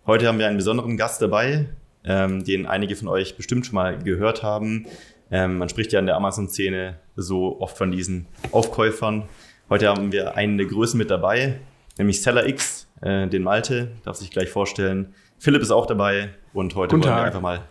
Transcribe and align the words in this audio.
Heute 0.06 0.26
haben 0.26 0.38
wir 0.38 0.48
einen 0.48 0.56
besonderen 0.56 0.96
Gast 0.96 1.20
dabei, 1.20 1.66
ähm, 2.02 2.44
den 2.44 2.66
einige 2.66 2.96
von 2.96 3.08
euch 3.08 3.36
bestimmt 3.36 3.66
schon 3.66 3.74
mal 3.74 3.98
gehört 3.98 4.42
haben. 4.42 4.86
Ähm, 5.30 5.58
man 5.58 5.68
spricht 5.68 5.92
ja 5.92 6.00
in 6.00 6.06
der 6.06 6.16
Amazon-Szene 6.16 6.98
so 7.16 7.60
oft 7.60 7.76
von 7.76 7.90
diesen 7.90 8.26
Aufkäufern. 8.52 9.24
Heute 9.68 9.88
haben 9.88 10.12
wir 10.12 10.36
einen 10.36 10.58
der 10.58 10.66
Größen 10.66 10.96
mit 10.96 11.10
dabei, 11.10 11.58
nämlich 11.98 12.22
Seller 12.22 12.46
X, 12.46 12.88
äh, 13.00 13.26
den 13.26 13.42
Malte, 13.42 13.92
darf 14.04 14.16
sich 14.16 14.30
gleich 14.30 14.48
vorstellen. 14.48 15.14
Philipp 15.38 15.62
ist 15.62 15.70
auch 15.70 15.86
dabei 15.86 16.30
und 16.52 16.74
heute 16.74 16.94
Guten 16.94 17.08
wollen 17.08 17.18
wir 17.18 17.24
einfach 17.24 17.40
mal 17.40 17.62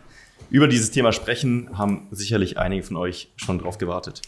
über 0.49 0.67
dieses 0.67 0.91
Thema 0.91 1.11
sprechen. 1.11 1.77
Haben 1.77 2.07
sicherlich 2.11 2.57
einige 2.57 2.83
von 2.83 2.97
euch 2.97 3.31
schon 3.37 3.59
drauf 3.59 3.77
gewartet. 3.77 4.21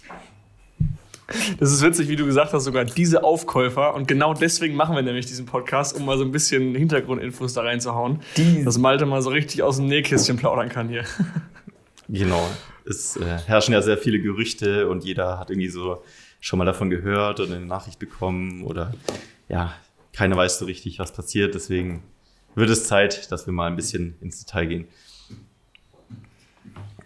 Das 1.59 1.73
ist 1.73 1.84
witzig, 1.84 2.08
wie 2.08 2.16
du 2.16 2.25
gesagt 2.25 2.53
hast, 2.53 2.64
sogar 2.64 2.86
diese 2.86 3.23
Aufkäufer. 3.23 3.94
Und 3.94 4.08
genau 4.08 4.34
deswegen 4.34 4.75
machen 4.75 4.95
wir 4.95 5.02
nämlich 5.02 5.25
diesen 5.25 5.45
Podcast, 5.45 5.95
um 5.95 6.06
mal 6.06 6.17
so 6.17 6.23
ein 6.23 6.31
bisschen 6.31 6.73
Hintergrundinfos 6.73 7.53
da 7.53 7.64
reinzuhauen. 7.64 8.22
Die 8.38 8.64
dass 8.64 8.78
Malte 8.78 9.06
mal 9.06 9.22
so 9.22 9.30
richtig 9.30 9.62
aus 9.62 9.75
dem 9.75 9.88
Nähkästchen 9.88 10.38
plaudern 10.38 10.69
kann 10.69 10.88
hier. 10.88 11.03
Genau. 12.08 12.47
Es 12.89 13.17
äh, 13.17 13.39
herrschen 13.45 13.73
ja 13.73 13.81
sehr 13.81 13.97
viele 13.97 14.19
Gerüchte 14.19 14.88
und 14.88 15.03
jeder 15.03 15.39
hat 15.39 15.50
irgendwie 15.50 15.69
so 15.69 16.03
schon 16.39 16.59
mal 16.59 16.66
davon 16.66 16.89
gehört 16.89 17.39
oder 17.39 17.56
eine 17.56 17.66
Nachricht 17.66 18.00
bekommen 18.00 18.63
oder 18.63 18.94
ja, 19.50 19.73
keiner 20.13 20.38
weiß 20.38 20.59
so 20.59 20.66
richtig, 20.66 21.00
was 21.00 21.12
passiert. 21.12 21.56
Deswegen 21.56 22.03
wird 22.56 22.69
es 22.69 22.85
Zeit, 22.85 23.31
dass 23.31 23.45
wir 23.45 23.53
mal 23.53 23.67
ein 23.67 23.75
bisschen 23.75 24.16
ins 24.22 24.44
Detail 24.44 24.66
gehen. 24.66 24.88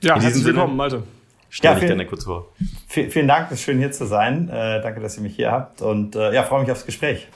Ja, 0.02 0.20
herzlich 0.20 0.46
willkommen, 0.46 0.76
Malte. 0.76 1.04
Stell 1.50 1.74
ja, 1.74 1.80
dich 1.80 1.88
gerne 1.88 2.06
kurz 2.06 2.24
vor. 2.24 2.48
Vielen 2.88 3.28
Dank, 3.28 3.48
es 3.48 3.60
ist 3.60 3.64
schön 3.64 3.78
hier 3.78 3.92
zu 3.92 4.06
sein. 4.06 4.48
Äh, 4.50 4.82
danke, 4.82 5.02
dass 5.02 5.18
ihr 5.18 5.24
mich 5.24 5.36
hier 5.36 5.52
habt 5.52 5.82
und 5.82 6.16
äh, 6.16 6.34
ja, 6.34 6.44
freue 6.44 6.62
mich 6.62 6.72
aufs 6.72 6.86
Gespräch. 6.86 7.28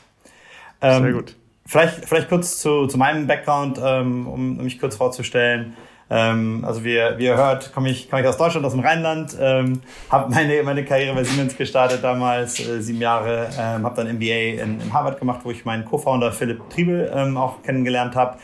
Ähm, 0.82 1.04
Sehr 1.04 1.14
gut. 1.14 1.36
Vielleicht, 1.66 2.06
vielleicht 2.06 2.30
kurz 2.30 2.60
zu, 2.60 2.88
zu 2.88 2.98
meinem 2.98 3.28
Background, 3.28 3.80
ähm, 3.84 4.28
um, 4.28 4.58
um 4.60 4.64
mich 4.64 4.80
kurz 4.80 4.96
vorzustellen. 4.96 5.76
Ähm, 6.10 6.64
also 6.66 6.84
wie, 6.84 6.98
wie 7.18 7.26
ihr 7.26 7.36
hört, 7.36 7.74
komme 7.74 7.90
ich, 7.90 8.10
komm 8.10 8.20
ich 8.20 8.28
aus 8.28 8.38
Deutschland, 8.38 8.66
aus 8.66 8.74
dem 8.74 8.82
Rheinland, 8.82 9.36
ähm, 9.40 9.82
habe 10.10 10.32
meine, 10.32 10.62
meine 10.62 10.86
Karriere 10.86 11.16
bei 11.16 11.24
Siemens 11.24 11.58
gestartet 11.58 12.04
damals, 12.04 12.60
äh, 12.60 12.80
sieben 12.82 13.02
Jahre, 13.02 13.48
ähm, 13.60 13.84
habe 13.84 13.96
dann 13.96 14.16
MBA 14.16 14.62
in, 14.64 14.80
in 14.82 14.94
Harvard 14.94 15.20
gemacht, 15.20 15.40
wo 15.44 15.52
ich 15.52 15.66
meinen 15.66 15.84
Co-Founder 15.84 16.32
Philipp 16.32 16.70
Triebel 16.70 17.12
ähm, 17.14 17.38
auch 17.38 17.64
kennengelernt 17.64 18.16
habe. 18.16 18.38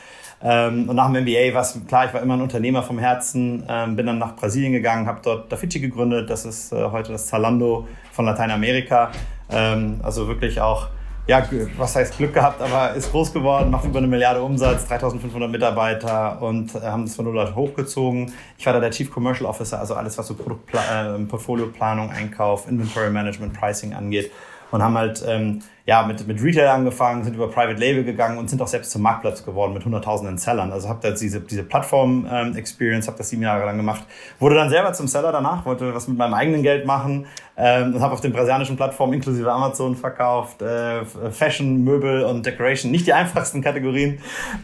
Ähm, 0.44 0.90
und 0.90 0.96
nach 0.96 1.12
dem 1.12 1.24
MBA 1.24 1.54
war 1.54 1.62
es 1.62 1.80
klar, 1.88 2.08
ich 2.08 2.14
war 2.16 2.22
immer 2.22 2.34
ein 2.34 2.42
Unternehmer 2.42 2.82
vom 2.82 2.98
Herzen, 2.98 3.64
ähm, 3.70 3.96
bin 3.96 4.08
dann 4.08 4.18
nach 4.18 4.36
Brasilien 4.36 4.72
gegangen, 4.72 5.06
habe 5.06 5.20
dort 5.24 5.52
Dafici 5.52 5.80
gegründet, 5.80 6.32
das 6.32 6.46
ist 6.46 6.74
äh, 6.74 6.84
heute 6.92 7.12
das 7.12 7.28
Zalando 7.28 7.88
von 8.12 8.26
Lateinamerika. 8.26 9.12
Ähm, 9.52 10.00
also 10.02 10.28
wirklich 10.28 10.60
auch 10.60 10.88
ja, 11.32 11.48
was 11.78 11.96
heißt 11.96 12.18
Glück 12.18 12.34
gehabt, 12.34 12.62
aber 12.62 12.94
ist 12.94 13.10
groß 13.12 13.32
geworden, 13.32 13.72
macht 13.72 13.86
über 13.86 14.00
eine 14.00 14.08
Milliarde 14.08 14.42
Umsatz, 14.42 14.86
3500 14.88 15.50
Mitarbeiter 15.50 16.42
und 16.42 16.76
äh, 16.76 16.82
haben 16.82 17.06
das 17.06 17.16
von 17.16 17.24
0 17.24 17.56
hochgezogen. 17.56 18.34
Ich 18.58 18.66
war 18.66 18.74
da 18.74 18.82
der 18.82 18.92
Chief 18.92 19.10
Commercial 19.10 19.46
Officer, 19.50 19.80
also 19.80 19.94
alles, 19.94 20.18
was 20.18 20.28
so 20.28 20.34
Produktpla 20.34 21.16
äh, 21.16 21.20
Portfolioplanung, 21.20 22.10
Einkauf, 22.10 22.68
Inventory 22.68 23.10
Management, 23.10 23.54
Pricing 23.54 23.94
angeht 23.94 24.30
und 24.72 24.84
haben 24.84 24.98
halt 24.98 25.24
ähm, 25.26 25.62
ja, 25.86 26.04
mit, 26.04 26.26
mit 26.28 26.42
Retail 26.44 26.68
angefangen, 26.68 27.24
sind 27.24 27.36
über 27.36 27.50
Private 27.50 27.80
Label 27.80 28.04
gegangen 28.04 28.38
und 28.38 28.50
sind 28.50 28.62
auch 28.62 28.68
selbst 28.68 28.92
zum 28.92 29.02
Marktplatz 29.02 29.44
geworden 29.44 29.74
mit 29.74 29.84
hunderttausenden 29.84 30.38
Sellern. 30.38 30.72
Also 30.72 30.88
habe 30.90 31.00
da 31.02 31.12
diese, 31.12 31.42
diese 31.42 31.64
Plattform-Experience, 31.64 33.06
ähm, 33.06 33.12
habe 33.12 33.18
das 33.18 33.30
sieben 33.30 33.42
Jahre 33.42 33.66
lang 33.66 33.78
gemacht. 33.78 34.04
Wurde 34.40 34.56
dann 34.56 34.70
selber 34.70 34.94
zum 34.94 35.08
Seller 35.08 35.32
danach, 35.32 35.66
wollte 35.66 35.94
was 35.94 36.08
mit 36.08 36.18
meinem 36.18 36.36
eigenen 36.36 36.62
Geld 36.62 36.86
machen 36.86 37.26
ähm, 37.58 37.96
und 37.96 38.02
habe 38.02 38.14
auf 38.14 38.22
den 38.22 38.32
brasilianischen 38.32 38.78
Plattformen 38.78 39.14
inklusive 39.14 39.52
Amazon 39.52 39.96
verkauft, 39.96 40.62
äh, 40.62 41.04
Fashion, 41.32 41.84
Möbel 41.84 42.24
und 42.24 42.46
Decoration, 42.46 42.92
nicht 42.92 43.08
die 43.08 43.14
einfachsten 43.14 43.62
Kategorien. 43.62 44.20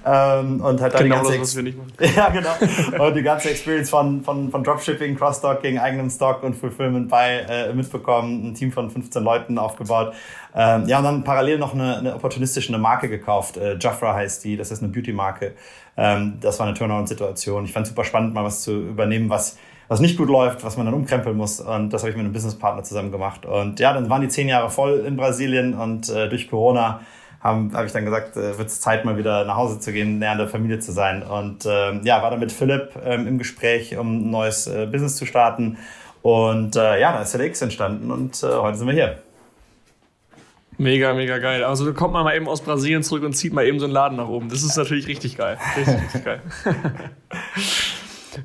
Ähm, 0.06 0.62
und 0.62 0.82
halt 0.82 0.94
genau 0.94 1.04
die 1.04 1.10
ganze 1.10 1.32
das, 1.32 1.42
was 1.42 1.56
wir 1.56 1.64
nicht 1.64 1.78
machen. 1.78 1.94
ja, 2.16 2.30
genau. 2.30 3.06
und 3.06 3.16
die 3.16 3.24
ganze 3.24 3.50
Experience 3.50 3.90
von, 3.90 4.24
von, 4.24 4.52
von 4.52 4.64
Dropshipping, 4.64 5.16
Cross-Stocking, 5.16 5.80
eigenem 5.80 6.10
Stock 6.10 6.44
und 6.44 6.56
Fulfillment 6.56 7.10
bei 7.10 7.46
äh, 7.50 7.74
mitbekommen, 7.74 8.50
ein 8.50 8.54
Team 8.54 8.72
von 8.72 8.90
15 8.90 9.24
Leuten 9.24 9.58
aufgebaut. 9.58 10.14
Ähm, 10.60 10.88
ja, 10.88 10.98
und 10.98 11.04
dann 11.04 11.24
parallel 11.24 11.60
noch 11.60 11.76
eine, 11.76 11.98
eine 11.98 12.16
opportunistische 12.16 12.70
eine 12.70 12.80
Marke 12.80 13.08
gekauft. 13.08 13.58
Äh, 13.58 13.78
Jafra 13.80 14.16
heißt 14.16 14.44
die, 14.44 14.58
das 14.58 14.72
ist 14.72 14.82
eine 14.82 14.92
Beauty-Marke. 14.92 15.54
Ähm, 15.96 16.40
das 16.42 16.60
war 16.60 16.66
eine 16.66 16.76
Turnaround-Situation. 16.76 17.66
Ich 17.66 17.74
fand 17.74 17.86
super 17.86 18.04
spannend, 18.04 18.34
mal 18.34 18.44
was 18.44 18.64
zu 18.64 18.72
übernehmen, 18.72 19.30
was 19.30 19.58
was 19.88 20.00
nicht 20.00 20.18
gut 20.18 20.30
läuft, 20.30 20.64
was 20.64 20.78
man 20.78 20.86
dann 20.86 20.96
umkrempeln 20.96 21.38
muss. 21.38 21.60
Und 21.60 21.92
das 21.92 22.02
habe 22.02 22.10
ich 22.10 22.18
mit 22.18 22.26
einem 22.26 22.34
Businesspartner 22.34 22.84
zusammen 22.84 23.12
gemacht. 23.12 23.46
Und 23.46 23.80
ja, 23.80 23.94
dann 23.94 24.10
waren 24.10 24.22
die 24.22 24.28
zehn 24.28 24.50
Jahre 24.50 24.70
voll 24.70 25.06
in 25.08 25.16
Brasilien 25.16 25.74
und 25.74 26.10
äh, 26.10 26.28
durch 26.30 26.50
Corona 26.50 27.02
habe 27.40 27.70
hab 27.74 27.86
ich 27.86 27.92
dann 27.92 28.04
gesagt, 28.04 28.36
äh, 28.36 28.58
wird 28.58 28.68
es 28.68 28.82
Zeit, 28.82 29.06
mal 29.06 29.18
wieder 29.18 29.46
nach 29.46 29.56
Hause 29.56 29.80
zu 29.80 29.94
gehen, 29.94 30.20
näher 30.20 30.32
an 30.32 30.40
der 30.40 30.48
Familie 30.48 30.80
zu 30.80 30.92
sein. 30.92 31.24
Und 31.24 31.66
äh, 31.66 32.00
ja, 32.04 32.22
war 32.22 32.32
dann 32.32 32.40
mit 32.40 32.52
Philipp 32.52 32.92
ähm, 33.06 33.28
im 33.28 33.38
Gespräch, 33.38 33.98
um 33.98 34.28
ein 34.28 34.32
neues 34.32 34.68
äh, 34.68 34.88
Business 34.88 35.16
zu 35.16 35.26
starten. 35.26 35.78
Und 36.22 36.76
äh, 36.76 37.00
ja, 37.00 37.14
da 37.14 37.22
ist 37.22 37.36
LX 37.36 37.62
entstanden 37.62 38.12
und 38.12 38.44
äh, 38.44 38.48
heute 38.48 38.78
sind 38.78 38.88
wir 38.88 38.94
hier. 38.94 39.27
Mega, 40.78 41.14
mega 41.14 41.40
geil. 41.40 41.64
Also 41.64 41.86
da 41.86 41.92
kommt 41.92 42.14
man 42.14 42.24
mal 42.24 42.36
eben 42.36 42.48
aus 42.48 42.62
Brasilien 42.62 43.04
zurück 43.04 43.24
und 43.24 43.34
zieht 43.34 43.54
mal 43.54 43.66
eben 43.66 43.80
so 43.80 43.86
einen 43.86 43.94
Laden 43.94 44.18
nach 44.18 44.28
oben. 44.28 44.50
Das 44.50 44.64
ist 44.64 44.78
natürlich 44.78 45.08
richtig 45.08 45.38
geil. 45.38 45.58
Richtig, 45.76 45.96
richtig 45.96 46.24
geil. 46.24 46.42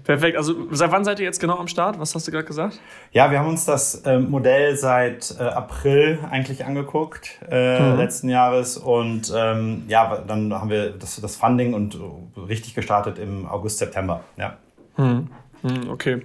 Perfekt. 0.04 0.38
Also 0.38 0.54
seit 0.70 0.90
wann 0.90 1.04
seid 1.04 1.18
ihr 1.18 1.26
jetzt 1.26 1.40
genau 1.40 1.58
am 1.58 1.68
Start? 1.68 1.98
Was 1.98 2.14
hast 2.14 2.26
du 2.26 2.32
gerade 2.32 2.46
gesagt? 2.46 2.80
Ja, 3.12 3.30
wir 3.30 3.38
haben 3.38 3.48
uns 3.48 3.66
das 3.66 4.06
äh, 4.06 4.18
Modell 4.18 4.76
seit 4.76 5.34
äh, 5.38 5.42
April 5.42 6.18
eigentlich 6.30 6.64
angeguckt 6.64 7.38
äh, 7.50 7.80
mhm. 7.80 7.98
letzten 7.98 8.30
Jahres 8.30 8.78
und 8.78 9.32
ähm, 9.36 9.84
ja, 9.88 10.22
dann 10.26 10.52
haben 10.54 10.70
wir 10.70 10.90
das, 10.90 11.20
das 11.20 11.36
Funding 11.36 11.74
und 11.74 11.94
äh, 11.94 12.40
richtig 12.40 12.74
gestartet 12.74 13.18
im 13.18 13.46
August, 13.46 13.78
September. 13.78 14.22
Ja. 14.38 14.56
Mhm. 14.96 15.28
Hm, 15.62 15.90
okay. 15.90 16.22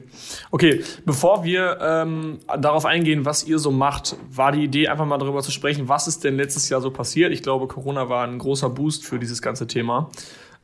Okay, 0.51 0.83
bevor 1.05 1.43
wir 1.43 1.77
ähm, 1.81 2.39
darauf 2.59 2.85
eingehen, 2.85 3.23
was 3.25 3.43
ihr 3.43 3.59
so 3.59 3.71
macht, 3.71 4.15
war 4.31 4.51
die 4.51 4.63
Idee 4.63 4.87
einfach 4.87 5.05
mal 5.05 5.17
darüber 5.17 5.41
zu 5.41 5.51
sprechen, 5.51 5.87
was 5.87 6.07
ist 6.07 6.23
denn 6.23 6.37
letztes 6.37 6.69
Jahr 6.69 6.81
so 6.81 6.91
passiert. 6.91 7.31
Ich 7.31 7.43
glaube, 7.43 7.67
Corona 7.67 8.09
war 8.09 8.25
ein 8.25 8.39
großer 8.39 8.69
Boost 8.69 9.05
für 9.05 9.19
dieses 9.19 9.41
ganze 9.41 9.67
Thema. 9.67 10.09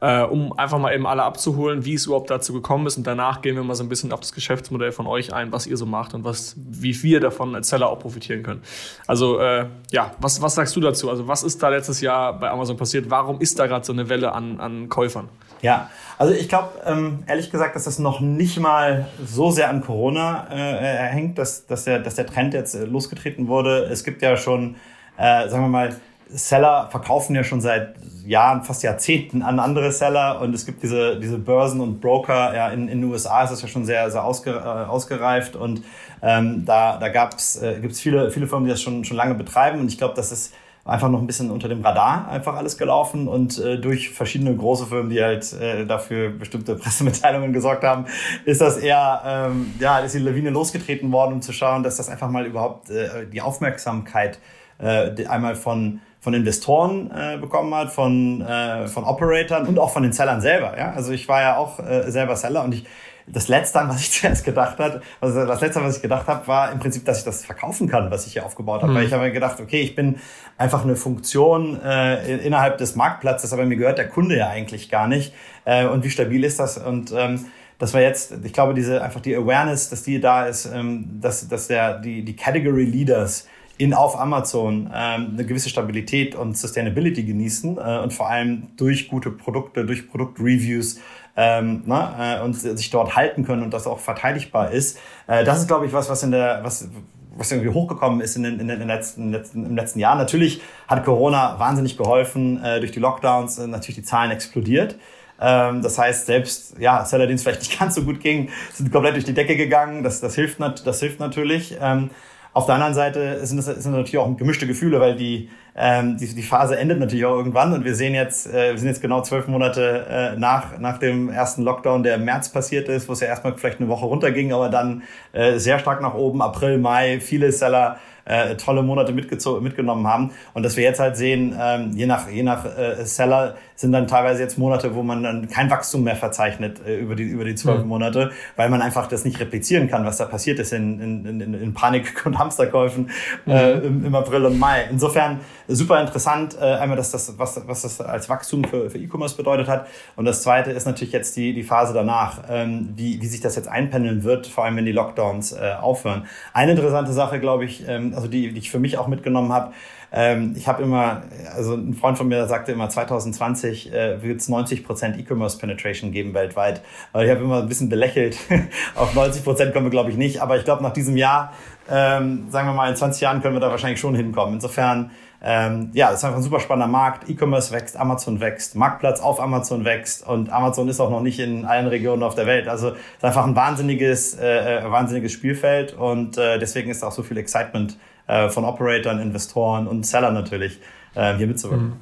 äh, 0.03 0.21
um 0.23 0.51
einfach 0.59 0.79
mal 0.79 0.93
eben 0.93 1.07
alle 1.07 1.23
abzuholen, 1.23 1.85
wie 1.85 1.93
es 1.93 2.07
überhaupt 2.07 2.29
dazu 2.29 2.51
gekommen 2.51 2.85
ist. 2.87 2.97
Und 2.97 3.07
danach 3.07 3.41
gehen 3.41 3.55
wir 3.55 3.63
mal 3.63 3.73
so 3.73 3.83
ein 3.83 3.89
bisschen 3.89 4.11
auf 4.11 4.19
das 4.19 4.33
Geschäftsmodell 4.33 4.91
von 4.91 5.07
euch 5.07 5.33
ein, 5.33 5.53
was 5.53 5.65
ihr 5.65 5.77
so 5.77 5.85
macht 5.85 6.13
und 6.13 6.25
was, 6.25 6.55
wie 6.57 7.01
wir 7.03 7.21
davon 7.21 7.55
als 7.55 7.69
Seller 7.69 7.89
auch 7.89 7.99
profitieren 7.99 8.43
können. 8.43 8.61
Also 9.07 9.39
äh, 9.39 9.67
ja, 9.91 10.13
was, 10.19 10.41
was 10.41 10.55
sagst 10.55 10.75
du 10.75 10.81
dazu? 10.81 11.09
Also 11.09 11.29
was 11.29 11.43
ist 11.43 11.63
da 11.63 11.69
letztes 11.69 12.01
Jahr 12.01 12.37
bei 12.37 12.49
Amazon 12.49 12.75
passiert? 12.75 13.09
Warum 13.09 13.39
ist 13.39 13.57
da 13.59 13.67
gerade 13.67 13.85
so 13.85 13.93
eine 13.93 14.09
Welle 14.09 14.33
an, 14.33 14.59
an 14.59 14.89
Käufern? 14.89 15.29
Ja, 15.61 15.89
also 16.17 16.33
ich 16.33 16.49
glaube, 16.49 16.69
ähm, 16.85 17.23
ehrlich 17.27 17.51
gesagt, 17.51 17.75
dass 17.75 17.85
das 17.85 17.99
noch 17.99 18.19
nicht 18.19 18.59
mal 18.59 19.07
so 19.25 19.51
sehr 19.51 19.69
an 19.69 19.81
Corona 19.81 20.47
äh, 20.51 21.07
hängt, 21.09 21.37
dass, 21.37 21.65
dass, 21.65 21.85
der, 21.85 21.99
dass 21.99 22.15
der 22.15 22.25
Trend 22.25 22.53
jetzt 22.53 22.75
äh, 22.75 22.85
losgetreten 22.85 23.47
wurde. 23.47 23.85
Es 23.85 24.03
gibt 24.03 24.21
ja 24.21 24.37
schon, 24.37 24.75
äh, 25.17 25.49
sagen 25.49 25.63
wir 25.63 25.69
mal, 25.69 25.95
Seller 26.29 26.87
verkaufen 26.89 27.35
ja 27.35 27.43
schon 27.43 27.61
seit 27.61 27.95
Jahren, 28.25 28.63
fast 28.63 28.81
Jahrzehnten 28.83 29.41
an 29.41 29.59
andere 29.59 29.91
Seller. 29.91 30.41
Und 30.41 30.53
es 30.53 30.65
gibt 30.65 30.81
diese, 30.81 31.19
diese 31.19 31.37
Börsen 31.37 31.81
und 31.81 32.01
Broker, 32.01 32.55
ja, 32.55 32.69
in, 32.69 32.87
in 32.87 33.01
den 33.01 33.11
USA 33.11 33.43
ist 33.43 33.51
das 33.51 33.61
ja 33.61 33.67
schon 33.67 33.85
sehr, 33.85 34.09
sehr 34.09 34.23
ausge, 34.23 34.51
äh, 34.51 34.53
ausgereift. 34.55 35.55
Und 35.55 35.83
ähm, 36.21 36.63
da, 36.65 36.97
da 36.97 37.09
gab's, 37.09 37.61
äh, 37.61 37.79
gibt 37.79 37.93
es 37.93 38.01
viele, 38.01 38.31
viele 38.31 38.47
Firmen, 38.47 38.65
die 38.65 38.71
das 38.71 38.81
schon, 38.81 39.03
schon 39.03 39.17
lange 39.17 39.35
betreiben. 39.35 39.79
Und 39.79 39.87
ich 39.87 39.97
glaube, 39.97 40.15
das 40.15 40.31
ist 40.31 40.53
einfach 40.85 41.09
noch 41.09 41.19
ein 41.19 41.27
bisschen 41.27 41.49
unter 41.49 41.69
dem 41.69 41.81
Radar 41.81 42.27
einfach 42.29 42.55
alles 42.55 42.77
gelaufen 42.77 43.27
und 43.27 43.57
äh, 43.57 43.77
durch 43.77 44.09
verschiedene 44.09 44.55
große 44.55 44.85
Firmen, 44.85 45.09
die 45.09 45.23
halt 45.23 45.53
äh, 45.53 45.85
dafür 45.85 46.29
bestimmte 46.29 46.75
Pressemitteilungen 46.77 47.53
gesorgt 47.53 47.83
haben, 47.83 48.05
ist 48.45 48.59
das 48.59 48.77
eher, 48.77 49.21
ähm, 49.25 49.73
ja, 49.79 49.99
ist 49.99 50.13
die 50.13 50.19
Lawine 50.19 50.49
losgetreten 50.49 51.11
worden, 51.11 51.33
um 51.33 51.41
zu 51.41 51.53
schauen, 51.53 51.83
dass 51.83 51.97
das 51.97 52.09
einfach 52.09 52.29
mal 52.29 52.45
überhaupt 52.45 52.89
äh, 52.89 53.25
die 53.31 53.41
Aufmerksamkeit 53.41 54.39
äh, 54.79 55.25
einmal 55.25 55.55
von 55.55 56.01
von 56.23 56.33
Investoren 56.33 57.11
äh, 57.11 57.37
bekommen 57.37 57.75
hat, 57.75 57.91
von, 57.91 58.39
äh, 58.39 58.87
von 58.87 59.03
Operatoren 59.03 59.67
und 59.67 59.77
auch 59.77 59.89
von 59.89 60.03
den 60.03 60.13
Sellern 60.13 60.39
selber. 60.39 60.77
Ja? 60.77 60.93
Also 60.93 61.11
ich 61.11 61.27
war 61.27 61.41
ja 61.41 61.57
auch 61.57 61.79
äh, 61.79 62.09
selber 62.09 62.37
Seller 62.37 62.63
und 62.63 62.73
ich, 62.73 62.85
das 63.27 63.47
letzte, 63.47 63.79
was 63.87 64.01
ich 64.01 64.11
zuerst 64.19 64.43
gedacht 64.43 64.79
habe, 64.79 65.01
also 65.21 65.45
das 65.45 65.61
letzte, 65.61 65.83
was 65.83 65.97
ich 65.97 66.01
gedacht 66.01 66.27
habe, 66.27 66.47
war 66.47 66.71
im 66.71 66.79
Prinzip, 66.79 67.05
dass 67.05 67.19
ich 67.19 67.25
das 67.25 67.45
verkaufen 67.45 67.87
kann, 67.87 68.11
was 68.11 68.27
ich 68.27 68.33
hier 68.33 68.45
aufgebaut 68.45 68.81
habe. 68.81 68.91
Mhm. 68.91 68.97
Weil 68.97 69.05
ich 69.05 69.13
habe 69.13 69.23
mir 69.23 69.31
gedacht, 69.31 69.59
okay, 69.59 69.81
ich 69.81 69.95
bin 69.95 70.17
einfach 70.57 70.83
eine 70.83 70.95
Funktion 70.95 71.79
äh, 71.81 72.37
innerhalb 72.37 72.77
des 72.77 72.95
Marktplatzes, 72.95 73.53
aber 73.53 73.65
mir 73.65 73.77
gehört 73.77 73.97
der 73.97 74.09
Kunde 74.09 74.37
ja 74.37 74.49
eigentlich 74.49 74.89
gar 74.89 75.07
nicht. 75.07 75.33
Äh, 75.65 75.85
und 75.87 76.03
wie 76.03 76.09
stabil 76.09 76.43
ist 76.43 76.59
das? 76.59 76.77
Und 76.77 77.11
ähm, 77.15 77.45
das 77.79 77.93
war 77.93 78.01
jetzt, 78.01 78.33
ich 78.43 78.53
glaube, 78.53 78.73
diese 78.73 79.01
einfach 79.01 79.19
die 79.19 79.35
Awareness, 79.35 79.89
dass 79.89 80.03
die 80.03 80.19
da 80.19 80.45
ist, 80.45 80.65
ähm, 80.65 81.19
dass, 81.19 81.47
dass 81.47 81.67
der, 81.67 81.99
die, 81.99 82.23
die 82.23 82.35
Category 82.35 82.85
Leaders 82.85 83.47
in 83.77 83.93
auf 83.93 84.19
Amazon 84.19 84.89
ähm, 84.93 85.31
eine 85.33 85.45
gewisse 85.45 85.69
Stabilität 85.69 86.35
und 86.35 86.57
Sustainability 86.57 87.23
genießen 87.23 87.77
äh, 87.77 87.99
und 88.03 88.13
vor 88.13 88.29
allem 88.29 88.67
durch 88.77 89.07
gute 89.07 89.31
Produkte, 89.31 89.85
durch 89.85 90.07
Produktreviews 90.07 90.99
ähm, 91.35 91.83
ne, 91.85 92.39
äh, 92.39 92.43
und 92.43 92.53
sich 92.53 92.89
dort 92.89 93.15
halten 93.15 93.45
können 93.45 93.63
und 93.63 93.73
das 93.73 93.87
auch 93.87 93.99
verteidigbar 93.99 94.71
ist. 94.71 94.99
Äh, 95.27 95.43
das 95.43 95.59
ist, 95.59 95.67
glaube 95.67 95.85
ich, 95.85 95.93
was, 95.93 96.09
was 96.09 96.23
in 96.23 96.31
der, 96.31 96.59
was, 96.63 96.89
was 97.35 97.51
irgendwie 97.51 97.71
hochgekommen 97.71 98.21
ist 98.21 98.35
in 98.35 98.43
den, 98.43 98.59
in 98.59 98.67
den 98.67 98.87
letzten, 98.87 99.31
letzten, 99.31 99.65
im 99.65 99.75
letzten 99.75 99.99
Jahr. 99.99 100.15
Natürlich 100.15 100.61
hat 100.87 101.03
Corona 101.03 101.59
wahnsinnig 101.59 101.97
geholfen, 101.97 102.63
äh, 102.63 102.79
durch 102.79 102.91
die 102.91 102.99
Lockdowns 102.99 103.57
äh, 103.57 103.67
natürlich 103.67 103.95
die 103.95 104.03
Zahlen 104.03 104.31
explodiert. 104.31 104.95
Ähm, 105.41 105.81
das 105.81 105.97
heißt, 105.97 106.27
selbst 106.27 106.77
ja, 106.79 107.03
Seller, 107.05 107.25
denen 107.25 107.35
es 107.35 107.43
vielleicht 107.43 107.61
nicht 107.61 107.79
ganz 107.79 107.95
so 107.95 108.03
gut 108.03 108.19
ging, 108.19 108.49
sind 108.71 108.91
komplett 108.91 109.15
durch 109.15 109.25
die 109.25 109.33
Decke 109.33 109.55
gegangen. 109.55 110.03
Das, 110.03 110.21
das, 110.21 110.35
hilft, 110.35 110.59
das 110.59 110.99
hilft 110.99 111.19
natürlich. 111.19 111.75
Ähm, 111.81 112.11
auf 112.53 112.65
der 112.67 112.75
anderen 112.75 112.93
Seite 112.93 113.45
sind 113.45 113.57
das, 113.57 113.65
sind 113.65 113.91
natürlich 113.91 114.17
auch 114.17 114.37
gemischte 114.37 114.67
Gefühle, 114.67 114.99
weil 114.99 115.15
die, 115.15 115.49
ähm, 115.75 116.17
die, 116.17 116.33
die 116.33 116.43
Phase 116.43 116.77
endet 116.77 116.99
natürlich 116.99 117.25
auch 117.25 117.35
irgendwann 117.35 117.73
und 117.73 117.83
wir 117.83 117.95
sehen 117.95 118.13
jetzt, 118.13 118.47
äh, 118.47 118.71
wir 118.71 118.77
sind 118.77 118.87
jetzt 118.89 119.01
genau 119.01 119.21
zwölf 119.21 119.47
Monate 119.47 120.05
äh, 120.07 120.39
nach, 120.39 120.77
nach 120.77 120.99
dem 120.99 121.29
ersten 121.29 121.63
Lockdown, 121.63 122.03
der 122.03 122.15
im 122.15 122.25
März 122.25 122.49
passiert 122.49 122.89
ist, 122.89 123.09
wo 123.09 123.13
es 123.13 123.21
ja 123.21 123.27
erstmal 123.27 123.57
vielleicht 123.57 123.79
eine 123.79 123.89
Woche 123.89 124.05
runterging, 124.05 124.53
aber 124.53 124.69
dann 124.69 125.03
äh, 125.31 125.57
sehr 125.57 125.79
stark 125.79 126.01
nach 126.01 126.13
oben, 126.13 126.41
April, 126.41 126.77
Mai, 126.77 127.19
viele 127.19 127.51
Seller 127.51 127.97
äh, 128.25 128.55
tolle 128.55 128.83
Monate 128.83 129.11
mitgenommen 129.11 130.07
haben. 130.07 130.31
Und 130.53 130.63
dass 130.63 130.77
wir 130.77 130.83
jetzt 130.83 130.99
halt 130.99 131.17
sehen, 131.17 131.57
ähm, 131.59 131.91
je 131.93 132.05
nach, 132.05 132.29
je 132.29 132.43
nach 132.43 132.65
äh, 132.65 133.03
Seller 133.05 133.55
sind 133.75 133.91
dann 133.91 134.07
teilweise 134.07 134.41
jetzt 134.41 134.57
Monate, 134.57 134.95
wo 134.95 135.03
man 135.03 135.23
dann 135.23 135.49
kein 135.49 135.69
Wachstum 135.69 136.03
mehr 136.03 136.15
verzeichnet 136.15 136.81
äh, 136.85 136.99
über 136.99 137.15
die 137.15 137.23
über 137.23 137.43
die 137.43 137.55
zwölf 137.55 137.81
mhm. 137.81 137.89
Monate, 137.89 138.31
weil 138.55 138.69
man 138.69 138.81
einfach 138.81 139.07
das 139.07 139.25
nicht 139.25 139.39
replizieren 139.39 139.89
kann, 139.89 140.05
was 140.05 140.17
da 140.17 140.25
passiert 140.25 140.59
ist 140.59 140.73
in, 140.73 140.99
in, 140.99 141.41
in, 141.41 141.53
in 141.53 141.73
Panik- 141.73 142.25
und 142.25 142.37
Hamsterkäufen 142.37 143.09
äh, 143.47 143.75
mhm. 143.75 143.83
im, 143.83 144.05
im 144.05 144.15
April 144.15 144.45
und 144.45 144.59
Mai. 144.59 144.85
Insofern 144.89 145.39
super 145.67 146.01
interessant, 146.01 146.57
äh, 146.59 146.63
einmal, 146.63 146.97
dass 146.97 147.11
das, 147.11 147.37
was, 147.37 147.61
was 147.67 147.81
das 147.81 148.01
als 148.01 148.29
Wachstum 148.29 148.63
für, 148.63 148.89
für 148.89 148.97
E-Commerce 148.97 149.35
bedeutet 149.35 149.67
hat. 149.67 149.87
Und 150.15 150.25
das 150.25 150.43
zweite 150.43 150.71
ist 150.71 150.85
natürlich 150.85 151.13
jetzt 151.13 151.35
die, 151.35 151.53
die 151.53 151.63
Phase 151.63 151.93
danach, 151.93 152.43
ähm, 152.49 152.89
wie, 152.95 153.21
wie 153.21 153.27
sich 153.27 153.41
das 153.41 153.55
jetzt 153.55 153.67
einpendeln 153.67 154.23
wird, 154.23 154.47
vor 154.47 154.65
allem 154.65 154.75
wenn 154.75 154.85
die 154.85 154.91
Lockdowns 154.91 155.53
äh, 155.53 155.73
aufhören. 155.79 156.27
Eine 156.53 156.71
interessante 156.71 157.13
Sache, 157.13 157.39
glaube 157.39 157.65
ich, 157.65 157.87
ähm, 157.87 158.13
also 158.15 158.27
die, 158.27 158.51
die 158.51 158.59
ich 158.59 158.71
für 158.71 158.79
mich 158.79 158.97
auch 158.97 159.07
mitgenommen 159.07 159.51
habe. 159.51 159.73
Ähm, 160.15 160.53
ich 160.55 160.67
habe 160.67 160.83
immer, 160.83 161.23
also 161.55 161.73
ein 161.73 161.95
Freund 161.95 162.17
von 162.19 162.27
mir 162.27 162.45
sagte 162.45 162.71
immer, 162.71 162.87
2020 162.87 163.91
äh, 163.91 164.21
wird 164.21 164.41
es 164.41 164.49
90% 164.49 165.17
E-Commerce 165.17 165.57
Penetration 165.57 166.11
geben 166.11 166.35
weltweit. 166.35 166.81
Weil 167.11 167.25
ich 167.25 167.31
habe 167.31 167.43
immer 167.43 167.61
ein 167.61 167.67
bisschen 167.67 167.89
belächelt. 167.89 168.37
Auf 168.95 169.15
90% 169.15 169.71
kommen 169.71 169.87
wir, 169.87 169.91
glaube 169.91 170.11
ich, 170.11 170.17
nicht. 170.17 170.41
Aber 170.41 170.55
ich 170.55 170.65
glaube, 170.65 170.83
nach 170.83 170.93
diesem 170.93 171.17
Jahr, 171.17 171.53
ähm, 171.89 172.45
sagen 172.49 172.67
wir 172.67 172.73
mal, 172.73 172.89
in 172.89 172.95
20 172.95 173.21
Jahren 173.21 173.41
können 173.41 173.55
wir 173.55 173.59
da 173.59 173.71
wahrscheinlich 173.71 173.99
schon 173.99 174.13
hinkommen. 174.13 174.53
Insofern, 174.53 175.09
ähm, 175.41 175.89
ja, 175.93 176.11
das 176.11 176.19
ist 176.19 176.25
einfach 176.25 176.37
ein 176.37 176.43
super 176.43 176.59
spannender 176.59 176.91
Markt. 176.91 177.27
E-Commerce 177.27 177.71
wächst, 177.73 177.97
Amazon 177.97 178.39
wächst, 178.39 178.75
Marktplatz 178.75 179.19
auf 179.19 179.41
Amazon 179.41 179.83
wächst 179.83 180.25
und 180.27 180.51
Amazon 180.51 180.87
ist 180.89 180.99
auch 180.99 181.09
noch 181.09 181.21
nicht 181.21 181.39
in 181.39 181.65
allen 181.65 181.87
Regionen 181.87 182.21
auf 182.21 182.35
der 182.35 182.45
Welt. 182.45 182.67
Also 182.67 182.89
es 182.89 182.95
ist 183.17 183.25
einfach 183.25 183.45
ein 183.45 183.55
wahnsinniges, 183.55 184.35
äh, 184.35 184.77
äh 184.77 184.91
wahnsinniges 184.91 185.31
Spielfeld 185.31 185.93
und 185.93 186.37
äh, 186.37 186.59
deswegen 186.59 186.91
ist 186.91 187.03
auch 187.03 187.11
so 187.11 187.23
viel 187.23 187.37
Excitement 187.37 187.97
äh, 188.27 188.49
von 188.49 188.65
Operatoren, 188.65 189.19
Investoren 189.19 189.87
und 189.87 190.05
Sellern 190.05 190.33
natürlich 190.33 190.79
äh, 191.15 191.35
hier 191.35 191.47
mitzuwirken. 191.47 191.87
Mhm. 191.87 191.93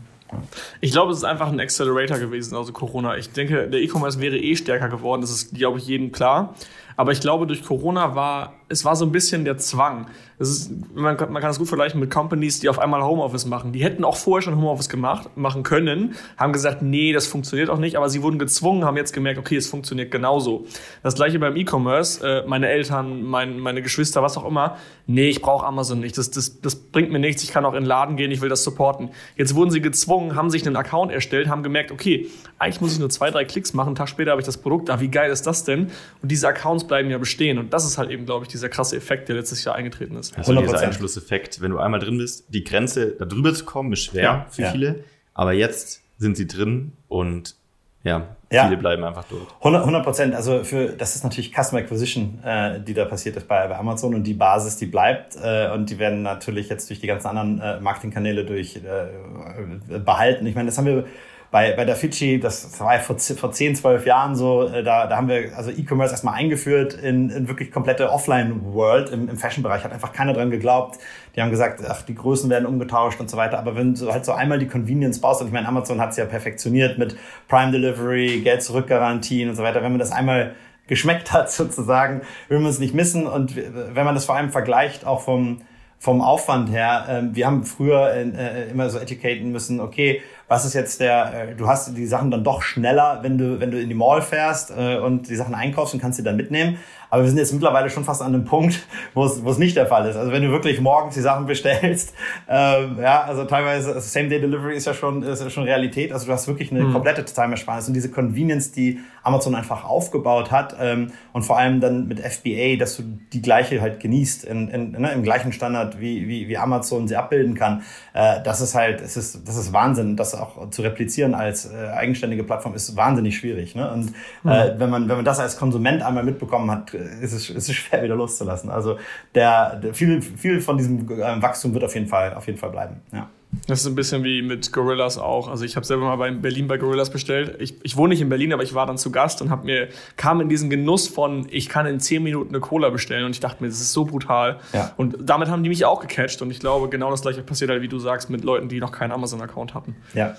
Ich 0.80 0.92
glaube, 0.92 1.12
es 1.12 1.18
ist 1.18 1.24
einfach 1.26 1.52
ein 1.52 1.60
Accelerator 1.60 2.18
gewesen, 2.18 2.56
also 2.56 2.72
Corona. 2.72 3.18
Ich 3.18 3.32
denke, 3.32 3.70
der 3.70 3.82
E-Commerce 3.82 4.20
wäre 4.22 4.38
eh 4.38 4.56
stärker 4.56 4.88
geworden, 4.88 5.22
das 5.22 5.30
ist, 5.30 5.54
glaube 5.54 5.78
ich, 5.78 5.88
jedem 5.88 6.12
klar. 6.12 6.56
Aber 7.02 7.14
ich 7.14 7.20
glaube, 7.20 7.48
durch 7.48 7.64
Corona 7.64 8.14
war, 8.14 8.54
es 8.70 8.86
war 8.86 8.96
so 8.96 9.06
ein 9.06 9.12
bisschen 9.12 9.44
der 9.44 9.58
Zwang. 9.58 10.06
Ist, 10.38 10.72
man, 10.94 11.18
kann, 11.18 11.32
man 11.32 11.42
kann 11.42 11.50
das 11.50 11.58
gut 11.58 11.68
vergleichen 11.68 12.00
mit 12.00 12.12
Companies, 12.12 12.60
die 12.60 12.70
auf 12.70 12.78
einmal 12.78 13.04
Homeoffice 13.04 13.46
machen. 13.46 13.72
Die 13.74 13.84
hätten 13.84 14.04
auch 14.04 14.16
vorher 14.16 14.44
schon 14.44 14.56
Homeoffice 14.56 14.88
gemacht, 14.88 15.30
machen 15.36 15.64
können, 15.64 16.14
haben 16.38 16.54
gesagt, 16.54 16.84
nee, 16.84 17.12
das 17.12 17.26
funktioniert 17.26 17.72
auch 17.72 17.80
nicht, 17.80 17.96
aber 17.96 18.08
sie 18.10 18.22
wurden 18.22 18.38
gezwungen, 18.38 18.86
haben 18.86 18.98
jetzt 18.98 19.14
gemerkt, 19.14 19.40
okay, 19.40 19.56
es 19.56 19.68
funktioniert 19.68 20.12
genauso. 20.12 20.66
Das 21.02 21.16
gleiche 21.16 21.40
beim 21.40 21.56
E-Commerce, 21.56 22.24
äh, 22.24 22.48
meine 22.48 22.70
Eltern, 22.70 23.24
mein, 23.24 23.60
meine 23.60 23.82
Geschwister, 23.82 24.22
was 24.22 24.38
auch 24.38 24.46
immer, 24.46 24.78
nee, 25.08 25.30
ich 25.30 25.42
brauche 25.42 25.66
Amazon 25.66 26.00
nicht, 26.00 26.18
das, 26.18 26.32
das, 26.32 26.62
das 26.62 26.76
bringt 26.76 27.12
mir 27.12 27.20
nichts, 27.20 27.44
ich 27.44 27.52
kann 27.52 27.66
auch 27.66 27.74
in 27.74 27.82
den 27.82 27.88
Laden 27.88 28.16
gehen, 28.16 28.32
ich 28.32 28.42
will 28.42 28.50
das 28.50 28.64
supporten. 28.64 29.10
Jetzt 29.36 29.56
wurden 29.56 29.72
sie 29.72 29.82
gezwungen, 29.82 30.36
haben 30.36 30.52
sich 30.52 30.66
einen 30.66 30.76
Account 30.76 31.12
erstellt, 31.12 31.50
haben 31.50 31.64
gemerkt, 31.64 31.92
okay, 31.92 32.30
eigentlich 32.58 32.82
muss 32.82 32.94
ich 32.94 33.00
nur 33.00 33.10
zwei, 33.10 33.32
drei 33.32 33.46
Klicks 33.46 33.74
machen, 33.74 33.90
einen 33.90 33.96
Tag 33.96 34.10
später 34.10 34.32
habe 34.32 34.42
ich 34.42 34.46
das 34.46 34.58
Produkt 34.58 34.90
da, 34.90 35.00
wie 35.00 35.10
geil 35.10 35.32
ist 35.32 35.46
das 35.46 35.66
denn? 35.66 35.92
Und 36.22 36.32
diese 36.32 36.48
Accounts 36.48 36.86
bleiben 36.92 37.10
ja 37.10 37.18
bestehen 37.18 37.58
und 37.58 37.72
das 37.72 37.86
ist 37.86 37.98
halt 37.98 38.10
eben, 38.10 38.26
glaube 38.26 38.44
ich, 38.44 38.52
dieser 38.52 38.68
krasse 38.68 38.98
Effekt, 38.98 39.30
der 39.30 39.38
letztes 39.38 39.64
Jahr 39.64 39.76
eingetreten 39.76 40.18
ist. 40.18 40.38
Also 40.38 40.54
dieser 40.60 40.82
Einschlusseffekt, 40.82 41.62
wenn 41.62 41.72
du 41.72 41.80
einmal 41.80 42.02
drin 42.02 42.18
bist, 42.18 42.54
die 42.54 42.66
Grenze 42.66 43.16
da 43.18 43.24
drüber 43.24 43.54
zu 43.54 43.64
kommen, 43.64 43.94
ist 43.94 44.04
schwer 44.04 44.24
ja, 44.24 44.46
für 44.50 44.64
ja. 44.64 44.72
viele. 44.72 45.06
Aber 45.34 45.54
jetzt 45.54 46.02
sind 46.18 46.36
sie 46.36 46.48
drin 46.48 46.92
und 47.08 47.56
ja, 48.04 48.36
ja. 48.52 48.66
viele 48.66 48.76
bleiben 48.76 49.06
einfach 49.06 49.24
dort. 49.30 49.56
100 49.64 50.04
Prozent. 50.04 50.36
Also 50.36 50.66
für 50.66 50.90
das 50.90 51.16
ist 51.16 51.24
natürlich 51.24 51.54
Customer 51.54 51.82
Acquisition, 51.82 52.44
äh, 52.44 52.82
die 52.82 52.94
da 52.94 53.06
passiert 53.06 53.38
ist 53.38 53.48
bei, 53.48 53.66
bei 53.70 53.78
Amazon 53.78 54.14
und 54.14 54.24
die 54.26 54.34
Basis, 54.34 54.76
die 54.76 54.88
bleibt 54.88 55.38
äh, 55.42 55.70
und 55.72 55.90
die 55.90 55.98
werden 55.98 56.24
natürlich 56.24 56.68
jetzt 56.68 56.90
durch 56.90 57.00
die 57.00 57.08
ganzen 57.08 57.28
anderen 57.28 57.62
äh, 57.62 57.80
Marketingkanäle 57.80 58.44
durch 58.44 58.76
äh, 58.76 60.00
behalten. 60.00 60.46
Ich 60.46 60.56
meine, 60.56 60.66
das 60.66 60.78
haben 60.78 60.88
wir 60.88 61.06
bei, 61.52 61.74
bei 61.74 61.84
der 61.84 61.98
Fidschi, 61.98 62.40
das 62.40 62.80
war 62.80 62.94
ja 62.94 63.00
vor, 63.00 63.20
vor 63.20 63.52
10, 63.52 63.76
12 63.76 64.06
Jahren 64.06 64.36
so, 64.36 64.68
äh, 64.68 64.84
da, 64.84 65.06
da 65.06 65.18
haben 65.18 65.28
wir 65.28 65.56
also 65.56 65.70
E-Commerce 65.70 66.14
erstmal 66.14 66.36
eingeführt 66.36 66.94
in, 66.94 67.30
in 67.30 67.50
wirklich 67.50 67.74
komplette 67.74 68.10
Offline-World 68.10 69.10
im, 69.10 69.28
im 69.28 69.38
Fashion-Bereich. 69.38 69.84
Hat 69.84 69.92
einfach 69.92 70.14
keiner 70.14 70.32
dran 70.32 70.50
geglaubt. 70.50 70.98
Die 71.36 71.42
haben 71.42 71.52
gesagt, 71.52 71.84
ach, 71.86 72.04
die 72.04 72.16
Größen 72.16 72.50
werden 72.50 72.66
umgetauscht 72.66 73.20
und 73.20 73.30
so 73.30 73.36
weiter. 73.36 73.60
Aber 73.60 73.76
wenn 73.76 73.96
du 73.96 74.14
halt 74.14 74.24
so 74.24 74.32
einmal 74.32 74.60
die 74.60 74.68
Convenience 74.68 75.20
baust, 75.20 75.42
und 75.42 75.48
ich 75.48 75.54
meine, 75.54 75.68
Amazon 75.68 76.00
hat 76.00 76.12
es 76.12 76.18
ja 76.18 76.24
perfektioniert 76.24 76.98
mit 76.98 77.18
Prime 77.50 77.74
Delivery, 77.74 78.40
Geld-Zurück-Garantien 78.40 79.50
und 79.50 79.56
so 79.56 79.64
weiter. 79.64 79.84
Wenn 79.84 79.92
man 79.92 80.00
das 80.00 80.14
einmal 80.14 80.56
geschmeckt 80.88 81.34
hat 81.34 81.52
sozusagen, 81.52 82.22
will 82.48 82.60
man 82.60 82.70
es 82.70 82.80
nicht 82.80 82.94
missen. 82.94 83.28
Und 83.28 83.58
wenn 83.58 84.06
man 84.06 84.16
das 84.16 84.24
vor 84.24 84.38
allem 84.38 84.52
vergleicht, 84.52 85.06
auch 85.06 85.20
vom, 85.20 85.62
vom 86.00 86.22
Aufwand 86.22 86.72
her, 86.72 87.08
äh, 87.10 87.36
wir 87.36 87.46
haben 87.46 87.66
früher 87.66 88.14
äh, 88.14 88.70
immer 88.70 88.90
so 88.90 89.00
educaten 89.00 89.52
müssen, 89.52 89.82
okay, 89.82 90.22
was 90.52 90.66
ist 90.66 90.74
jetzt 90.74 91.00
der, 91.00 91.34
äh, 91.34 91.56
du 91.56 91.70
hast 91.70 91.96
die 91.96 92.06
Sachen 92.06 92.30
dann 92.30 92.44
doch 92.44 92.62
schneller, 92.62 93.20
wenn 93.22 93.38
du, 93.38 93.62
wenn 93.62 93.72
du 93.72 93.80
in 93.80 93.88
die 93.88 93.96
Mall 93.96 94.22
fährst 94.22 94.70
äh, 94.70 94.98
und 94.98 95.30
die 95.30 95.38
Sachen 95.38 95.56
einkaufst 95.56 95.94
und 95.94 96.02
kannst 96.02 96.18
sie 96.18 96.24
dann 96.24 96.36
mitnehmen. 96.36 96.78
Aber 97.12 97.24
wir 97.24 97.30
sind 97.30 97.38
jetzt 97.38 97.54
mittlerweile 97.54 97.90
schon 97.90 98.06
fast 98.06 98.22
an 98.22 98.34
einem 98.34 98.46
Punkt, 98.46 98.80
wo 99.14 99.26
es, 99.26 99.44
wo 99.44 99.52
es 99.52 99.58
nicht 99.60 99.76
der 99.76 99.86
Fall 99.86 100.10
ist. 100.10 100.16
Also 100.16 100.32
wenn 100.32 100.42
du 100.42 100.50
wirklich 100.50 100.82
morgens 100.82 101.14
die 101.14 101.22
Sachen 101.22 101.46
bestellst, 101.46 102.14
ähm, 102.50 102.98
ja, 103.00 103.22
also 103.22 103.44
teilweise 103.44 103.94
also 103.94 104.00
Same-Day-Delivery 104.00 104.76
ist 104.76 104.88
ja 104.88 104.94
schon, 104.94 105.22
ist 105.22 105.44
ja 105.44 105.50
schon 105.50 105.66
Realität. 105.66 106.12
Also 106.14 106.26
du 106.26 106.32
hast 106.32 106.48
wirklich 106.48 106.72
eine 106.72 106.86
mhm. 106.86 106.94
komplette 106.94 107.24
Time-Ersparnis 107.24 107.88
und 107.88 107.94
diese 107.94 108.10
Convenience, 108.10 108.72
die 108.72 109.00
Amazon 109.24 109.54
einfach 109.54 109.84
aufgebaut 109.84 110.52
hat 110.52 110.76
ähm, 110.80 111.12
und 111.34 111.44
vor 111.44 111.60
allem 111.60 111.80
dann 111.80 112.08
mit 112.08 112.20
FBA, 112.20 112.78
dass 112.80 112.98
du 112.98 113.04
die 113.34 113.42
gleiche 113.42 113.82
halt 113.82 114.00
genießt 114.00 114.46
in, 114.46 114.70
in, 114.70 114.92
ne, 114.92 115.12
im 115.12 115.22
gleichen 115.22 115.54
Standard, 115.54 116.00
wie, 116.00 116.28
wie, 116.28 116.48
wie 116.48 116.58
Amazon 116.58 117.08
sie 117.08 117.16
abbilden 117.16 117.54
kann. 117.54 117.84
Äh, 118.14 118.42
das 118.44 118.62
ist 118.62 118.74
halt, 118.74 119.02
es 119.02 119.18
ist, 119.18 119.48
das 119.48 119.58
ist 119.58 119.74
Wahnsinn. 119.74 120.16
Das 120.16 120.34
auch 120.34 120.70
zu 120.70 120.82
replizieren 120.82 121.36
als 121.36 121.72
äh, 121.72 121.90
eigenständige 121.90 122.44
Plattform 122.44 122.74
ist 122.74 122.96
wahnsinnig 122.96 123.38
schwierig. 123.38 123.76
Ne? 123.76 123.92
Und 123.92 124.14
äh, 124.46 124.74
mhm. 124.74 124.80
wenn 124.80 124.90
man 124.90 125.10
wenn 125.10 125.18
man 125.18 125.26
das 125.26 125.40
als 125.40 125.58
Konsument 125.58 126.02
einmal 126.02 126.24
mitbekommen 126.24 126.72
hat, 126.72 126.94
ist 127.02 127.34
es, 127.34 127.50
ist 127.50 127.70
es 127.70 127.76
schwer 127.76 128.04
wieder 128.04 128.16
loszulassen. 128.16 128.70
Also 128.70 128.98
der, 129.36 129.76
der 129.78 129.94
viel, 129.94 130.22
viel 130.22 130.62
von 130.62 130.78
diesem 130.78 131.10
äh, 131.10 131.42
Wachstum 131.42 131.74
wird 131.74 131.84
auf 131.84 131.94
jeden 131.94 132.08
Fall, 132.08 132.34
auf 132.34 132.48
jeden 132.48 132.58
Fall 132.58 132.72
bleiben. 132.72 133.02
Ja. 133.12 133.30
Das 133.68 133.82
ist 133.82 133.86
ein 133.86 133.96
bisschen 133.96 134.24
wie 134.24 134.42
mit 134.42 134.72
Gorillas 134.72 135.18
auch. 135.18 135.50
Also 135.50 135.66
ich 135.66 135.76
habe 135.76 135.86
selber 135.86 136.06
mal 136.06 136.16
bei 136.16 136.32
Berlin 136.32 136.68
bei 136.68 136.78
Gorillas 136.78 137.10
bestellt. 137.10 137.58
Ich, 137.60 137.76
ich 137.84 137.98
wohne 137.98 138.10
nicht 138.10 138.22
in 138.22 138.30
Berlin, 138.30 138.54
aber 138.54 138.64
ich 138.64 138.74
war 138.74 138.86
dann 138.86 138.98
zu 138.98 139.12
Gast 139.12 139.42
und 139.42 139.50
hab 139.50 139.66
mir 139.66 139.90
kam 140.16 140.40
in 140.40 140.48
diesen 140.48 140.70
Genuss 140.70 141.10
von, 141.10 141.48
ich 141.52 141.68
kann 141.68 141.86
in 141.86 142.00
10 142.00 142.24
Minuten 142.24 142.50
eine 142.50 142.62
Cola 142.62 142.90
bestellen 142.90 143.26
und 143.26 143.32
ich 143.32 143.42
dachte 143.42 143.62
mir, 143.62 143.70
das 143.70 143.82
ist 143.82 143.92
so 143.92 144.06
brutal. 144.06 144.60
Ja. 144.72 144.94
Und 144.96 145.18
damit 145.20 145.50
haben 145.50 145.64
die 145.64 145.70
mich 145.70 145.84
auch 145.84 146.00
gecatcht 146.00 146.42
und 146.42 146.50
ich 146.50 146.60
glaube, 146.60 146.88
genau 146.88 147.12
das 147.12 147.24
gleiche 147.24 147.42
passiert 147.44 147.70
halt, 147.70 147.82
wie 147.82 147.90
du 147.90 148.00
sagst, 148.00 148.30
mit 148.30 148.44
Leuten, 148.46 148.70
die 148.70 148.80
noch 148.80 148.94
keinen 148.94 149.12
Amazon-Account 149.12 149.74
hatten. 149.74 149.98
Ja. 150.14 150.38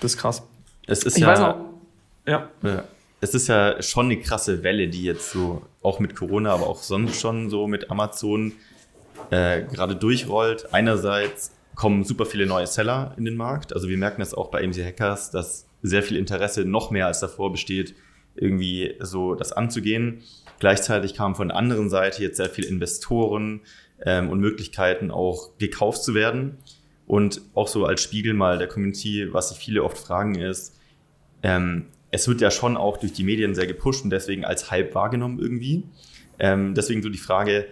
Das 0.00 0.12
ist 0.12 0.18
krass. 0.18 0.42
Es 0.86 1.04
ist 1.04 1.16
ich 1.16 1.22
ja, 1.22 1.28
weiß 1.28 1.40
auch, 1.40 1.56
ja. 2.26 2.48
ja 2.62 2.84
es 3.22 3.34
ist 3.34 3.46
ja 3.46 3.80
schon 3.80 4.06
eine 4.06 4.18
krasse 4.18 4.64
Welle, 4.64 4.88
die 4.88 5.04
jetzt 5.04 5.30
so 5.30 5.62
auch 5.80 6.00
mit 6.00 6.16
Corona, 6.16 6.52
aber 6.52 6.66
auch 6.66 6.82
sonst 6.82 7.20
schon 7.20 7.50
so 7.50 7.68
mit 7.68 7.88
Amazon 7.88 8.52
äh, 9.30 9.62
gerade 9.62 9.94
durchrollt. 9.94 10.74
Einerseits 10.74 11.52
kommen 11.76 12.02
super 12.02 12.26
viele 12.26 12.46
neue 12.46 12.66
Seller 12.66 13.14
in 13.16 13.24
den 13.24 13.36
Markt. 13.36 13.74
Also 13.74 13.88
wir 13.88 13.96
merken 13.96 14.20
das 14.20 14.34
auch 14.34 14.50
bei 14.50 14.64
AMC 14.64 14.84
Hackers, 14.84 15.30
dass 15.30 15.68
sehr 15.82 16.02
viel 16.02 16.16
Interesse 16.16 16.64
noch 16.64 16.90
mehr 16.90 17.06
als 17.06 17.20
davor 17.20 17.52
besteht, 17.52 17.94
irgendwie 18.34 18.96
so 18.98 19.36
das 19.36 19.52
anzugehen. 19.52 20.24
Gleichzeitig 20.58 21.14
kamen 21.14 21.36
von 21.36 21.48
der 21.48 21.56
anderen 21.56 21.90
Seite 21.90 22.24
jetzt 22.24 22.38
sehr 22.38 22.50
viele 22.50 22.66
Investoren 22.66 23.60
ähm, 24.04 24.30
und 24.30 24.40
Möglichkeiten 24.40 25.12
auch 25.12 25.56
gekauft 25.58 26.02
zu 26.02 26.14
werden. 26.14 26.58
Und 27.06 27.40
auch 27.54 27.68
so 27.68 27.86
als 27.86 28.02
Spiegel 28.02 28.34
mal 28.34 28.58
der 28.58 28.66
Community, 28.66 29.32
was 29.32 29.50
sich 29.50 29.58
viele 29.58 29.84
oft 29.84 29.98
fragen 29.98 30.34
ist, 30.34 30.76
ähm, 31.44 31.86
es 32.12 32.28
wird 32.28 32.40
ja 32.40 32.50
schon 32.50 32.76
auch 32.76 32.98
durch 32.98 33.12
die 33.12 33.24
Medien 33.24 33.54
sehr 33.54 33.66
gepusht 33.66 34.04
und 34.04 34.10
deswegen 34.10 34.44
als 34.44 34.70
Hype 34.70 34.94
wahrgenommen 34.94 35.40
irgendwie. 35.40 35.84
Ähm, 36.38 36.74
deswegen 36.74 37.02
so 37.02 37.08
die 37.08 37.18
Frage, 37.18 37.66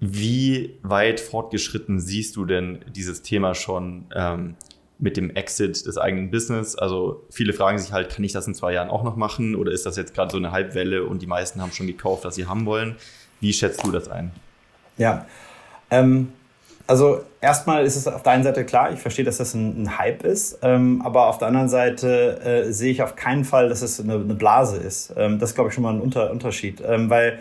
wie 0.00 0.78
weit 0.82 1.20
fortgeschritten 1.20 2.00
siehst 2.00 2.36
du 2.36 2.44
denn 2.44 2.84
dieses 2.94 3.22
Thema 3.22 3.54
schon 3.54 4.06
ähm, 4.14 4.54
mit 4.98 5.16
dem 5.16 5.30
Exit 5.30 5.86
des 5.86 5.98
eigenen 5.98 6.30
Business? 6.30 6.76
Also 6.76 7.26
viele 7.30 7.52
fragen 7.52 7.78
sich 7.78 7.92
halt, 7.92 8.10
kann 8.10 8.24
ich 8.24 8.32
das 8.32 8.46
in 8.46 8.54
zwei 8.54 8.72
Jahren 8.72 8.90
auch 8.90 9.02
noch 9.02 9.16
machen 9.16 9.56
oder 9.56 9.72
ist 9.72 9.86
das 9.86 9.96
jetzt 9.96 10.14
gerade 10.14 10.30
so 10.30 10.38
eine 10.38 10.52
Halbwelle 10.52 11.04
und 11.04 11.20
die 11.20 11.26
meisten 11.26 11.60
haben 11.60 11.72
schon 11.72 11.88
gekauft, 11.88 12.24
was 12.24 12.36
sie 12.36 12.46
haben 12.46 12.64
wollen? 12.64 12.96
Wie 13.40 13.52
schätzt 13.52 13.84
du 13.84 13.90
das 13.90 14.08
ein? 14.08 14.30
Ja, 14.98 15.26
ähm, 15.90 16.32
also 16.92 17.22
erstmal 17.40 17.86
ist 17.86 17.96
es 17.96 18.06
auf 18.06 18.22
der 18.22 18.32
einen 18.32 18.44
Seite 18.44 18.66
klar, 18.66 18.92
ich 18.92 19.00
verstehe, 19.00 19.24
dass 19.24 19.38
das 19.38 19.54
ein, 19.54 19.84
ein 19.84 19.98
Hype 19.98 20.24
ist, 20.24 20.58
ähm, 20.60 21.00
aber 21.02 21.28
auf 21.28 21.38
der 21.38 21.48
anderen 21.48 21.70
Seite 21.70 22.38
äh, 22.44 22.70
sehe 22.70 22.92
ich 22.92 23.02
auf 23.02 23.16
keinen 23.16 23.46
Fall, 23.46 23.70
dass 23.70 23.80
es 23.80 23.98
eine, 23.98 24.16
eine 24.16 24.34
Blase 24.34 24.76
ist. 24.76 25.14
Ähm, 25.16 25.38
das 25.38 25.50
ist, 25.50 25.54
glaube 25.54 25.70
ich, 25.70 25.74
schon 25.74 25.84
mal 25.84 25.94
ein 25.94 26.02
Unter 26.02 26.30
Unterschied, 26.30 26.82
ähm, 26.86 27.08
weil 27.08 27.38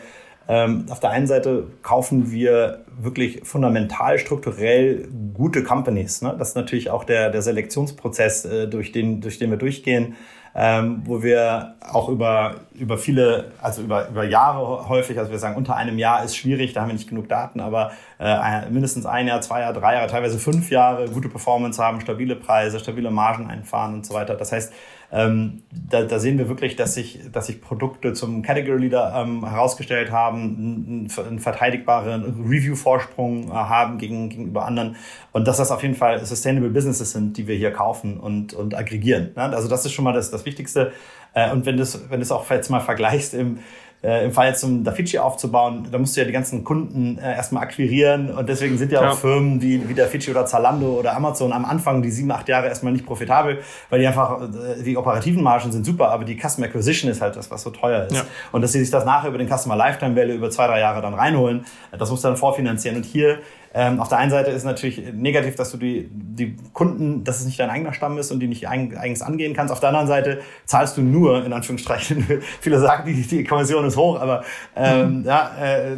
ähm, 0.47 0.85
auf 0.89 1.01
der 1.01 1.09
einen 1.09 1.27
Seite 1.27 1.67
kaufen 1.81 2.31
wir 2.31 2.85
wirklich 2.97 3.41
fundamental 3.43 4.19
strukturell 4.19 5.09
gute 5.33 5.63
Companies. 5.63 6.21
Ne? 6.21 6.33
Das 6.39 6.49
ist 6.49 6.55
natürlich 6.55 6.89
auch 6.89 7.03
der, 7.03 7.29
der 7.29 7.41
Selektionsprozess, 7.41 8.45
äh, 8.45 8.67
durch, 8.69 8.93
den, 8.93 9.19
durch 9.19 9.37
den 9.37 9.49
wir 9.49 9.57
durchgehen 9.57 10.15
ähm, 10.53 11.01
wo 11.05 11.23
wir 11.23 11.75
auch 11.91 12.09
über, 12.09 12.55
über 12.73 12.97
viele, 12.97 13.51
also 13.61 13.81
über, 13.81 14.09
über 14.09 14.23
Jahre 14.23 14.89
häufig, 14.89 15.17
also 15.17 15.31
wir 15.31 15.39
sagen, 15.39 15.55
unter 15.55 15.75
einem 15.75 15.97
Jahr 15.97 16.23
ist 16.23 16.35
schwierig, 16.35 16.73
da 16.73 16.81
haben 16.81 16.89
wir 16.89 16.95
nicht 16.95 17.09
genug 17.09 17.29
Daten, 17.29 17.59
aber 17.59 17.91
äh, 18.19 18.69
mindestens 18.69 19.05
ein 19.05 19.27
Jahr, 19.27 19.41
zwei 19.41 19.61
Jahre, 19.61 19.79
drei 19.79 19.95
Jahre, 19.95 20.07
teilweise 20.07 20.39
fünf 20.39 20.69
Jahre 20.69 21.09
gute 21.09 21.29
Performance 21.29 21.81
haben, 21.81 22.01
stabile 22.01 22.35
Preise, 22.35 22.79
stabile 22.79 23.11
Margen 23.11 23.49
einfahren 23.49 23.93
und 23.93 24.05
so 24.05 24.13
weiter. 24.13 24.35
Das 24.35 24.51
heißt, 24.51 24.73
ähm, 25.13 25.63
da, 25.71 26.03
da 26.03 26.19
sehen 26.19 26.37
wir 26.37 26.47
wirklich, 26.47 26.77
dass 26.77 26.93
sich, 26.93 27.19
dass 27.33 27.47
sich 27.47 27.61
Produkte 27.61 28.13
zum 28.13 28.41
Category 28.43 28.79
Leader 28.83 29.13
ähm, 29.15 29.45
herausgestellt 29.45 30.09
haben, 30.09 30.41
einen, 30.41 31.11
einen 31.27 31.39
verteidigbaren 31.39 32.45
Review-Vorsprung 32.47 33.49
äh, 33.49 33.51
haben 33.51 33.97
gegen, 33.97 34.29
gegenüber 34.29 34.65
anderen 34.65 34.95
und 35.33 35.47
dass 35.47 35.57
das 35.57 35.69
auf 35.69 35.83
jeden 35.83 35.95
Fall 35.95 36.23
Sustainable 36.25 36.69
Businesses 36.69 37.11
sind, 37.11 37.37
die 37.37 37.47
wir 37.47 37.55
hier 37.55 37.71
kaufen 37.71 38.17
und, 38.17 38.53
und 38.53 38.73
aggregieren. 38.73 39.31
Ne? 39.35 39.43
Also 39.43 39.67
das 39.67 39.85
ist 39.85 39.91
schon 39.91 40.05
mal 40.05 40.13
das, 40.13 40.31
das 40.31 40.45
Wichtigste. 40.45 40.93
Äh, 41.33 41.51
und 41.51 41.65
wenn 41.65 41.75
du 41.75 41.83
es 41.83 42.09
wenn 42.09 42.21
du's 42.21 42.31
auch 42.31 42.49
jetzt 42.49 42.69
mal 42.69 42.79
vergleichst 42.79 43.33
im 43.33 43.59
äh, 44.03 44.25
im 44.25 44.31
Fall 44.31 44.49
jetzt 44.49 44.63
um 44.63 44.83
Dafici 44.83 45.19
aufzubauen, 45.19 45.87
da 45.91 45.97
musst 45.97 46.15
du 46.15 46.21
ja 46.21 46.25
die 46.25 46.33
ganzen 46.33 46.63
Kunden 46.63 47.19
äh, 47.19 47.35
erstmal 47.35 47.63
akquirieren 47.63 48.31
und 48.31 48.49
deswegen 48.49 48.77
sind 48.77 48.91
ja, 48.91 49.01
ja. 49.01 49.11
auch 49.11 49.17
Firmen 49.17 49.61
wie, 49.61 49.87
wie 49.87 49.93
Dafici 49.93 50.31
oder 50.31 50.45
Zalando 50.45 50.99
oder 50.99 51.15
Amazon 51.15 51.53
am 51.53 51.65
Anfang 51.65 52.01
die 52.01 52.09
sieben, 52.09 52.31
acht 52.31 52.49
Jahre 52.49 52.67
erstmal 52.67 52.93
nicht 52.93 53.05
profitabel, 53.05 53.59
weil 53.89 53.99
die 53.99 54.07
einfach, 54.07 54.41
äh, 54.41 54.81
die 54.83 54.97
operativen 54.97 55.43
Margen 55.43 55.71
sind 55.71 55.85
super, 55.85 56.09
aber 56.09 56.25
die 56.25 56.35
Customer 56.35 56.67
Acquisition 56.67 57.11
ist 57.11 57.21
halt 57.21 57.35
das, 57.35 57.51
was 57.51 57.61
so 57.61 57.69
teuer 57.69 58.05
ist. 58.05 58.15
Ja. 58.15 58.23
Und 58.51 58.61
dass 58.61 58.71
sie 58.71 58.79
sich 58.79 58.89
das 58.89 59.05
nachher 59.05 59.29
über 59.29 59.37
den 59.37 59.47
Customer 59.47 59.75
Lifetime 59.75 60.15
Value 60.15 60.33
über 60.33 60.49
zwei, 60.49 60.67
drei 60.67 60.79
Jahre 60.79 61.01
dann 61.01 61.13
reinholen, 61.13 61.65
das 61.97 62.09
musst 62.09 62.23
du 62.23 62.29
dann 62.29 62.37
vorfinanzieren. 62.37 62.97
Und 62.97 63.05
hier 63.05 63.39
ähm, 63.73 63.99
auf 64.01 64.09
der 64.09 64.17
einen 64.17 64.31
Seite 64.31 64.51
ist 64.51 64.65
natürlich 64.65 65.13
negativ, 65.13 65.55
dass 65.55 65.71
du 65.71 65.77
die, 65.77 66.09
die 66.11 66.57
Kunden, 66.73 67.23
dass 67.23 67.39
es 67.39 67.45
nicht 67.45 67.57
dein 67.57 67.69
eigener 67.69 67.93
Stamm 67.93 68.17
ist 68.17 68.31
und 68.31 68.41
die 68.41 68.47
nicht 68.47 68.67
eigen, 68.67 68.97
eigens 68.97 69.21
angehen 69.21 69.53
kannst. 69.53 69.71
Auf 69.71 69.79
der 69.79 69.89
anderen 69.89 70.07
Seite 70.07 70.41
zahlst 70.65 70.97
du 70.97 71.01
nur, 71.01 71.45
in 71.45 71.53
Anführungsstrichen, 71.53 72.41
viele 72.59 72.79
sagen, 72.79 73.05
die, 73.05 73.21
die 73.21 73.43
Kommission 73.45 73.85
ist 73.85 73.95
hoch, 73.95 74.19
aber 74.19 74.43
ähm, 74.75 75.19
mhm. 75.19 75.25
ja, 75.25 75.51
äh, 75.61 75.97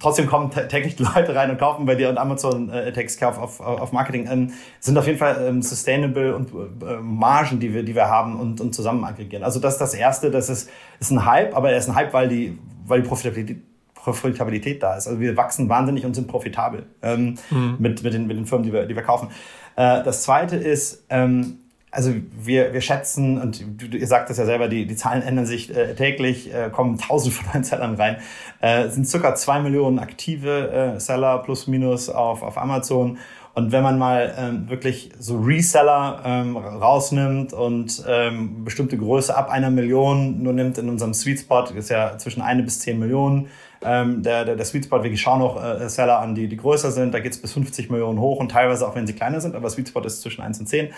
trotzdem 0.00 0.26
kommen 0.26 0.50
täglich 0.50 0.98
Leute 0.98 1.34
rein 1.34 1.50
und 1.50 1.58
kaufen 1.58 1.86
bei 1.86 1.94
dir 1.94 2.08
und 2.08 2.18
Amazon 2.18 2.68
äh, 2.70 2.92
Text 2.92 3.22
auf, 3.22 3.38
auf, 3.38 3.60
auf 3.60 3.92
Marketing. 3.92 4.28
Ähm, 4.28 4.52
sind 4.80 4.98
auf 4.98 5.06
jeden 5.06 5.18
Fall 5.18 5.46
ähm, 5.46 5.62
sustainable 5.62 6.34
und 6.34 6.50
äh, 6.50 6.96
Margen, 7.00 7.60
die 7.60 7.72
wir, 7.72 7.84
die 7.84 7.94
wir 7.94 8.08
haben 8.08 8.40
und, 8.40 8.60
und 8.60 8.74
zusammen 8.74 9.04
aggregieren. 9.04 9.44
Also 9.44 9.60
das 9.60 9.74
ist 9.74 9.80
das 9.80 9.94
Erste, 9.94 10.32
das 10.32 10.48
ist, 10.48 10.68
ist 10.98 11.12
ein 11.12 11.24
Hype, 11.24 11.56
aber 11.56 11.70
er 11.70 11.78
ist 11.78 11.88
ein 11.88 11.94
Hype, 11.94 12.12
weil 12.12 12.28
die, 12.28 12.58
weil 12.86 13.02
die 13.02 13.08
Profitabilität 13.08 13.62
Profitabilität 13.98 14.82
da 14.82 14.96
ist. 14.96 15.06
Also 15.06 15.20
wir 15.20 15.36
wachsen 15.36 15.68
wahnsinnig 15.68 16.06
und 16.06 16.14
sind 16.14 16.28
profitabel 16.28 16.86
ähm, 17.02 17.36
mhm. 17.50 17.76
mit, 17.78 18.02
mit, 18.02 18.14
den, 18.14 18.26
mit 18.26 18.36
den 18.36 18.46
Firmen, 18.46 18.64
die 18.64 18.72
wir, 18.72 18.86
die 18.86 18.94
wir 18.94 19.02
kaufen. 19.02 19.28
Äh, 19.76 20.02
das 20.04 20.22
zweite 20.22 20.56
ist, 20.56 21.04
ähm, 21.10 21.58
also 21.90 22.12
wir, 22.38 22.72
wir 22.72 22.80
schätzen, 22.80 23.40
und 23.40 23.64
ihr 23.94 24.06
sagt 24.06 24.30
das 24.30 24.36
ja 24.36 24.44
selber, 24.44 24.68
die, 24.68 24.86
die 24.86 24.96
Zahlen 24.96 25.22
ändern 25.22 25.46
sich 25.46 25.74
äh, 25.74 25.94
täglich, 25.94 26.52
äh, 26.52 26.70
kommen 26.70 26.98
tausend 26.98 27.34
von 27.34 27.46
neuen 27.52 27.64
Sellern 27.64 27.94
rein, 27.94 28.18
äh, 28.60 28.88
sind 28.88 29.08
circa 29.08 29.34
zwei 29.34 29.60
Millionen 29.60 29.98
aktive 29.98 30.94
äh, 30.96 31.00
Seller 31.00 31.38
plus 31.38 31.66
minus 31.66 32.08
auf, 32.08 32.42
auf 32.42 32.58
Amazon. 32.58 33.18
Und 33.58 33.72
wenn 33.72 33.82
man 33.82 33.98
mal 33.98 34.32
ähm, 34.38 34.70
wirklich 34.70 35.10
so 35.18 35.36
Reseller 35.40 36.22
ähm, 36.24 36.56
rausnimmt 36.56 37.52
und 37.52 38.04
ähm, 38.06 38.64
bestimmte 38.64 38.96
Größe 38.96 39.36
ab 39.36 39.50
einer 39.50 39.68
Million 39.68 40.44
nur 40.44 40.52
nimmt 40.52 40.78
in 40.78 40.88
unserem 40.88 41.12
Sweet 41.12 41.40
Spot, 41.40 41.64
ist 41.74 41.90
ja 41.90 42.16
zwischen 42.18 42.40
eine 42.40 42.62
bis 42.62 42.78
zehn 42.78 43.00
Millionen, 43.00 43.48
ähm, 43.82 44.22
der, 44.22 44.44
der, 44.44 44.54
der 44.54 44.64
Sweet 44.64 44.84
Spot, 44.84 45.02
wir 45.02 45.16
schauen 45.16 45.40
noch 45.40 45.60
äh, 45.60 45.88
Seller 45.88 46.20
an, 46.20 46.36
die, 46.36 46.46
die 46.46 46.56
größer 46.56 46.92
sind, 46.92 47.12
da 47.12 47.18
geht 47.18 47.32
es 47.32 47.42
bis 47.42 47.52
50 47.52 47.90
Millionen 47.90 48.20
hoch 48.20 48.38
und 48.38 48.52
teilweise 48.52 48.86
auch 48.86 48.94
wenn 48.94 49.08
sie 49.08 49.14
kleiner 49.14 49.40
sind, 49.40 49.56
aber 49.56 49.68
Sweet 49.68 49.88
Spot 49.88 50.02
ist 50.02 50.22
zwischen 50.22 50.40
1 50.40 50.60
und 50.60 50.66
10. 50.68 50.90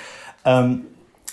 Ähm, 0.45 0.83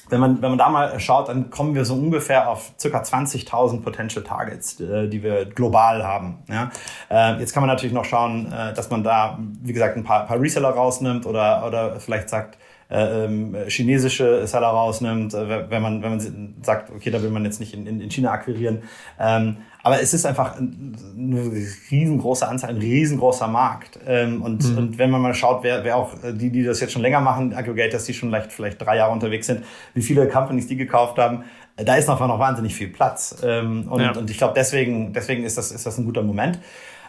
wenn 0.09 0.19
man, 0.19 0.41
wenn 0.41 0.49
man 0.49 0.57
da 0.57 0.69
mal 0.69 0.99
schaut, 0.99 1.29
dann 1.29 1.49
kommen 1.49 1.75
wir 1.75 1.85
so 1.85 1.93
ungefähr 1.93 2.49
auf 2.49 2.71
circa 2.79 3.01
20.000 3.01 3.81
Potential 3.81 4.23
Targets, 4.23 4.79
äh, 4.79 5.07
die 5.07 5.23
wir 5.23 5.45
global 5.45 6.03
haben. 6.03 6.39
Ja? 6.49 6.71
Äh, 7.09 7.39
jetzt 7.39 7.53
kann 7.53 7.61
man 7.61 7.69
natürlich 7.69 7.93
noch 7.93 8.05
schauen, 8.05 8.51
äh, 8.51 8.73
dass 8.73 8.89
man 8.89 9.03
da, 9.03 9.37
wie 9.61 9.73
gesagt, 9.73 9.97
ein 9.97 10.03
paar, 10.03 10.25
paar 10.25 10.39
Reseller 10.39 10.69
rausnimmt 10.69 11.25
oder, 11.25 11.65
oder 11.65 11.99
vielleicht 11.99 12.29
sagt, 12.29 12.57
äh, 12.89 13.25
ähm, 13.25 13.55
chinesische 13.67 14.47
Seller 14.47 14.67
rausnimmt, 14.67 15.33
wenn 15.33 15.81
man 15.81 16.01
wenn 16.01 16.09
man 16.09 16.55
sagt, 16.61 16.89
okay, 16.89 17.11
da 17.11 17.21
will 17.21 17.31
man 17.31 17.43
jetzt 17.43 17.59
nicht 17.59 17.73
in, 17.73 17.85
in, 17.85 17.99
in 17.99 18.09
China 18.09 18.31
akquirieren. 18.31 18.83
Ähm, 19.19 19.57
aber 19.87 20.01
es 20.01 20.13
ist 20.13 20.25
einfach 20.25 20.57
eine 20.57 21.49
riesengroße 21.89 22.45
Anzahl, 22.45 22.71
ein 22.71 22.77
riesengroßer 22.77 23.47
Markt. 23.47 23.97
Ähm, 24.05 24.41
und, 24.41 24.69
mhm. 24.69 24.77
und 24.77 24.97
wenn 24.97 25.09
man 25.09 25.21
mal 25.21 25.33
schaut, 25.33 25.63
wer, 25.63 25.85
wer 25.85 25.95
auch 25.95 26.11
äh, 26.25 26.33
die, 26.33 26.49
die 26.49 26.61
das 26.61 26.81
jetzt 26.81 26.91
schon 26.91 27.01
länger 27.01 27.21
machen, 27.21 27.53
Aggregators, 27.53 28.03
die 28.03 28.13
schon 28.13 28.27
vielleicht, 28.27 28.51
vielleicht 28.51 28.81
drei 28.81 28.97
Jahre 28.97 29.13
unterwegs 29.13 29.47
sind, 29.47 29.63
wie 29.93 30.01
viele 30.01 30.27
Companies 30.27 30.67
die 30.67 30.75
gekauft 30.75 31.17
haben, 31.17 31.45
äh, 31.77 31.85
da 31.85 31.95
ist 31.95 32.09
einfach 32.09 32.27
noch 32.27 32.37
wahnsinnig 32.37 32.75
viel 32.75 32.89
Platz. 32.89 33.37
Ähm, 33.41 33.87
und, 33.89 34.01
ja. 34.01 34.11
und 34.11 34.29
ich 34.29 34.37
glaube, 34.37 34.55
deswegen, 34.57 35.13
deswegen 35.13 35.45
ist 35.45 35.57
das, 35.57 35.71
ist 35.71 35.85
das 35.85 35.97
ein 35.97 36.03
guter 36.03 36.21
Moment. 36.21 36.59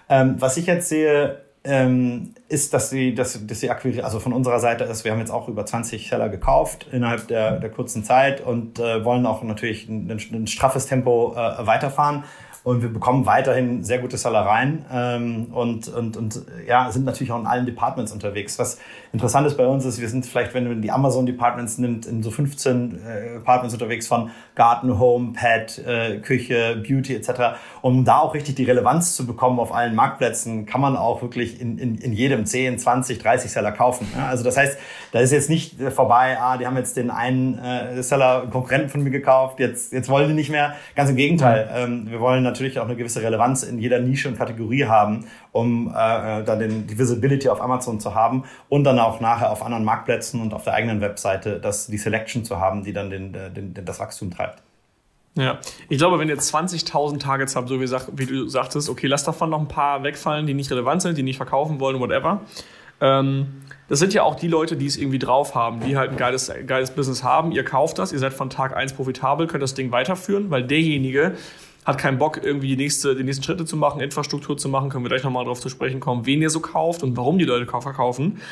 Ähm, 0.08 0.36
was 0.38 0.56
ich 0.56 0.66
jetzt 0.66 0.88
sehe, 0.88 1.40
ist, 2.48 2.72
dass 2.72 2.88
sie, 2.88 3.14
dass, 3.14 3.46
dass 3.46 3.60
sie 3.60 3.68
akquirieren, 3.68 4.04
also 4.04 4.20
von 4.20 4.32
unserer 4.32 4.58
Seite 4.58 4.84
ist, 4.84 5.04
wir 5.04 5.12
haben 5.12 5.18
jetzt 5.18 5.32
auch 5.32 5.48
über 5.48 5.66
20 5.66 6.08
Seller 6.08 6.30
gekauft 6.30 6.86
innerhalb 6.92 7.28
der, 7.28 7.58
der 7.58 7.68
kurzen 7.68 8.04
Zeit 8.04 8.40
und 8.40 8.78
äh, 8.78 9.04
wollen 9.04 9.26
auch 9.26 9.42
natürlich 9.42 9.86
ein, 9.86 10.08
ein 10.10 10.46
straffes 10.46 10.86
Tempo 10.86 11.34
äh, 11.34 11.66
weiterfahren. 11.66 12.24
Und 12.64 12.82
wir 12.82 12.92
bekommen 12.92 13.24
weiterhin 13.26 13.84
sehr 13.84 13.98
gute 13.98 14.16
Sellereien 14.16 14.84
ähm, 14.92 15.46
und, 15.52 15.88
und, 15.88 16.16
und 16.16 16.42
ja, 16.66 16.90
sind 16.90 17.04
natürlich 17.04 17.32
auch 17.32 17.40
in 17.40 17.46
allen 17.46 17.66
Departments 17.66 18.12
unterwegs. 18.12 18.58
Was 18.58 18.78
interessant 19.12 19.46
ist 19.46 19.56
bei 19.56 19.66
uns 19.66 19.84
ist, 19.84 20.00
wir 20.00 20.08
sind 20.08 20.26
vielleicht, 20.26 20.54
wenn 20.54 20.68
man 20.68 20.82
die 20.82 20.90
Amazon 20.90 21.26
Departments 21.26 21.78
nimmt, 21.78 22.06
in 22.06 22.22
so 22.22 22.30
15 22.30 23.00
äh, 23.04 23.34
Departments 23.34 23.74
unterwegs 23.74 24.06
von 24.06 24.30
Garten, 24.54 24.98
Home, 24.98 25.32
Pet, 25.32 25.78
äh, 25.86 26.18
Küche, 26.18 26.82
Beauty 26.86 27.14
etc. 27.14 27.56
Um 27.80 28.04
da 28.04 28.18
auch 28.18 28.34
richtig 28.34 28.56
die 28.56 28.64
Relevanz 28.64 29.14
zu 29.14 29.26
bekommen 29.26 29.60
auf 29.60 29.74
allen 29.74 29.94
Marktplätzen, 29.94 30.66
kann 30.66 30.80
man 30.80 30.96
auch 30.96 31.22
wirklich 31.22 31.60
in, 31.60 31.78
in, 31.78 31.96
in 31.98 32.12
jedem 32.12 32.44
10, 32.44 32.78
20, 32.78 33.18
30 33.18 33.50
Seller 33.50 33.72
kaufen. 33.72 34.06
Ja? 34.16 34.26
Also 34.28 34.44
das 34.44 34.56
heißt, 34.56 34.78
da 35.12 35.20
ist 35.20 35.32
jetzt 35.32 35.48
nicht 35.48 35.76
vorbei, 35.94 36.36
ah, 36.40 36.56
die 36.58 36.66
haben 36.66 36.76
jetzt 36.76 36.96
den 36.96 37.10
einen 37.10 37.58
äh, 37.58 38.02
Seller, 38.02 38.46
Konkurrenten 38.50 38.90
von 38.90 39.02
mir 39.02 39.10
gekauft, 39.10 39.60
jetzt, 39.60 39.92
jetzt 39.92 40.08
wollen 40.08 40.28
die 40.28 40.34
nicht 40.34 40.50
mehr. 40.50 40.74
Ganz 40.94 41.10
im 41.10 41.16
Gegenteil. 41.16 41.70
Ähm, 41.74 42.10
wir 42.10 42.20
wollen 42.20 42.42
natürlich 42.42 42.78
auch 42.78 42.84
eine 42.84 42.96
gewisse 42.96 43.22
Relevanz 43.22 43.62
in 43.62 43.78
jeder 43.78 44.00
Nische 44.00 44.28
und 44.28 44.36
Kategorie 44.36 44.84
haben, 44.84 45.26
um 45.52 45.88
äh, 45.88 46.42
dann 46.44 46.58
den, 46.58 46.86
die 46.86 46.98
Visibility 46.98 47.48
auf 47.48 47.60
Amazon 47.60 48.00
zu 48.00 48.14
haben 48.14 48.44
und 48.68 48.84
dann 48.84 48.97
auch 48.98 49.20
nachher 49.20 49.50
auf 49.50 49.62
anderen 49.62 49.84
Marktplätzen 49.84 50.40
und 50.40 50.54
auf 50.54 50.64
der 50.64 50.74
eigenen 50.74 51.00
Webseite 51.00 51.60
das, 51.60 51.86
die 51.86 51.98
Selection 51.98 52.44
zu 52.44 52.58
haben, 52.58 52.84
die 52.84 52.92
dann 52.92 53.10
den, 53.10 53.32
den, 53.32 53.74
den 53.74 53.84
das 53.84 54.00
Wachstum 54.00 54.30
treibt. 54.30 54.62
Ja, 55.34 55.58
ich 55.88 55.98
glaube, 55.98 56.18
wenn 56.18 56.28
ihr 56.28 56.36
20.000 56.36 57.20
Targets 57.20 57.54
habt, 57.54 57.68
so 57.68 57.80
wie, 57.80 57.88
wie, 57.88 58.26
du 58.26 58.48
sagtest, 58.48 58.88
okay, 58.88 59.06
lasst 59.06 59.28
davon 59.28 59.50
noch 59.50 59.60
ein 59.60 59.68
paar 59.68 60.02
wegfallen, 60.02 60.46
die 60.46 60.54
nicht 60.54 60.70
relevant 60.70 61.02
sind, 61.02 61.16
die 61.16 61.22
nicht 61.22 61.36
verkaufen 61.36 61.78
wollen, 61.78 62.00
whatever. 62.00 62.40
Ähm, 63.00 63.62
das 63.88 64.00
sind 64.00 64.12
ja 64.14 64.24
auch 64.24 64.34
die 64.34 64.48
Leute, 64.48 64.76
die 64.76 64.86
es 64.86 64.96
irgendwie 64.96 65.18
drauf 65.20 65.54
haben, 65.54 65.80
die 65.80 65.96
halt 65.96 66.10
ein 66.10 66.16
geiles, 66.16 66.52
geiles 66.66 66.90
Business 66.90 67.22
haben. 67.22 67.52
Ihr 67.52 67.64
kauft 67.64 67.98
das, 67.98 68.12
ihr 68.12 68.18
seid 68.18 68.32
von 68.32 68.50
Tag 68.50 68.76
1 68.76 68.94
profitabel, 68.94 69.46
könnt 69.46 69.62
das 69.62 69.74
Ding 69.74 69.92
weiterführen, 69.92 70.50
weil 70.50 70.64
derjenige, 70.64 71.36
hat 71.88 71.96
keinen 71.96 72.18
Bock, 72.18 72.38
irgendwie 72.44 72.68
die, 72.68 72.76
nächste, 72.76 73.16
die 73.16 73.24
nächsten 73.24 73.42
Schritte 73.42 73.64
zu 73.64 73.74
machen, 73.74 74.02
Infrastruktur 74.02 74.58
zu 74.58 74.68
machen, 74.68 74.90
können 74.90 75.04
wir 75.04 75.08
gleich 75.08 75.24
nochmal 75.24 75.44
darauf 75.44 75.58
zu 75.58 75.70
sprechen 75.70 76.00
kommen, 76.00 76.26
wen 76.26 76.42
ihr 76.42 76.50
so 76.50 76.60
kauft 76.60 77.02
und 77.02 77.16
warum 77.16 77.38
die 77.38 77.46
Leute 77.46 77.64
verkaufen. 77.64 78.42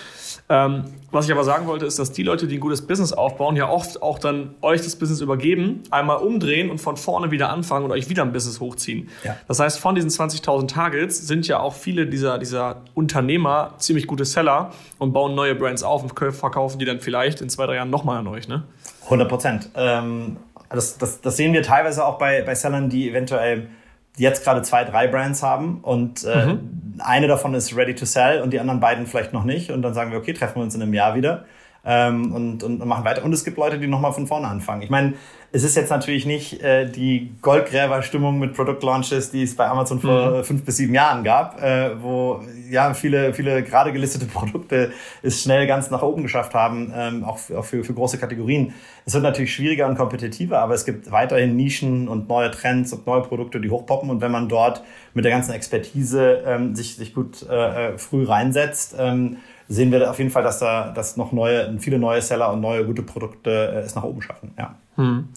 Ähm, 0.48 0.84
was 1.10 1.26
ich 1.26 1.32
aber 1.32 1.44
sagen 1.44 1.66
wollte, 1.66 1.84
ist, 1.84 1.98
dass 1.98 2.12
die 2.12 2.22
Leute, 2.22 2.46
die 2.46 2.56
ein 2.56 2.60
gutes 2.60 2.86
Business 2.86 3.12
aufbauen, 3.12 3.54
ja 3.54 3.68
oft 3.68 4.00
auch 4.00 4.18
dann 4.18 4.54
euch 4.62 4.80
das 4.80 4.96
Business 4.96 5.20
übergeben, 5.20 5.82
einmal 5.90 6.16
umdrehen 6.16 6.70
und 6.70 6.78
von 6.78 6.96
vorne 6.96 7.30
wieder 7.30 7.50
anfangen 7.50 7.84
und 7.84 7.92
euch 7.92 8.08
wieder 8.08 8.22
ein 8.22 8.32
Business 8.32 8.58
hochziehen. 8.58 9.10
Ja. 9.22 9.36
Das 9.48 9.60
heißt, 9.60 9.78
von 9.80 9.94
diesen 9.94 10.08
20.000 10.08 10.68
Targets 10.68 11.26
sind 11.26 11.46
ja 11.46 11.60
auch 11.60 11.74
viele 11.74 12.06
dieser, 12.06 12.38
dieser 12.38 12.84
Unternehmer 12.94 13.74
ziemlich 13.76 14.06
gute 14.06 14.24
Seller 14.24 14.72
und 14.96 15.12
bauen 15.12 15.34
neue 15.34 15.54
Brands 15.54 15.82
auf 15.82 16.02
und 16.02 16.18
verkaufen 16.34 16.78
die 16.78 16.86
dann 16.86 17.00
vielleicht 17.00 17.42
in 17.42 17.50
zwei, 17.50 17.66
drei 17.66 17.74
Jahren 17.74 17.90
nochmal 17.90 18.16
an 18.16 18.28
euch, 18.28 18.48
ne? 18.48 18.62
100 19.04 19.28
Prozent. 19.28 19.68
Ähm, 19.76 20.38
das, 20.68 20.98
das, 20.98 21.20
das 21.20 21.36
sehen 21.36 21.52
wir 21.52 21.62
teilweise 21.62 22.04
auch 22.04 22.18
bei, 22.18 22.42
bei 22.42 22.54
Sellern, 22.54 22.88
die 22.88 23.08
eventuell 23.08 23.68
jetzt 24.16 24.44
gerade 24.44 24.62
zwei, 24.62 24.84
drei 24.84 25.06
Brands 25.06 25.42
haben 25.42 25.80
und 25.82 26.24
äh, 26.24 26.46
mhm. 26.46 27.00
eine 27.00 27.28
davon 27.28 27.54
ist 27.54 27.76
ready 27.76 27.94
to 27.94 28.06
sell 28.06 28.40
und 28.40 28.52
die 28.52 28.60
anderen 28.60 28.80
beiden 28.80 29.06
vielleicht 29.06 29.32
noch 29.32 29.44
nicht. 29.44 29.70
Und 29.70 29.82
dann 29.82 29.92
sagen 29.92 30.10
wir, 30.10 30.18
okay, 30.18 30.32
treffen 30.32 30.56
wir 30.56 30.62
uns 30.62 30.74
in 30.74 30.82
einem 30.82 30.94
Jahr 30.94 31.14
wieder 31.14 31.44
ähm, 31.86 32.32
und, 32.34 32.62
und 32.62 32.84
machen 32.84 33.04
weiter. 33.04 33.24
Und 33.24 33.32
es 33.32 33.44
gibt 33.44 33.56
Leute, 33.56 33.78
die 33.78 33.86
nochmal 33.86 34.12
von 34.12 34.26
vorne 34.26 34.48
anfangen. 34.48 34.82
Ich 34.82 34.90
meine, 34.90 35.14
es 35.52 35.62
ist 35.62 35.76
jetzt 35.76 35.90
natürlich 35.90 36.26
nicht 36.26 36.62
äh, 36.62 36.90
die 36.90 37.30
Goldgräberstimmung 37.40 38.38
mit 38.38 38.54
Produktlaunches, 38.54 39.30
die 39.30 39.44
es 39.44 39.54
bei 39.54 39.66
Amazon 39.66 40.00
vor 40.00 40.38
mhm. 40.38 40.44
fünf 40.44 40.64
bis 40.64 40.76
sieben 40.76 40.92
Jahren 40.92 41.22
gab, 41.22 41.62
äh, 41.62 42.02
wo 42.02 42.42
ja 42.68 42.92
viele, 42.92 43.32
viele 43.32 43.62
gerade 43.62 43.92
gelistete 43.92 44.26
Produkte 44.32 44.90
es 45.22 45.42
schnell 45.42 45.66
ganz 45.66 45.90
nach 45.90 46.02
oben 46.02 46.22
geschafft 46.22 46.54
haben, 46.54 46.92
ähm, 46.94 47.24
auch, 47.24 47.38
auch 47.56 47.64
für, 47.64 47.84
für 47.84 47.94
große 47.94 48.18
Kategorien. 48.18 48.74
Es 49.04 49.14
wird 49.14 49.22
natürlich 49.22 49.54
schwieriger 49.54 49.86
und 49.86 49.96
kompetitiver, 49.96 50.58
aber 50.58 50.74
es 50.74 50.84
gibt 50.84 51.12
weiterhin 51.12 51.54
Nischen 51.54 52.08
und 52.08 52.28
neue 52.28 52.50
Trends 52.50 52.92
und 52.92 53.06
neue 53.06 53.22
Produkte, 53.22 53.60
die 53.60 53.70
hochpoppen. 53.70 54.10
Und 54.10 54.20
wenn 54.20 54.32
man 54.32 54.48
dort 54.48 54.82
mit 55.14 55.24
der 55.24 55.32
ganzen 55.32 55.52
Expertise 55.52 56.42
ähm, 56.44 56.74
sich, 56.74 56.96
sich 56.96 57.14
gut 57.14 57.46
äh, 57.48 57.92
äh 57.92 57.98
früh 57.98 58.24
reinsetzt, 58.24 58.96
ähm, 58.98 59.36
sehen 59.68 59.90
wir 59.92 60.10
auf 60.10 60.18
jeden 60.18 60.30
Fall, 60.30 60.42
dass 60.42 60.58
da 60.58 60.90
dass 60.92 61.16
noch 61.16 61.32
neue, 61.32 61.78
viele 61.78 61.98
neue 61.98 62.22
Seller 62.22 62.52
und 62.52 62.60
neue 62.60 62.84
gute 62.84 63.02
Produkte 63.02 63.50
äh, 63.50 63.78
es 63.80 63.94
nach 63.94 64.04
oben 64.04 64.22
schaffen. 64.22 64.52
Ja. 64.58 64.76
Hm. 64.96 65.28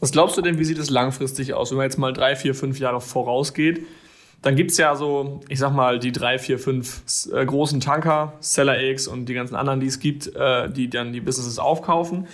Was 0.00 0.12
glaubst 0.12 0.36
du 0.36 0.42
denn, 0.42 0.58
wie 0.58 0.64
sieht 0.64 0.78
es 0.78 0.90
langfristig 0.90 1.54
aus, 1.54 1.70
wenn 1.70 1.78
man 1.78 1.84
jetzt 1.84 1.98
mal 1.98 2.12
drei, 2.12 2.36
vier, 2.36 2.54
fünf 2.54 2.78
Jahre 2.78 3.00
vorausgeht? 3.00 3.86
Dann 4.42 4.56
gibt 4.56 4.72
es 4.72 4.76
ja 4.76 4.94
so, 4.94 5.40
ich 5.48 5.58
sag 5.58 5.72
mal, 5.72 5.98
die 5.98 6.12
drei, 6.12 6.38
vier, 6.38 6.58
fünf 6.58 7.02
äh, 7.32 7.46
großen 7.46 7.80
Tanker, 7.80 8.34
Seller 8.40 8.82
X 8.82 9.08
und 9.08 9.26
die 9.26 9.34
ganzen 9.34 9.54
anderen, 9.54 9.80
die 9.80 9.86
es 9.86 10.00
gibt, 10.00 10.34
äh, 10.36 10.68
die 10.68 10.90
dann 10.90 11.12
die 11.12 11.20
Businesses 11.20 11.58
aufkaufen 11.58 12.26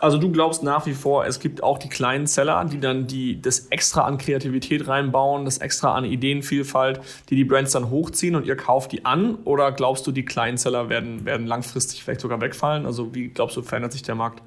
also 0.00 0.18
du 0.18 0.30
glaubst 0.30 0.62
nach 0.62 0.86
wie 0.86 0.94
vor, 0.94 1.26
es 1.26 1.40
gibt 1.40 1.62
auch 1.62 1.78
die 1.78 1.88
kleinen 1.88 2.26
Seller, 2.26 2.64
die 2.64 2.80
dann 2.80 3.06
die, 3.06 3.40
das 3.40 3.66
extra 3.70 4.02
an 4.02 4.18
Kreativität 4.18 4.88
reinbauen, 4.88 5.44
das 5.44 5.58
extra 5.58 5.94
an 5.94 6.04
Ideenvielfalt, 6.04 7.00
die 7.30 7.36
die 7.36 7.44
Brands 7.44 7.72
dann 7.72 7.90
hochziehen 7.90 8.36
und 8.36 8.46
ihr 8.46 8.56
kauft 8.56 8.92
die 8.92 9.04
an? 9.04 9.36
Oder 9.44 9.72
glaubst 9.72 10.06
du, 10.06 10.12
die 10.12 10.24
kleinen 10.24 10.56
Seller 10.56 10.88
werden, 10.88 11.24
werden 11.24 11.46
langfristig 11.46 12.02
vielleicht 12.04 12.20
sogar 12.20 12.40
wegfallen? 12.40 12.86
Also 12.86 13.14
wie 13.14 13.28
glaubst 13.28 13.56
du, 13.56 13.62
verändert 13.62 13.92
sich 13.92 14.02
der 14.02 14.14
Markt? 14.14 14.42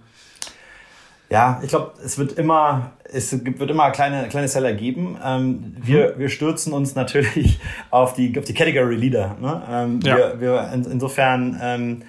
Ja, 1.31 1.61
ich 1.63 1.69
glaube, 1.69 1.93
es 2.03 2.17
wird 2.17 2.33
immer, 2.33 2.91
es 3.05 3.31
wird 3.31 3.71
immer 3.71 3.89
kleine, 3.91 4.27
kleine 4.27 4.49
Seller 4.49 4.73
geben. 4.73 5.17
Ähm, 5.23 5.77
wir, 5.81 6.13
mhm. 6.15 6.19
wir 6.19 6.29
stürzen 6.29 6.73
uns 6.73 6.93
natürlich 6.93 7.59
auf 7.89 8.13
die, 8.13 8.37
auf 8.37 8.43
die 8.43 8.53
Category 8.53 8.95
Leader. 8.95 9.37
Ne? 9.39 9.61
Ähm, 9.69 9.99
ja. 10.03 10.17
wir, 10.17 10.41
wir 10.41 10.71
in, 10.73 10.83
insofern, 10.83 11.57
ähm, 11.61 12.03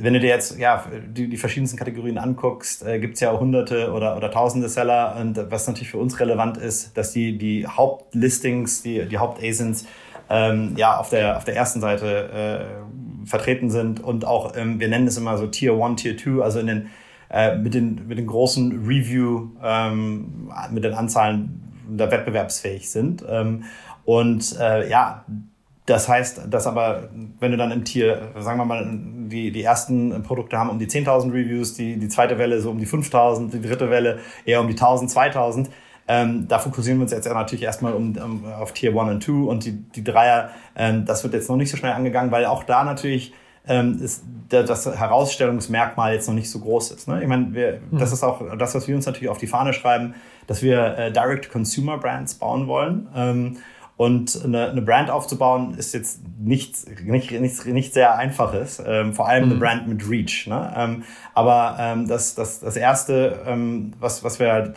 wenn 0.00 0.14
du 0.14 0.20
dir 0.20 0.28
jetzt 0.28 0.58
ja, 0.58 0.84
die, 1.06 1.28
die 1.28 1.36
verschiedensten 1.36 1.76
Kategorien 1.76 2.18
anguckst, 2.18 2.84
äh, 2.86 2.98
gibt 2.98 3.14
es 3.14 3.20
ja 3.20 3.38
hunderte 3.38 3.92
oder, 3.92 4.16
oder 4.16 4.30
tausende 4.30 4.68
Seller. 4.68 5.16
Und 5.20 5.38
was 5.50 5.66
natürlich 5.66 5.90
für 5.90 5.98
uns 5.98 6.18
relevant 6.20 6.56
ist, 6.56 6.96
dass 6.96 7.12
die, 7.12 7.38
die 7.38 7.66
Hauptlistings, 7.66 8.82
die, 8.82 9.06
die 9.06 9.18
Haupt-ASINs 9.18 9.86
ähm, 10.28 10.74
ja, 10.76 10.96
auf, 10.98 11.10
der, 11.10 11.36
auf 11.36 11.44
der 11.44 11.56
ersten 11.56 11.80
Seite 11.80 12.68
äh, 13.24 13.26
vertreten 13.26 13.70
sind 13.70 14.02
und 14.02 14.24
auch, 14.24 14.56
ähm, 14.56 14.80
wir 14.80 14.88
nennen 14.88 15.06
es 15.06 15.16
immer 15.16 15.38
so 15.38 15.46
Tier 15.46 15.72
1, 15.80 16.02
Tier 16.02 16.16
2, 16.16 16.42
also 16.42 16.58
in 16.58 16.66
den, 16.66 16.90
äh, 17.30 17.56
mit, 17.56 17.74
den, 17.74 18.06
mit 18.08 18.18
den 18.18 18.26
großen 18.26 18.86
Review, 18.86 19.50
ähm, 19.62 20.50
mit 20.70 20.84
den 20.84 20.94
Anzahlen 20.94 21.62
da 21.88 22.10
wettbewerbsfähig 22.10 22.90
sind. 22.90 23.24
Ähm, 23.28 23.64
und 24.04 24.56
äh, 24.58 24.88
ja, 24.88 25.24
das 25.86 26.08
heißt, 26.08 26.42
dass 26.50 26.66
aber, 26.66 27.08
wenn 27.38 27.52
du 27.52 27.56
dann 27.56 27.70
im 27.70 27.84
Tier, 27.84 28.32
sagen 28.38 28.58
wir 28.58 28.64
mal, 28.64 28.86
die, 29.28 29.52
die 29.52 29.62
ersten 29.62 30.22
Produkte 30.24 30.58
haben 30.58 30.68
um 30.68 30.78
die 30.78 30.86
10.000 30.86 31.32
Reviews, 31.32 31.74
die, 31.74 31.96
die 31.96 32.08
zweite 32.08 32.38
Welle 32.38 32.60
so 32.60 32.70
um 32.70 32.78
die 32.78 32.86
5.000, 32.86 33.50
die 33.50 33.62
dritte 33.62 33.88
Welle 33.88 34.18
eher 34.44 34.60
um 34.60 34.66
die 34.66 34.74
1.000, 34.74 35.12
2.000, 35.12 35.68
ähm, 36.08 36.46
da 36.48 36.58
fokussieren 36.58 36.98
wir 36.98 37.02
uns 37.02 37.12
jetzt 37.12 37.26
natürlich 37.26 37.64
erstmal 37.64 37.92
um, 37.92 38.16
um, 38.16 38.44
auf 38.44 38.72
Tier 38.72 38.90
1 38.90 39.10
und 39.10 39.22
2 39.22 39.32
und 39.32 39.64
die, 39.64 39.72
die 39.72 40.04
Dreier, 40.04 40.50
ähm, 40.76 41.04
das 41.04 41.22
wird 41.22 41.34
jetzt 41.34 41.48
noch 41.48 41.56
nicht 41.56 41.70
so 41.70 41.76
schnell 41.76 41.92
angegangen, 41.92 42.30
weil 42.30 42.46
auch 42.46 42.64
da 42.64 42.84
natürlich 42.84 43.32
ähm, 43.68 44.00
ist 44.00 44.24
das 44.48 44.86
Herausstellungsmerkmal 44.86 46.14
jetzt 46.14 46.28
noch 46.28 46.34
nicht 46.34 46.50
so 46.50 46.60
groß 46.60 46.92
ist. 46.92 47.08
Ne? 47.08 47.22
Ich 47.22 47.28
meine, 47.28 47.52
wir, 47.52 47.80
mhm. 47.90 47.98
das 47.98 48.12
ist 48.12 48.22
auch 48.22 48.40
das, 48.56 48.74
was 48.74 48.86
wir 48.86 48.94
uns 48.94 49.06
natürlich 49.06 49.28
auf 49.28 49.38
die 49.38 49.48
Fahne 49.48 49.72
schreiben, 49.72 50.14
dass 50.46 50.62
wir 50.62 50.96
äh, 50.96 51.12
Direct-Consumer-Brands 51.12 52.34
bauen 52.34 52.68
wollen. 52.68 53.08
Ähm, 53.14 53.56
und 53.96 54.42
eine, 54.44 54.70
eine 54.70 54.82
Brand 54.82 55.10
aufzubauen 55.10 55.74
ist 55.78 55.94
jetzt 55.94 56.20
nichts, 56.38 56.86
nicht, 57.02 57.30
nicht, 57.30 57.64
nicht 57.66 57.94
sehr 57.94 58.16
einfaches, 58.16 58.82
ähm, 58.84 59.14
vor 59.14 59.26
allem 59.26 59.46
mhm. 59.46 59.50
eine 59.52 59.60
Brand 59.60 59.88
mit 59.88 60.08
Reach. 60.08 60.46
Ne? 60.46 60.74
Ähm, 60.76 61.04
aber 61.32 61.76
ähm, 61.80 62.06
das, 62.06 62.34
das, 62.34 62.60
das 62.60 62.76
Erste, 62.76 63.40
ähm, 63.46 63.94
was, 63.98 64.22
was 64.22 64.38
wir 64.38 64.74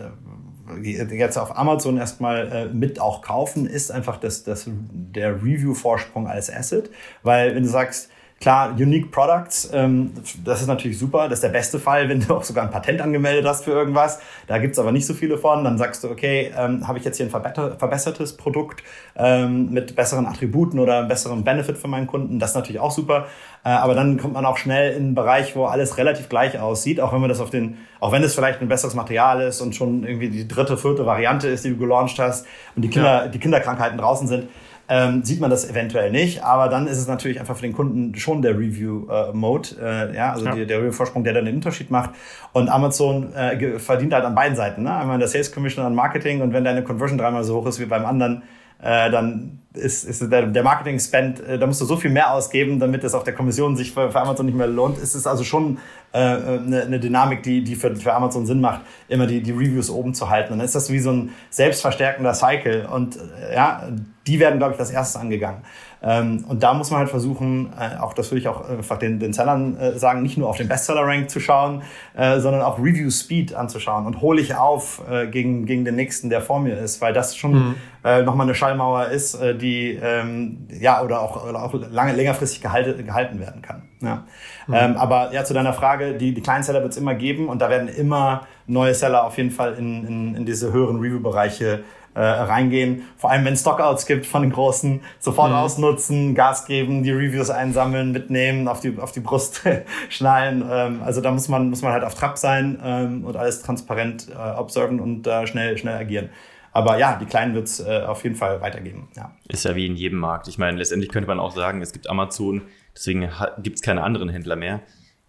jetzt 0.81 1.37
auf 1.37 1.57
Amazon 1.57 1.97
erstmal 1.97 2.47
äh, 2.51 2.65
mit 2.67 3.01
auch 3.01 3.21
kaufen, 3.21 3.65
ist 3.65 3.91
einfach 3.91 4.17
das, 4.17 4.43
das, 4.43 4.65
der 4.67 5.35
Review-Vorsprung 5.35 6.27
als 6.27 6.53
Asset. 6.53 6.89
Weil 7.23 7.55
wenn 7.55 7.63
du 7.63 7.69
sagst, 7.69 8.09
Klar, 8.39 8.71
Unique 8.77 9.11
Products, 9.11 9.69
ähm, 9.73 10.13
das 10.45 10.61
ist 10.61 10.67
natürlich 10.67 10.97
super. 10.97 11.27
Das 11.27 11.39
ist 11.39 11.43
der 11.43 11.49
beste 11.49 11.77
Fall, 11.77 12.07
wenn 12.07 12.21
du 12.21 12.33
auch 12.33 12.43
sogar 12.43 12.63
ein 12.63 12.71
Patent 12.71 13.01
angemeldet 13.01 13.45
hast 13.45 13.65
für 13.65 13.71
irgendwas. 13.71 14.21
Da 14.47 14.59
gibt's 14.59 14.79
aber 14.79 14.93
nicht 14.93 15.05
so 15.05 15.13
viele 15.13 15.37
von. 15.37 15.65
Dann 15.65 15.77
sagst 15.77 16.05
du, 16.05 16.09
okay, 16.09 16.51
ähm, 16.57 16.87
habe 16.87 16.97
ich 16.99 17.03
jetzt 17.03 17.17
hier 17.17 17.25
ein 17.25 17.29
verbessertes 17.31 18.37
Produkt 18.37 18.81
ähm, 19.17 19.71
mit 19.71 19.93
besseren 19.93 20.25
Attributen 20.25 20.79
oder 20.79 20.99
einem 20.99 21.09
besseren 21.09 21.43
Benefit 21.43 21.77
für 21.77 21.89
meinen 21.89 22.07
Kunden. 22.07 22.39
Das 22.39 22.51
ist 22.51 22.55
natürlich 22.55 22.79
auch 22.79 22.91
super. 22.91 23.25
Äh, 23.65 23.69
aber 23.69 23.93
dann 23.93 24.17
kommt 24.17 24.35
man 24.35 24.45
auch 24.45 24.57
schnell 24.57 24.93
in 24.93 25.03
einen 25.03 25.15
Bereich, 25.15 25.57
wo 25.57 25.65
alles 25.65 25.97
relativ 25.97 26.29
gleich 26.29 26.57
aussieht, 26.57 27.01
auch 27.01 27.11
wenn 27.11 27.19
man 27.19 27.29
das 27.29 27.41
auf 27.41 27.49
den, 27.49 27.77
auch 27.99 28.13
wenn 28.13 28.23
es 28.23 28.35
vielleicht 28.35 28.61
ein 28.61 28.69
besseres 28.69 28.93
Material 28.95 29.41
ist 29.41 29.59
und 29.59 29.75
schon 29.75 30.05
irgendwie 30.05 30.29
die 30.29 30.47
dritte, 30.47 30.77
vierte 30.77 31.05
Variante 31.05 31.49
ist, 31.49 31.65
die 31.65 31.71
du 31.71 31.77
gelauncht 31.77 32.17
hast 32.19 32.45
und 32.77 32.83
die 32.83 32.89
Kinder, 32.89 33.25
ja. 33.25 33.27
die 33.27 33.39
Kinderkrankheiten 33.39 33.97
draußen 33.97 34.29
sind 34.29 34.47
ähm, 34.89 35.23
sieht 35.23 35.39
man 35.39 35.51
das 35.51 35.69
eventuell 35.69 36.11
nicht. 36.11 36.43
Aber 36.43 36.67
dann 36.67 36.87
ist 36.87 36.97
es 36.97 37.07
natürlich 37.07 37.39
einfach 37.39 37.55
für 37.55 37.61
den 37.61 37.73
Kunden 37.73 38.15
schon 38.15 38.41
der 38.41 38.57
Review-Mode, 38.57 39.69
äh, 39.79 40.15
ja, 40.15 40.33
also 40.33 40.45
ja. 40.45 40.55
Die, 40.55 40.65
der 40.65 40.79
Review-Vorsprung, 40.79 41.23
der 41.23 41.33
dann 41.33 41.45
den 41.45 41.55
Unterschied 41.55 41.91
macht. 41.91 42.11
Und 42.51 42.69
Amazon 42.69 43.31
äh, 43.33 43.79
verdient 43.79 44.13
halt 44.13 44.25
an 44.25 44.33
beiden 44.33 44.55
Seiten. 44.55 44.83
Ne? 44.83 44.93
Einmal 44.93 45.15
in 45.15 45.19
der 45.19 45.29
Sales 45.29 45.51
Commission 45.51 45.85
an 45.85 45.93
Marketing 45.93 46.41
und 46.41 46.53
wenn 46.53 46.63
deine 46.63 46.83
Conversion 46.83 47.19
dreimal 47.19 47.43
so 47.43 47.61
hoch 47.61 47.67
ist 47.67 47.79
wie 47.79 47.85
beim 47.85 48.05
anderen, 48.05 48.41
äh, 48.81 49.11
dann 49.11 49.59
ist, 49.73 50.03
ist 50.03 50.31
der, 50.31 50.47
der 50.47 50.63
Marketing-Spend, 50.63 51.41
äh, 51.41 51.59
da 51.59 51.67
musst 51.67 51.81
du 51.81 51.85
so 51.85 51.95
viel 51.97 52.09
mehr 52.09 52.33
ausgeben, 52.33 52.79
damit 52.79 53.03
es 53.03 53.13
auf 53.13 53.23
der 53.23 53.33
Kommission 53.33 53.75
sich 53.75 53.91
für, 53.91 54.11
für 54.11 54.19
Amazon 54.19 54.45
nicht 54.45 54.57
mehr 54.57 54.67
lohnt. 54.67 54.97
Es 54.97 55.15
ist 55.15 55.27
also 55.27 55.43
schon 55.43 55.77
äh, 56.11 56.17
eine, 56.17 56.83
eine 56.83 56.99
Dynamik, 56.99 57.43
die, 57.43 57.63
die 57.63 57.75
für, 57.75 57.95
für 57.95 58.13
Amazon 58.13 58.45
Sinn 58.45 58.61
macht, 58.61 58.81
immer 59.07 59.27
die, 59.27 59.41
die 59.41 59.51
Reviews 59.51 59.89
oben 59.89 60.13
zu 60.13 60.29
halten. 60.29 60.53
Und 60.53 60.59
dann 60.59 60.65
ist 60.65 60.75
das 60.75 60.89
wie 60.89 60.99
so 60.99 61.11
ein 61.11 61.29
selbstverstärkender 61.49 62.33
Cycle. 62.33 62.87
Und 62.87 63.17
äh, 63.17 63.55
ja, 63.55 63.87
die 64.25 64.39
werden, 64.39 64.59
glaube 64.59 64.73
ich, 64.73 64.77
das 64.77 64.91
erstes 64.91 65.19
angegangen. 65.21 65.61
Ähm, 66.01 66.45
und 66.47 66.63
da 66.63 66.73
muss 66.73 66.91
man 66.91 66.99
halt 66.99 67.09
versuchen, 67.09 67.73
äh, 67.77 67.99
auch 67.99 68.13
das 68.13 68.31
würde 68.31 68.39
ich 68.39 68.47
auch 68.47 68.67
einfach 68.69 68.97
den, 68.97 69.19
den 69.19 69.33
Sellern 69.33 69.77
äh, 69.77 69.99
sagen, 69.99 70.21
nicht 70.21 70.37
nur 70.37 70.47
auf 70.47 70.57
den 70.57 70.67
Bestseller-Rank 70.69 71.29
zu 71.29 71.39
schauen, 71.39 71.83
äh, 72.15 72.39
sondern 72.39 72.61
auch 72.61 72.79
Review-Speed 72.79 73.53
anzuschauen 73.53 74.05
und 74.05 74.21
hole 74.21 74.41
ich 74.41 74.55
auf 74.55 75.01
gegen, 75.31 75.65
gegen 75.65 75.85
den 75.85 75.95
nächsten, 75.95 76.29
der 76.29 76.41
vor 76.41 76.59
mir 76.59 76.77
ist, 76.77 77.01
weil 77.01 77.13
das 77.13 77.35
schon 77.35 77.53
mhm. 77.53 77.75
äh, 78.03 78.21
nochmal 78.21 78.45
eine 78.45 78.55
Schallmauer 78.55 79.07
ist, 79.07 79.37
die 79.61 79.99
ähm, 80.01 80.67
ja 80.79 81.01
oder 81.03 81.21
auch, 81.21 81.47
oder 81.47 81.63
auch 81.63 81.73
lange, 81.73 82.13
längerfristig 82.13 82.61
gehalte, 82.61 83.01
gehalten 83.03 83.39
werden 83.39 83.61
kann. 83.61 83.83
Ja. 84.01 84.23
Mhm. 84.67 84.73
Ähm, 84.73 84.97
aber 84.97 85.33
ja, 85.33 85.43
zu 85.43 85.53
deiner 85.53 85.73
Frage, 85.73 86.13
die, 86.13 86.33
die 86.33 86.41
kleinen 86.41 86.63
Seller 86.63 86.81
wird 86.81 86.91
es 86.91 86.97
immer 86.97 87.15
geben 87.15 87.49
und 87.49 87.61
da 87.61 87.69
werden 87.69 87.87
immer 87.87 88.47
neue 88.67 88.93
Seller 88.93 89.25
auf 89.25 89.37
jeden 89.37 89.51
Fall 89.51 89.73
in, 89.73 90.05
in, 90.05 90.35
in 90.35 90.45
diese 90.45 90.71
höheren 90.71 90.99
Review-Bereiche 90.99 91.83
äh, 92.13 92.21
reingehen. 92.21 93.03
Vor 93.17 93.31
allem, 93.31 93.45
wenn 93.45 93.53
es 93.53 93.61
Stockouts 93.61 94.05
gibt 94.05 94.25
von 94.25 94.41
den 94.41 94.51
Großen, 94.51 95.01
sofort 95.19 95.51
mhm. 95.51 95.57
ausnutzen, 95.57 96.35
Gas 96.35 96.65
geben, 96.65 97.03
die 97.03 97.11
Reviews 97.11 97.49
einsammeln, 97.49 98.11
mitnehmen, 98.11 98.67
auf 98.67 98.79
die, 98.79 98.97
auf 98.97 99.11
die 99.11 99.19
Brust 99.19 99.61
schnallen. 100.09 100.63
Ähm, 100.69 101.01
also 101.03 101.21
da 101.21 101.31
muss 101.31 101.47
man, 101.47 101.69
muss 101.69 101.81
man 101.81 101.93
halt 101.93 102.03
auf 102.03 102.15
Trab 102.15 102.37
sein 102.37 102.79
ähm, 102.83 103.25
und 103.25 103.35
alles 103.35 103.61
transparent 103.61 104.27
äh, 104.29 104.57
observen 104.57 104.99
und 104.99 105.27
äh, 105.27 105.47
schnell, 105.47 105.77
schnell 105.77 105.95
agieren. 105.95 106.29
Aber 106.71 106.97
ja, 106.97 107.17
die 107.19 107.25
Kleinen 107.25 107.55
wird 107.55 107.67
es 107.67 107.79
äh, 107.79 108.03
auf 108.05 108.23
jeden 108.23 108.35
Fall 108.35 108.61
weitergeben. 108.61 109.07
Ja. 109.15 109.31
Ist 109.47 109.65
ja 109.65 109.75
wie 109.75 109.85
in 109.85 109.95
jedem 109.95 110.19
Markt. 110.19 110.47
Ich 110.47 110.57
meine, 110.57 110.77
letztendlich 110.77 111.11
könnte 111.11 111.27
man 111.27 111.39
auch 111.39 111.55
sagen, 111.55 111.81
es 111.81 111.93
gibt 111.93 112.09
Amazon, 112.09 112.61
deswegen 112.95 113.29
gibt 113.63 113.77
es 113.77 113.81
keine 113.81 114.03
anderen 114.03 114.29
Händler 114.29 114.55
mehr. 114.55 114.81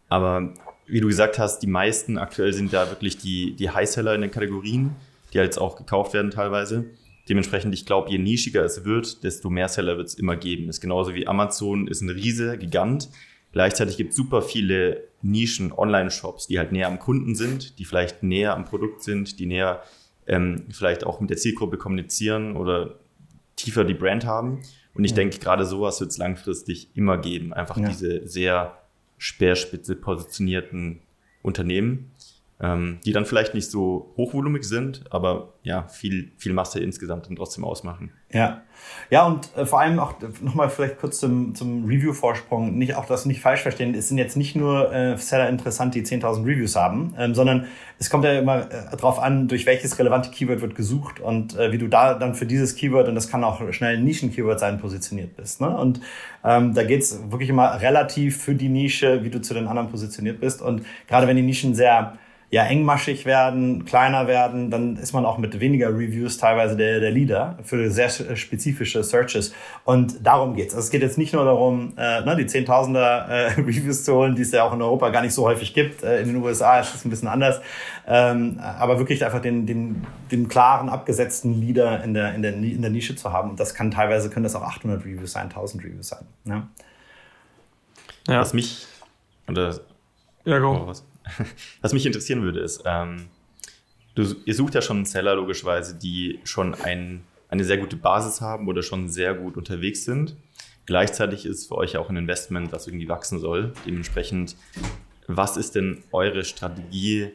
Aber 0.09 0.53
wie 0.87 1.01
du 1.01 1.07
gesagt 1.07 1.39
hast, 1.39 1.61
die 1.61 1.67
meisten 1.67 2.19
aktuell 2.19 2.53
sind 2.53 2.73
da 2.73 2.91
wirklich 2.91 3.17
die, 3.17 3.55
die 3.55 3.71
Highseller 3.71 4.15
in 4.15 4.21
den 4.21 4.31
Kategorien 4.31 4.97
die 5.33 5.39
jetzt 5.39 5.59
auch 5.59 5.77
gekauft 5.77 6.15
werden 6.15 6.31
teilweise. 6.31 6.91
Dementsprechend, 7.29 7.75
ich 7.75 7.87
glaube, 7.87 8.11
je 8.11 8.19
nischiger 8.19 8.65
es 8.65 8.85
wird, 8.85 9.23
desto 9.23 9.51
mehr 9.51 9.69
Seller 9.69 9.97
wird 9.97 10.09
es 10.09 10.15
immer 10.15 10.37
geben. 10.37 10.67
Das 10.67 10.77
ist 10.77 10.81
genauso 10.81 11.15
wie 11.15 11.29
Amazon 11.29 11.87
ist 11.87 12.01
ein 12.01 12.11
Riese, 12.11 12.59
Gigant. 12.59 13.09
Gleichzeitig 13.53 13.97
gibt 13.97 14.11
es 14.11 14.17
super 14.17 14.43
viele 14.43 15.05
Nischen-Online-Shops, 15.23 16.47
die 16.47 16.59
halt 16.59 16.73
näher 16.73 16.89
am 16.89 16.99
Kunden 16.99 17.35
sind, 17.35 17.79
die 17.79 17.85
vielleicht 17.85 18.23
näher 18.23 18.55
am 18.55 18.65
Produkt 18.65 19.03
sind, 19.03 19.39
die 19.39 19.47
näher 19.47 19.83
ähm, 20.27 20.67
vielleicht 20.71 21.05
auch 21.05 21.21
mit 21.21 21.31
der 21.31 21.37
Zielgruppe 21.37 21.77
kommunizieren 21.77 22.57
oder 22.57 22.99
tiefer 23.57 23.85
die 23.85 23.95
Brand 23.95 24.25
haben. 24.25 24.63
Und 24.95 25.05
ich 25.05 25.11
ja. 25.13 25.17
denke, 25.17 25.39
gerade 25.39 25.67
sowas 25.67 26.01
wird 26.01 26.11
es 26.11 26.19
langfristig 26.19 26.91
immer 26.95 27.19
geben. 27.19 27.53
Einfach 27.53 27.77
ja. 27.77 27.89
diese 27.89 28.27
sehr 28.27 28.79
speerspitze 29.19 29.97
positionierten 29.97 31.01
Unternehmen 31.43 32.13
ähm, 32.63 32.99
die 33.05 33.13
dann 33.13 33.25
vielleicht 33.25 33.55
nicht 33.55 33.71
so 33.71 34.13
hochvolumig 34.17 34.65
sind, 34.65 35.05
aber 35.11 35.55
ja, 35.63 35.89
viel, 35.89 36.33
viel 36.37 36.53
Masse 36.53 36.81
insgesamt 36.81 37.27
dann 37.27 37.37
trotzdem 37.37 37.65
ausmachen. 37.65 38.13
Ja, 38.33 38.63
ja 39.09 39.27
und 39.27 39.51
äh, 39.57 39.65
vor 39.65 39.81
allem 39.81 39.99
auch 39.99 40.15
nochmal 40.43 40.69
vielleicht 40.69 40.99
kurz 40.99 41.19
zum, 41.19 41.55
zum 41.55 41.87
Review-Vorsprung, 41.87 42.77
nicht 42.77 42.97
auch 42.97 43.07
das 43.07 43.25
nicht 43.25 43.41
falsch 43.41 43.63
verstehen, 43.63 43.95
es 43.95 44.09
sind 44.09 44.19
jetzt 44.19 44.37
nicht 44.37 44.57
nur 44.57 44.93
äh, 44.93 45.17
Seller 45.17 45.49
interessant, 45.49 45.95
die 45.95 46.03
10.000 46.03 46.45
Reviews 46.45 46.77
haben, 46.77 47.15
ähm, 47.19 47.35
sondern 47.35 47.67
es 47.99 48.11
kommt 48.11 48.25
ja 48.25 48.39
immer 48.39 48.71
äh, 48.71 48.91
darauf 48.91 49.19
an, 49.19 49.49
durch 49.49 49.65
welches 49.65 49.99
relevante 49.99 50.31
Keyword 50.31 50.61
wird 50.61 50.75
gesucht 50.75 51.19
und 51.19 51.57
äh, 51.57 51.73
wie 51.73 51.79
du 51.79 51.89
da 51.89 52.15
dann 52.15 52.35
für 52.35 52.47
dieses 52.47 52.75
Keyword, 52.75 53.09
und 53.09 53.15
das 53.15 53.29
kann 53.29 53.43
auch 53.43 53.73
schnell 53.73 53.97
ein 53.97 54.05
Nischen-Keyword 54.05 54.61
sein, 54.61 54.79
positioniert 54.79 55.35
bist. 55.35 55.63
Ne? 55.63 55.75
Und 55.75 56.01
ähm, 56.45 56.75
da 56.75 56.85
geht's 56.85 57.19
wirklich 57.31 57.49
immer 57.49 57.81
relativ 57.81 58.43
für 58.43 58.55
die 58.55 58.69
Nische, 58.69 59.25
wie 59.25 59.31
du 59.31 59.41
zu 59.41 59.55
den 59.55 59.67
anderen 59.67 59.89
positioniert 59.89 60.41
bist 60.41 60.61
und 60.61 60.85
gerade 61.09 61.27
wenn 61.27 61.37
die 61.37 61.43
Nischen 61.43 61.75
sehr 61.75 62.19
ja 62.51 62.65
engmaschig 62.65 63.27
werden, 63.27 63.85
kleiner 63.85 64.27
werden, 64.27 64.73
dann 64.73 64.97
ist 64.97 65.13
man 65.13 65.25
auch 65.25 65.39
mit 65.39 65.61
weniger 65.61 65.91
Reviews 65.91 66.37
teilweise 66.37 66.77
der, 66.77 66.99
der 66.99 67.13
Leader 67.13 67.57
für 67.63 67.91
sehr 67.93 68.11
spezifische 68.11 69.05
Searches. 69.05 69.55
Und 69.85 70.27
darum 70.27 70.57
geht's. 70.57 70.75
Also 70.75 70.85
es 70.85 70.91
geht 70.91 71.03
jetzt 71.03 71.17
nicht 71.17 71.33
nur 71.33 71.45
darum, 71.45 71.93
äh, 71.97 72.23
ne, 72.23 72.35
die 72.35 72.47
Zehntausender 72.47 73.29
äh, 73.29 73.53
Reviews 73.61 74.03
zu 74.03 74.15
holen, 74.15 74.35
die 74.35 74.43
es 74.43 74.51
ja 74.51 74.65
auch 74.65 74.73
in 74.73 74.83
Europa 74.83 75.11
gar 75.11 75.23
nicht 75.23 75.33
so 75.33 75.45
häufig 75.45 75.73
gibt. 75.75 76.03
Äh, 76.03 76.23
in 76.23 76.27
den 76.27 76.43
USA 76.43 76.81
ist 76.81 76.93
es 76.93 77.05
ein 77.05 77.11
bisschen 77.11 77.29
anders. 77.29 77.61
Ähm, 78.09 78.59
aber 78.59 78.99
wirklich 78.99 79.25
einfach 79.25 79.41
den, 79.41 79.67
den, 79.67 80.05
den 80.33 80.49
klaren, 80.49 80.89
abgesetzten 80.89 81.61
Leader 81.61 82.03
in 82.03 82.15
der, 82.15 82.35
in, 82.35 82.43
der, 82.43 82.55
in 82.55 82.83
der 82.83 82.91
Nische 82.91 83.15
zu 83.15 83.33
haben. 83.33 83.51
Und 83.51 83.61
das 83.61 83.75
kann 83.75 83.93
teilweise, 83.93 84.29
können 84.29 84.43
das 84.43 84.57
auch 84.57 84.63
800 84.63 85.05
Reviews 85.05 85.31
sein, 85.33 85.45
1000 85.45 85.85
Reviews 85.85 86.09
sein. 86.09 86.27
Ja. 86.47 86.67
ja. 88.27 88.41
Was 88.41 88.53
mich, 88.55 88.89
oder, 89.47 89.79
ja, 90.45 90.59
go. 90.59 90.81
Oh, 90.83 90.87
was? 90.89 91.05
Was 91.81 91.93
mich 91.93 92.07
interessieren 92.07 92.43
würde, 92.43 92.61
ist, 92.61 92.83
ähm, 92.85 93.29
du, 94.15 94.35
ihr 94.45 94.55
sucht 94.55 94.75
ja 94.75 94.83
schon 94.83 95.05
Seller 95.05 95.35
logischerweise, 95.35 95.99
die 95.99 96.41
schon 96.45 96.75
ein, 96.75 97.25
eine 97.49 97.65
sehr 97.65 97.79
gute 97.79 97.97
Basis 97.97 98.41
haben 98.41 98.69
oder 98.69 98.83
schon 98.83 99.09
sehr 99.09 99.35
gut 99.35 99.57
unterwegs 99.57 100.05
sind. 100.05 100.37
Gleichzeitig 100.87 101.47
ist 101.47 101.69
für 101.69 101.77
euch 101.77 101.97
auch 101.97 102.09
ein 102.11 102.17
Investment, 102.17 102.73
das 102.73 102.87
irgendwie 102.87 103.09
wachsen 103.09 103.39
soll. 103.39 103.73
Dementsprechend, 103.87 104.57
was 105.27 105.57
ist 105.57 105.75
denn 105.75 106.03
eure 106.13 106.45
Strategie 106.45 107.31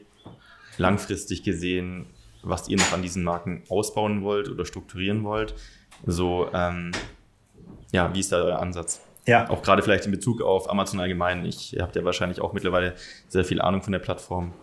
langfristig 0.78 1.44
gesehen, 1.44 2.08
was 2.44 2.68
ihr 2.68 2.78
noch 2.78 2.92
an 2.92 3.02
diesen 3.02 3.24
Marken 3.24 3.64
ausbauen 3.70 4.24
wollt 4.24 4.50
oder 4.50 4.66
strukturieren 4.66 5.24
wollt? 5.24 5.56
So, 6.06 6.50
ähm, 6.54 6.92
ja, 7.92 8.14
wie 8.14 8.20
ist 8.20 8.32
da 8.32 8.44
euer 8.44 8.60
Ansatz? 8.60 9.02
Ja. 9.26 9.50
Auch 9.50 9.62
gerade 9.62 9.82
vielleicht 9.82 10.06
in 10.06 10.12
Bezug 10.12 10.42
auf 10.42 10.70
Amazon 10.70 11.00
allgemein. 11.00 11.46
Ich 11.46 11.76
habt 11.80 11.96
ja 11.96 12.04
wahrscheinlich 12.06 12.42
auch 12.42 12.54
mittlerweile 12.54 12.94
sehr 13.28 13.44
viel 13.44 13.62
Ahnung 13.62 13.82
von 13.82 13.92
der 13.92 14.00
Plattform, 14.00 14.54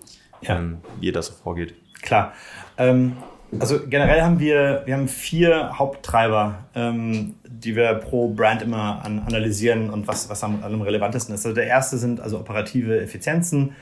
ja. 0.40 0.57
ähm, 0.57 0.79
wie 1.01 1.07
ihr 1.07 1.12
das 1.12 1.27
so 1.27 1.35
vorgeht. 1.35 1.75
Klar. 2.01 2.33
Ähm, 2.79 3.16
also 3.59 3.81
generell 3.87 4.22
haben 4.22 4.40
wir, 4.40 4.83
wir 4.87 4.94
haben 4.94 5.09
vier 5.09 5.79
Haupttreiber, 5.79 6.64
ähm, 6.75 7.35
die 7.46 7.77
wir 7.77 7.94
pro 7.94 8.29
Brand 8.29 8.62
immer 8.62 9.05
an, 9.05 9.20
analysieren 9.27 9.90
und 9.90 10.09
was, 10.09 10.31
was 10.31 10.42
am, 10.42 10.62
am 10.62 10.81
relevantesten 10.81 11.35
ist. 11.35 11.44
Also 11.44 11.55
der 11.55 11.66
erste 11.66 11.98
sind 11.98 12.20
also 12.20 12.38
operative 12.38 13.01
Effizienzen. 13.01 13.75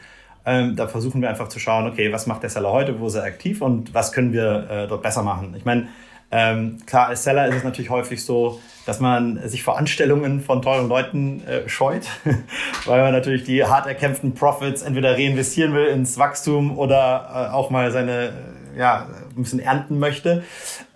Ähm, 0.44 0.74
da 0.74 0.88
versuchen 0.88 1.20
wir 1.20 1.28
einfach 1.28 1.48
zu 1.48 1.58
schauen, 1.58 1.86
okay, 1.86 2.12
was 2.12 2.26
macht 2.26 2.42
der 2.42 2.50
Seller 2.50 2.72
heute, 2.72 2.98
wo 2.98 3.06
ist 3.06 3.14
er 3.14 3.24
aktiv 3.24 3.60
und 3.60 3.94
was 3.94 4.10
können 4.10 4.32
wir 4.32 4.68
äh, 4.70 4.88
dort 4.88 5.02
besser 5.02 5.22
machen. 5.22 5.54
Ich 5.56 5.64
meine, 5.64 5.88
ähm, 6.32 6.78
klar, 6.86 7.08
als 7.08 7.24
Seller 7.24 7.46
ist 7.46 7.56
es 7.56 7.64
natürlich 7.64 7.90
häufig 7.90 8.24
so, 8.24 8.60
dass 8.90 8.98
man 8.98 9.38
sich 9.48 9.62
vor 9.62 9.78
Anstellungen 9.78 10.40
von 10.40 10.62
teuren 10.62 10.88
Leuten 10.88 11.46
äh, 11.46 11.68
scheut, 11.68 12.08
weil 12.86 13.00
man 13.00 13.12
natürlich 13.12 13.44
die 13.44 13.62
hart 13.64 13.86
erkämpften 13.86 14.34
Profits 14.34 14.82
entweder 14.82 15.12
reinvestieren 15.12 15.74
will 15.74 15.86
ins 15.86 16.18
Wachstum 16.18 16.76
oder 16.76 17.50
äh, 17.52 17.54
auch 17.54 17.70
mal 17.70 17.92
seine 17.92 18.32
ja, 18.76 19.06
ein 19.36 19.42
bisschen 19.42 19.60
ernten 19.60 20.00
möchte. 20.00 20.42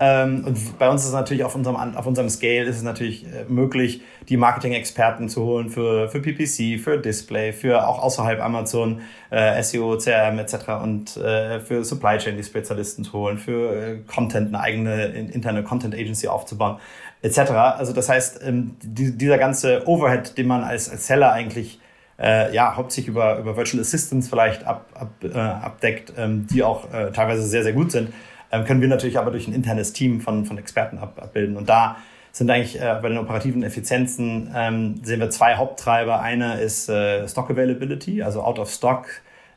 Ähm, 0.01 0.45
und 0.45 0.79
bei 0.81 0.89
uns 0.91 1.03
ist 1.03 1.09
es 1.09 1.15
natürlich 1.15 1.45
auf 1.45 1.55
unserem, 1.55 1.77
auf 1.77 2.05
unserem 2.05 2.29
Scale 2.29 2.65
ist 2.65 2.77
es 2.77 2.83
natürlich 2.83 3.27
äh, 3.27 3.45
möglich, 3.47 4.03
die 4.29 4.37
Marketing-Experten 4.37 5.29
zu 5.29 5.45
holen 5.45 5.71
für, 5.71 6.09
für 6.09 6.21
PPC, 6.21 6.81
für 6.83 6.99
Display, 6.99 7.53
für 7.53 7.87
auch 7.87 8.03
außerhalb 8.03 8.41
Amazon, 8.41 9.03
äh, 9.31 9.63
SEO, 9.63 9.99
CRM 9.99 10.41
etc. 10.41 10.55
und 10.83 11.17
äh, 11.17 11.61
für 11.61 11.85
Supply 11.85 12.19
Chain 12.19 12.37
die 12.37 12.43
Spezialisten 12.43 13.05
zu 13.05 13.13
holen, 13.13 13.39
für 13.39 13.77
äh, 13.77 13.99
Content, 14.13 14.49
eine 14.49 14.61
eigene 14.61 15.05
interne 15.07 15.63
Content 15.63 15.95
Agency 15.95 16.27
aufzubauen 16.27 16.79
etc. 17.25 17.51
Also 17.79 17.93
das 17.93 18.09
heißt, 18.09 18.41
ähm, 18.45 18.77
die, 18.83 19.17
dieser 19.17 19.39
ganze 19.39 19.89
Overhead, 19.89 20.37
den 20.37 20.47
man 20.47 20.63
als, 20.63 20.91
als 20.91 21.07
Seller 21.07 21.33
eigentlich 21.33 21.81
äh, 22.21 22.55
ja, 22.55 22.77
hauptsächlich 22.77 23.09
über, 23.09 23.39
über 23.39 23.57
Virtual 23.57 23.81
Assistants 23.81 24.29
vielleicht 24.29 24.65
ab, 24.67 24.87
ab, 24.95 25.11
äh, 25.23 25.37
abdeckt, 25.37 26.13
ähm, 26.17 26.47
die 26.49 26.63
auch 26.63 26.93
äh, 26.93 27.11
teilweise 27.13 27.43
sehr, 27.43 27.63
sehr 27.63 27.73
gut 27.73 27.91
sind, 27.91 28.13
ähm, 28.53 28.65
können 28.65 28.81
wir 28.83 28.89
natürlich 28.89 29.19
aber 29.19 29.31
durch 29.31 29.49
ein 29.49 29.55
internes 29.55 29.95
Team 29.95 30.21
von, 30.21 30.45
von 30.45 30.59
Experten 30.59 30.99
ab, 30.99 31.19
abbilden. 31.21 31.57
Und 31.57 31.69
da 31.69 31.97
sind 32.31 32.51
eigentlich 32.51 32.81
äh, 32.81 32.99
bei 33.01 33.09
den 33.09 33.19
operativen 33.19 33.63
Effizienzen 33.63 34.53
ähm, 34.55 35.01
sehen 35.03 35.21
wir 35.21 35.31
zwei 35.31 35.57
Haupttreiber. 35.57 36.21
Einer 36.21 36.61
ist 36.61 36.89
äh, 36.91 37.27
Stock 37.27 37.51
Availability, 37.51 38.23
also 38.23 38.43
out 38.43 38.59
of 38.59 38.71
stock 38.71 39.07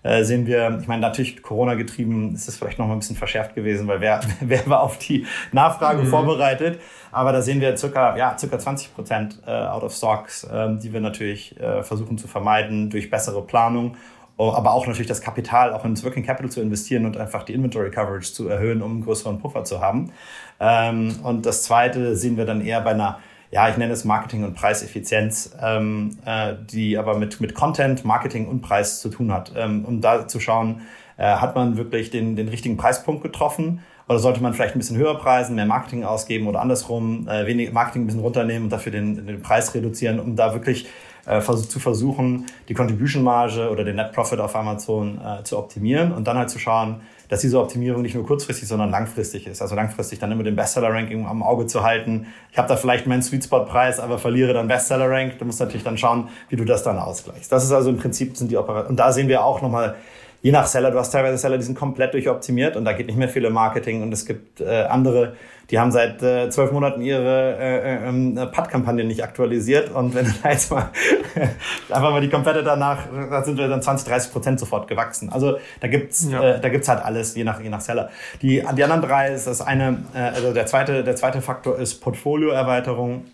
äh, 0.07 0.23
sehen 0.23 0.47
wir, 0.47 0.79
ich 0.81 0.87
meine, 0.87 1.01
natürlich 1.01 1.41
Corona 1.41 1.75
getrieben 1.75 2.33
ist 2.33 2.47
es 2.47 2.57
vielleicht 2.57 2.79
noch 2.79 2.87
mal 2.87 2.93
ein 2.93 2.99
bisschen 2.99 3.15
verschärft 3.15 3.55
gewesen, 3.55 3.87
weil 3.87 3.99
wer, 3.99 4.21
wer 4.39 4.65
war 4.67 4.81
auf 4.81 4.97
die 4.97 5.25
Nachfrage 5.51 6.03
mhm. 6.03 6.07
vorbereitet? 6.07 6.79
Aber 7.11 7.31
da 7.31 7.41
sehen 7.41 7.59
wir 7.61 7.75
circa, 7.77 8.15
ja, 8.15 8.37
circa 8.37 8.57
20 8.57 8.95
Prozent 8.95 9.39
äh, 9.45 9.51
out 9.51 9.83
of 9.83 9.93
stocks, 9.93 10.43
äh, 10.43 10.75
die 10.77 10.93
wir 10.93 11.01
natürlich 11.01 11.59
äh, 11.59 11.83
versuchen 11.83 12.17
zu 12.17 12.27
vermeiden 12.27 12.89
durch 12.89 13.09
bessere 13.09 13.41
Planung 13.41 13.97
oh, 14.37 14.53
aber 14.53 14.73
auch 14.73 14.87
natürlich 14.87 15.07
das 15.07 15.21
Kapital 15.21 15.73
auch 15.73 15.83
ins 15.83 16.03
Working 16.03 16.23
Capital 16.23 16.51
zu 16.51 16.61
investieren 16.61 17.05
und 17.05 17.17
einfach 17.17 17.43
die 17.43 17.53
Inventory 17.53 17.91
Coverage 17.91 18.33
zu 18.33 18.47
erhöhen, 18.47 18.81
um 18.81 18.91
einen 18.91 19.03
größeren 19.03 19.39
Puffer 19.39 19.63
zu 19.63 19.81
haben. 19.81 20.11
Ähm, 20.59 21.15
und 21.23 21.45
das 21.45 21.63
Zweite 21.63 22.15
sehen 22.15 22.37
wir 22.37 22.45
dann 22.45 22.61
eher 22.61 22.81
bei 22.81 22.91
einer 22.91 23.19
ja, 23.51 23.69
ich 23.69 23.77
nenne 23.77 23.93
es 23.93 24.03
Marketing 24.03 24.43
und 24.43 24.55
Preiseffizienz, 24.55 25.55
ähm, 25.61 26.17
äh, 26.25 26.53
die 26.69 26.97
aber 26.97 27.17
mit, 27.17 27.39
mit 27.39 27.53
Content, 27.53 28.03
Marketing 28.03 28.47
und 28.47 28.61
Preis 28.61 28.99
zu 28.99 29.09
tun 29.09 29.31
hat. 29.31 29.53
Ähm, 29.55 29.85
um 29.85 30.01
da 30.01 30.27
zu 30.27 30.39
schauen, 30.39 30.81
äh, 31.17 31.23
hat 31.23 31.55
man 31.55 31.77
wirklich 31.77 32.09
den, 32.09 32.35
den 32.35 32.49
richtigen 32.49 32.77
Preispunkt 32.77 33.23
getroffen 33.23 33.81
Oder 34.07 34.19
sollte 34.19 34.41
man 34.41 34.53
vielleicht 34.53 34.75
ein 34.75 34.79
bisschen 34.79 34.97
höher 34.97 35.15
preisen, 35.15 35.55
mehr 35.55 35.65
Marketing 35.65 36.03
ausgeben 36.03 36.47
oder 36.47 36.61
andersrum, 36.61 37.27
äh, 37.27 37.45
wenig 37.45 37.71
Marketing 37.71 38.03
ein 38.03 38.05
bisschen 38.07 38.21
runternehmen 38.21 38.65
und 38.65 38.69
dafür 38.69 38.91
den, 38.91 39.25
den 39.25 39.41
Preis 39.41 39.73
reduzieren, 39.73 40.19
um 40.19 40.35
da 40.35 40.53
wirklich 40.53 40.87
äh, 41.25 41.41
zu 41.41 41.79
versuchen, 41.79 42.45
die 42.69 42.73
Contribution 42.73 43.23
Marge 43.23 43.69
oder 43.69 43.83
den 43.83 43.97
Net 43.97 44.13
Profit 44.13 44.39
auf 44.39 44.55
Amazon 44.55 45.19
äh, 45.19 45.43
zu 45.43 45.57
optimieren 45.57 46.11
und 46.11 46.27
dann 46.27 46.37
halt 46.37 46.49
zu 46.49 46.59
schauen, 46.59 47.01
dass 47.29 47.41
diese 47.41 47.59
Optimierung 47.59 48.01
nicht 48.01 48.15
nur 48.15 48.25
kurzfristig, 48.25 48.67
sondern 48.67 48.89
langfristig 48.89 49.47
ist. 49.47 49.61
Also 49.61 49.75
langfristig 49.75 50.19
dann 50.19 50.31
immer 50.31 50.43
den 50.43 50.55
Bestseller-Ranking 50.55 51.25
am 51.25 51.43
Auge 51.43 51.67
zu 51.67 51.83
halten. 51.83 52.27
Ich 52.51 52.57
habe 52.57 52.67
da 52.67 52.75
vielleicht 52.75 53.07
meinen 53.07 53.21
Sweet 53.21 53.43
Spot-Preis, 53.43 53.99
aber 53.99 54.17
verliere 54.17 54.53
dann 54.53 54.67
Bestseller-Rank. 54.67 55.39
Du 55.39 55.45
musst 55.45 55.59
natürlich 55.59 55.83
dann 55.83 55.97
schauen, 55.97 56.29
wie 56.49 56.55
du 56.55 56.65
das 56.65 56.83
dann 56.83 56.97
ausgleichst. 56.97 57.51
Das 57.51 57.63
ist 57.63 57.71
also 57.71 57.89
im 57.89 57.97
Prinzip 57.97 58.37
sind 58.37 58.51
die 58.51 58.57
Operationen. 58.57 58.91
Und 58.91 58.97
da 58.97 59.11
sehen 59.11 59.27
wir 59.27 59.43
auch 59.43 59.61
nochmal, 59.61 59.95
je 60.41 60.51
nach 60.51 60.67
Seller, 60.67 60.91
du 60.91 60.99
hast 60.99 61.11
teilweise 61.11 61.37
Seller, 61.37 61.57
die 61.57 61.63
sind 61.63 61.75
komplett 61.75 62.13
durchoptimiert 62.13 62.75
und 62.75 62.85
da 62.85 62.93
geht 62.93 63.07
nicht 63.07 63.17
mehr 63.17 63.29
viel 63.29 63.43
im 63.43 63.53
Marketing 63.53 64.01
und 64.01 64.13
es 64.13 64.25
gibt 64.25 64.61
äh, 64.61 64.83
andere, 64.83 65.33
die 65.69 65.79
haben 65.79 65.91
seit 65.91 66.23
äh, 66.23 66.49
zwölf 66.49 66.71
Monaten 66.71 67.01
ihre 67.01 67.57
äh, 67.59 67.77
äh, 67.79 68.07
ähm, 68.07 68.35
Pad-Kampagne 68.35 69.03
nicht 69.03 69.23
aktualisiert. 69.23 69.91
Und 69.93 70.15
wenn 70.15 70.25
du 70.25 70.31
da 70.41 70.49
jetzt 70.49 70.71
mal 70.71 70.89
einfach 71.89 72.11
mal 72.11 72.21
die 72.21 72.29
komplette 72.29 72.63
danach, 72.63 72.99
da 73.29 73.43
sind 73.43 73.57
wir 73.57 73.67
dann 73.67 73.81
20, 73.81 74.07
30 74.07 74.31
Prozent 74.31 74.59
sofort 74.59 74.87
gewachsen. 74.87 75.29
Also 75.29 75.57
da 75.81 75.87
gibt's, 75.87 76.29
ja. 76.29 76.41
äh, 76.41 76.61
da 76.61 76.69
gibt's 76.69 76.87
halt 76.87 77.03
alles, 77.03 77.35
je 77.35 77.43
nach, 77.43 77.61
je 77.61 77.69
nach 77.69 77.81
Seller. 77.81 78.09
Die, 78.41 78.63
die 78.75 78.83
anderen 78.83 79.01
drei 79.01 79.33
ist 79.33 79.47
das 79.47 79.61
eine, 79.61 80.03
äh, 80.13 80.19
also 80.19 80.53
der 80.53 80.65
zweite, 80.65 81.03
der 81.03 81.15
zweite 81.15 81.41
Faktor 81.41 81.77
ist 81.77 81.95
Portfolioerweiterung. 82.01 83.25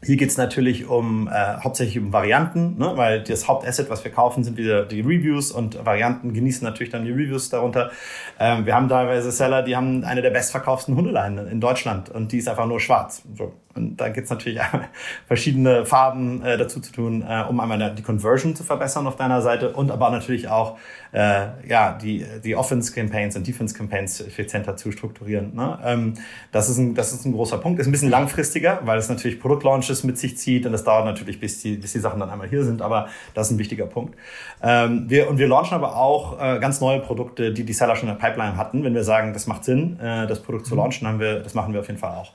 Hier 0.00 0.16
geht's 0.16 0.36
natürlich 0.36 0.86
um 0.86 1.26
äh, 1.26 1.30
hauptsächlich 1.32 1.98
um 1.98 2.12
Varianten, 2.12 2.78
ne? 2.78 2.92
weil 2.94 3.20
das 3.22 3.48
Hauptasset, 3.48 3.90
was 3.90 4.04
wir 4.04 4.12
kaufen, 4.12 4.44
sind 4.44 4.56
wieder 4.56 4.84
die 4.84 5.00
Reviews 5.00 5.50
und 5.50 5.84
Varianten 5.84 6.32
genießen 6.32 6.64
natürlich 6.64 6.92
dann 6.92 7.04
die 7.04 7.10
Reviews 7.10 7.48
darunter. 7.48 7.90
Ähm, 8.38 8.64
wir 8.64 8.76
haben 8.76 8.88
teilweise 8.88 9.32
Seller, 9.32 9.62
die 9.62 9.74
haben 9.74 10.04
eine 10.04 10.22
der 10.22 10.30
bestverkauften 10.30 10.94
Hundeleinen 10.94 11.48
in 11.48 11.60
Deutschland 11.60 12.10
und 12.10 12.30
die 12.30 12.38
ist 12.38 12.48
einfach 12.48 12.66
nur 12.66 12.78
schwarz. 12.78 13.22
So. 13.36 13.52
Und 13.78 13.96
da 13.96 14.08
gibt 14.08 14.24
es 14.26 14.30
natürlich 14.30 14.60
verschiedene 15.26 15.86
Farben 15.86 16.42
äh, 16.42 16.58
dazu 16.58 16.80
zu 16.80 16.92
tun, 16.92 17.24
äh, 17.26 17.44
um 17.48 17.58
einmal 17.60 17.94
die 17.94 18.02
Conversion 18.02 18.54
zu 18.54 18.64
verbessern 18.64 19.06
auf 19.06 19.16
deiner 19.16 19.40
Seite 19.40 19.72
und 19.72 19.90
aber 19.90 20.10
natürlich 20.10 20.48
auch 20.48 20.76
äh, 21.12 21.46
ja, 21.66 21.92
die, 21.92 22.24
die 22.44 22.54
Offense-Campaigns 22.54 23.36
und 23.36 23.46
Defense-Campaigns 23.46 24.20
effizienter 24.20 24.76
zu 24.76 24.92
strukturieren. 24.92 25.54
Ne? 25.54 25.78
Ähm, 25.84 26.14
das, 26.52 26.68
ist 26.68 26.78
ein, 26.78 26.94
das 26.94 27.12
ist 27.12 27.24
ein 27.24 27.32
großer 27.32 27.58
Punkt. 27.58 27.80
Ist 27.80 27.86
ein 27.86 27.92
bisschen 27.92 28.10
langfristiger, 28.10 28.80
weil 28.84 28.98
es 28.98 29.08
natürlich 29.08 29.40
Produktlaunches 29.40 30.04
mit 30.04 30.18
sich 30.18 30.36
zieht 30.36 30.66
und 30.66 30.72
das 30.72 30.84
dauert 30.84 31.04
natürlich, 31.04 31.40
bis 31.40 31.60
die, 31.60 31.76
bis 31.76 31.92
die 31.92 32.00
Sachen 32.00 32.20
dann 32.20 32.30
einmal 32.30 32.48
hier 32.48 32.64
sind, 32.64 32.82
aber 32.82 33.08
das 33.34 33.46
ist 33.46 33.52
ein 33.54 33.58
wichtiger 33.58 33.86
Punkt. 33.86 34.16
Ähm, 34.62 35.08
wir, 35.08 35.30
und 35.30 35.38
wir 35.38 35.48
launchen 35.48 35.74
aber 35.74 35.96
auch 35.96 36.38
äh, 36.40 36.58
ganz 36.58 36.80
neue 36.80 37.00
Produkte, 37.00 37.52
die 37.52 37.64
die 37.64 37.72
Seller 37.72 37.96
schon 37.96 38.08
in 38.08 38.14
der 38.14 38.20
Pipeline 38.20 38.56
hatten. 38.56 38.84
Wenn 38.84 38.94
wir 38.94 39.04
sagen, 39.04 39.32
das 39.32 39.46
macht 39.46 39.64
Sinn, 39.64 39.98
äh, 40.00 40.26
das 40.26 40.42
Produkt 40.42 40.66
zu 40.66 40.74
mhm. 40.74 40.80
launchen, 40.80 41.08
haben 41.08 41.20
wir, 41.20 41.40
das 41.40 41.54
machen 41.54 41.72
wir 41.72 41.80
auf 41.80 41.86
jeden 41.86 41.98
Fall 41.98 42.12
auch. 42.12 42.32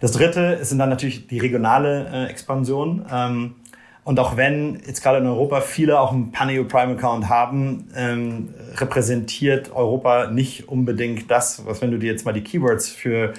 Das 0.00 0.12
dritte 0.12 0.64
sind 0.64 0.78
dann 0.78 0.85
natürlich 0.86 1.26
die 1.26 1.38
regionale 1.38 2.08
äh, 2.12 2.30
Expansion. 2.30 3.04
Ähm, 3.12 3.54
und 4.06 4.20
auch 4.20 4.36
wenn 4.36 4.80
jetzt 4.86 5.02
gerade 5.02 5.18
in 5.18 5.26
Europa 5.26 5.60
viele 5.60 5.98
auch 5.98 6.12
einen 6.12 6.30
Paneo 6.30 6.62
Prime 6.62 6.92
Account 6.92 7.28
haben, 7.28 7.88
ähm, 7.96 8.54
repräsentiert 8.76 9.72
Europa 9.74 10.30
nicht 10.30 10.68
unbedingt 10.68 11.28
das, 11.28 11.66
was 11.66 11.82
wenn 11.82 11.90
du 11.90 11.98
dir 11.98 12.12
jetzt 12.12 12.24
mal 12.24 12.30
die 12.30 12.42
Keywords 12.42 12.88
für 12.88 13.32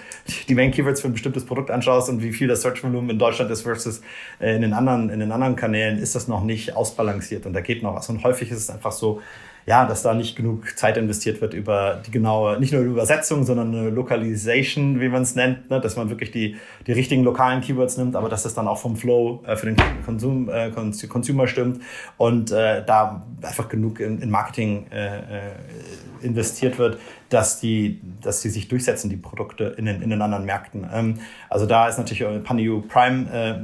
die 0.50 0.56
Main 0.56 0.72
Keywords 0.72 1.00
für 1.00 1.08
ein 1.08 1.14
bestimmtes 1.14 1.46
Produkt 1.46 1.72
anschaust 1.72 2.10
und 2.10 2.22
wie 2.22 2.34
viel 2.34 2.50
das 2.50 2.64
Search 2.64 2.84
Volumen 2.84 3.12
in 3.12 3.18
Deutschland 3.18 3.50
ist 3.50 3.62
versus 3.62 4.02
äh, 4.42 4.58
in 4.58 4.62
den 4.62 4.74
anderen 4.74 5.10
in 5.10 5.22
den 5.22 5.32
anderen 5.32 5.56
Kanälen, 5.56 6.00
ist 6.00 6.16
das 6.16 6.28
noch 6.28 6.44
nicht 6.44 6.76
ausbalanciert 6.76 7.46
und 7.46 7.54
da 7.54 7.62
geht 7.62 7.82
noch 7.82 7.96
was. 7.96 8.10
Und 8.10 8.26
häufig 8.26 8.52
ist 8.52 8.58
es 8.58 8.70
einfach 8.70 8.92
so, 8.92 9.22
ja, 9.68 9.86
dass 9.86 10.02
da 10.02 10.14
nicht 10.14 10.38
genug 10.38 10.78
Zeit 10.78 10.96
investiert 10.96 11.42
wird 11.42 11.54
über 11.54 12.02
die 12.08 12.10
genaue, 12.10 12.58
nicht 12.58 12.72
nur 12.72 12.82
Übersetzung, 12.84 13.44
sondern 13.44 13.76
eine 13.76 13.90
Localization, 13.90 15.02
wie 15.02 15.10
man 15.10 15.24
es 15.24 15.36
nennt, 15.36 15.70
ne? 15.70 15.82
dass 15.82 15.98
man 15.98 16.10
wirklich 16.10 16.32
die, 16.32 16.56
die 16.88 16.94
richtigen 16.94 17.22
lokalen 17.26 17.60
Keywords 17.60 17.98
nimmt, 17.98 18.16
aber 18.16 18.30
dass 18.30 18.44
das 18.44 18.54
dann 18.54 18.66
auch 18.70 18.78
vom 18.78 18.96
Flow 18.96 19.44
äh, 19.46 19.58
für 19.58 19.66
den 19.66 19.76
Konsum, 20.06 20.50
äh, 20.50 20.72
Consumer 20.72 21.48
stimmt 21.48 21.82
und 22.16 22.50
äh, 22.52 22.86
da 22.86 23.28
einfach 23.42 23.68
genug 23.68 24.00
in, 24.00 24.22
in 24.22 24.30
Marketing 24.30 24.86
äh, 24.90 25.18
äh, 25.18 25.22
investiert 26.22 26.80
wird, 26.80 26.98
dass 27.28 27.60
die, 27.60 28.00
dass 28.22 28.40
die 28.40 28.50
sich 28.50 28.70
durchsetzen, 28.70 29.10
die 29.10 29.18
Produkte 29.18 29.76
in 29.78 29.86
den, 29.86 30.02
in 30.02 30.10
den 30.10 30.22
anderen 30.22 30.46
Märkten. 30.46 30.88
Ähm, 30.94 31.16
also 31.50 31.66
da 31.66 31.90
ist 31.90 31.98
natürlich 31.98 32.24
PanEU 32.46 32.84
Prime 32.88 33.26
äh, 33.34 33.56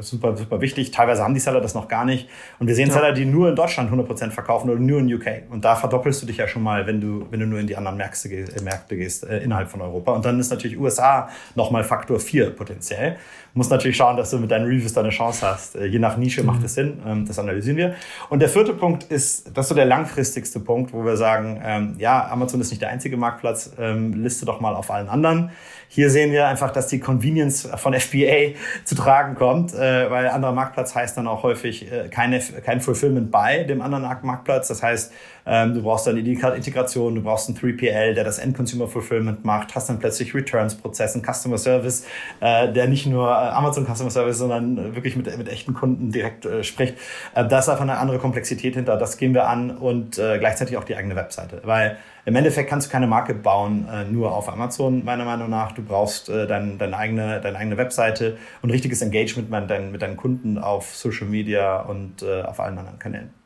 super, 0.00 0.36
super 0.36 0.60
wichtig. 0.60 0.90
Teilweise 0.90 1.22
haben 1.22 1.34
die 1.34 1.40
Seller 1.40 1.60
das 1.60 1.74
noch 1.74 1.88
gar 1.88 2.04
nicht. 2.04 2.28
Und 2.58 2.66
wir 2.66 2.74
sehen 2.74 2.88
ja. 2.88 2.94
Seller, 2.94 3.12
die 3.12 3.24
nur 3.24 3.48
in 3.48 3.56
Deutschland 3.56 3.92
100% 3.92 4.30
verkaufen 4.30 4.70
oder 4.70 4.78
nur 4.78 5.00
in 5.00 5.12
UK. 5.12 5.42
Und 5.50 5.64
da 5.64 5.74
verdoppelst 5.76 6.22
du 6.22 6.26
dich 6.26 6.36
ja 6.36 6.48
schon 6.48 6.62
mal, 6.62 6.86
wenn 6.86 7.00
du, 7.00 7.26
wenn 7.30 7.40
du 7.40 7.46
nur 7.46 7.58
in 7.60 7.66
die 7.66 7.76
anderen 7.76 7.96
Märkte 7.96 8.28
gehst, 8.28 8.56
äh, 8.56 8.62
Märkte 8.62 8.96
gehst 8.96 9.24
äh, 9.24 9.38
innerhalb 9.38 9.70
von 9.70 9.80
Europa. 9.80 10.12
Und 10.12 10.24
dann 10.24 10.38
ist 10.40 10.50
natürlich 10.50 10.78
USA 10.78 11.28
nochmal 11.54 11.84
Faktor 11.84 12.20
4 12.20 12.50
potenziell. 12.50 13.16
Musst 13.54 13.70
natürlich 13.70 13.96
schauen, 13.96 14.16
dass 14.16 14.30
du 14.30 14.38
mit 14.38 14.50
deinen 14.50 14.66
Reviews 14.66 14.92
da 14.92 15.00
eine 15.00 15.10
Chance 15.10 15.46
hast. 15.46 15.76
Äh, 15.76 15.86
je 15.86 15.98
nach 15.98 16.16
Nische 16.16 16.42
mhm. 16.42 16.46
macht 16.46 16.64
es 16.64 16.74
Sinn. 16.74 17.00
Ähm, 17.06 17.26
das 17.26 17.38
analysieren 17.38 17.76
wir. 17.76 17.94
Und 18.28 18.40
der 18.40 18.48
vierte 18.48 18.72
Punkt 18.74 19.04
ist, 19.04 19.50
das 19.56 19.66
ist 19.66 19.68
so 19.70 19.74
der 19.74 19.86
langfristigste 19.86 20.60
Punkt, 20.60 20.92
wo 20.92 21.04
wir 21.04 21.16
sagen, 21.16 21.60
ähm, 21.64 21.94
ja, 21.98 22.28
Amazon 22.30 22.60
ist 22.60 22.70
nicht 22.70 22.82
der 22.82 22.90
einzige 22.90 23.16
Marktplatz, 23.16 23.72
ähm, 23.78 24.12
liste 24.12 24.46
doch 24.46 24.60
mal 24.60 24.74
auf 24.74 24.90
allen 24.90 25.08
anderen. 25.08 25.50
Hier 25.92 26.08
sehen 26.08 26.30
wir 26.30 26.46
einfach, 26.46 26.70
dass 26.70 26.86
die 26.86 27.00
Convenience 27.00 27.68
von 27.76 27.94
FBA 27.94 28.54
zu 28.84 28.94
tragen 28.94 29.34
kommt, 29.34 29.74
äh, 29.74 30.08
weil 30.08 30.28
anderer 30.28 30.52
Marktplatz 30.52 30.94
heißt 30.94 31.16
dann 31.16 31.26
auch 31.26 31.42
häufig 31.42 31.90
äh, 31.90 32.08
keine, 32.08 32.38
kein 32.38 32.80
Fulfillment 32.80 33.32
bei 33.32 33.64
dem 33.64 33.82
anderen 33.82 34.04
Marktplatz. 34.22 34.68
Das 34.68 34.84
heißt, 34.84 35.12
ähm, 35.46 35.74
du 35.74 35.82
brauchst 35.82 36.06
dann 36.06 36.16
die 36.16 36.32
Integration, 36.32 37.14
du 37.14 37.22
brauchst 37.22 37.48
einen 37.48 37.58
3PL, 37.58 38.14
der 38.14 38.24
das 38.24 38.38
End-Consumer 38.38 38.88
Fulfillment 38.88 39.44
macht, 39.44 39.74
hast 39.74 39.88
dann 39.88 39.98
plötzlich 39.98 40.34
Returns-Prozess, 40.34 41.14
einen 41.14 41.24
Customer 41.24 41.58
Service, 41.58 42.04
äh, 42.40 42.72
der 42.72 42.88
nicht 42.88 43.06
nur 43.06 43.28
äh, 43.28 43.32
Amazon 43.32 43.86
Customer 43.86 44.10
Service, 44.10 44.38
sondern 44.38 44.94
wirklich 44.94 45.16
mit, 45.16 45.36
mit 45.36 45.48
echten 45.48 45.74
Kunden 45.74 46.12
direkt 46.12 46.46
äh, 46.46 46.62
spricht. 46.62 46.94
Äh, 47.34 47.46
da 47.46 47.58
ist 47.58 47.68
einfach 47.68 47.82
eine 47.82 47.98
andere 47.98 48.18
Komplexität 48.18 48.74
hinter. 48.74 48.96
Das 48.96 49.16
gehen 49.16 49.34
wir 49.34 49.48
an 49.48 49.70
und 49.70 50.18
äh, 50.18 50.38
gleichzeitig 50.38 50.76
auch 50.76 50.84
die 50.84 50.96
eigene 50.96 51.16
Webseite, 51.16 51.60
weil 51.64 51.98
im 52.26 52.36
Endeffekt 52.36 52.68
kannst 52.68 52.88
du 52.88 52.92
keine 52.92 53.06
Marke 53.06 53.34
bauen, 53.34 53.88
äh, 53.90 54.04
nur 54.04 54.34
auf 54.34 54.48
Amazon, 54.48 55.04
meiner 55.04 55.24
Meinung 55.24 55.48
nach. 55.48 55.72
Du 55.72 55.82
brauchst 55.82 56.28
äh, 56.28 56.46
dein, 56.46 56.78
deine, 56.78 56.96
eigene, 56.96 57.40
deine 57.40 57.58
eigene 57.58 57.76
Webseite 57.76 58.36
und 58.62 58.70
richtiges 58.70 59.02
Engagement 59.02 59.50
mit 59.50 59.70
deinen, 59.70 59.90
mit 59.90 60.02
deinen 60.02 60.16
Kunden 60.16 60.58
auf 60.58 60.94
Social 60.94 61.26
Media 61.26 61.80
und 61.80 62.22
äh, 62.22 62.42
auf 62.42 62.60
allen 62.60 62.78
anderen 62.78 62.98
Kanälen. 62.98 63.39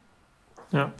Ja, 0.75 0.93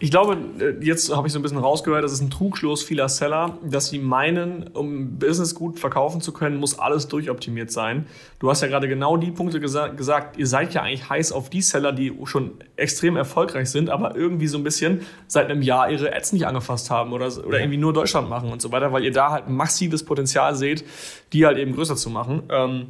ich 0.00 0.10
glaube, 0.10 0.36
äh, 0.58 0.84
jetzt 0.84 1.14
habe 1.14 1.28
ich 1.28 1.32
so 1.32 1.38
ein 1.38 1.42
bisschen 1.42 1.58
rausgehört, 1.58 2.02
das 2.02 2.10
ist 2.10 2.20
ein 2.20 2.30
Trugschluss 2.30 2.82
vieler 2.82 3.08
Seller, 3.08 3.58
dass 3.62 3.88
sie 3.88 4.00
meinen, 4.00 4.66
um 4.72 5.20
Business 5.20 5.54
gut 5.54 5.78
verkaufen 5.78 6.20
zu 6.20 6.32
können, 6.32 6.56
muss 6.56 6.80
alles 6.80 7.06
durchoptimiert 7.06 7.70
sein. 7.70 8.06
Du 8.40 8.50
hast 8.50 8.60
ja 8.60 8.66
gerade 8.66 8.88
genau 8.88 9.16
die 9.16 9.30
Punkte 9.30 9.60
gesa 9.60 9.86
gesagt, 9.86 10.36
ihr 10.36 10.48
seid 10.48 10.74
ja 10.74 10.82
eigentlich 10.82 11.08
heiß 11.08 11.30
auf 11.30 11.48
die 11.48 11.62
Seller, 11.62 11.92
die 11.92 12.12
schon 12.24 12.54
extrem 12.74 13.16
erfolgreich 13.16 13.70
sind, 13.70 13.88
aber 13.88 14.16
irgendwie 14.16 14.48
so 14.48 14.58
ein 14.58 14.64
bisschen 14.64 15.02
seit 15.28 15.48
einem 15.48 15.62
Jahr 15.62 15.88
ihre 15.88 16.12
Ads 16.12 16.32
nicht 16.32 16.48
angefasst 16.48 16.90
haben 16.90 17.12
oder, 17.12 17.26
oder 17.46 17.60
irgendwie 17.60 17.78
nur 17.78 17.92
Deutschland 17.92 18.28
machen 18.28 18.50
und 18.50 18.60
so 18.60 18.72
weiter, 18.72 18.92
weil 18.92 19.04
ihr 19.04 19.12
da 19.12 19.30
halt 19.30 19.48
massives 19.48 20.04
Potenzial 20.04 20.56
seht, 20.56 20.84
die 21.32 21.46
halt 21.46 21.56
eben 21.56 21.76
größer 21.76 21.94
zu 21.94 22.10
machen. 22.10 22.42
Ähm, 22.50 22.86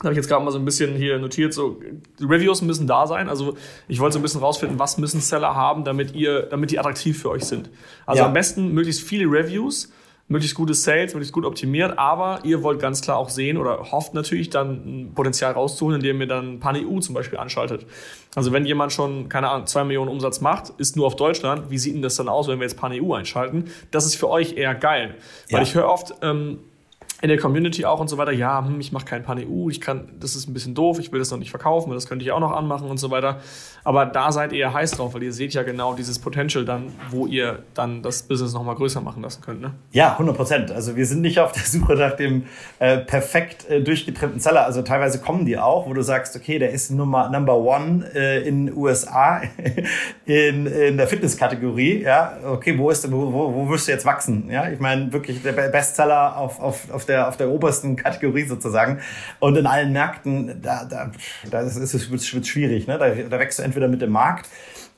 habe 0.00 0.12
ich 0.12 0.16
jetzt 0.16 0.28
gerade 0.28 0.44
mal 0.44 0.50
so 0.50 0.58
ein 0.58 0.64
bisschen 0.64 0.94
hier 0.94 1.18
notiert, 1.18 1.54
so 1.54 1.80
Reviews 2.20 2.60
müssen 2.62 2.86
da 2.86 3.06
sein. 3.06 3.28
Also 3.28 3.56
ich 3.88 3.98
wollte 3.98 4.14
so 4.14 4.18
ein 4.18 4.22
bisschen 4.22 4.40
rausfinden, 4.40 4.78
was 4.78 4.98
müssen 4.98 5.20
Seller 5.20 5.54
haben, 5.54 5.84
damit 5.84 6.14
ihr, 6.14 6.42
damit 6.42 6.70
die 6.70 6.78
attraktiv 6.78 7.20
für 7.20 7.30
euch 7.30 7.44
sind. 7.44 7.70
Also 8.04 8.20
ja. 8.20 8.26
am 8.26 8.34
besten 8.34 8.72
möglichst 8.72 9.02
viele 9.02 9.24
Reviews, 9.24 9.90
möglichst 10.28 10.54
gute 10.56 10.74
Sales, 10.74 11.14
möglichst 11.14 11.32
gut 11.32 11.46
optimiert, 11.46 11.98
aber 11.98 12.40
ihr 12.42 12.62
wollt 12.62 12.78
ganz 12.78 13.00
klar 13.00 13.16
auch 13.16 13.30
sehen 13.30 13.56
oder 13.56 13.90
hofft 13.92 14.12
natürlich 14.12 14.50
dann 14.50 14.70
ein 14.84 15.14
Potenzial 15.14 15.52
rauszuholen, 15.52 16.00
indem 16.00 16.20
ihr 16.20 16.26
dann 16.26 16.60
PanEU 16.60 17.00
zum 17.00 17.14
Beispiel 17.14 17.38
anschaltet. 17.38 17.86
Also 18.34 18.52
wenn 18.52 18.66
jemand 18.66 18.92
schon, 18.92 19.30
keine 19.30 19.48
Ahnung, 19.48 19.66
zwei 19.66 19.84
Millionen 19.84 20.10
Umsatz 20.10 20.42
macht, 20.42 20.72
ist 20.78 20.96
nur 20.96 21.06
auf 21.06 21.16
Deutschland, 21.16 21.70
wie 21.70 21.78
sieht 21.78 21.94
denn 21.94 22.02
das 22.02 22.16
dann 22.16 22.28
aus, 22.28 22.48
wenn 22.48 22.58
wir 22.58 22.64
jetzt 22.64 22.76
PanEU 22.76 23.14
einschalten? 23.14 23.70
Das 23.92 24.04
ist 24.04 24.16
für 24.16 24.28
euch 24.28 24.58
eher 24.58 24.74
geil. 24.74 25.14
Weil 25.48 25.60
ja. 25.60 25.62
ich 25.62 25.74
höre 25.74 25.88
oft, 25.88 26.12
ähm, 26.22 26.58
in 27.22 27.28
der 27.28 27.38
Community 27.38 27.84
auch 27.86 27.98
und 27.98 28.08
so 28.08 28.18
weiter, 28.18 28.32
ja, 28.32 28.64
hm, 28.64 28.78
ich 28.78 28.92
mache 28.92 29.06
kein 29.06 29.22
Pan-EU, 29.22 29.70
ich 29.70 29.80
kann, 29.80 30.08
das 30.20 30.36
ist 30.36 30.48
ein 30.48 30.52
bisschen 30.52 30.74
doof, 30.74 30.98
ich 30.98 31.12
will 31.12 31.18
das 31.18 31.30
noch 31.30 31.38
nicht 31.38 31.50
verkaufen, 31.50 31.90
das 31.92 32.06
könnte 32.06 32.24
ich 32.24 32.32
auch 32.32 32.40
noch 32.40 32.52
anmachen 32.52 32.88
und 32.88 32.98
so 32.98 33.10
weiter. 33.10 33.40
Aber 33.84 34.04
da 34.04 34.32
seid 34.32 34.52
ihr 34.52 34.74
heiß 34.74 34.92
drauf, 34.92 35.14
weil 35.14 35.22
ihr 35.22 35.32
seht 35.32 35.54
ja 35.54 35.62
genau 35.62 35.94
dieses 35.94 36.18
Potential 36.18 36.64
dann, 36.64 36.92
wo 37.10 37.26
ihr 37.26 37.60
dann 37.72 38.02
das 38.02 38.24
Business 38.24 38.52
noch 38.52 38.64
mal 38.64 38.74
größer 38.74 39.00
machen 39.00 39.22
lassen 39.22 39.42
könnt. 39.42 39.62
Ne? 39.62 39.74
Ja, 39.92 40.12
100 40.12 40.36
Prozent. 40.36 40.72
Also 40.72 40.96
wir 40.96 41.06
sind 41.06 41.20
nicht 41.20 41.38
auf 41.38 41.52
der 41.52 41.62
Suche 41.64 41.94
nach 41.94 42.16
dem 42.16 42.44
äh, 42.80 42.98
perfekt 42.98 43.70
äh, 43.70 43.80
durchgetrimmten 43.80 44.40
Seller. 44.40 44.66
Also 44.66 44.82
teilweise 44.82 45.20
kommen 45.20 45.46
die 45.46 45.56
auch, 45.56 45.86
wo 45.86 45.94
du 45.94 46.02
sagst, 46.02 46.36
okay, 46.36 46.58
der 46.58 46.70
ist 46.70 46.90
Nummer 46.90 47.30
Number 47.30 47.56
One 47.56 48.04
äh, 48.14 48.46
in 48.46 48.76
USA 48.76 49.40
in, 50.26 50.66
in 50.66 50.96
der 50.96 51.06
Fitnesskategorie. 51.06 52.02
Ja, 52.02 52.38
okay, 52.44 52.76
wo 52.76 52.90
ist, 52.90 53.10
wo, 53.10 53.32
wo, 53.32 53.54
wo 53.54 53.68
wirst 53.70 53.86
du 53.86 53.92
jetzt 53.92 54.04
wachsen? 54.04 54.50
Ja, 54.50 54.68
ich 54.68 54.80
meine 54.80 55.12
wirklich 55.12 55.42
der 55.42 55.52
Bestseller 55.52 56.36
auf, 56.36 56.60
auf, 56.60 56.90
auf 56.90 57.05
der, 57.06 57.28
auf 57.28 57.36
der 57.36 57.48
obersten 57.48 57.96
Kategorie 57.96 58.44
sozusagen. 58.44 59.00
Und 59.40 59.56
in 59.56 59.66
allen 59.66 59.92
Märkten, 59.92 60.60
da, 60.62 60.84
da, 60.84 61.10
da 61.50 61.60
ist 61.60 61.76
es 61.76 62.10
wird, 62.10 62.46
schwierig. 62.46 62.86
Ne? 62.86 62.98
Da, 62.98 63.08
da 63.08 63.38
wächst 63.38 63.58
du 63.58 63.62
entweder 63.62 63.88
mit 63.88 64.02
dem 64.02 64.10
Markt 64.10 64.48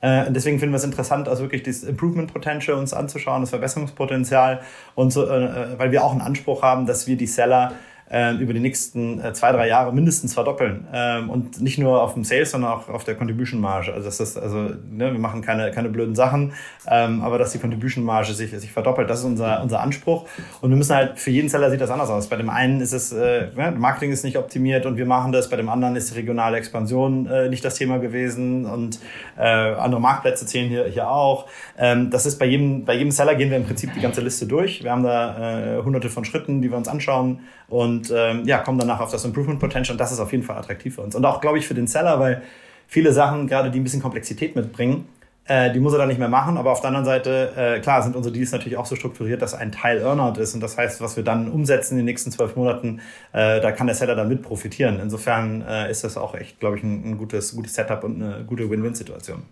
äh, 0.00 0.30
deswegen 0.30 0.60
finden 0.60 0.72
wir 0.72 0.76
es 0.76 0.84
interessant, 0.84 1.28
also 1.28 1.42
wirklich 1.42 1.64
das 1.64 1.82
Improvement 1.82 2.32
Potential 2.32 2.78
uns 2.78 2.92
anzuschauen, 2.92 3.40
das 3.40 3.50
Verbesserungspotenzial 3.50 4.60
und 4.94 5.12
so, 5.12 5.26
äh, 5.26 5.76
weil 5.76 5.90
wir 5.90 6.04
auch 6.04 6.12
einen 6.12 6.20
Anspruch 6.20 6.62
haben, 6.62 6.86
dass 6.86 7.08
wir 7.08 7.16
die 7.16 7.26
Seller 7.26 7.72
äh, 8.10 8.34
über 8.36 8.52
die 8.52 8.60
nächsten 8.60 9.20
äh, 9.20 9.32
zwei, 9.32 9.52
drei 9.52 9.68
Jahre 9.68 9.92
mindestens 9.92 10.34
verdoppeln. 10.34 10.86
Ähm, 10.92 11.30
und 11.30 11.60
nicht 11.60 11.78
nur 11.78 12.02
auf 12.02 12.14
dem 12.14 12.24
Sales, 12.24 12.50
sondern 12.50 12.72
auch 12.72 12.88
auf 12.88 13.04
der 13.04 13.14
Contribution 13.14 13.60
Marge. 13.60 13.92
Also 13.92 14.06
das 14.06 14.20
ist, 14.20 14.36
also, 14.36 14.56
ne, 14.58 15.12
wir 15.12 15.18
machen 15.18 15.42
keine, 15.42 15.70
keine 15.70 15.88
blöden 15.88 16.14
Sachen, 16.14 16.52
ähm, 16.88 17.22
aber 17.22 17.38
dass 17.38 17.52
die 17.52 17.58
Contribution 17.58 18.04
Marge 18.04 18.32
sich, 18.32 18.50
sich 18.50 18.72
verdoppelt, 18.72 19.10
das 19.10 19.20
ist 19.20 19.24
unser, 19.24 19.62
unser 19.62 19.80
Anspruch. 19.80 20.26
Und 20.60 20.70
wir 20.70 20.76
müssen 20.76 20.94
halt, 20.94 21.18
für 21.18 21.30
jeden 21.30 21.48
Seller 21.48 21.70
sieht 21.70 21.80
das 21.80 21.90
anders 21.90 22.10
aus. 22.10 22.28
Bei 22.28 22.36
dem 22.36 22.50
einen 22.50 22.80
ist 22.80 22.92
es, 22.92 23.12
äh, 23.12 23.48
ne, 23.54 23.74
Marketing 23.76 24.12
ist 24.12 24.24
nicht 24.24 24.38
optimiert 24.38 24.86
und 24.86 24.96
wir 24.96 25.06
machen 25.06 25.32
das, 25.32 25.50
bei 25.50 25.56
dem 25.56 25.68
anderen 25.68 25.96
ist 25.96 26.10
die 26.10 26.14
regionale 26.14 26.56
Expansion 26.56 27.26
äh, 27.26 27.48
nicht 27.48 27.64
das 27.64 27.74
Thema 27.74 27.98
gewesen 27.98 28.66
und 28.66 28.98
äh, 29.36 29.42
andere 29.42 30.00
Marktplätze 30.00 30.46
zählen 30.46 30.68
hier, 30.68 30.86
hier 30.86 31.10
auch. 31.10 31.46
Ähm, 31.76 32.10
das 32.10 32.26
ist 32.26 32.38
bei 32.38 32.46
jedem, 32.46 32.84
bei 32.84 32.94
jedem 32.94 33.10
Seller 33.10 33.34
gehen 33.34 33.50
wir 33.50 33.56
im 33.56 33.64
Prinzip 33.64 33.92
die 33.94 34.00
ganze 34.00 34.20
Liste 34.20 34.46
durch. 34.46 34.82
Wir 34.82 34.90
haben 34.90 35.02
da 35.02 35.76
äh, 35.76 35.82
hunderte 35.82 36.08
von 36.08 36.24
Schritten, 36.24 36.62
die 36.62 36.70
wir 36.70 36.76
uns 36.76 36.88
anschauen 36.88 37.40
und 37.68 38.12
ähm, 38.14 38.44
ja, 38.46 38.58
kommen 38.58 38.78
danach 38.78 39.00
auf 39.00 39.10
das 39.10 39.24
Improvement 39.24 39.60
Potential 39.60 39.94
und 39.94 39.98
das 39.98 40.12
ist 40.12 40.20
auf 40.20 40.32
jeden 40.32 40.44
Fall 40.44 40.56
attraktiv 40.56 40.94
für 40.94 41.02
uns. 41.02 41.14
Und 41.14 41.24
auch, 41.24 41.40
glaube 41.40 41.58
ich, 41.58 41.66
für 41.66 41.74
den 41.74 41.86
Seller, 41.86 42.18
weil 42.18 42.42
viele 42.86 43.12
Sachen, 43.12 43.46
gerade 43.46 43.70
die 43.70 43.78
ein 43.78 43.84
bisschen 43.84 44.02
Komplexität 44.02 44.56
mitbringen, 44.56 45.06
äh, 45.48 45.72
die 45.72 45.80
muss 45.80 45.92
er 45.92 45.98
dann 45.98 46.08
nicht 46.08 46.18
mehr 46.18 46.28
machen. 46.28 46.56
Aber 46.58 46.70
auf 46.70 46.80
der 46.80 46.88
anderen 46.88 47.06
Seite, 47.06 47.52
äh, 47.56 47.80
klar, 47.80 48.02
sind 48.02 48.14
unsere 48.14 48.32
Deals 48.32 48.52
natürlich 48.52 48.76
auch 48.76 48.86
so 48.86 48.96
strukturiert, 48.96 49.42
dass 49.42 49.54
ein 49.54 49.72
Teil 49.72 49.98
Earnout 49.98 50.40
ist. 50.40 50.54
Und 50.54 50.60
das 50.60 50.76
heißt, 50.76 51.00
was 51.00 51.16
wir 51.16 51.24
dann 51.24 51.50
umsetzen 51.50 51.94
in 51.94 51.98
den 51.98 52.04
nächsten 52.06 52.30
zwölf 52.30 52.54
Monaten, 52.54 53.00
äh, 53.32 53.60
da 53.60 53.72
kann 53.72 53.86
der 53.86 53.96
Seller 53.96 54.14
dann 54.14 54.28
mit 54.28 54.42
profitieren. 54.42 55.00
Insofern 55.00 55.62
äh, 55.62 55.90
ist 55.90 56.04
das 56.04 56.16
auch 56.16 56.34
echt, 56.34 56.60
glaube 56.60 56.76
ich, 56.76 56.82
ein, 56.82 57.12
ein 57.12 57.18
gutes, 57.18 57.56
gutes 57.56 57.74
Setup 57.74 58.04
und 58.04 58.22
eine 58.22 58.44
gute 58.44 58.68
Win-Win-Situation. 58.70 59.42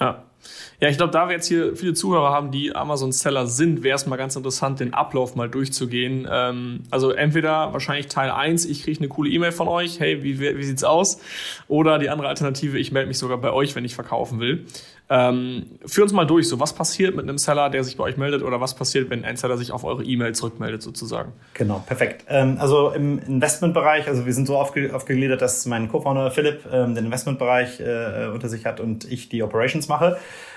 Ja. 0.00 0.22
Ja, 0.84 0.90
ich 0.90 0.98
glaube, 0.98 1.12
da 1.14 1.28
wir 1.28 1.32
jetzt 1.32 1.46
hier 1.46 1.74
viele 1.76 1.94
Zuhörer 1.94 2.30
haben, 2.30 2.50
die 2.50 2.76
Amazon-Seller 2.76 3.46
sind, 3.46 3.82
wäre 3.82 3.96
es 3.96 4.04
mal 4.04 4.16
ganz 4.16 4.36
interessant, 4.36 4.80
den 4.80 4.92
Ablauf 4.92 5.34
mal 5.34 5.48
durchzugehen. 5.48 6.28
Ähm, 6.30 6.80
also 6.90 7.10
entweder 7.10 7.72
wahrscheinlich 7.72 8.08
Teil 8.08 8.30
1, 8.30 8.66
ich 8.66 8.82
kriege 8.82 8.98
eine 8.98 9.08
coole 9.08 9.30
E-Mail 9.30 9.52
von 9.52 9.66
euch, 9.66 9.98
hey, 9.98 10.22
wie, 10.22 10.38
wie 10.40 10.62
sieht's 10.62 10.84
aus? 10.84 11.22
Oder 11.68 11.98
die 11.98 12.10
andere 12.10 12.28
Alternative, 12.28 12.78
ich 12.78 12.92
melde 12.92 13.08
mich 13.08 13.16
sogar 13.16 13.38
bei 13.38 13.50
euch, 13.50 13.74
wenn 13.74 13.86
ich 13.86 13.94
verkaufen 13.94 14.40
will. 14.40 14.66
Ähm, 15.10 15.66
führ 15.84 16.04
uns 16.04 16.12
mal 16.14 16.24
durch, 16.24 16.48
so 16.48 16.58
was 16.60 16.72
passiert 16.72 17.14
mit 17.14 17.24
einem 17.24 17.36
Seller, 17.36 17.68
der 17.68 17.84
sich 17.84 17.96
bei 17.98 18.04
euch 18.04 18.16
meldet 18.16 18.42
oder 18.42 18.60
was 18.60 18.74
passiert, 18.74 19.10
wenn 19.10 19.24
ein 19.24 19.36
Seller 19.36 19.58
sich 19.58 19.70
auf 19.70 19.84
eure 19.84 20.02
E-Mail 20.02 20.34
zurückmeldet 20.34 20.82
sozusagen? 20.82 21.32
Genau, 21.52 21.84
perfekt. 21.86 22.24
Ähm, 22.28 22.56
also 22.58 22.90
im 22.90 23.18
Investmentbereich, 23.18 24.08
also 24.08 24.24
wir 24.24 24.32
sind 24.32 24.46
so 24.46 24.56
aufge 24.56 24.94
aufgegliedert, 24.94 25.42
dass 25.42 25.66
mein 25.66 25.88
Co-Founder 25.88 26.30
Philipp 26.30 26.60
ähm, 26.72 26.94
den 26.94 27.04
Investmentbereich 27.06 27.80
äh, 27.80 28.28
unter 28.32 28.48
sich 28.48 28.64
hat 28.64 28.80
und 28.80 29.04
ich 29.10 29.28
die 29.28 29.42
Operations 29.42 29.88
mache. 29.88 30.16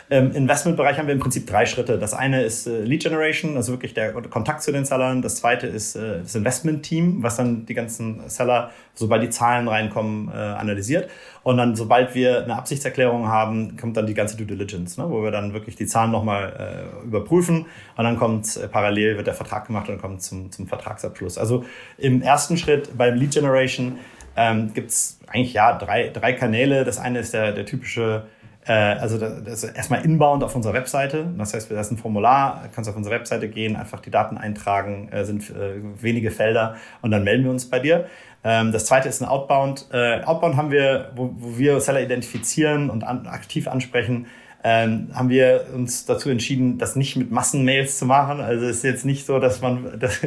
Im 0.10 0.34
Investmentbereich 0.34 0.98
haben 0.98 1.08
wir 1.08 1.14
im 1.14 1.20
Prinzip 1.20 1.48
drei 1.48 1.66
Schritte. 1.66 2.00
Das 2.00 2.14
eine 2.14 2.44
ist 2.44 2.66
äh, 2.66 2.82
Lead 2.84 3.04
Generation, 3.04 3.58
also 3.58 3.74
wirklich 3.74 3.94
der 3.94 4.14
Kontakt 4.14 4.64
zu 4.64 4.72
den 4.72 4.86
Sellern. 4.86 5.22
Das 5.22 5.36
zweite 5.36 5.68
ist 5.68 5.98
äh, 5.98 6.20
das 6.22 6.34
Investment-Team, 6.34 7.24
was 7.24 7.36
dann 7.36 7.66
die 7.66 7.74
ganzen 7.74 8.22
Seller, 8.30 8.72
sobald 8.94 9.22
die 9.22 9.30
Zahlen 9.30 9.68
reinkommen, 9.68 10.30
äh, 10.30 10.32
analysiert. 10.32 11.10
Und 11.48 11.56
dann, 11.56 11.78
sobald 11.78 12.14
wir 12.14 12.44
eine 12.44 12.58
Absichtserklärung 12.58 13.30
haben, 13.30 13.78
kommt 13.78 13.96
dann 13.96 14.06
die 14.06 14.14
ganze 14.14 14.36
Due 14.36 14.46
Diligence, 14.46 14.98
ne, 14.98 15.10
wo 15.10 15.24
wir 15.24 15.32
dann 15.32 15.54
wirklich 15.54 15.78
die 15.78 15.86
Zahlen 15.86 16.12
nochmal 16.12 16.90
äh, 17.02 17.06
überprüfen. 17.06 17.68
Und 17.96 18.04
dann 18.04 18.18
kommt 18.18 18.58
äh, 18.58 18.68
parallel, 18.68 19.16
wird 19.16 19.28
der 19.28 19.34
Vertrag 19.34 19.66
gemacht 19.66 19.88
und 19.88 19.98
kommt 20.02 20.22
zum, 20.22 20.52
zum 20.52 20.68
Vertragsabschluss. 20.68 21.38
Also 21.38 21.64
im 21.98 22.22
ersten 22.22 22.58
Schritt 22.58 22.98
beim 22.98 23.16
Lead 23.16 23.32
Generation 23.32 23.98
ähm, 24.36 24.74
gibt 24.74 24.90
es 24.90 25.22
eigentlich 25.28 25.54
ja 25.54 25.78
drei, 25.78 26.10
drei 26.10 26.34
Kanäle. 26.34 26.84
Das 26.84 26.98
eine 26.98 27.20
ist 27.20 27.34
der, 27.34 27.54
der 27.54 27.66
typische 27.66 28.24
äh, 28.68 28.74
also 28.74 29.18
das 29.18 29.64
ist 29.64 29.76
erstmal 29.76 30.04
inbound 30.04 30.44
auf 30.44 30.54
unserer 30.54 30.74
Webseite. 30.74 31.28
Das 31.38 31.54
heißt, 31.54 31.72
das 31.72 31.88
ist 31.88 31.92
ein 31.94 31.98
Formular, 31.98 32.68
kannst 32.76 32.90
auf 32.90 32.98
unsere 32.98 33.16
Webseite 33.16 33.48
gehen, 33.48 33.78
einfach 33.78 34.02
die 34.02 34.12
Daten 34.12 34.38
eintragen, 34.38 35.08
äh, 35.14 35.24
sind 35.24 35.50
äh, 35.50 35.76
wenige 36.02 36.30
Felder 36.30 36.76
und 37.02 37.12
dann 37.12 37.24
melden 37.24 37.46
wir 37.46 37.52
uns 37.52 37.70
bei 37.70 37.80
dir. 37.80 38.08
Ähm, 38.48 38.72
das 38.72 38.86
zweite 38.86 39.10
ist 39.10 39.22
ein 39.22 39.28
Outbound. 39.28 39.88
Outbound 39.92 40.56
haben 40.56 40.72
wir, 40.72 41.12
wo, 41.16 41.36
wir 41.38 41.82
Seller 41.82 42.02
identifizieren 42.02 42.90
und 42.90 43.04
aktiv 43.04 43.68
ansprechen, 43.68 44.28
ähm, 44.64 45.10
haben 45.14 45.30
wir 45.30 45.68
uns 45.74 46.06
dazu 46.06 46.30
entschieden, 46.30 46.78
das 46.78 46.96
nicht 46.96 47.16
mit 47.16 47.32
Massenmails 47.32 47.98
zu 47.98 48.06
machen. 48.06 48.42
Also 48.42 48.66
es 48.66 48.78
ist 48.78 48.84
jetzt 48.84 49.06
nicht 49.06 49.26
so, 49.26 49.40
dass 49.40 49.62
man 49.62 50.00
dass 50.00 50.20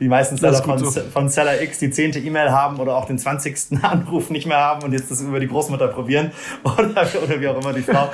die 0.00 0.08
meisten 0.08 0.36
Seller 0.36 0.62
von, 0.62 0.78
so. 0.78 1.00
von 1.00 1.28
Seller 1.28 1.60
X 1.62 1.78
die 1.78 1.90
zehnte 1.90 2.18
E-Mail 2.18 2.50
haben 2.50 2.80
oder 2.80 2.96
auch 2.96 3.04
den 3.04 3.18
zwanzigsten 3.18 3.78
Anruf 3.84 4.30
nicht 4.30 4.46
mehr 4.46 4.58
haben 4.58 4.82
und 4.82 4.92
jetzt 4.92 5.10
das 5.10 5.20
über 5.20 5.38
die 5.38 5.48
Großmutter 5.48 5.88
probieren 5.88 6.32
oder, 6.64 7.06
oder 7.22 7.40
wie 7.40 7.48
auch 7.48 7.60
immer 7.60 7.72
die 7.72 7.82
Frau. 7.82 8.10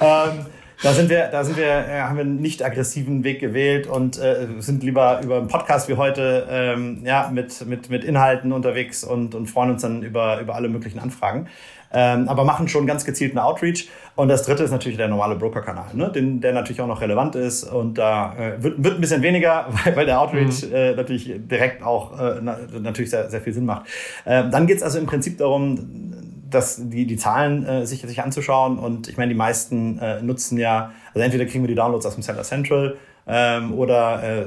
ähm, 0.00 0.46
da 0.82 0.92
sind 0.92 1.10
wir, 1.10 1.28
da 1.28 1.44
sind 1.44 1.56
wir, 1.56 1.66
äh, 1.66 2.00
haben 2.00 2.16
wir 2.16 2.24
einen 2.24 2.40
nicht 2.40 2.64
aggressiven 2.64 3.24
Weg 3.24 3.40
gewählt 3.40 3.86
und 3.86 4.18
äh, 4.18 4.46
sind 4.58 4.82
lieber 4.82 5.20
über 5.22 5.38
einen 5.38 5.48
Podcast 5.48 5.88
wie 5.88 5.94
heute 5.94 6.46
ähm, 6.50 7.02
ja 7.04 7.30
mit 7.32 7.66
mit 7.66 7.90
mit 7.90 8.04
Inhalten 8.04 8.52
unterwegs 8.52 9.04
und 9.04 9.34
und 9.34 9.46
freuen 9.46 9.70
uns 9.70 9.82
dann 9.82 10.02
über 10.02 10.40
über 10.40 10.54
alle 10.54 10.68
möglichen 10.68 10.98
Anfragen 10.98 11.48
ähm, 11.92 12.28
aber 12.28 12.44
machen 12.44 12.68
schon 12.68 12.86
ganz 12.86 13.04
gezielten 13.04 13.38
Outreach. 13.38 13.88
Und 14.14 14.28
das 14.28 14.44
dritte 14.44 14.62
ist 14.62 14.70
natürlich 14.70 14.98
der 14.98 15.08
normale 15.08 15.36
Broker-Kanal, 15.36 15.94
ne? 15.94 16.10
Den, 16.10 16.40
der 16.40 16.52
natürlich 16.52 16.80
auch 16.80 16.86
noch 16.86 17.00
relevant 17.00 17.34
ist 17.34 17.64
und 17.64 17.98
da 17.98 18.34
äh, 18.36 18.62
wird, 18.62 18.82
wird 18.82 18.94
ein 18.96 19.00
bisschen 19.00 19.22
weniger, 19.22 19.66
weil, 19.84 19.96
weil 19.96 20.06
der 20.06 20.20
Outreach 20.20 20.66
mhm. 20.66 20.74
äh, 20.74 20.94
natürlich 20.94 21.32
direkt 21.50 21.82
auch 21.82 22.18
äh, 22.18 22.38
na, 22.40 22.58
natürlich 22.80 23.10
sehr, 23.10 23.28
sehr 23.30 23.40
viel 23.40 23.52
Sinn 23.52 23.64
macht. 23.64 23.86
Ähm, 24.26 24.50
dann 24.50 24.66
geht's 24.66 24.82
also 24.82 24.98
im 24.98 25.06
Prinzip 25.06 25.38
darum, 25.38 26.12
dass 26.50 26.76
die, 26.88 27.06
die 27.06 27.16
Zahlen 27.16 27.64
äh, 27.64 27.86
sich, 27.86 28.02
sich 28.02 28.22
anzuschauen. 28.22 28.78
Und 28.78 29.08
ich 29.08 29.16
meine, 29.16 29.30
die 29.30 29.38
meisten 29.38 29.98
äh, 29.98 30.22
nutzen 30.22 30.58
ja, 30.58 30.92
also 31.14 31.24
entweder 31.24 31.46
kriegen 31.46 31.64
wir 31.64 31.68
die 31.68 31.74
Downloads 31.74 32.06
aus 32.06 32.14
dem 32.14 32.22
Seller 32.22 32.42
Central 32.42 32.96
ähm, 33.30 33.72
oder 33.74 34.22
äh, 34.22 34.46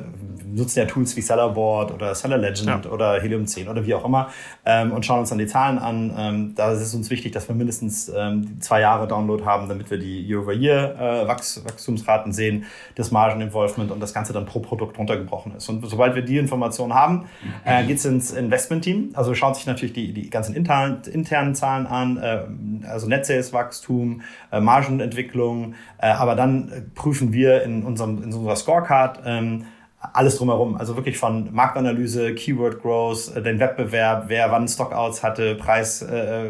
nutzen 0.54 0.80
ja 0.80 0.86
Tools 0.86 1.16
wie 1.16 1.22
Sellerboard 1.22 1.92
oder 1.92 2.14
Seller 2.16 2.38
Legend 2.38 2.86
ja. 2.86 2.92
oder 2.92 3.20
Helium 3.22 3.46
10 3.46 3.68
oder 3.68 3.86
wie 3.86 3.94
auch 3.94 4.06
immer 4.06 4.30
ähm, 4.66 4.92
und 4.92 5.06
schauen 5.06 5.20
uns 5.20 5.30
dann 5.30 5.38
die 5.38 5.48
Zahlen 5.48 5.80
an. 5.80 6.14
Ähm, 6.18 6.54
da 6.56 6.72
ist 6.72 6.82
es 6.82 6.94
uns 6.94 7.10
wichtig, 7.10 7.32
dass 7.32 7.48
wir 7.48 7.56
mindestens 7.56 8.12
ähm, 8.16 8.62
zwei 8.62 8.82
Jahre 8.82 9.08
Download 9.08 9.44
haben, 9.46 9.68
damit 9.68 9.90
wir 9.90 9.98
die 9.98 10.22
Year-over-Year 10.28 10.96
äh, 11.00 11.28
Wachs 11.28 11.64
Wachstumsraten 11.66 12.32
sehen, 12.34 12.66
das 12.96 13.12
Margin-Involvement 13.12 13.92
und 13.92 14.00
das 14.00 14.14
Ganze 14.14 14.34
dann 14.34 14.46
pro 14.46 14.60
Produkt 14.60 14.98
runtergebrochen 14.98 15.56
ist. 15.56 15.68
Und 15.70 15.86
sobald 15.88 16.16
wir 16.16 16.22
die 16.22 16.38
Informationen 16.38 16.94
haben, 16.94 17.26
äh, 17.66 17.84
geht 17.86 17.98
es 17.98 18.06
ins 18.06 18.32
Investment-Team. 18.32 19.12
Also 19.14 19.34
schaut 19.34 19.56
sich 19.56 19.66
natürlich 19.66 19.94
die, 19.94 20.14
die 20.14 20.30
ganzen 20.30 20.56
internen, 20.56 21.02
internen 21.12 21.56
Zahlen 21.56 21.88
an, 21.88 22.18
äh, 22.18 22.88
also 22.88 23.08
Net 23.08 23.26
Sales 23.26 23.54
Wachstum, 23.54 24.22
äh, 24.52 24.60
Margenentwicklung, 24.60 25.76
äh, 25.98 26.08
aber 26.08 26.36
dann 26.36 26.70
äh, 26.70 26.82
prüfen 26.96 27.34
wir 27.34 27.64
in 27.64 27.84
unserem 27.84 28.24
in 28.24 28.34
unserer 28.34 28.56
Scorecard 28.74 29.20
ähm, 29.26 29.66
alles 30.12 30.38
drumherum. 30.38 30.76
Also 30.76 30.96
wirklich 30.98 31.18
von 31.18 31.54
Marktanalyse, 31.54 32.36
Keyword 32.36 32.82
Growth, 32.82 33.36
äh, 33.36 33.42
den 33.42 33.60
Wettbewerb, 33.60 34.26
wer 34.28 34.52
wann 34.52 34.68
Stockouts 34.68 35.24
hatte, 35.24 35.56
Preis, 35.56 36.02
äh, 36.02 36.50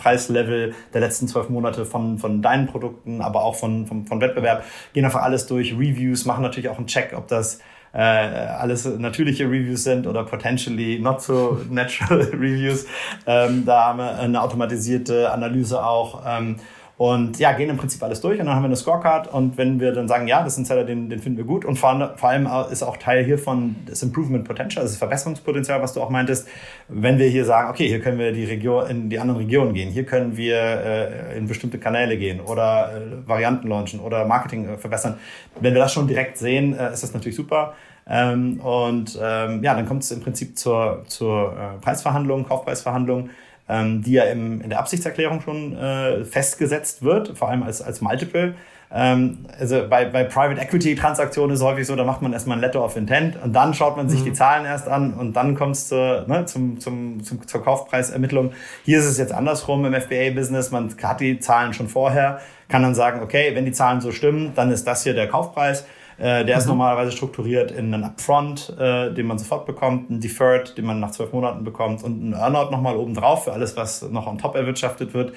Preislevel 0.00 0.74
der 0.92 1.00
letzten 1.00 1.26
zwölf 1.26 1.48
Monate 1.48 1.84
von, 1.84 2.18
von 2.18 2.42
deinen 2.42 2.66
Produkten, 2.66 3.20
aber 3.22 3.42
auch 3.42 3.56
von, 3.56 3.86
von, 3.86 4.06
von 4.06 4.20
Wettbewerb. 4.20 4.64
Gehen 4.92 5.04
einfach 5.04 5.22
alles 5.22 5.46
durch, 5.46 5.72
Reviews, 5.72 6.26
machen 6.26 6.42
natürlich 6.42 6.68
auch 6.68 6.78
einen 6.78 6.86
Check, 6.86 7.14
ob 7.16 7.26
das 7.28 7.60
äh, 7.92 7.98
alles 7.98 8.84
natürliche 8.84 9.44
Reviews 9.46 9.84
sind 9.84 10.06
oder 10.06 10.22
potentially 10.24 10.98
not 10.98 11.22
so 11.22 11.58
natural 11.70 12.20
Reviews. 12.32 12.86
Ähm, 13.26 13.64
da 13.64 13.86
haben 13.86 13.98
wir 13.98 14.18
eine 14.18 14.42
automatisierte 14.42 15.32
Analyse 15.32 15.82
auch. 15.82 16.22
Ähm, 16.26 16.56
und 16.98 17.38
ja, 17.38 17.52
gehen 17.52 17.68
im 17.68 17.76
Prinzip 17.76 18.02
alles 18.02 18.22
durch 18.22 18.40
und 18.40 18.46
dann 18.46 18.54
haben 18.54 18.62
wir 18.62 18.68
eine 18.68 18.76
Scorecard 18.76 19.32
und 19.32 19.58
wenn 19.58 19.80
wir 19.80 19.92
dann 19.92 20.08
sagen, 20.08 20.26
ja, 20.28 20.42
das 20.42 20.54
ist 20.54 20.60
ein 20.60 20.64
Seller, 20.64 20.84
den, 20.84 21.10
den 21.10 21.18
finden 21.18 21.36
wir 21.36 21.44
gut 21.44 21.66
und 21.66 21.76
vor, 21.76 22.14
vor 22.16 22.28
allem 22.30 22.48
ist 22.70 22.82
auch 22.82 22.96
Teil 22.96 23.22
hiervon 23.22 23.76
das 23.84 24.02
Improvement 24.02 24.44
Potential, 24.44 24.82
also 24.82 24.94
das 24.94 24.98
Verbesserungspotenzial, 24.98 25.82
was 25.82 25.92
du 25.92 26.00
auch 26.00 26.08
meintest, 26.08 26.48
wenn 26.88 27.18
wir 27.18 27.28
hier 27.28 27.44
sagen, 27.44 27.68
okay, 27.68 27.86
hier 27.86 28.00
können 28.00 28.18
wir 28.18 28.32
die 28.32 28.44
Region, 28.44 28.88
in 28.88 29.10
die 29.10 29.18
anderen 29.18 29.40
Regionen 29.40 29.74
gehen, 29.74 29.90
hier 29.90 30.04
können 30.04 30.38
wir 30.38 30.56
äh, 30.56 31.36
in 31.36 31.46
bestimmte 31.46 31.78
Kanäle 31.78 32.16
gehen 32.16 32.40
oder 32.40 32.92
äh, 32.94 33.28
Varianten 33.28 33.68
launchen 33.68 34.00
oder 34.00 34.24
Marketing 34.24 34.66
äh, 34.66 34.78
verbessern. 34.78 35.18
Wenn 35.60 35.74
wir 35.74 35.82
das 35.82 35.92
schon 35.92 36.08
direkt 36.08 36.38
sehen, 36.38 36.74
äh, 36.78 36.92
ist 36.92 37.02
das 37.02 37.12
natürlich 37.12 37.36
super. 37.36 37.74
Ähm, 38.08 38.60
und 38.60 39.18
ähm, 39.20 39.62
ja, 39.64 39.74
dann 39.74 39.86
kommt 39.86 40.02
es 40.02 40.12
im 40.12 40.20
Prinzip 40.20 40.56
zur, 40.56 41.04
zur 41.08 41.52
äh, 41.52 41.80
Preisverhandlung, 41.80 42.46
Kaufpreisverhandlung 42.46 43.30
ähm, 43.68 44.02
die 44.02 44.12
ja 44.12 44.24
im, 44.24 44.60
in 44.60 44.70
der 44.70 44.78
Absichtserklärung 44.78 45.40
schon 45.40 45.76
äh, 45.76 46.24
festgesetzt 46.24 47.02
wird, 47.02 47.36
vor 47.36 47.48
allem 47.48 47.62
als, 47.62 47.82
als 47.82 48.00
Multiple. 48.00 48.54
Ähm, 48.92 49.38
also 49.58 49.88
bei, 49.88 50.04
bei 50.04 50.22
Private 50.24 50.60
Equity 50.60 50.94
Transaktionen 50.94 51.54
ist 51.54 51.60
es 51.60 51.66
häufig 51.66 51.86
so, 51.86 51.96
da 51.96 52.04
macht 52.04 52.22
man 52.22 52.32
erstmal 52.32 52.56
ein 52.56 52.60
Letter 52.60 52.84
of 52.84 52.96
Intent 52.96 53.36
und 53.42 53.52
dann 53.52 53.74
schaut 53.74 53.96
man 53.96 54.08
sich 54.08 54.20
mhm. 54.20 54.26
die 54.26 54.32
Zahlen 54.32 54.64
erst 54.64 54.88
an 54.88 55.12
und 55.14 55.34
dann 55.34 55.56
kommt 55.56 55.74
es 55.74 55.88
zur, 55.88 56.24
ne, 56.28 56.46
zum, 56.46 56.78
zum, 56.78 57.22
zum, 57.24 57.46
zur 57.46 57.64
Kaufpreisermittlung. 57.64 58.52
Hier 58.84 59.00
ist 59.00 59.06
es 59.06 59.18
jetzt 59.18 59.32
andersrum 59.32 59.84
im 59.84 59.94
FBA-Business, 59.94 60.70
man 60.70 60.94
hat 61.02 61.20
die 61.20 61.40
Zahlen 61.40 61.72
schon 61.72 61.88
vorher, 61.88 62.40
kann 62.68 62.82
dann 62.82 62.94
sagen, 62.94 63.22
okay, 63.22 63.54
wenn 63.54 63.64
die 63.64 63.72
Zahlen 63.72 64.00
so 64.00 64.12
stimmen, 64.12 64.52
dann 64.54 64.70
ist 64.70 64.86
das 64.86 65.02
hier 65.02 65.14
der 65.14 65.28
Kaufpreis. 65.28 65.84
Äh, 66.18 66.44
der 66.44 66.56
mhm. 66.56 66.60
ist 66.60 66.66
normalerweise 66.66 67.12
strukturiert 67.12 67.70
in 67.70 67.92
einen 67.92 68.04
Upfront, 68.04 68.74
äh, 68.78 69.12
den 69.12 69.26
man 69.26 69.38
sofort 69.38 69.66
bekommt, 69.66 70.10
einen 70.10 70.20
Deferred, 70.20 70.76
den 70.78 70.86
man 70.86 71.00
nach 71.00 71.10
zwölf 71.10 71.32
Monaten 71.32 71.64
bekommt 71.64 72.02
und 72.02 72.22
einen 72.22 72.32
Earnout 72.32 72.70
nochmal 72.70 72.96
obendrauf 72.96 73.44
für 73.44 73.52
alles, 73.52 73.76
was 73.76 74.02
noch 74.02 74.26
on 74.26 74.38
top 74.38 74.54
erwirtschaftet 74.54 75.12
wird. 75.12 75.32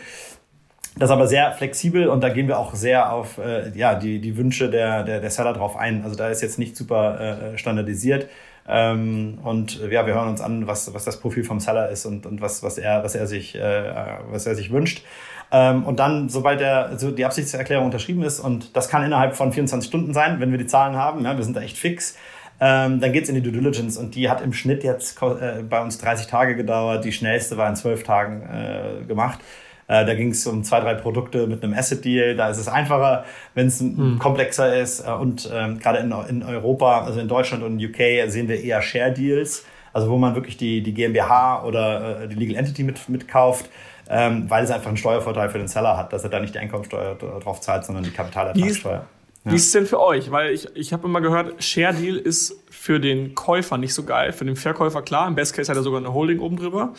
Das 0.98 1.10
ist 1.10 1.14
aber 1.14 1.28
sehr 1.28 1.52
flexibel 1.54 2.08
und 2.08 2.22
da 2.22 2.30
gehen 2.30 2.48
wir 2.48 2.60
auch 2.60 2.74
sehr 2.74 3.14
auf 3.14 3.38
äh, 3.38 3.72
ja, 3.78 3.96
die, 3.96 4.20
die 4.20 4.38
Wünsche 4.38 4.70
der, 4.70 5.04
der, 5.04 5.22
der 5.22 5.30
Seller 5.30 5.54
drauf 5.54 5.78
ein. 5.78 6.04
Also 6.04 6.16
da 6.16 6.30
ist 6.30 6.42
jetzt 6.42 6.60
nicht 6.60 6.76
super 6.76 7.54
äh, 7.54 7.58
standardisiert. 7.58 8.28
Ähm, 8.68 9.40
und 9.44 9.80
ja, 9.90 10.06
wir 10.06 10.14
hören 10.14 10.30
uns 10.30 10.42
an, 10.42 10.68
was, 10.68 10.94
was 10.94 11.04
das 11.04 11.20
Profil 11.20 11.44
vom 11.44 11.60
Seller 11.60 11.90
ist 11.90 12.06
und, 12.06 12.26
und 12.26 12.42
was, 12.42 12.64
was, 12.64 12.78
er, 12.78 13.04
was, 13.04 13.16
er 13.16 13.28
sich, 13.28 13.56
äh, 13.56 13.94
was 14.30 14.46
er 14.46 14.56
sich 14.56 14.72
wünscht. 14.72 15.04
Ähm, 15.52 15.84
und 15.84 16.00
dann, 16.00 16.30
sobald 16.30 16.60
der, 16.60 16.88
also 16.88 17.12
die 17.12 17.26
Absichtserklärung 17.26 17.86
unterschrieben 17.86 18.24
ist, 18.24 18.40
und 18.40 18.76
das 18.76 18.90
kann 18.90 19.04
innerhalb 19.04 19.36
von 19.36 19.52
24 19.52 19.88
Stunden 19.88 20.14
sein, 20.14 20.40
wenn 20.40 20.52
wir 20.52 20.58
die 20.58 20.68
Zahlen 20.68 20.96
haben, 20.96 21.24
ja, 21.26 21.36
wir 21.36 21.44
sind 21.44 21.56
da 21.56 21.62
echt 21.62 21.78
fix, 21.78 22.16
ähm, 22.62 23.00
dann 23.00 23.14
geht's 23.14 23.30
in 23.30 23.36
die 23.36 23.42
Due 23.42 23.54
Diligence 23.54 23.98
und 23.98 24.16
die 24.16 24.30
hat 24.30 24.42
im 24.42 24.54
Schnitt 24.54 24.84
jetzt 24.84 25.22
äh, 25.22 25.64
bei 25.64 25.82
uns 25.82 25.98
30 25.98 26.28
Tage 26.28 26.56
gedauert. 26.56 27.06
Die 27.06 27.12
schnellste 27.12 27.58
war 27.58 27.70
in 27.70 27.76
12 27.76 28.04
Tagen 28.04 28.42
äh, 28.42 29.06
gemacht. 29.06 29.40
Äh, 29.88 30.06
da 30.06 30.14
ging 30.14 30.32
es 30.32 30.46
um 30.46 30.64
zwei, 30.64 30.82
drei 30.82 30.94
Produkte 30.94 31.48
mit 31.48 31.64
einem 31.64 31.74
Asset-Deal. 31.74 32.36
Da 32.36 32.50
ist 32.50 32.58
es 32.58 32.68
einfacher, 32.68 33.24
wenn 33.56 33.68
es 33.68 33.80
hm. 33.80 34.20
komplexer 34.20 34.78
ist. 34.78 35.08
Äh, 35.08 35.12
und 35.12 35.50
ähm, 35.54 35.80
gerade 35.80 36.00
in, 36.00 36.14
in 36.30 36.44
Europa, 36.44 37.06
also 37.06 37.22
in 37.22 37.30
Deutschland 37.30 37.64
und 37.64 37.84
UK, 37.84 38.30
sehen 38.30 38.50
wir 38.50 38.62
eher 38.62 38.82
Share-Deals. 38.82 39.66
Also 39.94 40.10
wo 40.12 40.18
man 40.18 40.36
wirklich 40.36 40.58
die, 40.58 40.84
die 40.84 40.94
GmbH 40.94 41.64
oder 41.64 42.24
äh, 42.24 42.28
die 42.28 42.36
Legal 42.36 42.58
Entity 42.58 42.84
mit, 42.84 43.08
mitkauft 43.10 43.70
ähm, 44.10 44.50
weil 44.50 44.64
es 44.64 44.72
einfach 44.72 44.88
einen 44.88 44.98
Steuervorteil 44.98 45.50
für 45.50 45.60
den 45.60 45.68
Seller 45.68 45.96
hat, 45.96 46.12
dass 46.12 46.24
er 46.24 46.30
da 46.30 46.40
nicht 46.40 46.56
die 46.56 46.60
Einkommensteuer 46.60 47.16
drauf 47.16 47.62
zahlt, 47.62 47.86
sondern 47.86 48.04
die 48.04 48.12
Kapitalertragssteuer. 48.12 49.06
Wie 49.46 49.56
ist 49.56 49.68
es 49.68 49.72
denn 49.72 49.86
für 49.86 50.02
euch? 50.02 50.32
Weil 50.32 50.52
ich, 50.52 50.68
ich 50.76 50.92
habe 50.92 51.08
immer 51.08 51.22
gehört, 51.22 51.64
Share 51.64 51.94
Deal 51.94 52.18
ist 52.18 52.56
für 52.70 53.00
den 53.00 53.36
Käufer 53.36 53.78
nicht 53.78 53.94
so 53.94 54.04
geil. 54.04 54.34
Für 54.34 54.46
den 54.46 54.56
Verkäufer 54.56 55.02
klar. 55.02 55.28
Im 55.28 55.36
Best 55.36 55.56
Case 55.56 55.72
hat 55.72 55.78
er 55.78 55.84
sogar 55.84 56.00
eine 56.00 56.14
Holding 56.14 56.40
oben 56.40 56.58
drüber. 56.58 56.94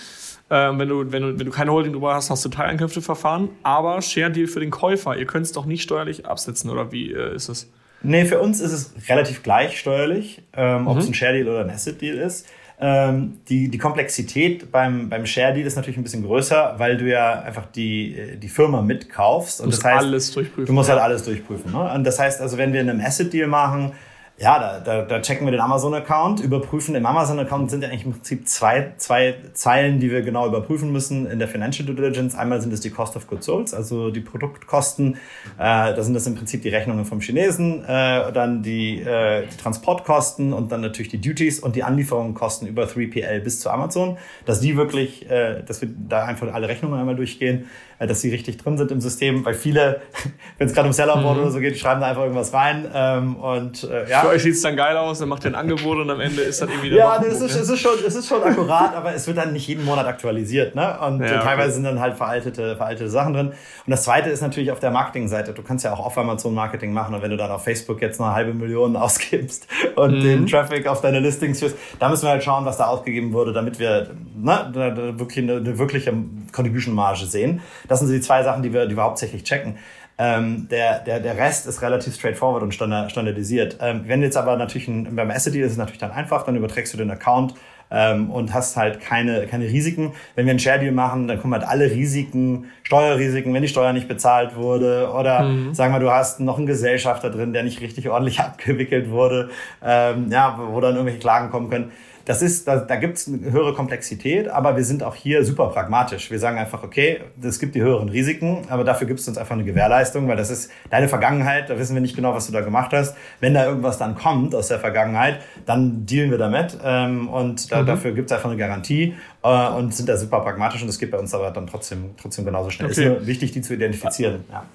Ähm, 0.48 0.78
wenn, 0.78 0.88
du, 0.88 1.12
wenn, 1.12 1.22
du, 1.22 1.38
wenn 1.38 1.46
du 1.46 1.52
keine 1.52 1.70
Holding 1.70 1.92
drüber 1.92 2.14
hast, 2.14 2.30
hast 2.30 2.44
du 2.44 2.48
Teileinkünfteverfahren. 2.48 3.50
Aber 3.62 4.00
Share 4.00 4.30
Deal 4.30 4.46
für 4.46 4.60
den 4.60 4.70
Käufer, 4.70 5.16
ihr 5.16 5.26
könnt 5.26 5.46
es 5.46 5.52
doch 5.52 5.66
nicht 5.66 5.82
steuerlich 5.82 6.26
absetzen, 6.26 6.70
oder 6.70 6.92
wie 6.92 7.12
äh, 7.12 7.34
ist 7.34 7.48
es? 7.48 7.70
Nee, 8.02 8.24
für 8.24 8.40
uns 8.40 8.60
ist 8.60 8.72
es 8.72 9.08
relativ 9.08 9.42
gleich 9.42 9.78
steuerlich, 9.78 10.42
ähm, 10.54 10.86
ob 10.86 10.96
es 10.96 11.04
mhm. 11.04 11.10
ein 11.10 11.14
Share 11.14 11.32
Deal 11.34 11.48
oder 11.48 11.60
ein 11.60 11.70
Asset 11.70 12.00
Deal 12.00 12.16
ist. 12.16 12.46
Ähm, 12.82 13.38
die, 13.48 13.68
die 13.68 13.78
Komplexität 13.78 14.72
beim, 14.72 15.10
beim 15.10 15.26
Share 15.26 15.52
Deal 15.52 15.66
ist 15.66 15.76
natürlich 15.76 15.98
ein 15.98 16.02
bisschen 16.02 16.24
größer, 16.24 16.76
weil 16.78 16.96
du 16.96 17.10
ja 17.10 17.40
einfach 17.40 17.66
die, 17.66 18.38
die 18.42 18.48
Firma 18.48 18.80
mitkaufst. 18.80 19.60
Und 19.60 19.72
das 19.72 19.84
heißt, 19.84 19.98
alles 19.98 20.32
durchprüfen. 20.32 20.66
Du 20.66 20.72
musst 20.72 20.88
halt 20.88 21.00
alles 21.00 21.22
durchprüfen. 21.24 21.72
Ne? 21.72 21.92
Und 21.92 22.04
das 22.04 22.18
heißt 22.18 22.40
also, 22.40 22.56
wenn 22.56 22.72
wir 22.72 22.80
einen 22.80 23.00
Asset 23.02 23.32
Deal 23.32 23.48
machen, 23.48 23.92
ja, 24.40 24.58
da, 24.58 24.80
da, 24.80 25.02
da 25.02 25.20
checken 25.20 25.46
wir 25.46 25.50
den 25.50 25.60
Amazon-Account, 25.60 26.40
überprüfen. 26.40 26.94
Im 26.94 27.04
Amazon-Account 27.04 27.70
sind 27.70 27.82
ja 27.82 27.90
eigentlich 27.90 28.06
im 28.06 28.12
Prinzip 28.12 28.48
zwei, 28.48 28.94
zwei 28.96 29.34
Zeilen, 29.52 30.00
die 30.00 30.10
wir 30.10 30.22
genau 30.22 30.46
überprüfen 30.46 30.90
müssen 30.90 31.26
in 31.26 31.38
der 31.38 31.46
Financial 31.46 31.84
Due 31.84 31.94
Diligence. 31.94 32.34
Einmal 32.34 32.62
sind 32.62 32.72
es 32.72 32.80
die 32.80 32.88
Cost 32.88 33.16
of 33.16 33.26
Goods 33.26 33.44
Sold, 33.44 33.74
also 33.74 34.10
die 34.10 34.20
Produktkosten. 34.20 35.16
Äh, 35.58 35.94
da 35.94 36.02
sind 36.02 36.14
das 36.14 36.26
im 36.26 36.36
Prinzip 36.36 36.62
die 36.62 36.70
Rechnungen 36.70 37.04
vom 37.04 37.20
Chinesen, 37.20 37.84
äh, 37.84 38.32
dann 38.32 38.62
die, 38.62 39.02
äh, 39.02 39.46
die 39.46 39.56
Transportkosten 39.58 40.54
und 40.54 40.72
dann 40.72 40.80
natürlich 40.80 41.10
die 41.10 41.20
Duties 41.20 41.60
und 41.60 41.76
die 41.76 41.82
Anlieferungskosten 41.82 42.66
über 42.66 42.84
3PL 42.84 43.40
bis 43.40 43.60
zu 43.60 43.68
Amazon. 43.68 44.16
Dass 44.46 44.60
die 44.60 44.74
wirklich, 44.74 45.28
äh, 45.28 45.62
dass 45.66 45.82
wir 45.82 45.90
da 46.08 46.24
einfach 46.24 46.50
alle 46.54 46.66
Rechnungen 46.66 46.98
einmal 46.98 47.16
durchgehen. 47.16 47.66
Äh, 48.00 48.06
dass 48.06 48.22
sie 48.22 48.30
richtig 48.30 48.56
drin 48.56 48.78
sind 48.78 48.90
im 48.90 49.00
System, 49.02 49.44
weil 49.44 49.52
viele, 49.52 50.00
wenn 50.58 50.66
es 50.66 50.72
gerade 50.72 50.88
um 50.88 50.92
Sellerboard 50.92 51.36
mhm. 51.36 51.42
oder 51.42 51.50
so 51.50 51.60
geht, 51.60 51.78
schreiben 51.78 52.00
da 52.00 52.06
einfach 52.06 52.22
irgendwas 52.22 52.54
rein. 52.54 52.90
Ähm, 52.94 53.36
und, 53.36 53.84
äh, 53.84 54.08
ja. 54.08 54.22
Für 54.22 54.28
euch 54.28 54.42
sieht 54.42 54.54
es 54.54 54.62
dann 54.62 54.74
geil 54.74 54.96
aus, 54.96 55.18
dann 55.18 55.28
macht 55.28 55.44
ihr 55.44 55.50
ein 55.50 55.54
Angebot 55.54 55.98
und 55.98 56.08
am 56.08 56.18
Ende 56.18 56.40
ist 56.40 56.62
das 56.62 56.70
irgendwie 56.70 56.88
der 56.88 56.98
Ja, 56.98 57.22
es 57.22 57.42
ist, 57.42 57.54
es, 57.54 57.68
ist 57.68 57.78
schon, 57.78 57.92
es 58.04 58.14
ist 58.14 58.26
schon 58.26 58.42
akkurat, 58.42 58.96
aber 58.96 59.14
es 59.14 59.26
wird 59.26 59.36
dann 59.36 59.52
nicht 59.52 59.68
jeden 59.68 59.84
Monat 59.84 60.06
aktualisiert. 60.06 60.74
Ne? 60.74 60.98
Und 60.98 61.20
ja, 61.20 61.26
okay. 61.26 61.40
teilweise 61.42 61.74
sind 61.74 61.84
dann 61.84 62.00
halt 62.00 62.16
veraltete, 62.16 62.74
veraltete 62.76 63.10
Sachen 63.10 63.34
drin. 63.34 63.48
Und 63.48 63.54
das 63.86 64.04
zweite 64.04 64.30
ist 64.30 64.40
natürlich 64.40 64.72
auf 64.72 64.80
der 64.80 64.90
Marketingseite. 64.90 65.52
Du 65.52 65.62
kannst 65.62 65.84
ja 65.84 65.92
auch 65.92 66.00
auf 66.00 66.16
Amazon 66.16 66.54
Marketing 66.54 66.94
machen 66.94 67.14
und 67.14 67.20
wenn 67.20 67.30
du 67.30 67.36
dann 67.36 67.50
auf 67.50 67.64
Facebook 67.64 68.00
jetzt 68.00 68.18
eine 68.18 68.32
halbe 68.32 68.54
Million 68.54 68.96
ausgibst 69.00 69.68
und 69.96 70.20
mhm. 70.20 70.22
den 70.22 70.46
Traffic 70.46 70.86
auf 70.86 71.02
deine 71.02 71.20
Listings 71.20 71.58
führst, 71.58 71.76
da 71.98 72.08
müssen 72.08 72.22
wir 72.22 72.30
halt 72.30 72.42
schauen, 72.42 72.64
was 72.64 72.78
da 72.78 72.86
ausgegeben 72.86 73.34
wurde, 73.34 73.52
damit 73.52 73.78
wir 73.78 74.08
ne, 74.38 75.12
wirklich 75.18 75.44
eine, 75.44 75.56
eine 75.58 75.78
wirkliche 75.78 76.14
Contribution 76.52 76.94
Marge 76.94 77.26
sehen. 77.26 77.60
Das 77.90 77.98
sind 77.98 78.06
so 78.06 78.14
die 78.14 78.20
zwei 78.20 78.44
Sachen, 78.44 78.62
die 78.62 78.72
wir, 78.72 78.86
die 78.86 78.96
wir 78.96 79.02
hauptsächlich 79.02 79.42
checken. 79.42 79.74
Ähm, 80.16 80.68
der, 80.70 81.00
der, 81.00 81.18
der 81.18 81.36
Rest 81.36 81.66
ist 81.66 81.82
relativ 81.82 82.14
straightforward 82.14 82.62
und 82.62 82.72
standardisiert. 82.72 83.78
Ähm, 83.80 84.02
wenn 84.06 84.22
jetzt 84.22 84.36
aber 84.36 84.56
natürlich 84.56 84.86
ein, 84.86 85.16
beim 85.16 85.28
Asset 85.30 85.54
Deal 85.54 85.66
ist 85.66 85.72
es 85.72 85.78
natürlich 85.78 85.98
dann 85.98 86.12
einfach, 86.12 86.44
dann 86.44 86.54
überträgst 86.54 86.94
du 86.94 86.98
den 86.98 87.10
Account 87.10 87.54
ähm, 87.90 88.30
und 88.30 88.54
hast 88.54 88.76
halt 88.76 89.00
keine, 89.00 89.46
keine 89.48 89.64
Risiken. 89.64 90.12
Wenn 90.36 90.46
wir 90.46 90.50
einen 90.50 90.60
Share 90.60 90.78
Deal 90.78 90.92
machen, 90.92 91.26
dann 91.26 91.40
kommen 91.40 91.52
halt 91.54 91.64
alle 91.64 91.90
Risiken, 91.90 92.66
Steuerrisiken, 92.84 93.52
wenn 93.52 93.62
die 93.62 93.68
Steuer 93.68 93.92
nicht 93.92 94.06
bezahlt 94.06 94.54
wurde 94.54 95.10
oder 95.12 95.42
mhm. 95.42 95.74
sagen 95.74 95.92
wir, 95.92 95.98
du 95.98 96.12
hast 96.12 96.38
noch 96.38 96.58
einen 96.58 96.66
Gesellschafter 96.66 97.30
drin, 97.30 97.52
der 97.52 97.64
nicht 97.64 97.80
richtig 97.80 98.08
ordentlich 98.08 98.38
abgewickelt 98.40 99.10
wurde, 99.10 99.50
ähm, 99.84 100.30
ja, 100.30 100.60
wo 100.70 100.80
dann 100.80 100.92
irgendwelche 100.92 101.18
Klagen 101.18 101.50
kommen 101.50 101.70
können 101.70 101.90
das 102.30 102.42
ist, 102.42 102.68
da, 102.68 102.76
da 102.76 102.94
gibt 102.94 103.18
es 103.18 103.26
eine 103.26 103.50
höhere 103.50 103.74
Komplexität, 103.74 104.46
aber 104.46 104.76
wir 104.76 104.84
sind 104.84 105.02
auch 105.02 105.16
hier 105.16 105.44
super 105.44 105.66
pragmatisch. 105.66 106.30
Wir 106.30 106.38
sagen 106.38 106.58
einfach, 106.58 106.84
okay, 106.84 107.22
es 107.42 107.58
gibt 107.58 107.74
die 107.74 107.80
höheren 107.80 108.08
Risiken, 108.08 108.62
aber 108.68 108.84
dafür 108.84 109.08
gibt 109.08 109.18
es 109.18 109.26
uns 109.26 109.36
einfach 109.36 109.56
eine 109.56 109.64
Gewährleistung, 109.64 110.28
weil 110.28 110.36
das 110.36 110.48
ist 110.48 110.70
deine 110.90 111.08
Vergangenheit, 111.08 111.70
da 111.70 111.76
wissen 111.76 111.94
wir 111.94 112.00
nicht 112.00 112.14
genau, 112.14 112.32
was 112.32 112.46
du 112.46 112.52
da 112.52 112.60
gemacht 112.60 112.92
hast. 112.92 113.16
Wenn 113.40 113.52
da 113.52 113.66
irgendwas 113.66 113.98
dann 113.98 114.14
kommt 114.14 114.54
aus 114.54 114.68
der 114.68 114.78
Vergangenheit, 114.78 115.40
dann 115.66 116.06
dealen 116.06 116.30
wir 116.30 116.38
damit 116.38 116.78
ähm, 116.84 117.28
und 117.28 117.72
da, 117.72 117.82
mhm. 117.82 117.86
dafür 117.86 118.12
gibt 118.12 118.30
es 118.30 118.36
einfach 118.36 118.48
eine 118.48 118.58
Garantie 118.58 119.16
äh, 119.42 119.68
und 119.70 119.92
sind 119.92 120.08
da 120.08 120.16
super 120.16 120.38
pragmatisch 120.38 120.82
und 120.82 120.86
das 120.86 121.00
geht 121.00 121.10
bei 121.10 121.18
uns 121.18 121.34
aber 121.34 121.50
dann 121.50 121.66
trotzdem, 121.66 122.10
trotzdem 122.16 122.44
genauso 122.44 122.70
schnell. 122.70 122.92
Okay. 122.92 123.02
Ist 123.02 123.08
nur 123.08 123.26
wichtig, 123.26 123.50
die 123.50 123.62
zu 123.62 123.74
identifizieren. 123.74 124.44
Ja. 124.52 124.66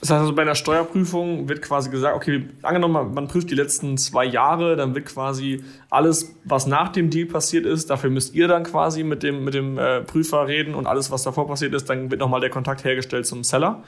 Das 0.00 0.10
heißt 0.10 0.20
also, 0.20 0.34
bei 0.34 0.42
einer 0.42 0.54
Steuerprüfung 0.54 1.48
wird 1.48 1.62
quasi 1.62 1.90
gesagt, 1.90 2.14
okay, 2.14 2.48
angenommen, 2.62 3.14
man 3.14 3.28
prüft 3.28 3.50
die 3.50 3.54
letzten 3.54 3.96
zwei 3.96 4.24
Jahre, 4.24 4.76
dann 4.76 4.94
wird 4.94 5.06
quasi 5.06 5.64
alles, 5.90 6.34
was 6.44 6.66
nach 6.66 6.90
dem 6.90 7.10
Deal 7.10 7.26
passiert 7.26 7.64
ist, 7.64 7.88
dafür 7.90 8.10
müsst 8.10 8.34
ihr 8.34 8.46
dann 8.46 8.64
quasi 8.64 9.04
mit 9.04 9.22
dem, 9.22 9.44
mit 9.44 9.54
dem 9.54 9.78
äh, 9.78 10.02
Prüfer 10.02 10.46
reden 10.46 10.74
und 10.74 10.86
alles, 10.86 11.10
was 11.10 11.22
davor 11.22 11.46
passiert 11.46 11.74
ist, 11.74 11.88
dann 11.88 12.10
wird 12.10 12.20
nochmal 12.20 12.40
der 12.40 12.50
Kontakt 12.50 12.84
hergestellt 12.84 13.26
zum 13.26 13.42
Seller. 13.42 13.82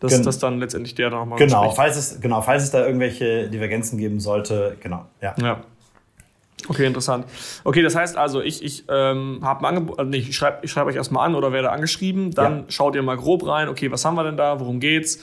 Dass 0.00 0.12
Gen 0.12 0.22
das 0.22 0.38
dann 0.38 0.60
letztendlich 0.60 0.94
der 0.94 1.10
nochmal 1.10 1.40
genau, 1.40 1.70
falls 1.70 1.96
es 1.96 2.20
Genau, 2.20 2.40
falls 2.40 2.62
es 2.62 2.70
da 2.70 2.86
irgendwelche 2.86 3.48
Divergenzen 3.48 3.98
geben 3.98 4.20
sollte, 4.20 4.76
genau, 4.80 5.06
ja. 5.20 5.34
ja. 5.42 5.64
Okay, 6.68 6.86
interessant. 6.86 7.26
Okay, 7.64 7.82
das 7.82 7.94
heißt 7.94 8.16
also, 8.16 8.40
ich, 8.40 8.64
ich 8.64 8.84
ähm, 8.88 9.40
habe 9.42 9.60
ein 9.60 9.64
Angebot, 9.66 9.98
also 9.98 10.10
nicht, 10.10 10.28
ich 10.28 10.36
schreibe 10.36 10.58
ich 10.62 10.70
schreib 10.70 10.86
euch 10.86 10.96
erstmal 10.96 11.26
an 11.26 11.34
oder 11.34 11.52
werde 11.52 11.70
angeschrieben, 11.70 12.32
dann 12.32 12.58
ja. 12.58 12.64
schaut 12.68 12.94
ihr 12.94 13.02
mal 13.02 13.16
grob 13.16 13.46
rein, 13.46 13.68
okay, 13.68 13.90
was 13.90 14.04
haben 14.04 14.16
wir 14.16 14.24
denn 14.24 14.36
da, 14.36 14.60
worum 14.60 14.80
geht's? 14.80 15.18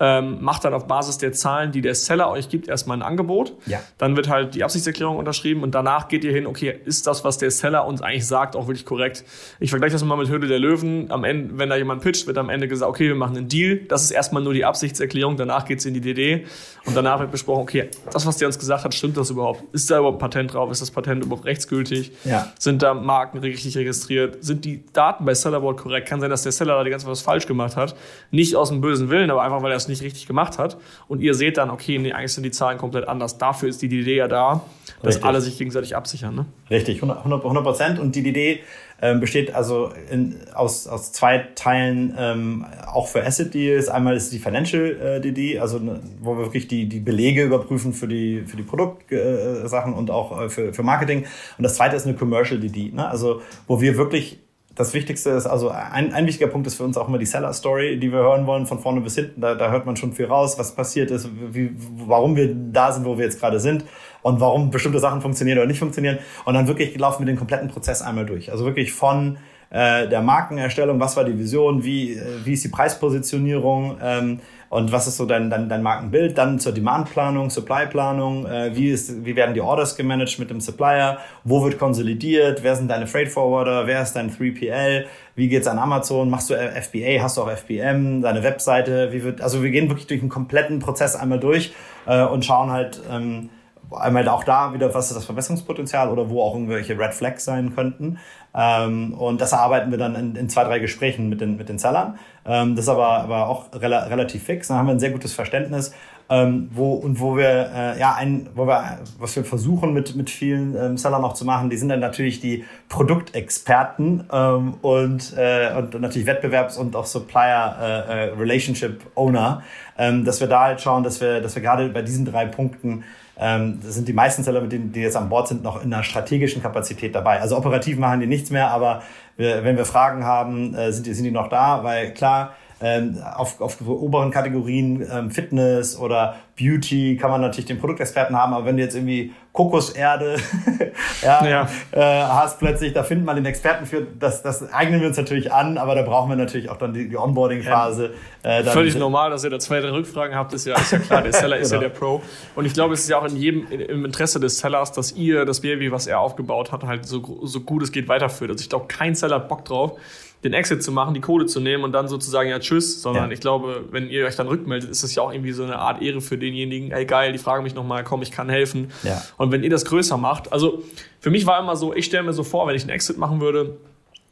Ähm, 0.00 0.38
macht 0.40 0.64
dann 0.64 0.74
auf 0.74 0.86
Basis 0.86 1.18
der 1.18 1.32
Zahlen, 1.32 1.72
die 1.72 1.80
der 1.80 1.94
Seller 1.94 2.30
euch 2.30 2.48
gibt, 2.48 2.68
erstmal 2.68 2.98
ein 2.98 3.02
Angebot. 3.02 3.54
Ja. 3.66 3.80
Dann 3.98 4.16
wird 4.16 4.28
halt 4.28 4.54
die 4.54 4.62
Absichtserklärung 4.62 5.16
unterschrieben 5.16 5.62
und 5.62 5.74
danach 5.74 6.08
geht 6.08 6.24
ihr 6.24 6.32
hin, 6.32 6.46
okay, 6.46 6.78
ist 6.84 7.06
das, 7.06 7.24
was 7.24 7.38
der 7.38 7.50
Seller 7.50 7.86
uns 7.86 8.00
eigentlich 8.00 8.26
sagt, 8.26 8.54
auch 8.54 8.68
wirklich 8.68 8.84
korrekt? 8.84 9.24
Ich 9.58 9.70
vergleiche 9.70 9.92
das 9.92 10.04
mal 10.04 10.16
mit 10.16 10.28
Höhle 10.28 10.46
der 10.46 10.58
Löwen. 10.58 11.10
Am 11.10 11.24
Ende, 11.24 11.58
wenn 11.58 11.68
da 11.68 11.76
jemand 11.76 12.02
pitcht, 12.02 12.26
wird 12.26 12.38
am 12.38 12.48
Ende 12.48 12.68
gesagt, 12.68 12.88
okay, 12.88 13.08
wir 13.08 13.14
machen 13.16 13.36
einen 13.36 13.48
Deal. 13.48 13.80
Das 13.88 14.04
ist 14.04 14.10
erstmal 14.10 14.42
nur 14.42 14.54
die 14.54 14.64
Absichtserklärung, 14.64 15.36
danach 15.36 15.64
geht's 15.64 15.84
in 15.84 15.94
die 15.94 16.00
DD 16.00 16.46
und 16.84 16.96
danach 16.96 17.18
wird 17.18 17.32
besprochen, 17.32 17.62
okay, 17.62 17.90
das, 18.12 18.24
was 18.24 18.36
der 18.36 18.46
uns 18.46 18.58
gesagt 18.58 18.84
hat, 18.84 18.94
stimmt 18.94 19.16
das 19.16 19.30
überhaupt? 19.30 19.62
Ist 19.74 19.90
da 19.90 19.98
überhaupt 19.98 20.18
ein 20.18 20.20
Patent 20.20 20.54
drauf? 20.54 20.70
Ist 20.70 20.80
das 20.80 20.90
Patent 20.90 21.24
überhaupt 21.24 21.44
rechtsgültig? 21.44 22.12
Ja. 22.24 22.52
Sind 22.58 22.82
da 22.82 22.94
Marken 22.94 23.38
richtig 23.38 23.76
registriert? 23.76 24.44
Sind 24.44 24.64
die 24.64 24.84
Daten 24.92 25.24
bei 25.24 25.34
Sellerboard 25.34 25.76
korrekt? 25.76 26.08
Kann 26.08 26.20
sein, 26.20 26.30
dass 26.30 26.44
der 26.44 26.52
Seller 26.52 26.76
da 26.76 26.84
die 26.84 26.90
ganze 26.90 27.06
Zeit 27.06 27.12
was 27.12 27.20
falsch 27.20 27.46
gemacht 27.46 27.76
hat. 27.76 27.96
Nicht 28.30 28.54
aus 28.54 28.68
dem 28.68 28.80
bösen 28.80 29.10
Willen, 29.10 29.30
aber 29.30 29.42
einfach, 29.42 29.62
weil 29.62 29.72
er 29.72 29.76
es 29.76 29.87
nicht 29.88 30.02
richtig 30.02 30.26
gemacht 30.26 30.58
hat 30.58 30.68
hat. 30.68 30.76
Und 31.08 31.20
ihr 31.20 31.34
seht 31.34 31.56
dann, 31.56 31.70
okay, 31.70 31.98
nee, 31.98 32.12
eigentlich 32.12 32.32
sind 32.32 32.44
die 32.44 32.50
Zahlen 32.50 32.78
komplett 32.78 33.08
anders. 33.08 33.38
Dafür 33.38 33.68
ist 33.68 33.80
die 33.82 33.86
Idee 33.86 34.16
ja 34.16 34.28
da, 34.28 34.62
dass 35.02 35.14
Richtig. 35.14 35.24
alle 35.24 35.40
sich 35.40 35.56
gegenseitig 35.56 35.96
absichern. 35.96 36.34
Ne? 36.34 36.46
Richtig, 36.70 37.02
100 37.02 37.42
Prozent. 37.42 37.98
Und 37.98 38.14
die 38.14 38.28
Idee 38.28 38.60
ähm, 39.00 39.20
besteht 39.20 39.54
also 39.54 39.92
in, 40.10 40.36
aus, 40.54 40.88
aus 40.88 41.12
zwei 41.12 41.46
Teilen, 41.54 42.14
ähm, 42.18 42.66
auch 42.86 43.06
für 43.06 43.24
Asset 43.24 43.54
Deals. 43.54 43.88
Einmal 43.88 44.16
ist 44.16 44.32
die 44.32 44.38
Financial 44.38 44.84
äh, 44.84 45.20
DD, 45.20 45.60
also 45.60 45.78
ne, 45.78 46.00
wo 46.20 46.36
wir 46.36 46.44
wirklich 46.44 46.68
die, 46.68 46.88
die 46.88 47.00
Belege 47.00 47.44
überprüfen 47.44 47.92
für 47.92 48.08
die, 48.08 48.42
für 48.46 48.56
die 48.56 48.64
Produktsachen 48.64 49.92
äh, 49.92 49.96
und 49.96 50.10
auch 50.10 50.40
äh, 50.40 50.48
für, 50.48 50.74
für 50.74 50.82
Marketing. 50.82 51.24
Und 51.56 51.62
das 51.62 51.76
zweite 51.76 51.96
ist 51.96 52.06
eine 52.06 52.16
Commercial 52.16 52.58
DD, 52.58 52.92
ne? 52.92 53.08
also 53.08 53.40
wo 53.68 53.80
wir 53.80 53.96
wirklich 53.96 54.40
das 54.78 54.94
Wichtigste 54.94 55.30
ist, 55.30 55.46
also 55.46 55.70
ein, 55.70 56.12
ein 56.12 56.26
wichtiger 56.26 56.46
Punkt 56.46 56.66
ist 56.68 56.76
für 56.76 56.84
uns 56.84 56.96
auch 56.96 57.08
immer 57.08 57.18
die 57.18 57.26
Seller-Story, 57.26 57.98
die 57.98 58.12
wir 58.12 58.20
hören 58.20 58.46
wollen, 58.46 58.64
von 58.66 58.78
vorne 58.78 59.00
bis 59.00 59.16
hinten. 59.16 59.40
Da, 59.40 59.56
da 59.56 59.72
hört 59.72 59.86
man 59.86 59.96
schon 59.96 60.12
viel 60.12 60.26
raus, 60.26 60.56
was 60.56 60.74
passiert 60.74 61.10
ist, 61.10 61.28
wie, 61.50 61.72
warum 62.06 62.36
wir 62.36 62.54
da 62.54 62.92
sind, 62.92 63.04
wo 63.04 63.18
wir 63.18 63.24
jetzt 63.24 63.40
gerade 63.40 63.58
sind 63.58 63.84
und 64.22 64.38
warum 64.40 64.70
bestimmte 64.70 65.00
Sachen 65.00 65.20
funktionieren 65.20 65.58
oder 65.58 65.66
nicht 65.66 65.80
funktionieren. 65.80 66.18
Und 66.44 66.54
dann 66.54 66.68
wirklich 66.68 66.96
laufen 66.96 67.22
wir 67.22 67.26
den 67.26 67.36
kompletten 67.36 67.68
Prozess 67.68 68.02
einmal 68.02 68.24
durch. 68.24 68.52
Also 68.52 68.64
wirklich 68.64 68.92
von 68.92 69.38
äh, 69.70 70.08
der 70.08 70.22
Markenerstellung, 70.22 71.00
was 71.00 71.16
war 71.16 71.24
die 71.24 71.36
Vision, 71.36 71.82
wie, 71.82 72.12
äh, 72.12 72.22
wie 72.44 72.52
ist 72.52 72.62
die 72.62 72.68
Preispositionierung 72.68 73.96
ähm, 74.00 74.40
und 74.70 74.92
was 74.92 75.06
ist 75.06 75.16
so 75.16 75.24
dein, 75.26 75.50
dein, 75.50 75.68
dein 75.68 75.82
Markenbild, 75.82 76.36
dann 76.36 76.58
zur 76.58 76.72
Demandplanung, 76.72 77.50
Supplyplanung, 77.50 78.46
äh, 78.46 78.76
wie, 78.76 78.90
ist, 78.90 79.24
wie 79.24 79.34
werden 79.34 79.54
die 79.54 79.60
Orders 79.60 79.96
gemanagt 79.96 80.38
mit 80.38 80.50
dem 80.50 80.60
Supplier, 80.60 81.18
wo 81.44 81.64
wird 81.64 81.78
konsolidiert, 81.78 82.62
wer 82.62 82.76
sind 82.76 82.88
deine 82.88 83.06
Freight 83.06 83.28
Forwarder, 83.28 83.86
wer 83.86 84.02
ist 84.02 84.14
dein 84.14 84.30
3PL, 84.30 85.04
wie 85.36 85.48
geht's 85.48 85.66
an 85.66 85.78
Amazon, 85.78 86.28
machst 86.28 86.50
du 86.50 86.54
FBA, 86.54 87.22
hast 87.22 87.36
du 87.36 87.42
auch 87.42 87.50
FBM, 87.50 88.22
deine 88.22 88.42
Webseite, 88.42 89.12
wie 89.12 89.22
wird, 89.22 89.40
also 89.40 89.62
wir 89.62 89.70
gehen 89.70 89.88
wirklich 89.88 90.06
durch 90.06 90.20
einen 90.20 90.30
kompletten 90.30 90.80
Prozess 90.80 91.16
einmal 91.16 91.40
durch 91.40 91.72
äh, 92.06 92.22
und 92.22 92.44
schauen 92.44 92.70
halt, 92.70 93.00
ähm, 93.10 93.50
einmal 93.90 94.28
auch 94.28 94.44
da 94.44 94.74
wieder, 94.74 94.92
was 94.94 95.08
ist 95.10 95.16
das 95.16 95.24
Verbesserungspotenzial 95.24 96.10
oder 96.10 96.28
wo 96.28 96.42
auch 96.42 96.54
irgendwelche 96.54 96.98
Red 96.98 97.14
Flags 97.14 97.44
sein 97.44 97.74
könnten. 97.74 98.18
Ähm, 98.54 99.14
und 99.14 99.40
das 99.40 99.52
erarbeiten 99.52 99.90
wir 99.90 99.98
dann 99.98 100.14
in, 100.14 100.36
in, 100.36 100.48
zwei, 100.48 100.64
drei 100.64 100.78
Gesprächen 100.78 101.28
mit 101.28 101.40
den, 101.40 101.56
mit 101.56 101.68
den 101.68 101.78
Sellern. 101.78 102.18
Ähm, 102.48 102.74
das 102.74 102.86
ist 102.86 102.88
aber, 102.88 103.08
aber 103.08 103.48
auch 103.48 103.66
rela 103.74 104.04
relativ 104.04 104.44
fix. 104.44 104.68
Da 104.68 104.76
haben 104.76 104.86
wir 104.86 104.92
ein 104.92 105.00
sehr 105.00 105.10
gutes 105.10 105.34
Verständnis. 105.34 105.92
Ähm, 106.30 106.68
wo 106.74 106.92
und 106.92 107.20
wo 107.20 107.38
wir 107.38 107.70
äh, 107.74 107.98
ja 107.98 108.14
ein 108.14 108.50
wo 108.54 108.66
wir 108.66 108.98
was 109.18 109.34
wir 109.34 109.44
versuchen 109.44 109.94
mit 109.94 110.14
mit 110.14 110.28
vielen 110.28 110.76
ähm, 110.76 110.98
Sellern 110.98 111.24
auch 111.24 111.32
zu 111.32 111.46
machen 111.46 111.70
die 111.70 111.78
sind 111.78 111.88
dann 111.88 112.00
natürlich 112.00 112.38
die 112.38 112.66
Produktexperten 112.90 114.24
ähm, 114.30 114.74
und 114.82 115.32
äh, 115.38 115.72
und 115.74 115.98
natürlich 115.98 116.26
Wettbewerbs 116.26 116.76
und 116.76 116.96
auch 116.96 117.06
Supplier 117.06 118.04
äh, 118.10 118.28
äh, 118.28 119.52
ähm, 119.98 120.24
dass 120.26 120.40
wir 120.40 120.48
da 120.48 120.64
halt 120.64 120.82
schauen 120.82 121.02
dass 121.02 121.22
wir 121.22 121.40
dass 121.40 121.54
wir 121.54 121.62
gerade 121.62 121.88
bei 121.88 122.02
diesen 122.02 122.26
drei 122.26 122.44
Punkten 122.44 123.04
ähm, 123.38 123.78
sind 123.82 124.08
die 124.08 124.12
meisten 124.12 124.42
Seller, 124.42 124.60
mit 124.60 124.72
denen, 124.72 124.92
die 124.92 125.00
jetzt 125.00 125.16
an 125.16 125.28
Bord 125.28 125.48
sind, 125.48 125.62
noch 125.62 125.82
in 125.82 125.94
einer 125.94 126.02
strategischen 126.02 126.60
Kapazität 126.60 127.14
dabei. 127.14 127.40
Also 127.40 127.56
operativ 127.56 127.96
machen 127.98 128.20
die 128.20 128.26
nichts 128.26 128.50
mehr, 128.50 128.70
aber 128.70 129.02
wir, 129.38 129.64
wenn 129.64 129.78
wir 129.78 129.86
Fragen 129.86 130.24
haben, 130.24 130.74
äh, 130.74 130.92
sind, 130.92 131.06
die, 131.06 131.14
sind 131.14 131.24
die 131.24 131.30
noch 131.30 131.48
da, 131.48 131.82
weil 131.82 132.12
klar, 132.12 132.54
ähm, 132.80 133.18
auf, 133.34 133.60
auf 133.60 133.80
oberen 133.86 134.30
Kategorien 134.30 135.04
ähm, 135.10 135.30
Fitness 135.30 135.98
oder 135.98 136.36
Beauty 136.56 137.16
kann 137.16 137.30
man 137.30 137.40
natürlich 137.40 137.66
den 137.66 137.80
Produktexperten 137.80 138.36
haben, 138.36 138.52
aber 138.52 138.66
wenn 138.66 138.76
du 138.76 138.82
jetzt 138.82 138.94
irgendwie 138.94 139.32
Kokoserde 139.58 140.36
ja, 141.22 141.44
ja. 141.44 141.68
Äh, 141.90 142.00
hast 142.00 142.60
plötzlich, 142.60 142.92
da 142.92 143.02
findet 143.02 143.26
man 143.26 143.34
den 143.34 143.44
Experten 143.44 143.86
für, 143.86 144.06
das, 144.16 144.40
das 144.40 144.72
eignen 144.72 145.00
wir 145.00 145.08
uns 145.08 145.16
natürlich 145.16 145.52
an, 145.52 145.78
aber 145.78 145.96
da 145.96 146.02
brauchen 146.02 146.28
wir 146.28 146.36
natürlich 146.36 146.70
auch 146.70 146.76
dann 146.76 146.92
die, 146.92 147.08
die 147.08 147.16
Onboarding-Phase. 147.16 148.12
Äh, 148.44 148.62
Völlig 148.62 148.94
normal, 148.94 149.30
dass 149.30 149.42
ihr 149.42 149.50
da 149.50 149.58
zwei, 149.58 149.80
drei 149.80 149.90
Rückfragen 149.90 150.36
habt, 150.36 150.52
ist 150.52 150.64
ja, 150.64 150.76
ist 150.76 150.92
ja 150.92 151.00
klar, 151.00 151.22
der 151.22 151.32
Seller 151.34 151.56
ist 151.56 151.72
ja 151.72 151.78
genau. 151.78 151.90
der 151.90 151.98
Pro. 151.98 152.22
Und 152.54 152.66
ich 152.66 152.72
glaube, 152.72 152.94
es 152.94 153.00
ist 153.00 153.08
ja 153.08 153.18
auch 153.18 153.24
in 153.24 153.36
jedem, 153.36 153.68
im 153.68 154.04
Interesse 154.04 154.38
des 154.38 154.58
Sellers, 154.58 154.92
dass 154.92 155.10
ihr 155.10 155.44
das 155.44 155.60
Baby, 155.60 155.90
was 155.90 156.06
er 156.06 156.20
aufgebaut 156.20 156.70
hat, 156.70 156.84
halt 156.84 157.04
so, 157.04 157.40
so 157.42 157.58
gut 157.58 157.82
es 157.82 157.90
geht 157.90 158.06
weiterführt. 158.06 158.52
Also 158.52 158.62
ich 158.62 158.68
glaube, 158.68 158.86
kein 158.86 159.16
Seller 159.16 159.36
hat 159.36 159.48
Bock 159.48 159.64
drauf, 159.64 159.98
den 160.44 160.52
Exit 160.52 160.82
zu 160.82 160.92
machen, 160.92 161.14
die 161.14 161.20
Kohle 161.20 161.46
zu 161.46 161.60
nehmen 161.60 161.84
und 161.84 161.92
dann 161.92 162.06
sozusagen 162.06 162.48
ja 162.48 162.58
tschüss, 162.60 163.02
sondern 163.02 163.26
ja. 163.26 163.32
ich 163.32 163.40
glaube, 163.40 163.84
wenn 163.90 164.08
ihr 164.08 164.24
euch 164.24 164.36
dann 164.36 164.46
rückmeldet, 164.46 164.88
ist 164.88 165.02
das 165.02 165.14
ja 165.14 165.22
auch 165.22 165.32
irgendwie 165.32 165.52
so 165.52 165.64
eine 165.64 165.78
Art 165.78 166.00
Ehre 166.00 166.20
für 166.20 166.38
denjenigen, 166.38 166.92
ey 166.92 167.06
geil, 167.06 167.32
die 167.32 167.38
fragen 167.38 167.64
mich 167.64 167.74
nochmal, 167.74 168.04
komm, 168.04 168.22
ich 168.22 168.30
kann 168.30 168.48
helfen. 168.48 168.92
Ja. 169.02 169.20
Und 169.36 169.50
wenn 169.50 169.64
ihr 169.64 169.70
das 169.70 169.84
größer 169.84 170.16
macht, 170.16 170.52
also 170.52 170.82
für 171.20 171.30
mich 171.30 171.44
war 171.46 171.60
immer 171.60 171.74
so, 171.74 171.92
ich 171.92 172.04
stelle 172.04 172.22
mir 172.22 172.32
so 172.32 172.44
vor, 172.44 172.66
wenn 172.68 172.76
ich 172.76 172.82
einen 172.82 172.90
Exit 172.90 173.18
machen 173.18 173.40
würde, 173.40 173.76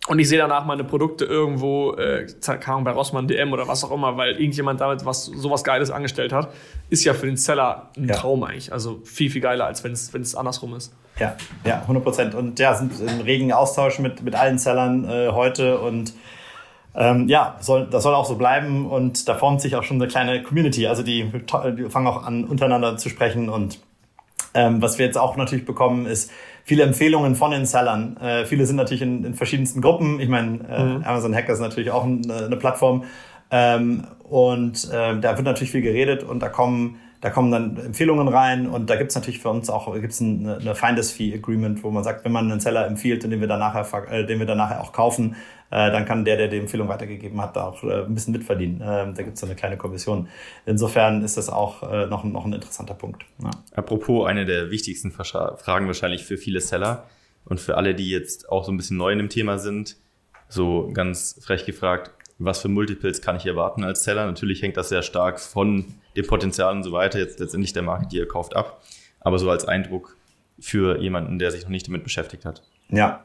und 0.08 0.20
ich 0.20 0.28
sehe 0.28 0.38
danach 0.38 0.64
meine 0.64 0.84
Produkte 0.84 1.24
irgendwo, 1.24 1.94
äh, 1.94 2.26
keine 2.40 2.66
Ahnung, 2.66 2.84
bei 2.84 2.92
Rossmann 2.92 3.26
DM 3.26 3.52
oder 3.52 3.66
was 3.66 3.82
auch 3.82 3.90
immer, 3.90 4.16
weil 4.16 4.34
irgendjemand 4.34 4.80
damit 4.80 5.04
was 5.04 5.24
sowas 5.24 5.64
Geiles 5.64 5.90
angestellt 5.90 6.32
hat, 6.32 6.52
ist 6.90 7.04
ja 7.04 7.12
für 7.12 7.26
den 7.26 7.36
Seller 7.36 7.90
ein 7.96 8.08
ja. 8.08 8.14
Traum 8.14 8.44
eigentlich. 8.44 8.72
Also 8.72 9.00
viel, 9.02 9.30
viel 9.30 9.40
geiler, 9.40 9.66
als 9.66 9.82
wenn 9.82 9.92
es 9.92 10.34
andersrum 10.36 10.76
ist. 10.76 10.94
Ja, 11.18 11.36
ja, 11.64 11.80
100 11.82 12.04
Prozent. 12.04 12.34
Und 12.34 12.58
ja, 12.58 12.74
sind 12.74 12.92
im 13.00 13.20
regen 13.20 13.52
Austausch 13.52 13.98
mit, 13.98 14.22
mit 14.22 14.34
allen 14.34 14.58
Sellern 14.58 15.08
äh, 15.08 15.30
heute 15.32 15.78
und 15.78 16.12
ähm, 16.94 17.28
ja, 17.28 17.56
soll, 17.60 17.86
das 17.90 18.02
soll 18.02 18.14
auch 18.14 18.24
so 18.24 18.36
bleiben 18.36 18.86
und 18.86 19.28
da 19.28 19.34
formt 19.34 19.60
sich 19.60 19.76
auch 19.76 19.82
schon 19.82 20.00
eine 20.00 20.08
kleine 20.08 20.42
Community. 20.42 20.86
Also 20.86 21.02
die, 21.02 21.24
die 21.24 21.90
fangen 21.90 22.06
auch 22.06 22.24
an, 22.24 22.44
untereinander 22.44 22.96
zu 22.96 23.08
sprechen 23.08 23.48
und 23.48 23.78
ähm, 24.54 24.80
was 24.80 24.98
wir 24.98 25.04
jetzt 25.04 25.18
auch 25.18 25.36
natürlich 25.36 25.66
bekommen, 25.66 26.06
ist 26.06 26.30
viele 26.64 26.82
Empfehlungen 26.82 27.34
von 27.34 27.50
den 27.50 27.66
Sellern. 27.66 28.16
Äh, 28.16 28.46
viele 28.46 28.64
sind 28.64 28.76
natürlich 28.76 29.02
in, 29.02 29.24
in 29.24 29.34
verschiedensten 29.34 29.82
Gruppen. 29.82 30.18
Ich 30.18 30.28
meine, 30.28 30.60
äh, 30.68 30.82
mhm. 30.82 31.04
Amazon 31.04 31.34
Hacker 31.34 31.52
ist 31.52 31.60
natürlich 31.60 31.90
auch 31.90 32.04
eine, 32.04 32.46
eine 32.46 32.56
Plattform. 32.56 33.04
Ähm, 33.50 34.06
und 34.24 34.90
äh, 34.90 35.20
da 35.20 35.36
wird 35.36 35.44
natürlich 35.44 35.70
viel 35.70 35.82
geredet 35.82 36.24
und 36.24 36.40
da 36.40 36.48
kommen 36.48 36.98
da 37.26 37.30
kommen 37.30 37.50
dann 37.50 37.76
Empfehlungen 37.76 38.28
rein 38.28 38.68
und 38.68 38.88
da 38.88 38.94
gibt 38.94 39.10
es 39.10 39.16
natürlich 39.16 39.40
für 39.40 39.48
uns 39.48 39.68
auch 39.68 39.92
gibt's 40.00 40.20
eine, 40.20 40.58
eine 40.58 40.76
Finder's 40.76 41.10
Fee 41.10 41.34
Agreement, 41.34 41.82
wo 41.82 41.90
man 41.90 42.04
sagt, 42.04 42.24
wenn 42.24 42.30
man 42.30 42.48
einen 42.48 42.60
Seller 42.60 42.86
empfiehlt 42.86 43.24
und 43.24 43.30
den 43.30 43.40
wir 43.40 43.48
dann 43.48 43.58
nachher, 43.58 43.84
äh, 44.12 44.24
den 44.24 44.38
wir 44.38 44.46
dann 44.46 44.58
nachher 44.58 44.80
auch 44.80 44.92
kaufen, 44.92 45.34
äh, 45.72 45.90
dann 45.90 46.04
kann 46.04 46.24
der, 46.24 46.36
der 46.36 46.46
die 46.46 46.58
Empfehlung 46.58 46.86
weitergegeben 46.86 47.40
hat, 47.40 47.56
da 47.56 47.64
auch 47.64 47.82
äh, 47.82 48.04
ein 48.04 48.14
bisschen 48.14 48.32
mitverdienen. 48.32 48.80
Äh, 48.80 49.12
da 49.12 49.22
gibt 49.24 49.36
es 49.36 49.42
eine 49.42 49.56
kleine 49.56 49.76
Kommission. 49.76 50.28
Insofern 50.66 51.24
ist 51.24 51.36
das 51.36 51.48
auch 51.48 51.82
äh, 51.90 52.06
noch, 52.06 52.22
noch 52.22 52.44
ein 52.44 52.52
interessanter 52.52 52.94
Punkt. 52.94 53.24
Ja. 53.42 53.50
Apropos, 53.74 54.28
eine 54.28 54.44
der 54.44 54.70
wichtigsten 54.70 55.10
Fragen 55.10 55.88
wahrscheinlich 55.88 56.22
für 56.22 56.36
viele 56.36 56.60
Seller 56.60 57.06
und 57.44 57.58
für 57.58 57.76
alle, 57.76 57.96
die 57.96 58.08
jetzt 58.08 58.48
auch 58.50 58.62
so 58.62 58.70
ein 58.70 58.76
bisschen 58.76 58.98
neu 58.98 59.10
in 59.10 59.18
dem 59.18 59.30
Thema 59.30 59.58
sind, 59.58 59.96
so 60.48 60.92
ganz 60.92 61.40
frech 61.44 61.66
gefragt, 61.66 62.12
was 62.38 62.60
für 62.60 62.68
Multiples 62.68 63.20
kann 63.20 63.34
ich 63.34 63.46
erwarten 63.46 63.82
als 63.82 64.04
Seller? 64.04 64.26
Natürlich 64.26 64.62
hängt 64.62 64.76
das 64.76 64.90
sehr 64.90 65.02
stark 65.02 65.40
von 65.40 65.86
dem 66.16 66.26
Potenzial 66.26 66.74
und 66.74 66.82
so 66.82 66.92
weiter, 66.92 67.18
jetzt 67.18 67.38
letztendlich 67.40 67.72
der 67.72 67.82
Marke, 67.82 68.06
die 68.08 68.16
ihr 68.16 68.28
kauft, 68.28 68.56
ab. 68.56 68.82
Aber 69.20 69.38
so 69.38 69.50
als 69.50 69.64
Eindruck 69.64 70.16
für 70.58 70.98
jemanden, 71.00 71.38
der 71.38 71.50
sich 71.50 71.62
noch 71.62 71.70
nicht 71.70 71.86
damit 71.86 72.04
beschäftigt 72.04 72.44
hat. 72.44 72.62
Ja. 72.88 73.24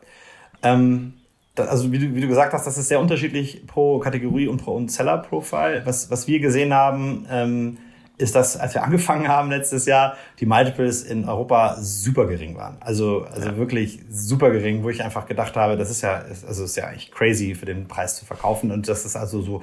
Ähm, 0.64 1.14
also 1.56 1.92
wie 1.92 2.00
du, 2.00 2.16
wie 2.16 2.22
du 2.22 2.28
gesagt 2.28 2.54
hast, 2.54 2.66
das 2.66 2.78
ist 2.78 2.88
sehr 2.88 3.00
unterschiedlich 3.00 3.66
pro 3.68 4.00
Kategorie 4.00 4.48
und 4.48 4.58
pro 4.64 4.86
Seller-Profile. 4.88 5.82
Was, 5.86 6.10
was 6.10 6.28
wir 6.28 6.40
gesehen 6.40 6.74
haben, 6.74 7.26
ähm, 7.30 7.78
ist, 8.18 8.36
dass 8.36 8.58
als 8.58 8.74
wir 8.74 8.84
angefangen 8.84 9.28
haben 9.28 9.50
letztes 9.50 9.86
Jahr, 9.86 10.16
die 10.40 10.46
Multiples 10.46 11.04
in 11.04 11.28
Europa 11.28 11.78
super 11.80 12.28
gering 12.28 12.56
waren. 12.56 12.78
Also, 12.80 13.26
also 13.32 13.50
ja. 13.50 13.58
wirklich 13.58 14.00
super 14.10 14.52
gering, 14.52 14.84
wo 14.84 14.90
ich 14.90 15.04
einfach 15.04 15.26
gedacht 15.26 15.56
habe, 15.56 15.76
das 15.78 15.90
ist 15.90 16.02
ja, 16.02 16.24
also 16.48 16.64
ist 16.64 16.76
ja 16.76 16.86
eigentlich 16.86 17.12
crazy 17.12 17.56
für 17.56 17.66
den 17.66 17.88
Preis 17.88 18.18
zu 18.18 18.26
verkaufen. 18.26 18.72
Und 18.72 18.88
das 18.88 19.06
ist 19.06 19.16
also 19.16 19.42
so 19.42 19.62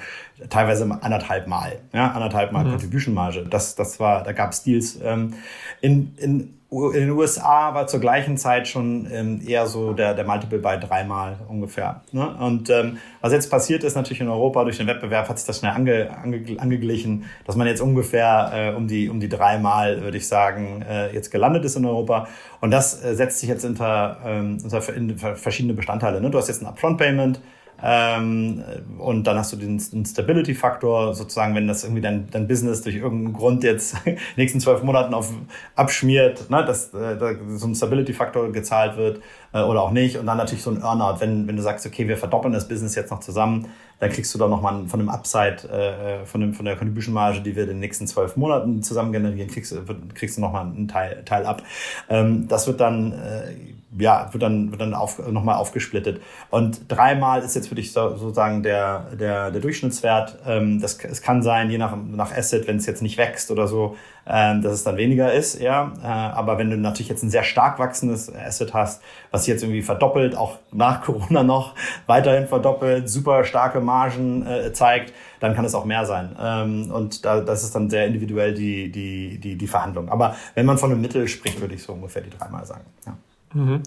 teilweise 0.50 0.84
anderthalb 1.00 1.46
Mal, 1.46 1.78
ja, 1.92 2.10
anderthalb 2.10 2.52
Mal 2.52 2.64
mhm. 2.64 2.70
Contribution 2.70 3.14
Marge. 3.14 3.44
Das, 3.48 3.74
das 3.76 4.00
war, 4.00 4.22
da 4.24 4.32
gab 4.32 4.52
es 4.52 4.62
Deals. 4.62 4.98
Ähm, 5.02 5.34
in, 5.80 6.14
in 6.16 6.57
in 6.70 6.92
den 6.92 7.10
USA 7.10 7.72
war 7.72 7.86
zur 7.86 7.98
gleichen 7.98 8.36
Zeit 8.36 8.68
schon 8.68 9.08
ähm, 9.10 9.40
eher 9.46 9.66
so 9.66 9.94
der, 9.94 10.12
der 10.12 10.26
Multiple 10.26 10.58
bei 10.58 10.76
dreimal 10.76 11.38
ungefähr. 11.48 12.02
Ne? 12.12 12.28
Und 12.40 12.68
ähm, 12.68 12.98
was 13.22 13.32
jetzt 13.32 13.50
passiert 13.50 13.84
ist 13.84 13.94
natürlich 13.94 14.20
in 14.20 14.28
Europa 14.28 14.64
durch 14.64 14.76
den 14.76 14.86
Wettbewerb 14.86 15.30
hat 15.30 15.38
sich 15.38 15.46
das 15.46 15.60
schnell 15.60 15.72
ange, 15.72 16.10
ange, 16.22 16.44
angeglichen, 16.58 17.24
dass 17.46 17.56
man 17.56 17.66
jetzt 17.66 17.80
ungefähr 17.80 18.50
äh, 18.74 18.76
um 18.76 18.86
die 18.86 19.08
um 19.08 19.18
die 19.18 19.30
dreimal 19.30 20.02
würde 20.02 20.18
ich 20.18 20.28
sagen 20.28 20.82
äh, 20.82 21.10
jetzt 21.14 21.30
gelandet 21.30 21.64
ist 21.64 21.76
in 21.76 21.86
Europa. 21.86 22.28
Und 22.60 22.70
das 22.70 23.02
äh, 23.02 23.14
setzt 23.14 23.40
sich 23.40 23.48
jetzt 23.48 23.64
unter, 23.64 24.18
ähm, 24.26 24.58
unter 24.62 24.94
in 24.94 25.16
verschiedene 25.16 25.72
Bestandteile. 25.72 26.20
Ne? 26.20 26.30
Du 26.30 26.36
hast 26.36 26.48
jetzt 26.48 26.60
ein 26.60 26.66
Upfront 26.66 26.98
Payment, 26.98 27.40
ähm, 27.80 28.64
und 28.98 29.24
dann 29.24 29.38
hast 29.38 29.52
du 29.52 29.56
den, 29.56 29.78
den 29.92 30.04
Stability-Faktor, 30.04 31.14
sozusagen, 31.14 31.54
wenn 31.54 31.68
das 31.68 31.84
irgendwie 31.84 32.02
dein, 32.02 32.28
dein 32.30 32.48
Business 32.48 32.82
durch 32.82 32.96
irgendeinen 32.96 33.34
Grund 33.34 33.62
jetzt 33.62 33.96
nächsten 34.36 34.58
zwölf 34.58 34.82
Monaten 34.82 35.14
auf, 35.14 35.32
abschmiert, 35.76 36.50
ne, 36.50 36.64
dass 36.64 36.92
äh, 36.92 37.16
so 37.48 37.68
ein 37.68 37.74
Stability-Faktor 37.74 38.50
gezahlt 38.50 38.96
wird 38.96 39.20
äh, 39.52 39.60
oder 39.60 39.82
auch 39.82 39.92
nicht. 39.92 40.18
Und 40.18 40.26
dann 40.26 40.38
natürlich 40.38 40.62
so 40.62 40.70
ein 40.70 40.82
Earnout, 40.82 41.20
wenn, 41.20 41.46
wenn 41.46 41.56
du 41.56 41.62
sagst, 41.62 41.86
okay, 41.86 42.08
wir 42.08 42.16
verdoppeln 42.16 42.52
das 42.52 42.66
Business 42.66 42.96
jetzt 42.96 43.10
noch 43.10 43.20
zusammen, 43.20 43.68
dann 44.00 44.10
kriegst 44.10 44.34
du 44.34 44.38
da 44.38 44.48
nochmal 44.48 44.86
von 44.86 45.00
dem 45.00 45.08
Upside, 45.08 45.68
äh, 45.68 46.24
von, 46.24 46.40
dem, 46.40 46.54
von 46.54 46.64
der 46.64 46.76
Contribution-Marge, 46.76 47.40
die 47.40 47.56
wir 47.56 47.64
in 47.64 47.70
den 47.70 47.80
nächsten 47.80 48.06
zwölf 48.06 48.36
Monaten 48.36 48.82
zusammen 48.82 49.12
generieren, 49.12 49.48
kriegst, 49.48 49.74
kriegst 50.14 50.36
du 50.36 50.40
nochmal 50.40 50.66
einen 50.66 50.88
Teil, 50.88 51.22
Teil 51.24 51.46
ab. 51.46 51.62
Ähm, 52.08 52.48
das 52.48 52.66
wird 52.66 52.80
dann... 52.80 53.12
Äh, 53.12 53.78
ja, 53.98 54.28
wird 54.32 54.42
dann, 54.42 54.70
wird 54.70 54.80
dann 54.80 54.94
auf, 54.94 55.18
nochmal 55.30 55.56
aufgesplittet. 55.56 56.20
Und 56.50 56.80
dreimal 56.88 57.42
ist 57.42 57.54
jetzt 57.54 57.68
für 57.68 57.74
dich 57.74 57.92
so, 57.92 58.16
sozusagen 58.16 58.62
der, 58.62 59.06
der, 59.18 59.50
der 59.50 59.60
Durchschnittswert. 59.60 60.38
Ähm, 60.46 60.80
das, 60.80 60.98
es 61.02 61.22
kann 61.22 61.42
sein, 61.42 61.70
je 61.70 61.78
nach, 61.78 61.96
nach 61.96 62.36
Asset, 62.36 62.66
wenn 62.66 62.76
es 62.76 62.86
jetzt 62.86 63.02
nicht 63.02 63.16
wächst 63.16 63.50
oder 63.50 63.66
so, 63.66 63.96
ähm, 64.28 64.60
dass 64.60 64.74
es 64.74 64.84
dann 64.84 64.96
weniger 64.96 65.32
ist, 65.32 65.60
ja. 65.60 65.92
Äh, 66.02 66.06
aber 66.06 66.58
wenn 66.58 66.70
du 66.70 66.76
natürlich 66.76 67.08
jetzt 67.08 67.22
ein 67.22 67.30
sehr 67.30 67.44
stark 67.44 67.78
wachsendes 67.78 68.32
Asset 68.34 68.74
hast, 68.74 69.02
was 69.30 69.46
jetzt 69.46 69.62
irgendwie 69.62 69.82
verdoppelt, 69.82 70.36
auch 70.36 70.58
nach 70.70 71.02
Corona 71.04 71.42
noch 71.42 71.74
weiterhin 72.06 72.46
verdoppelt, 72.46 73.08
super 73.08 73.44
starke 73.44 73.80
Margen 73.80 74.46
äh, 74.46 74.72
zeigt, 74.72 75.14
dann 75.40 75.54
kann 75.54 75.64
es 75.64 75.74
auch 75.74 75.84
mehr 75.84 76.04
sein. 76.04 76.36
Ähm, 76.40 76.90
und 76.90 77.24
da, 77.24 77.40
das 77.40 77.64
ist 77.64 77.74
dann 77.74 77.88
sehr 77.88 78.06
individuell 78.06 78.52
die, 78.54 78.90
die, 78.92 79.38
die, 79.38 79.56
die 79.56 79.66
Verhandlung. 79.66 80.08
Aber 80.08 80.36
wenn 80.54 80.66
man 80.66 80.76
von 80.76 80.90
einem 80.90 81.00
Mittel 81.00 81.26
spricht, 81.28 81.60
würde 81.60 81.74
ich 81.74 81.82
so 81.82 81.94
ungefähr 81.94 82.22
die 82.22 82.30
dreimal 82.30 82.66
sagen. 82.66 82.84
Ja. 83.06 83.16
Mhm. 83.54 83.82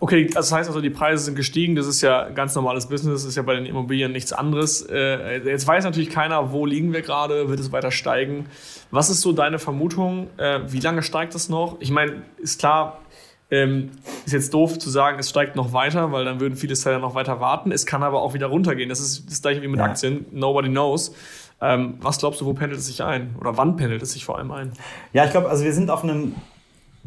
Okay, 0.00 0.26
das 0.26 0.52
heißt 0.52 0.68
also, 0.68 0.80
die 0.80 0.90
Preise 0.90 1.24
sind 1.24 1.36
gestiegen. 1.36 1.74
Das 1.76 1.86
ist 1.86 2.02
ja 2.02 2.28
ganz 2.28 2.54
normales 2.54 2.86
Business. 2.86 3.22
Das 3.22 3.24
ist 3.24 3.36
ja 3.36 3.42
bei 3.42 3.54
den 3.54 3.66
Immobilien 3.66 4.12
nichts 4.12 4.32
anderes. 4.32 4.82
Äh, 4.82 5.38
jetzt 5.44 5.66
weiß 5.66 5.84
natürlich 5.84 6.10
keiner, 6.10 6.52
wo 6.52 6.66
liegen 6.66 6.92
wir 6.92 7.02
gerade. 7.02 7.48
Wird 7.48 7.60
es 7.60 7.72
weiter 7.72 7.90
steigen? 7.90 8.46
Was 8.90 9.08
ist 9.10 9.22
so 9.22 9.32
deine 9.32 9.58
Vermutung? 9.58 10.28
Äh, 10.36 10.60
wie 10.68 10.80
lange 10.80 11.02
steigt 11.02 11.34
das 11.34 11.48
noch? 11.48 11.76
Ich 11.80 11.90
meine, 11.90 12.22
ist 12.38 12.58
klar, 12.58 13.00
Ähm, 13.48 13.92
ist 14.24 14.32
jetzt 14.32 14.52
doof 14.52 14.76
zu 14.76 14.90
sagen, 14.90 15.20
es 15.20 15.30
steigt 15.30 15.54
noch 15.54 15.72
weiter, 15.72 16.10
weil 16.10 16.24
dann 16.24 16.40
würden 16.40 16.56
viele 16.56 16.74
Seller 16.74 16.98
noch 16.98 17.14
weiter 17.14 17.38
warten. 17.38 17.70
Es 17.70 17.86
kann 17.86 18.02
aber 18.02 18.20
auch 18.20 18.34
wieder 18.34 18.48
runtergehen. 18.48 18.88
Das 18.88 18.98
ist 18.98 19.30
das 19.30 19.40
gleiche 19.40 19.62
wie 19.62 19.68
mit 19.68 19.78
ja. 19.78 19.86
Aktien. 19.86 20.26
Nobody 20.32 20.68
knows. 20.68 21.14
Ähm, 21.60 21.94
was 22.00 22.18
glaubst 22.18 22.40
du, 22.40 22.44
wo 22.46 22.54
pendelt 22.54 22.80
es 22.80 22.88
sich 22.88 23.04
ein? 23.04 23.36
Oder 23.40 23.56
wann 23.56 23.76
pendelt 23.76 24.02
es 24.02 24.14
sich 24.14 24.24
vor 24.24 24.36
allem 24.36 24.50
ein? 24.50 24.72
Ja, 25.12 25.24
ich 25.26 25.30
glaube, 25.30 25.48
also 25.48 25.62
wir 25.62 25.72
sind 25.72 25.90
auf 25.90 26.02
einem 26.02 26.34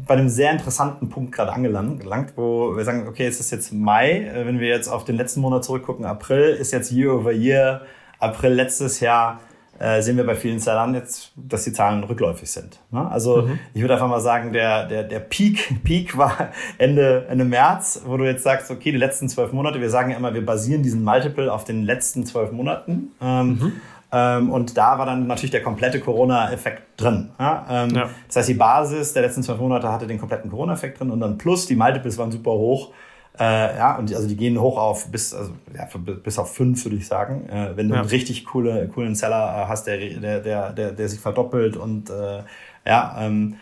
bei 0.06 0.14
einem 0.14 0.28
sehr 0.28 0.50
interessanten 0.50 1.08
Punkt 1.08 1.32
gerade 1.32 1.52
angelangt, 1.52 2.32
wo 2.36 2.76
wir 2.76 2.84
sagen, 2.84 3.06
okay, 3.08 3.26
es 3.26 3.40
ist 3.40 3.50
jetzt 3.50 3.72
Mai. 3.72 4.22
Äh, 4.22 4.46
wenn 4.46 4.60
wir 4.60 4.68
jetzt 4.68 4.88
auf 4.88 5.04
den 5.04 5.16
letzten 5.16 5.40
Monat 5.40 5.64
zurückgucken, 5.64 6.04
April 6.04 6.50
ist 6.50 6.72
jetzt 6.72 6.92
Year 6.92 7.14
over 7.14 7.32
Year. 7.32 7.82
April 8.18 8.52
letztes 8.52 9.00
Jahr 9.00 9.40
äh, 9.80 10.02
sehen 10.02 10.18
wir 10.18 10.26
bei 10.26 10.34
vielen 10.34 10.60
Sellern 10.60 10.94
jetzt, 10.94 11.32
dass 11.36 11.64
die 11.64 11.72
Zahlen 11.72 12.04
rückläufig 12.04 12.50
sind. 12.50 12.80
Ne? 12.90 13.10
Also 13.10 13.42
mhm. 13.42 13.58
ich 13.72 13.80
würde 13.80 13.94
einfach 13.94 14.08
mal 14.08 14.20
sagen, 14.20 14.52
der, 14.52 14.86
der, 14.86 15.04
der 15.04 15.20
Peak, 15.20 15.82
Peak 15.84 16.16
war 16.18 16.50
Ende, 16.76 17.26
Ende 17.30 17.44
März, 17.44 18.02
wo 18.04 18.18
du 18.18 18.24
jetzt 18.24 18.42
sagst, 18.42 18.70
okay, 18.70 18.92
die 18.92 18.98
letzten 18.98 19.28
zwölf 19.28 19.52
Monate, 19.52 19.80
wir 19.80 19.90
sagen 19.90 20.10
ja 20.10 20.18
immer, 20.18 20.34
wir 20.34 20.44
basieren 20.44 20.82
diesen 20.82 21.02
Multiple 21.02 21.50
auf 21.50 21.64
den 21.64 21.82
letzten 21.84 22.26
zwölf 22.26 22.52
Monaten. 22.52 23.12
Ähm, 23.22 23.48
mhm. 23.48 23.72
Ähm, 24.12 24.50
und 24.50 24.76
da 24.76 24.98
war 24.98 25.06
dann 25.06 25.26
natürlich 25.26 25.52
der 25.52 25.62
komplette 25.62 26.00
Corona-Effekt 26.00 27.00
drin. 27.00 27.30
Ja? 27.38 27.66
Ähm, 27.70 27.90
ja. 27.90 28.10
Das 28.26 28.36
heißt, 28.36 28.48
die 28.48 28.54
Basis 28.54 29.12
der 29.12 29.22
letzten 29.22 29.42
zwölf 29.42 29.60
Monate 29.60 29.90
hatte 29.90 30.06
den 30.06 30.18
kompletten 30.18 30.50
Corona-Effekt 30.50 31.00
drin 31.00 31.10
und 31.10 31.20
dann 31.20 31.38
plus 31.38 31.66
die 31.66 31.76
Multiples 31.76 32.18
waren 32.18 32.32
super 32.32 32.52
hoch. 32.52 32.92
Äh, 33.38 33.76
ja, 33.76 33.96
und 33.96 34.10
die, 34.10 34.16
also 34.16 34.26
die 34.26 34.36
gehen 34.36 34.60
hoch 34.60 34.76
auf 34.76 35.10
bis, 35.10 35.32
also, 35.32 35.52
ja, 35.74 35.88
bis 36.24 36.38
auf 36.38 36.54
fünf, 36.54 36.84
würde 36.84 36.96
ich 36.96 37.06
sagen. 37.06 37.48
Äh, 37.48 37.76
wenn 37.76 37.88
du 37.88 37.94
ja. 37.94 38.00
einen 38.00 38.10
richtig 38.10 38.44
coole, 38.44 38.88
coolen 38.88 39.14
Seller 39.14 39.62
äh, 39.62 39.68
hast, 39.68 39.86
der, 39.86 39.98
der, 39.98 40.40
der, 40.40 40.72
der, 40.72 40.92
der 40.92 41.08
sich 41.08 41.20
verdoppelt 41.20 41.76
und 41.76 42.10
äh, 42.10 42.42
ja, 42.84 43.16
ähm, 43.20 43.56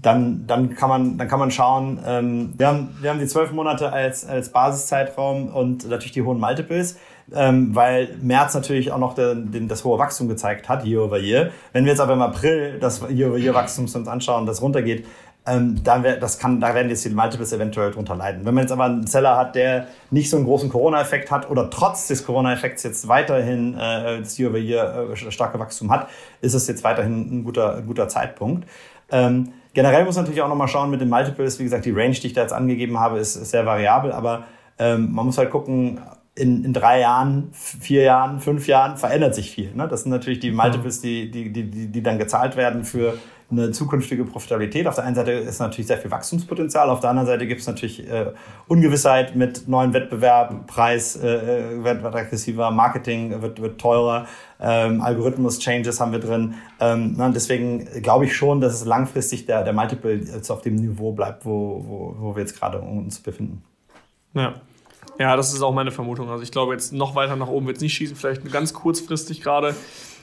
dann, 0.00 0.46
dann, 0.46 0.74
kann 0.74 0.88
man, 0.88 1.18
dann 1.18 1.28
kann 1.28 1.38
man 1.38 1.50
schauen, 1.50 2.00
ähm, 2.06 2.54
wir, 2.56 2.68
haben, 2.68 2.96
wir 3.00 3.10
haben 3.10 3.18
die 3.18 3.26
zwölf 3.26 3.52
Monate 3.52 3.92
als, 3.92 4.24
als 4.24 4.50
Basiszeitraum 4.50 5.48
und 5.48 5.88
natürlich 5.88 6.12
die 6.12 6.22
hohen 6.22 6.40
Multiples, 6.40 6.98
ähm, 7.34 7.74
weil 7.74 8.16
März 8.20 8.54
natürlich 8.54 8.92
auch 8.92 8.98
noch 8.98 9.14
den, 9.14 9.52
den, 9.52 9.68
das 9.68 9.84
hohe 9.84 9.98
Wachstum 9.98 10.28
gezeigt 10.28 10.68
hat, 10.68 10.84
year 10.84 11.02
over 11.02 11.18
year. 11.18 11.50
Wenn 11.72 11.84
wir 11.84 11.92
jetzt 11.92 12.00
aber 12.00 12.14
im 12.14 12.22
April 12.22 12.78
das 12.80 13.00
year 13.10 13.28
over 13.28 13.38
year 13.38 13.54
Wachstum 13.54 13.84
uns 13.84 14.08
anschauen, 14.08 14.46
das 14.46 14.62
runtergeht, 14.62 15.06
ähm, 15.46 15.82
dann 15.82 16.02
wär, 16.02 16.16
das 16.16 16.38
kann, 16.38 16.60
da 16.60 16.74
werden 16.74 16.90
jetzt 16.90 17.04
die 17.04 17.10
Multiples 17.10 17.52
eventuell 17.52 17.90
drunter 17.90 18.14
leiden. 18.14 18.44
Wenn 18.44 18.54
man 18.54 18.64
jetzt 18.64 18.72
aber 18.72 18.84
einen 18.84 19.06
Seller 19.06 19.36
hat, 19.36 19.54
der 19.54 19.86
nicht 20.10 20.28
so 20.28 20.36
einen 20.36 20.44
großen 20.44 20.68
Corona-Effekt 20.68 21.30
hat 21.30 21.50
oder 21.50 21.70
trotz 21.70 22.08
des 22.08 22.26
Corona-Effekts 22.26 22.82
jetzt 22.82 23.08
weiterhin 23.08 23.74
äh, 23.74 24.18
das 24.20 24.38
Year 24.38 24.50
over 24.50 24.58
Year 24.58 25.10
äh, 25.12 25.30
starke 25.30 25.58
Wachstum 25.58 25.90
hat, 25.90 26.08
ist 26.40 26.54
es 26.54 26.66
jetzt 26.68 26.84
weiterhin 26.84 27.40
ein 27.40 27.44
guter, 27.44 27.76
ein 27.76 27.86
guter 27.86 28.08
Zeitpunkt. 28.08 28.68
Ähm, 29.10 29.52
generell 29.72 30.04
muss 30.04 30.16
man 30.16 30.24
natürlich 30.24 30.42
auch 30.42 30.48
nochmal 30.48 30.68
schauen 30.68 30.90
mit 30.90 31.00
den 31.00 31.08
Multiples. 31.08 31.58
Wie 31.58 31.64
gesagt, 31.64 31.84
die 31.86 31.92
Range, 31.92 32.14
die 32.14 32.26
ich 32.26 32.32
da 32.34 32.42
jetzt 32.42 32.52
angegeben 32.52 33.00
habe, 33.00 33.18
ist, 33.18 33.36
ist 33.36 33.50
sehr 33.50 33.64
variabel, 33.64 34.12
aber 34.12 34.44
ähm, 34.78 35.10
man 35.12 35.26
muss 35.26 35.38
halt 35.38 35.50
gucken, 35.50 36.00
in, 36.34 36.64
in 36.64 36.72
drei 36.72 37.00
Jahren, 37.00 37.50
vier 37.52 38.02
Jahren, 38.02 38.40
fünf 38.40 38.66
Jahren 38.66 38.96
verändert 38.96 39.34
sich 39.34 39.50
viel. 39.50 39.74
Ne? 39.74 39.88
Das 39.88 40.02
sind 40.02 40.10
natürlich 40.10 40.40
die 40.40 40.52
Multiples, 40.52 41.00
die, 41.00 41.30
die, 41.30 41.52
die, 41.52 41.88
die 41.88 42.02
dann 42.02 42.18
gezahlt 42.18 42.56
werden 42.56 42.84
für 42.84 43.14
eine 43.50 43.72
zukünftige 43.72 44.24
Profitabilität. 44.24 44.86
Auf 44.86 44.94
der 44.94 45.04
einen 45.04 45.16
Seite 45.16 45.32
ist 45.32 45.58
natürlich 45.58 45.88
sehr 45.88 45.98
viel 45.98 46.10
Wachstumspotenzial, 46.10 46.88
auf 46.88 47.00
der 47.00 47.10
anderen 47.10 47.26
Seite 47.26 47.46
gibt 47.46 47.60
es 47.60 47.66
natürlich 47.66 48.08
äh, 48.08 48.32
Ungewissheit 48.68 49.34
mit 49.34 49.66
neuen 49.66 49.92
Wettbewerben, 49.92 50.66
Preis 50.66 51.16
äh, 51.16 51.28
äh, 51.28 51.84
wird, 51.84 52.02
wird 52.02 52.14
aggressiver, 52.14 52.70
Marketing 52.70 53.42
wird, 53.42 53.60
wird 53.60 53.80
teurer, 53.80 54.26
ähm, 54.60 55.00
Algorithmus-Changes 55.00 56.00
haben 56.00 56.12
wir 56.12 56.20
drin. 56.20 56.54
Ähm, 56.78 57.14
na, 57.16 57.28
deswegen 57.30 57.86
glaube 58.02 58.26
ich 58.26 58.36
schon, 58.36 58.60
dass 58.60 58.74
es 58.74 58.84
langfristig 58.84 59.46
der, 59.46 59.64
der 59.64 59.72
Multiple 59.72 60.14
jetzt 60.14 60.50
auf 60.50 60.62
dem 60.62 60.76
Niveau 60.76 61.12
bleibt, 61.12 61.44
wo, 61.44 61.84
wo, 61.86 62.14
wo 62.18 62.36
wir 62.36 62.42
jetzt 62.42 62.58
gerade 62.58 62.78
uns 62.78 63.18
befinden. 63.18 63.64
Ja. 64.34 64.54
Ja, 65.20 65.36
das 65.36 65.52
ist 65.52 65.62
auch 65.62 65.74
meine 65.74 65.92
Vermutung. 65.92 66.30
Also 66.30 66.42
ich 66.42 66.50
glaube, 66.50 66.72
jetzt 66.72 66.92
noch 66.92 67.14
weiter 67.14 67.36
nach 67.36 67.48
oben 67.48 67.66
wird 67.66 67.76
es 67.76 67.82
nicht 67.82 67.94
schießen, 67.94 68.16
vielleicht 68.16 68.50
ganz 68.50 68.74
kurzfristig 68.74 69.42
gerade 69.42 69.76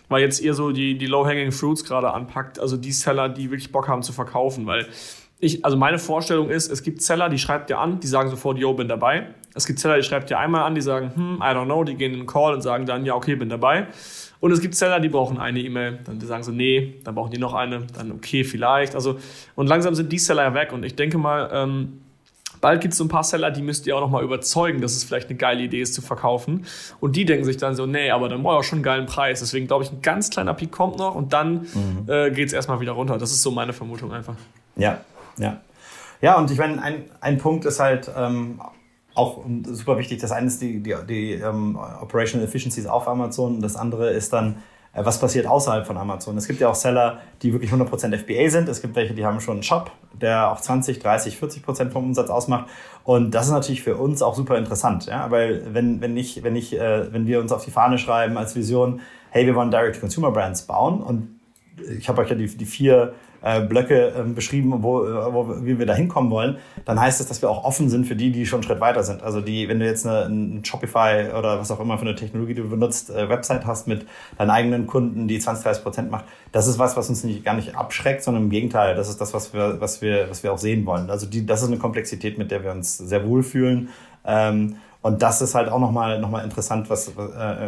weil 0.09 0.21
jetzt 0.21 0.41
ihr 0.41 0.53
so 0.53 0.71
die, 0.71 0.97
die 0.97 1.05
Low-Hanging 1.05 1.51
Fruits 1.51 1.83
gerade 1.83 2.13
anpackt, 2.13 2.59
also 2.59 2.77
die 2.77 2.91
Seller, 2.91 3.29
die 3.29 3.51
wirklich 3.51 3.71
Bock 3.71 3.87
haben 3.87 4.03
zu 4.03 4.13
verkaufen, 4.13 4.65
weil 4.65 4.87
ich, 5.39 5.63
also 5.63 5.77
meine 5.77 5.99
Vorstellung 5.99 6.49
ist, 6.49 6.71
es 6.71 6.81
gibt 6.81 7.01
Seller, 7.01 7.29
die 7.29 7.37
schreibt 7.37 7.69
ihr 7.69 7.77
an, 7.77 7.99
die 7.99 8.07
sagen 8.07 8.29
sofort, 8.29 8.57
yo, 8.57 8.73
bin 8.73 8.87
dabei. 8.87 9.27
Es 9.53 9.67
gibt 9.67 9.77
Seller, 9.77 9.97
die 9.97 10.03
schreibt 10.03 10.31
ihr 10.31 10.39
einmal 10.39 10.63
an, 10.63 10.73
die 10.73 10.81
sagen, 10.81 11.11
hm, 11.13 11.37
I 11.37 11.53
don't 11.53 11.65
know, 11.65 11.83
die 11.83 11.93
gehen 11.93 12.13
in 12.13 12.21
den 12.21 12.27
Call 12.27 12.55
und 12.55 12.61
sagen 12.61 12.87
dann, 12.87 13.05
ja, 13.05 13.13
okay, 13.13 13.35
bin 13.35 13.49
dabei. 13.49 13.87
Und 14.39 14.51
es 14.51 14.61
gibt 14.61 14.73
Seller, 14.73 14.99
die 14.99 15.09
brauchen 15.09 15.37
eine 15.37 15.59
E-Mail, 15.59 15.99
dann 16.05 16.19
sagen 16.21 16.41
so, 16.41 16.51
nee, 16.51 16.95
dann 17.03 17.13
brauchen 17.13 17.31
die 17.31 17.39
noch 17.39 17.53
eine, 17.53 17.85
dann 17.95 18.11
okay, 18.11 18.43
vielleicht. 18.43 18.95
Also, 18.95 19.19
und 19.55 19.67
langsam 19.67 19.93
sind 19.93 20.11
die 20.11 20.19
Seller 20.19 20.55
weg 20.55 20.73
und 20.73 20.83
ich 20.83 20.95
denke 20.95 21.19
mal, 21.19 21.49
ähm, 21.53 22.01
Bald 22.61 22.81
gibt 22.81 22.93
es 22.93 22.97
so 22.97 23.03
ein 23.03 23.09
paar 23.09 23.23
Seller, 23.23 23.51
die 23.51 23.61
müsst 23.61 23.87
ihr 23.87 23.95
auch 23.95 24.01
nochmal 24.01 24.23
überzeugen, 24.23 24.81
dass 24.81 24.95
es 24.95 25.03
vielleicht 25.03 25.29
eine 25.29 25.37
geile 25.37 25.63
Idee 25.63 25.81
ist 25.81 25.93
zu 25.93 26.01
verkaufen. 26.01 26.65
Und 26.99 27.15
die 27.15 27.25
denken 27.25 27.45
sich 27.45 27.57
dann 27.57 27.75
so, 27.75 27.85
nee, 27.85 28.11
aber 28.11 28.29
dann 28.29 28.43
brauche 28.43 28.55
ich 28.55 28.59
auch 28.59 28.63
schon 28.63 28.77
einen 28.77 28.83
geilen 28.83 29.05
Preis. 29.05 29.39
Deswegen 29.39 29.67
glaube 29.67 29.83
ich, 29.83 29.91
ein 29.91 30.01
ganz 30.01 30.29
kleiner 30.29 30.53
Peak 30.53 30.71
kommt 30.71 30.97
noch 30.97 31.15
und 31.15 31.33
dann 31.33 31.67
mhm. 31.73 32.05
äh, 32.07 32.31
geht 32.31 32.47
es 32.47 32.53
erstmal 32.53 32.79
wieder 32.79 32.93
runter. 32.93 33.17
Das 33.17 33.31
ist 33.31 33.41
so 33.41 33.51
meine 33.51 33.73
Vermutung 33.73 34.11
einfach. 34.11 34.35
Ja, 34.75 35.01
ja. 35.37 35.61
Ja, 36.21 36.37
und 36.37 36.49
ich 36.49 36.57
meine, 36.57 36.81
ein, 36.81 37.03
ein 37.21 37.37
Punkt 37.37 37.65
ist 37.65 37.79
halt 37.79 38.09
ähm, 38.17 38.59
auch 39.13 39.43
super 39.65 39.97
wichtig. 39.97 40.19
Das 40.19 40.31
eine 40.31 40.47
ist 40.47 40.61
die, 40.61 40.81
die, 40.81 40.95
die 41.07 41.33
ähm, 41.33 41.77
Operational 42.01 42.47
Efficiencies 42.47 42.87
auf 42.87 43.07
Amazon 43.07 43.55
und 43.55 43.61
das 43.61 43.75
andere 43.75 44.11
ist 44.11 44.33
dann, 44.33 44.57
was 45.05 45.19
passiert 45.19 45.45
außerhalb 45.45 45.85
von 45.85 45.97
Amazon. 45.97 46.37
Es 46.37 46.47
gibt 46.47 46.59
ja 46.59 46.69
auch 46.69 46.75
Seller, 46.75 47.19
die 47.41 47.53
wirklich 47.53 47.71
100% 47.71 48.17
FBA 48.17 48.49
sind. 48.49 48.67
Es 48.69 48.81
gibt 48.81 48.95
welche, 48.95 49.13
die 49.13 49.25
haben 49.25 49.39
schon 49.39 49.55
einen 49.55 49.63
Shop, 49.63 49.91
der 50.13 50.51
auch 50.51 50.59
20, 50.59 50.99
30, 50.99 51.37
40% 51.37 51.91
vom 51.91 52.05
Umsatz 52.05 52.29
ausmacht. 52.29 52.67
Und 53.03 53.31
das 53.31 53.45
ist 53.45 53.51
natürlich 53.51 53.83
für 53.83 53.95
uns 53.95 54.21
auch 54.21 54.35
super 54.35 54.57
interessant, 54.57 55.05
ja, 55.05 55.29
weil 55.31 55.73
wenn, 55.73 56.01
wenn, 56.01 56.17
ich, 56.17 56.43
wenn, 56.43 56.55
ich, 56.55 56.77
äh, 56.77 57.11
wenn 57.13 57.27
wir 57.27 57.39
uns 57.39 57.51
auf 57.51 57.63
die 57.63 57.71
Fahne 57.71 57.97
schreiben 57.97 58.37
als 58.37 58.55
Vision, 58.55 59.01
hey, 59.29 59.45
wir 59.45 59.55
wollen 59.55 59.71
Direct-to-Consumer-Brands 59.71 60.63
bauen 60.63 61.01
und 61.01 61.39
ich 61.97 62.09
habe 62.09 62.21
euch 62.21 62.29
ja 62.29 62.35
die, 62.35 62.47
die 62.47 62.65
vier 62.65 63.13
äh, 63.47 63.61
Blöcke 63.61 64.09
äh, 64.09 64.23
beschrieben, 64.23 64.73
wo, 64.83 65.05
äh, 65.05 65.33
wo, 65.33 65.63
wie 65.63 65.79
wir 65.79 65.85
da 65.85 65.93
hinkommen 65.93 66.29
wollen, 66.29 66.57
dann 66.85 66.99
heißt 66.99 67.19
das, 67.19 67.27
dass 67.27 67.41
wir 67.41 67.49
auch 67.49 67.63
offen 67.63 67.89
sind 67.89 68.05
für 68.05 68.15
die, 68.15 68.31
die 68.31 68.45
schon 68.45 68.57
einen 68.57 68.63
Schritt 68.63 68.81
weiter 68.81 69.03
sind. 69.03 69.23
Also 69.23 69.39
die, 69.41 69.69
wenn 69.69 69.79
du 69.79 69.85
jetzt 69.85 70.05
eine, 70.05 70.25
ein 70.25 70.65
Shopify 70.65 71.29
oder 71.37 71.59
was 71.59 71.71
auch 71.71 71.79
immer 71.79 71.97
für 71.97 72.05
eine 72.05 72.15
Technologie 72.15 72.55
du 72.55 72.69
benutzt, 72.69 73.09
äh, 73.09 73.29
Website 73.29 73.65
hast 73.65 73.87
mit 73.87 74.05
deinen 74.37 74.49
eigenen 74.49 74.87
Kunden, 74.87 75.27
die 75.27 75.39
20, 75.39 75.63
30 75.63 75.83
Prozent 75.83 76.11
macht, 76.11 76.25
das 76.51 76.67
ist 76.67 76.77
was, 76.77 76.97
was 76.97 77.07
uns 77.09 77.23
nicht, 77.23 77.45
gar 77.45 77.53
nicht 77.53 77.75
abschreckt, 77.75 78.23
sondern 78.23 78.43
im 78.43 78.49
Gegenteil, 78.49 78.95
das 78.95 79.07
ist 79.07 79.21
das, 79.21 79.33
was 79.33 79.53
wir, 79.53 79.79
was 79.79 80.01
wir, 80.01 80.29
was 80.29 80.43
wir 80.43 80.51
auch 80.51 80.57
sehen 80.57 80.85
wollen. 80.85 81.09
Also 81.09 81.25
die, 81.25 81.45
das 81.45 81.61
ist 81.61 81.69
eine 81.69 81.77
Komplexität, 81.77 82.37
mit 82.37 82.51
der 82.51 82.63
wir 82.63 82.71
uns 82.71 82.97
sehr 82.97 83.25
wohlfühlen. 83.25 83.89
Ähm, 84.25 84.75
und 85.01 85.21
das 85.21 85.41
ist 85.41 85.55
halt 85.55 85.69
auch 85.69 85.79
nochmal 85.79 86.19
noch 86.19 86.29
mal 86.29 86.43
interessant, 86.43 86.89
was, 86.89 87.07
äh, 87.07 87.13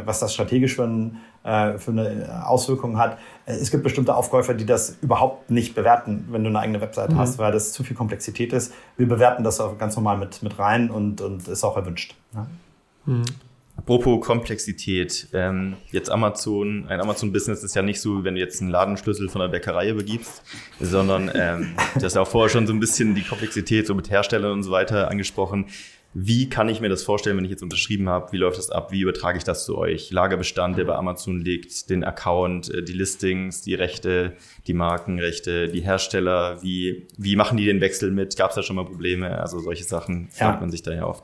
was 0.03 0.19
das 0.19 0.33
strategisch 0.33 0.75
für, 0.75 0.83
ein, 0.83 1.17
für 1.41 1.91
eine 1.91 2.43
Auswirkung 2.45 2.97
hat. 2.97 3.17
Es 3.49 3.71
gibt 3.71 3.83
bestimmte 3.83 4.15
Aufkäufer, 4.15 4.53
die 4.53 4.65
das 4.65 4.97
überhaupt 5.01 5.49
nicht 5.49 5.73
bewerten, 5.73 6.27
wenn 6.29 6.43
du 6.43 6.49
eine 6.49 6.59
eigene 6.59 6.81
Website 6.81 7.11
mhm. 7.11 7.17
hast, 7.17 7.39
weil 7.39 7.51
das 7.51 7.73
zu 7.73 7.83
viel 7.83 7.95
Komplexität 7.95 8.53
ist. 8.53 8.73
Wir 8.95 9.07
bewerten 9.07 9.43
das 9.43 9.59
auch 9.59 9.77
ganz 9.77 9.95
normal 9.95 10.17
mit, 10.17 10.43
mit 10.43 10.59
rein 10.59 10.91
und, 10.91 11.21
und 11.21 11.47
ist 11.47 11.63
auch 11.63 11.75
erwünscht. 11.75 12.15
Ja. 12.33 12.47
Mhm. 13.05 13.23
Apropos 13.79 14.25
Komplexität, 14.25 15.29
ähm, 15.33 15.77
jetzt 15.91 16.11
Amazon, 16.11 16.85
ein 16.89 16.99
Amazon-Business 16.99 17.63
ist 17.63 17.75
ja 17.75 17.81
nicht 17.81 18.01
so, 18.01 18.25
wenn 18.25 18.35
du 18.35 18.41
jetzt 18.41 18.61
einen 18.61 18.69
Ladenschlüssel 18.69 19.29
von 19.29 19.39
der 19.39 19.47
Bäckerei 19.47 19.89
übergibst, 19.89 20.43
sondern 20.81 21.31
ähm, 21.33 21.75
du 21.95 22.03
hast 22.03 22.15
ja 22.15 22.21
auch 22.21 22.27
vorher 22.27 22.49
schon 22.49 22.67
so 22.67 22.73
ein 22.73 22.81
bisschen 22.81 23.15
die 23.15 23.23
Komplexität 23.23 23.87
so 23.87 23.95
mit 23.95 24.09
Herstellern 24.09 24.51
und 24.51 24.63
so 24.63 24.71
weiter 24.71 25.09
angesprochen. 25.09 25.67
Wie 26.13 26.49
kann 26.49 26.69
ich 26.69 26.81
mir 26.81 26.89
das 26.89 27.03
vorstellen, 27.03 27.37
wenn 27.37 27.45
ich 27.45 27.51
jetzt 27.51 27.61
unterschrieben 27.61 28.09
habe? 28.09 28.31
Wie 28.31 28.37
läuft 28.37 28.57
das 28.57 28.71
ab? 28.71 28.91
Wie 28.91 29.01
übertrage 29.01 29.37
ich 29.37 29.43
das 29.43 29.65
zu 29.65 29.77
euch? 29.77 30.09
Lagerbestand, 30.09 30.77
der 30.77 30.85
bei 30.85 30.95
Amazon 30.95 31.39
liegt, 31.39 31.89
den 31.91 32.03
Account, 32.03 32.73
äh, 32.73 32.83
die 32.83 32.93
Listings, 32.93 33.61
die 33.61 33.75
Rechte, 33.75 34.33
die 34.65 34.73
Markenrechte, 34.73 35.67
die 35.67 35.81
Hersteller. 35.81 36.63
Wie, 36.63 37.05
wie 37.17 37.35
machen 37.35 37.57
die 37.57 37.65
den 37.65 37.79
Wechsel 37.79 38.09
mit? 38.09 38.35
Gab 38.37 38.49
es 38.49 38.55
da 38.55 38.63
schon 38.63 38.75
mal 38.75 38.85
Probleme? 38.85 39.39
Also 39.39 39.59
solche 39.59 39.83
Sachen 39.83 40.29
fragt 40.31 40.55
ja. 40.55 40.61
man 40.61 40.71
sich 40.71 40.81
da 40.81 40.93
ja 40.93 41.05
oft. 41.05 41.23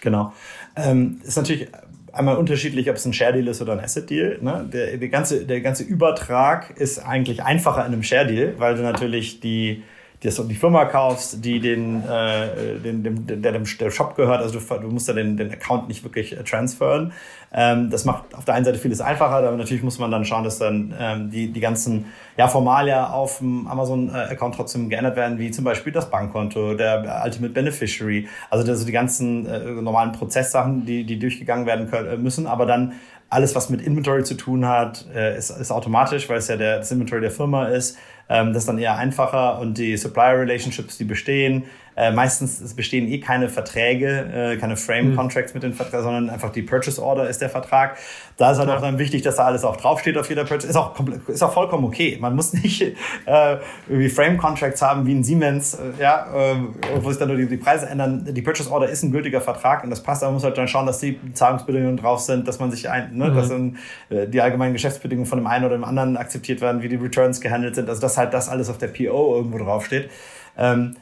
Genau. 0.00 0.32
Ähm, 0.76 1.20
ist 1.24 1.36
natürlich 1.36 1.68
einmal 2.12 2.36
unterschiedlich, 2.36 2.90
ob 2.90 2.96
es 2.96 3.06
ein 3.06 3.14
Share 3.14 3.32
Deal 3.32 3.48
ist 3.48 3.62
oder 3.62 3.72
ein 3.72 3.80
Asset 3.80 4.10
Deal. 4.10 4.38
Ne? 4.42 4.68
Der, 4.70 4.98
der, 4.98 5.08
ganze, 5.08 5.46
der 5.46 5.62
ganze 5.62 5.84
Übertrag 5.84 6.76
ist 6.76 6.98
eigentlich 6.98 7.42
einfacher 7.42 7.86
in 7.86 7.92
einem 7.92 8.02
Share 8.02 8.26
Deal, 8.26 8.54
weil 8.58 8.76
du 8.76 8.82
natürlich 8.82 9.40
die 9.40 9.82
dass 10.22 10.36
du 10.36 10.44
die 10.44 10.54
Firma 10.54 10.84
kaufst, 10.84 11.44
die 11.44 11.60
den, 11.60 12.02
äh, 12.02 12.78
den, 12.82 13.04
dem, 13.04 13.42
der 13.42 13.52
dem 13.52 13.66
Shop 13.66 14.16
gehört. 14.16 14.40
Also 14.40 14.58
du, 14.58 14.80
du 14.80 14.88
musst 14.88 15.06
ja 15.06 15.14
den, 15.14 15.36
den 15.36 15.52
Account 15.52 15.88
nicht 15.88 16.02
wirklich 16.02 16.36
äh, 16.36 16.42
transferen. 16.42 17.12
Ähm, 17.52 17.88
das 17.88 18.04
macht 18.04 18.34
auf 18.34 18.44
der 18.44 18.54
einen 18.54 18.64
Seite 18.64 18.78
vieles 18.78 19.00
einfacher, 19.00 19.36
aber 19.36 19.56
natürlich 19.56 19.82
muss 19.82 19.98
man 19.98 20.10
dann 20.10 20.24
schauen, 20.24 20.44
dass 20.44 20.58
dann 20.58 20.94
ähm, 20.98 21.30
die, 21.30 21.52
die 21.52 21.60
ganzen 21.60 22.06
ja, 22.36 22.48
Formalia 22.48 23.10
auf 23.10 23.38
dem 23.38 23.66
Amazon-Account 23.68 24.54
trotzdem 24.54 24.90
geändert 24.90 25.16
werden, 25.16 25.38
wie 25.38 25.50
zum 25.50 25.64
Beispiel 25.64 25.92
das 25.92 26.10
Bankkonto, 26.10 26.74
der 26.74 27.22
Ultimate 27.24 27.52
Beneficiary. 27.52 28.28
Also 28.50 28.66
das 28.66 28.84
die 28.84 28.92
ganzen 28.92 29.46
äh, 29.46 29.58
normalen 29.70 30.12
Prozesssachen, 30.12 30.84
die, 30.84 31.04
die 31.04 31.18
durchgegangen 31.18 31.64
werden 31.66 31.90
können, 31.90 32.08
äh, 32.08 32.16
müssen, 32.16 32.46
aber 32.46 32.66
dann 32.66 32.94
alles, 33.30 33.54
was 33.54 33.68
mit 33.68 33.82
Inventory 33.82 34.24
zu 34.24 34.34
tun 34.34 34.66
hat, 34.66 35.06
äh, 35.14 35.36
ist, 35.36 35.50
ist 35.50 35.70
automatisch, 35.70 36.28
weil 36.28 36.38
es 36.38 36.48
ja 36.48 36.56
der, 36.56 36.78
das 36.78 36.90
Inventory 36.90 37.20
der 37.20 37.30
Firma 37.30 37.66
ist. 37.66 37.98
Ähm, 38.28 38.52
das 38.52 38.62
ist 38.62 38.68
dann 38.68 38.78
eher 38.78 38.96
einfacher 38.96 39.58
und 39.58 39.78
die 39.78 39.96
Supplier 39.96 40.40
Relationships, 40.40 40.98
die 40.98 41.04
bestehen, 41.04 41.64
äh, 41.98 42.12
meistens 42.12 42.60
es 42.60 42.74
bestehen 42.74 43.08
eh 43.08 43.18
keine 43.18 43.48
Verträge, 43.48 44.52
äh, 44.52 44.56
keine 44.56 44.76
Frame 44.76 45.10
mhm. 45.10 45.16
Contracts 45.16 45.52
mit 45.52 45.64
den 45.64 45.74
Verträgen, 45.74 46.04
sondern 46.04 46.30
einfach 46.30 46.50
die 46.50 46.62
Purchase 46.62 47.02
Order 47.02 47.28
ist 47.28 47.40
der 47.40 47.50
Vertrag. 47.50 47.96
Da 48.36 48.52
ist 48.52 48.58
halt 48.58 48.70
auch 48.70 48.80
dann 48.80 49.00
wichtig, 49.00 49.22
dass 49.22 49.34
da 49.34 49.46
alles 49.46 49.64
auch 49.64 49.76
draufsteht 49.76 50.16
auf 50.16 50.28
jeder 50.28 50.44
Purchase. 50.44 50.68
Ist 50.68 50.76
auch, 50.76 50.94
ist 51.26 51.42
auch 51.42 51.52
vollkommen 51.52 51.84
okay. 51.84 52.16
Man 52.20 52.36
muss 52.36 52.52
nicht 52.52 52.82
äh, 52.82 53.56
irgendwie 53.88 54.08
Frame 54.08 54.38
Contracts 54.38 54.80
haben 54.80 55.06
wie 55.06 55.14
ein 55.14 55.24
Siemens, 55.24 55.74
äh, 55.74 56.00
ja, 56.00 56.28
äh, 56.32 56.56
wo 57.02 57.10
sich 57.10 57.18
dann 57.18 57.28
nur 57.28 57.36
die, 57.36 57.48
die 57.48 57.56
Preise 57.56 57.88
ändern. 57.88 58.24
Die 58.30 58.42
Purchase 58.42 58.70
Order 58.70 58.88
ist 58.88 59.02
ein 59.02 59.10
gültiger 59.10 59.40
Vertrag 59.40 59.82
und 59.82 59.90
das 59.90 60.00
passt. 60.00 60.22
Aber 60.22 60.30
man 60.30 60.34
muss 60.34 60.44
halt 60.44 60.56
dann 60.56 60.68
schauen, 60.68 60.86
dass 60.86 61.00
die 61.00 61.18
Zahlungsbedingungen 61.32 61.96
drauf 61.96 62.20
sind, 62.20 62.46
dass 62.46 62.60
man 62.60 62.70
sich 62.70 62.88
ein, 62.88 63.16
ne, 63.16 63.30
mhm. 63.30 63.34
dass 63.34 63.48
dann 63.48 63.76
äh, 64.10 64.28
die 64.28 64.40
allgemeinen 64.40 64.72
Geschäftsbedingungen 64.72 65.26
von 65.26 65.40
dem 65.40 65.48
einen 65.48 65.64
oder 65.64 65.76
dem 65.76 65.84
anderen 65.84 66.16
akzeptiert 66.16 66.60
werden, 66.60 66.80
wie 66.80 66.88
die 66.88 66.94
Returns 66.96 67.40
gehandelt 67.40 67.74
sind. 67.74 67.88
Also 67.88 68.00
dass 68.00 68.16
halt 68.16 68.32
das 68.32 68.48
alles 68.48 68.70
auf 68.70 68.78
der 68.78 68.86
PO 68.86 69.34
irgendwo 69.34 69.58
draufsteht. 69.58 70.10
Ähm, 70.56 70.94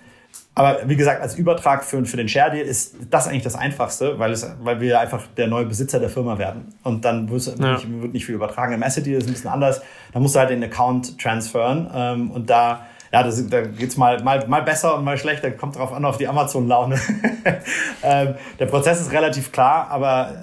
aber 0.59 0.79
wie 0.87 0.97
gesagt, 0.97 1.21
als 1.21 1.35
Übertrag 1.35 1.85
für, 1.85 2.03
für 2.07 2.17
den 2.17 2.31
Share 2.31 2.51
Deal 2.51 2.65
ist 2.65 2.97
das 3.11 3.29
eigentlich 3.29 3.43
das 3.43 3.57
Einfachste, 3.57 4.19
weil, 4.19 4.33
es, 4.33 4.51
weil 4.63 4.81
wir 4.81 4.99
einfach 4.99 5.23
der 5.37 5.49
neue 5.49 5.67
Besitzer 5.67 6.01
der 6.01 6.09
Firma 6.09 6.39
werden. 6.39 6.73
Und 6.83 7.05
dann 7.05 7.29
wird, 7.29 7.59
ja. 7.59 7.75
nicht, 7.75 8.03
wird 8.03 8.15
nicht 8.15 8.25
viel 8.25 8.37
übertragen. 8.37 8.73
Im 8.73 8.83
Asset 8.83 9.05
Deal 9.05 9.19
ist 9.19 9.27
ein 9.27 9.35
bisschen 9.35 9.51
anders. 9.51 9.83
Da 10.15 10.19
musst 10.19 10.35
du 10.35 10.39
halt 10.39 10.49
den 10.49 10.65
Account 10.65 11.21
transferen. 11.21 11.91
Ähm, 11.95 12.31
und 12.31 12.49
da, 12.49 12.87
ja, 13.13 13.23
das, 13.23 13.47
da 13.51 13.61
geht's 13.61 13.99
mal, 13.99 14.23
mal, 14.23 14.49
mal 14.49 14.63
besser 14.63 14.97
und 14.97 15.05
mal 15.05 15.19
schlechter. 15.19 15.51
Kommt 15.51 15.77
drauf 15.77 15.93
an, 15.93 16.07
auf 16.07 16.17
die 16.17 16.27
Amazon-Laune. 16.27 16.99
ähm, 18.03 18.35
der 18.59 18.67
Prozess 18.67 19.03
ist 19.03 19.13
relativ 19.13 19.53
klar, 19.53 19.89
aber 19.91 20.37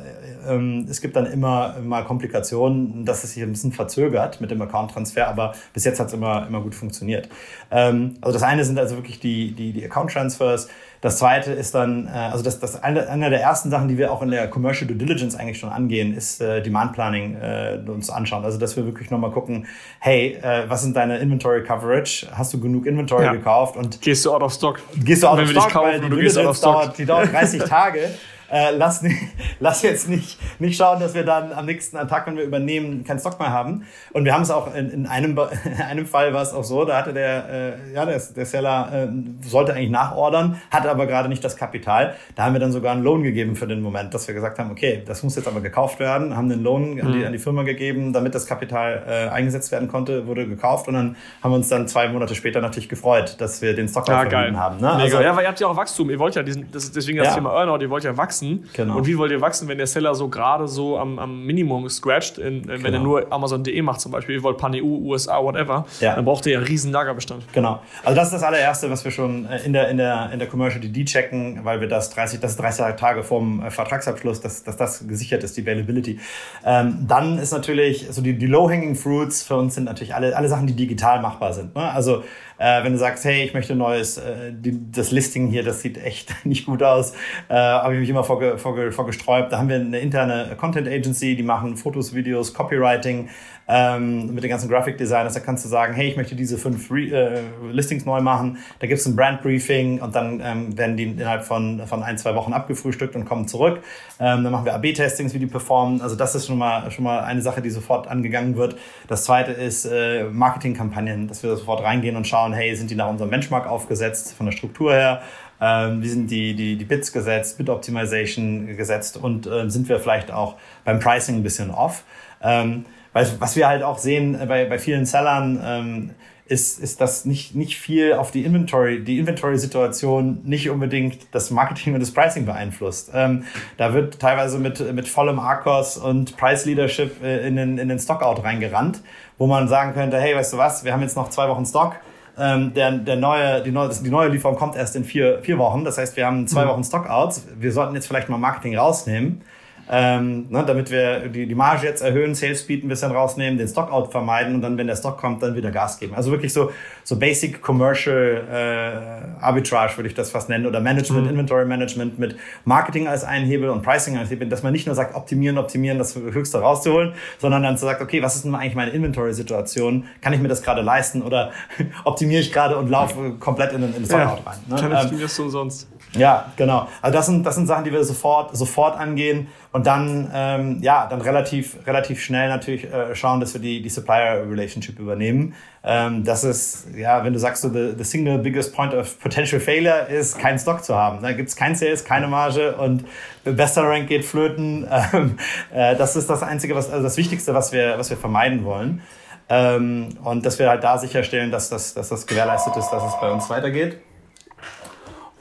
ähm, 0.47 0.85
es 0.89 1.01
gibt 1.01 1.15
dann 1.15 1.25
immer 1.25 1.75
mal 1.83 2.03
Komplikationen, 2.03 3.05
dass 3.05 3.23
es 3.23 3.33
sich 3.33 3.43
ein 3.43 3.51
bisschen 3.51 3.71
verzögert 3.71 4.41
mit 4.41 4.51
dem 4.51 4.61
Account-Transfer, 4.61 5.27
aber 5.27 5.53
bis 5.73 5.83
jetzt 5.85 5.99
hat 5.99 6.07
es 6.07 6.13
immer, 6.13 6.47
immer 6.47 6.61
gut 6.61 6.75
funktioniert. 6.75 7.29
Ähm, 7.71 8.15
also 8.21 8.33
das 8.33 8.43
eine 8.43 8.63
sind 8.65 8.79
also 8.79 8.95
wirklich 8.95 9.19
die, 9.19 9.51
die, 9.51 9.73
die 9.73 9.85
Account-Transfers. 9.85 10.67
Das 11.03 11.17
zweite 11.17 11.51
ist 11.51 11.75
dann, 11.75 12.07
äh, 12.07 12.11
also 12.11 12.45
das, 12.45 12.61
das 12.61 12.81
eine, 12.81 13.09
eine 13.09 13.29
der 13.29 13.41
ersten 13.41 13.69
Sachen, 13.69 13.89
die 13.89 13.97
wir 13.97 14.11
auch 14.11 14.21
in 14.21 14.31
der 14.31 14.47
Commercial 14.49 14.87
Due 14.87 14.95
Diligence 14.95 15.35
eigentlich 15.35 15.59
schon 15.59 15.69
angehen, 15.69 16.15
ist 16.15 16.39
äh, 16.39 16.61
Demand 16.61 16.93
Planning 16.93 17.35
äh, 17.35 17.79
uns 17.87 18.09
anschauen. 18.09 18.45
Also 18.45 18.57
dass 18.57 18.77
wir 18.77 18.85
wirklich 18.85 19.11
nochmal 19.11 19.31
gucken, 19.31 19.67
hey, 19.99 20.39
äh, 20.41 20.63
was 20.69 20.81
sind 20.81 20.95
deine 20.95 21.17
Inventory 21.17 21.61
Coverage? 21.63 22.27
Hast 22.31 22.53
du 22.53 22.59
genug 22.61 22.85
Inventory 22.85 23.25
ja. 23.25 23.33
gekauft? 23.33 23.75
Und 23.75 23.99
gehst 23.99 24.23
du 24.23 24.33
out 24.33 24.43
of 24.43 24.53
stock? 24.53 24.79
Gehst 25.03 25.23
du 25.23 25.27
out 25.27 25.39
of 25.39 25.49
stock, 25.49 25.75
weil 25.75 25.99
die 25.99 26.09
Diligence 26.09 26.61
dauert, 26.61 26.97
die 26.97 27.05
dauert 27.05 27.33
30 27.33 27.63
Tage 27.67 28.09
äh, 28.51 28.71
lass, 28.75 29.01
nicht, 29.01 29.17
lass 29.59 29.81
jetzt 29.81 30.09
nicht, 30.09 30.39
nicht 30.59 30.77
schauen, 30.77 30.99
dass 30.99 31.13
wir 31.13 31.23
dann 31.23 31.51
am 31.53 31.65
nächsten 31.65 31.97
Tag, 32.07 32.27
wenn 32.27 32.37
wir 32.37 32.43
übernehmen, 32.43 33.03
keinen 33.03 33.19
Stock 33.19 33.39
mehr 33.39 33.51
haben. 33.51 33.83
Und 34.11 34.25
wir 34.25 34.33
haben 34.33 34.43
es 34.43 34.51
auch 34.51 34.73
in, 34.73 34.89
in, 34.89 35.07
einem, 35.07 35.37
in 35.65 35.81
einem 35.81 36.05
Fall 36.05 36.33
war 36.33 36.41
es 36.41 36.53
auch 36.53 36.63
so, 36.63 36.85
da 36.85 36.97
hatte 36.97 37.13
der, 37.13 37.49
äh, 37.49 37.93
ja, 37.93 38.05
der, 38.05 38.21
der 38.35 38.45
Seller 38.45 38.89
äh, 38.93 39.47
sollte 39.47 39.73
eigentlich 39.73 39.89
nachordern, 39.89 40.61
hatte 40.71 40.89
aber 40.89 41.07
gerade 41.07 41.29
nicht 41.29 41.43
das 41.43 41.57
Kapital. 41.57 42.15
Da 42.35 42.43
haben 42.43 42.53
wir 42.53 42.59
dann 42.59 42.71
sogar 42.71 42.93
einen 42.93 43.03
Lohn 43.03 43.23
gegeben 43.23 43.55
für 43.55 43.67
den 43.67 43.81
Moment, 43.81 44.13
dass 44.13 44.27
wir 44.27 44.35
gesagt 44.35 44.59
haben, 44.59 44.71
okay, 44.71 45.03
das 45.05 45.23
muss 45.23 45.35
jetzt 45.35 45.47
aber 45.47 45.61
gekauft 45.61 45.99
werden, 45.99 46.35
haben 46.35 46.49
den 46.49 46.63
Lohn 46.63 46.99
an, 47.01 47.11
die, 47.11 47.19
mhm. 47.19 47.25
an 47.25 47.31
die 47.33 47.39
Firma 47.39 47.63
gegeben, 47.63 48.13
damit 48.13 48.35
das 48.35 48.45
Kapital 48.45 49.03
äh, 49.07 49.29
eingesetzt 49.29 49.71
werden 49.71 49.87
konnte, 49.87 50.27
wurde 50.27 50.47
gekauft 50.47 50.87
und 50.87 50.93
dann 50.93 51.15
haben 51.41 51.51
wir 51.51 51.57
uns 51.57 51.69
dann 51.69 51.87
zwei 51.87 52.09
Monate 52.09 52.35
später 52.35 52.61
natürlich 52.61 52.89
gefreut, 52.89 53.35
dass 53.39 53.61
wir 53.61 53.75
den 53.75 53.87
Stock 53.87 54.07
ja, 54.07 54.23
geil. 54.25 54.57
haben. 54.57 54.79
Ne? 54.79 54.91
Also, 54.91 55.21
ja, 55.21 55.35
weil 55.35 55.43
ihr 55.43 55.49
habt 55.49 55.59
ja 55.59 55.67
auch 55.67 55.75
Wachstum, 55.75 56.09
ihr 56.09 56.19
wollt 56.19 56.35
ja 56.35 56.43
diesen, 56.43 56.71
das 56.71 56.91
deswegen 56.91 57.17
das 57.17 57.29
ja. 57.29 57.35
Thema 57.35 57.53
Earnout, 57.53 57.81
ihr 57.81 57.89
wollt 57.89 58.03
ja 58.03 58.15
wachsen 58.15 58.32
wachsen. 58.33 58.69
Genau. 58.73 58.97
Und 58.97 59.07
wie 59.07 59.17
wollt 59.17 59.31
ihr 59.31 59.41
wachsen, 59.41 59.67
wenn 59.67 59.77
der 59.77 59.87
Seller 59.87 60.15
so 60.15 60.27
gerade 60.27 60.67
so 60.67 60.97
am, 60.97 61.19
am 61.19 61.45
Minimum 61.45 61.87
scratcht, 61.89 62.37
in, 62.37 62.67
wenn 62.67 62.81
genau. 62.81 62.97
er 62.97 62.99
nur 62.99 63.33
Amazon.de 63.33 63.81
macht 63.81 64.01
zum 64.01 64.11
Beispiel, 64.11 64.35
ihr 64.35 64.43
wollt 64.43 64.57
Pan-EU, 64.57 64.83
USA, 64.83 65.43
whatever, 65.43 65.85
ja. 65.99 66.15
dann 66.15 66.25
braucht 66.25 66.45
ihr 66.45 66.53
ja 66.53 66.57
einen 66.59 66.67
riesen 66.67 66.91
Lagerbestand. 66.91 67.43
Genau. 67.53 67.81
Also 68.03 68.15
das 68.15 68.27
ist 68.27 68.33
das 68.33 68.43
allererste, 68.43 68.89
was 68.89 69.03
wir 69.03 69.11
schon 69.11 69.45
äh, 69.45 69.63
in 69.63 69.73
der, 69.73 69.89
in 69.89 69.97
der, 69.97 70.31
in 70.31 70.39
der 70.39 70.47
Commercial 70.47 70.81
DD 70.81 71.05
checken, 71.05 71.59
weil 71.63 71.81
wir 71.81 71.87
das 71.87 72.09
30, 72.11 72.39
das 72.39 72.51
ist 72.51 72.59
30 72.59 72.95
Tage 72.95 73.23
vorm 73.23 73.63
äh, 73.63 73.69
Vertragsabschluss, 73.69 74.41
dass, 74.41 74.63
dass 74.63 74.77
das 74.77 75.07
gesichert 75.07 75.43
ist, 75.43 75.57
die 75.57 75.61
Availability. 75.61 76.19
Ähm, 76.65 77.05
dann 77.07 77.37
ist 77.37 77.51
natürlich, 77.51 78.07
so 78.09 78.21
die, 78.21 78.37
die 78.37 78.47
Low-Hanging 78.47 78.95
Fruits 78.95 79.43
für 79.43 79.55
uns 79.55 79.75
sind 79.75 79.85
natürlich 79.85 80.15
alle, 80.15 80.35
alle 80.35 80.49
Sachen, 80.49 80.67
die 80.67 80.75
digital 80.75 81.21
machbar 81.21 81.53
sind. 81.53 81.75
Ne? 81.75 81.83
Also 81.83 82.23
äh, 82.63 82.81
wenn 82.83 82.93
du 82.93 82.97
sagst, 82.97 83.25
hey, 83.25 83.43
ich 83.43 83.53
möchte 83.53 83.75
neues, 83.75 84.17
äh, 84.17 84.53
die, 84.53 84.89
das 84.89 85.11
Listing 85.11 85.47
hier, 85.47 85.63
das 85.63 85.81
sieht 85.81 85.97
echt 85.97 86.33
nicht 86.45 86.65
gut 86.65 86.81
aus, 86.81 87.13
äh, 87.49 87.55
habe 87.55 87.95
ich 87.95 87.99
mich 87.99 88.09
immer 88.09 88.23
vorge, 88.23 88.57
vorge, 88.57 88.93
vorgesträubt. 88.93 89.51
Da 89.51 89.57
haben 89.57 89.67
wir 89.67 89.75
eine 89.75 89.99
interne 89.99 90.55
Content 90.57 90.87
Agency, 90.87 91.35
die 91.35 91.43
machen 91.43 91.75
Fotos, 91.75 92.15
Videos, 92.15 92.53
Copywriting, 92.53 93.29
ähm, 93.67 94.33
mit 94.33 94.43
den 94.43 94.49
ganzen 94.49 94.69
Graphic 94.69 94.97
Designers, 94.97 95.33
da 95.33 95.39
kannst 95.39 95.63
du 95.63 95.69
sagen, 95.69 95.93
hey, 95.93 96.09
ich 96.09 96.17
möchte 96.17 96.35
diese 96.35 96.57
fünf 96.57 96.91
Re 96.91 97.01
äh, 97.01 97.41
Listings 97.71 98.05
neu 98.05 98.21
machen, 98.21 98.57
da 98.79 98.87
gibt 98.87 98.99
es 98.99 99.05
ein 99.05 99.15
Brand 99.15 99.41
Briefing 99.41 100.01
und 100.01 100.15
dann 100.15 100.41
ähm, 100.43 100.77
werden 100.77 100.97
die 100.97 101.03
innerhalb 101.03 101.45
von, 101.45 101.85
von 101.87 102.03
ein, 102.03 102.17
zwei 102.17 102.35
Wochen 102.35 102.53
abgefrühstückt 102.53 103.15
und 103.15 103.25
kommen 103.25 103.47
zurück. 103.47 103.81
Ähm, 104.19 104.43
dann 104.43 104.51
machen 104.51 104.65
wir 104.65 104.73
AB-Testings, 104.75 105.33
wie 105.33 105.39
die 105.39 105.47
performen. 105.47 106.01
Also 106.01 106.15
das 106.15 106.35
ist 106.35 106.47
schon 106.47 106.57
mal, 106.57 106.91
schon 106.91 107.03
mal 107.03 107.21
eine 107.21 107.41
Sache, 107.41 107.61
die 107.61 107.69
sofort 107.69 108.07
angegangen 108.07 108.57
wird. 108.57 108.75
Das 109.07 109.23
zweite 109.23 109.51
ist 109.51 109.85
äh, 109.85 110.25
Marketingkampagnen, 110.25 111.27
dass 111.27 111.43
wir 111.43 111.55
sofort 111.55 111.83
reingehen 111.83 112.15
und 112.15 112.27
schauen, 112.27 112.53
hey, 112.53 112.75
sind 112.75 112.91
die 112.91 112.95
nach 112.95 113.09
unserem 113.09 113.29
Benchmark 113.29 113.67
aufgesetzt, 113.67 114.33
von 114.33 114.45
der 114.45 114.53
Struktur 114.53 114.93
her? 114.93 115.21
Ähm, 115.61 116.01
wie 116.01 116.09
sind 116.09 116.29
die, 116.29 116.55
die, 116.55 116.75
die 116.75 116.85
Bits 116.85 117.13
gesetzt, 117.13 117.57
Bit 117.57 117.69
Optimization 117.69 118.75
gesetzt 118.75 119.15
und 119.15 119.47
äh, 119.47 119.69
sind 119.69 119.87
wir 119.87 119.99
vielleicht 119.99 120.31
auch 120.31 120.55
beim 120.83 120.99
Pricing 120.99 121.37
ein 121.37 121.43
bisschen 121.43 121.71
off? 121.71 122.03
Ähm, 122.41 122.85
weil, 123.13 123.27
was 123.39 123.55
wir 123.55 123.67
halt 123.67 123.83
auch 123.83 123.97
sehen 123.97 124.39
äh, 124.39 124.45
bei, 124.45 124.65
bei 124.65 124.79
vielen 124.79 125.05
Sellern, 125.05 125.61
ähm, 125.63 126.09
ist, 126.45 126.79
ist, 126.79 126.99
dass 126.99 127.23
nicht, 127.23 127.55
nicht 127.55 127.77
viel 127.77 128.13
auf 128.13 128.31
die 128.31 128.43
Inventory, 128.43 129.03
die 129.03 129.17
Inventory-Situation 129.17 130.41
nicht 130.43 130.69
unbedingt 130.69 131.19
das 131.31 131.51
Marketing 131.51 131.93
und 131.93 132.01
das 132.01 132.11
Pricing 132.11 132.45
beeinflusst. 132.45 133.11
Ähm, 133.13 133.45
da 133.77 133.93
wird 133.93 134.19
teilweise 134.19 134.59
mit, 134.59 134.93
mit 134.93 135.07
vollem 135.07 135.39
ARCOS 135.39 135.97
und 135.97 136.35
Price 136.35 136.65
Leadership 136.65 137.23
äh, 137.23 137.47
in 137.47 137.55
den, 137.55 137.77
in 137.77 137.87
den 137.87 137.97
Stockout 137.97 138.43
reingerannt, 138.43 139.01
wo 139.37 139.47
man 139.47 139.69
sagen 139.69 139.93
könnte, 139.93 140.19
hey, 140.19 140.35
weißt 140.35 140.53
du 140.53 140.57
was, 140.57 140.83
wir 140.83 140.91
haben 140.91 141.01
jetzt 141.01 141.15
noch 141.15 141.29
zwei 141.29 141.47
Wochen 141.47 141.65
Stock, 141.65 141.95
ähm, 142.37 142.73
der, 142.73 142.91
der 142.91 143.15
neue, 143.15 143.63
die, 143.63 143.71
neue, 143.71 143.89
die 143.89 144.09
neue 144.09 144.29
Lieferung 144.29 144.57
kommt 144.57 144.75
erst 144.75 144.95
in 144.95 145.05
vier, 145.05 145.39
vier 145.43 145.57
Wochen. 145.59 145.85
Das 145.85 145.97
heißt, 145.97 146.17
wir 146.17 146.25
haben 146.25 146.47
zwei 146.47 146.65
mhm. 146.65 146.69
Wochen 146.69 146.83
Stockouts. 146.83 147.47
Wir 147.57 147.71
sollten 147.71 147.95
jetzt 147.95 148.07
vielleicht 148.07 148.27
mal 148.27 148.37
Marketing 148.37 148.75
rausnehmen 148.77 149.41
ähm, 149.89 150.47
ne, 150.49 150.63
damit 150.65 150.91
wir 150.91 151.27
die, 151.27 151.45
die 151.45 151.55
Marge 151.55 151.85
jetzt 151.85 152.01
erhöhen, 152.01 152.35
Sales 152.35 152.61
Speed 152.61 152.83
ein 152.83 152.87
bisschen 152.87 153.11
rausnehmen, 153.11 153.57
den 153.57 153.67
Stockout 153.67 154.11
vermeiden 154.11 154.55
und 154.55 154.61
dann, 154.61 154.77
wenn 154.77 154.87
der 154.87 154.95
Stock 154.95 155.17
kommt, 155.17 155.43
dann 155.43 155.55
wieder 155.55 155.71
Gas 155.71 155.99
geben. 155.99 156.15
Also 156.15 156.31
wirklich 156.31 156.53
so, 156.53 156.71
so 157.03 157.19
Basic 157.19 157.61
Commercial 157.61 158.43
äh, 158.49 159.43
Arbitrage 159.43 159.97
würde 159.97 160.07
ich 160.07 160.15
das 160.15 160.31
fast 160.31 160.49
nennen 160.49 160.65
oder 160.65 160.79
Management, 160.79 161.25
mhm. 161.25 161.31
Inventory 161.31 161.65
Management 161.65 162.17
mit 162.17 162.37
Marketing 162.63 163.07
als 163.07 163.23
ein 163.23 163.43
Hebel 163.43 163.69
und 163.69 163.81
Pricing 163.81 164.17
als 164.17 164.29
Hebel, 164.29 164.47
dass 164.47 164.63
man 164.63 164.71
nicht 164.71 164.85
nur 164.85 164.95
sagt, 164.95 165.15
optimieren, 165.15 165.57
optimieren, 165.57 165.97
das 165.97 166.15
Höchste 166.15 166.59
rauszuholen, 166.59 167.13
sondern 167.39 167.63
dann 167.63 167.77
zu 167.77 167.85
sagt, 167.85 168.01
okay, 168.01 168.21
was 168.21 168.35
ist 168.35 168.45
denn 168.45 168.55
eigentlich 168.55 168.75
meine 168.75 168.91
Inventory-Situation? 168.91 170.05
Kann 170.21 170.33
ich 170.33 170.39
mir 170.39 170.47
das 170.47 170.61
gerade 170.63 170.81
leisten 170.81 171.21
oder 171.21 171.51
optimiere 172.05 172.41
ich 172.41 172.53
gerade 172.53 172.77
und 172.77 172.89
laufe 172.89 173.33
komplett 173.39 173.73
in 173.73 173.81
den, 173.81 173.89
in 173.89 174.03
den 174.03 174.05
Stockout 174.05 174.39
ja, 174.45 174.51
rein? 174.51 174.59
Ne? 174.69 174.75
Kann 174.75 175.05
ich 175.05 175.11
ähm, 175.11 175.21
das 175.21 175.39
umsonst. 175.39 175.89
Ja, 176.15 176.51
genau. 176.55 176.87
Also 177.01 177.17
das 177.17 177.25
sind, 177.25 177.43
das 177.43 177.55
sind 177.55 177.65
Sachen, 177.65 177.83
die 177.85 177.91
wir 177.91 178.03
sofort, 178.03 178.55
sofort 178.55 178.97
angehen 178.99 179.47
und 179.71 179.87
dann, 179.87 180.29
ähm, 180.33 180.77
ja, 180.81 181.07
dann 181.07 181.21
relativ, 181.21 181.77
relativ 181.87 182.21
schnell 182.21 182.49
natürlich 182.49 182.83
äh, 182.85 183.15
schauen, 183.15 183.39
dass 183.39 183.53
wir 183.55 183.61
die, 183.61 183.81
die 183.81 183.89
Supplier 183.89 184.45
Relationship 184.47 184.99
übernehmen. 184.99 185.55
Ähm, 185.83 186.23
das 186.23 186.43
ist, 186.43 186.87
ja, 186.95 187.23
wenn 187.23 187.33
du 187.33 187.39
sagst, 187.39 187.63
so 187.63 187.69
the, 187.69 187.93
the 187.97 188.03
single 188.03 188.37
biggest 188.37 188.75
point 188.75 188.93
of 188.93 189.19
potential 189.19 189.59
failure 189.59 190.07
ist, 190.07 190.37
keinen 190.37 190.59
Stock 190.59 190.83
zu 190.83 190.95
haben. 190.95 191.23
Da 191.23 191.31
gibt's 191.31 191.55
kein 191.55 191.73
Sales, 191.73 192.05
keine 192.05 192.27
Marge 192.27 192.75
und 192.75 193.05
bester 193.43 193.83
Rank 193.83 194.07
geht 194.07 194.25
flöten. 194.25 194.87
Ähm, 195.13 195.37
äh, 195.73 195.95
das 195.95 196.15
ist 196.15 196.29
das 196.29 196.43
Einzige, 196.43 196.75
was, 196.75 196.89
also 196.89 197.03
das 197.03 197.17
Wichtigste, 197.17 197.53
was 197.53 197.71
wir, 197.71 197.97
was 197.97 198.09
wir 198.09 198.17
vermeiden 198.17 198.63
wollen. 198.63 199.01
Ähm, 199.49 200.09
und 200.23 200.45
dass 200.45 200.59
wir 200.59 200.69
halt 200.69 200.83
da 200.83 200.97
sicherstellen, 200.97 201.51
dass 201.51 201.69
das, 201.69 201.93
dass 201.93 202.09
das 202.09 202.25
gewährleistet 202.25 202.75
ist, 202.77 202.89
dass 202.89 203.03
es 203.03 203.19
bei 203.19 203.31
uns 203.31 203.49
weitergeht. 203.49 203.97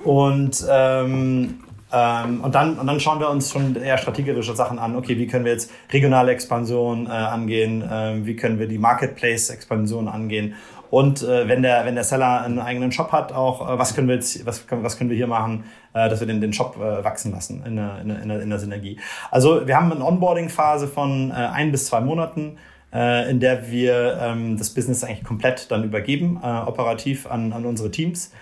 Und, 0.04 0.64
ähm, 0.70 1.60
ähm, 1.92 2.40
und, 2.40 2.54
dann, 2.54 2.78
und 2.78 2.86
dann 2.86 3.00
schauen 3.00 3.20
wir 3.20 3.30
uns 3.30 3.52
schon 3.52 3.76
eher 3.76 3.98
strategische 3.98 4.54
Sachen 4.54 4.78
an. 4.78 4.96
Okay, 4.96 5.18
wie 5.18 5.26
können 5.26 5.44
wir 5.44 5.52
jetzt 5.52 5.70
regionale 5.92 6.32
Expansion 6.32 7.06
äh, 7.06 7.10
angehen? 7.10 7.84
Ähm, 7.90 8.26
wie 8.26 8.36
können 8.36 8.58
wir 8.58 8.66
die 8.66 8.78
Marketplace-Expansion 8.78 10.08
angehen? 10.08 10.54
Und 10.90 11.22
äh, 11.22 11.48
wenn, 11.48 11.62
der, 11.62 11.86
wenn 11.86 11.94
der 11.94 12.04
Seller 12.04 12.42
einen 12.42 12.58
eigenen 12.58 12.92
Shop 12.92 13.12
hat, 13.12 13.32
auch 13.32 13.66
äh, 13.66 13.78
was 13.78 13.94
können 13.94 14.08
wir 14.08 14.14
jetzt, 14.16 14.44
was, 14.44 14.66
was 14.70 14.98
können 14.98 15.10
wir 15.10 15.16
hier 15.16 15.26
machen, 15.26 15.64
äh, 15.94 16.08
dass 16.08 16.20
wir 16.20 16.26
den, 16.26 16.40
den 16.40 16.52
Shop 16.52 16.76
äh, 16.76 17.02
wachsen 17.02 17.32
lassen 17.32 17.62
in 17.64 17.76
der, 17.76 18.00
in, 18.02 18.28
der, 18.28 18.42
in 18.42 18.50
der 18.50 18.58
Synergie. 18.58 18.98
Also 19.30 19.66
wir 19.66 19.76
haben 19.76 19.90
eine 19.90 20.04
Onboarding-Phase 20.04 20.88
von 20.88 21.30
äh, 21.30 21.34
ein 21.34 21.72
bis 21.72 21.86
zwei 21.86 22.00
Monaten 22.00 22.58
äh, 22.92 23.30
in 23.30 23.40
der 23.40 23.70
wir 23.70 24.18
ähm, 24.20 24.58
das 24.58 24.70
Business 24.70 25.02
eigentlich 25.02 25.24
komplett 25.24 25.70
dann 25.70 25.84
übergeben, 25.84 26.40
äh, 26.42 26.46
operativ 26.46 27.26
an, 27.26 27.52
an 27.52 27.64
unsere 27.64 27.90
Teams. 27.90 28.32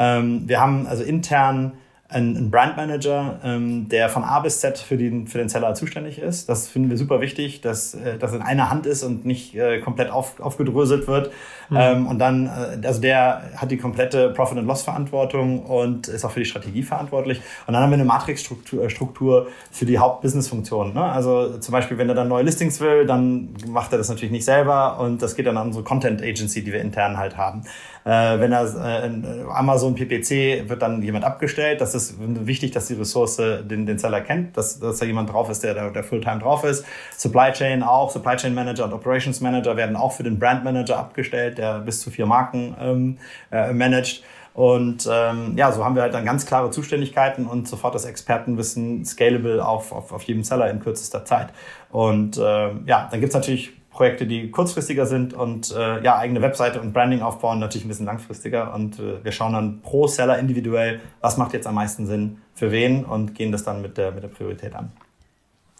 Ähm, 0.00 0.48
wir 0.48 0.60
haben 0.60 0.86
also 0.86 1.04
intern 1.04 1.74
ein, 2.10 2.50
Brandmanager, 2.50 3.40
ähm, 3.44 3.88
der 3.88 4.08
von 4.08 4.24
A 4.24 4.40
bis 4.40 4.60
Z 4.60 4.78
für 4.78 4.96
den, 4.96 5.26
für 5.26 5.38
den 5.38 5.48
Seller 5.48 5.74
zuständig 5.74 6.18
ist. 6.18 6.48
Das 6.48 6.68
finden 6.68 6.90
wir 6.90 6.96
super 6.96 7.20
wichtig, 7.20 7.60
dass 7.60 7.94
äh, 7.94 8.18
das 8.18 8.34
in 8.34 8.42
einer 8.42 8.70
Hand 8.70 8.86
ist 8.86 9.02
und 9.02 9.24
nicht 9.24 9.54
äh, 9.54 9.80
komplett 9.80 10.10
auf, 10.10 10.40
aufgedröselt 10.40 11.06
wird. 11.06 11.30
Mhm. 11.70 11.76
Ähm, 11.76 12.06
und 12.06 12.18
dann, 12.18 12.46
äh, 12.46 12.86
also 12.86 13.00
der 13.00 13.50
hat 13.56 13.70
die 13.70 13.76
komplette 13.76 14.30
Profit 14.30 14.58
and 14.58 14.66
Loss 14.66 14.82
Verantwortung 14.82 15.64
und 15.64 16.08
ist 16.08 16.24
auch 16.24 16.32
für 16.32 16.40
die 16.40 16.46
Strategie 16.46 16.82
verantwortlich. 16.82 17.40
Und 17.66 17.74
dann 17.74 17.82
haben 17.82 17.90
wir 17.90 17.94
eine 17.94 18.04
Matrix-Struktur 18.04 18.84
äh, 18.84 18.90
Struktur 18.90 19.48
für 19.70 19.86
die 19.86 19.98
Hauptbusiness-Funktionen. 19.98 20.94
Ne? 20.94 21.02
Also 21.02 21.58
zum 21.58 21.72
Beispiel, 21.72 21.96
wenn 21.98 22.08
er 22.08 22.14
dann 22.14 22.28
neue 22.28 22.42
Listings 22.42 22.80
will, 22.80 23.06
dann 23.06 23.50
macht 23.68 23.92
er 23.92 23.98
das 23.98 24.08
natürlich 24.08 24.32
nicht 24.32 24.44
selber 24.44 24.98
und 24.98 25.22
das 25.22 25.36
geht 25.36 25.46
dann 25.46 25.56
an 25.56 25.68
unsere 25.68 25.84
Content 25.84 26.22
Agency, 26.22 26.62
die 26.62 26.72
wir 26.72 26.80
intern 26.80 27.16
halt 27.16 27.36
haben. 27.36 27.62
Äh, 28.04 28.40
wenn 28.40 28.52
er 28.52 28.64
äh, 28.64 29.10
Amazon 29.52 29.94
PPC 29.94 30.68
wird 30.68 30.80
dann 30.80 31.02
jemand 31.02 31.24
abgestellt. 31.24 31.80
Das 31.80 31.94
ist 32.08 32.16
wichtig, 32.18 32.72
dass 32.72 32.86
die 32.86 32.94
Ressource 32.94 33.36
den, 33.36 33.86
den 33.86 33.98
Seller 33.98 34.20
kennt, 34.20 34.56
dass, 34.56 34.78
dass 34.80 34.98
da 34.98 35.06
jemand 35.06 35.32
drauf 35.32 35.50
ist, 35.50 35.62
der, 35.62 35.74
der, 35.74 35.90
der 35.90 36.04
Fulltime 36.04 36.40
drauf 36.40 36.64
ist. 36.64 36.84
Supply 37.16 37.52
Chain 37.52 37.82
auch, 37.82 38.10
Supply 38.10 38.36
Chain 38.36 38.54
Manager 38.54 38.84
und 38.84 38.92
Operations 38.92 39.40
Manager 39.40 39.76
werden 39.76 39.96
auch 39.96 40.12
für 40.12 40.22
den 40.22 40.38
Brand 40.38 40.64
Manager 40.64 40.98
abgestellt, 40.98 41.58
der 41.58 41.80
bis 41.80 42.00
zu 42.00 42.10
vier 42.10 42.26
Marken 42.26 42.76
ähm, 42.80 43.18
äh, 43.50 43.72
managt. 43.72 44.22
Und 44.52 45.08
ähm, 45.10 45.54
ja, 45.56 45.70
so 45.70 45.84
haben 45.84 45.94
wir 45.94 46.02
halt 46.02 46.12
dann 46.12 46.24
ganz 46.24 46.44
klare 46.44 46.70
Zuständigkeiten 46.70 47.46
und 47.46 47.68
sofort 47.68 47.94
das 47.94 48.04
Expertenwissen 48.04 49.04
scalable 49.04 49.64
auf, 49.64 49.92
auf, 49.92 50.12
auf 50.12 50.22
jedem 50.24 50.42
Seller 50.42 50.68
in 50.70 50.80
kürzester 50.80 51.24
Zeit. 51.24 51.48
Und 51.90 52.36
äh, 52.36 52.70
ja, 52.86 53.08
dann 53.10 53.20
gibt's 53.20 53.34
natürlich 53.34 53.79
Projekte, 54.00 54.26
die 54.26 54.50
kurzfristiger 54.50 55.04
sind 55.04 55.34
und 55.34 55.76
äh, 55.76 56.02
ja, 56.02 56.16
eigene 56.16 56.40
Webseite 56.40 56.80
und 56.80 56.94
Branding 56.94 57.20
aufbauen, 57.20 57.58
natürlich 57.58 57.84
ein 57.84 57.88
bisschen 57.88 58.06
langfristiger. 58.06 58.72
Und 58.72 58.98
äh, 58.98 59.22
wir 59.22 59.30
schauen 59.30 59.52
dann 59.52 59.82
pro 59.82 60.06
Seller 60.06 60.38
individuell, 60.38 61.00
was 61.20 61.36
macht 61.36 61.52
jetzt 61.52 61.66
am 61.66 61.74
meisten 61.74 62.06
Sinn 62.06 62.38
für 62.54 62.72
wen 62.72 63.04
und 63.04 63.34
gehen 63.34 63.52
das 63.52 63.62
dann 63.62 63.82
mit 63.82 63.98
der, 63.98 64.12
mit 64.12 64.22
der 64.22 64.28
Priorität 64.28 64.74
an. 64.74 64.90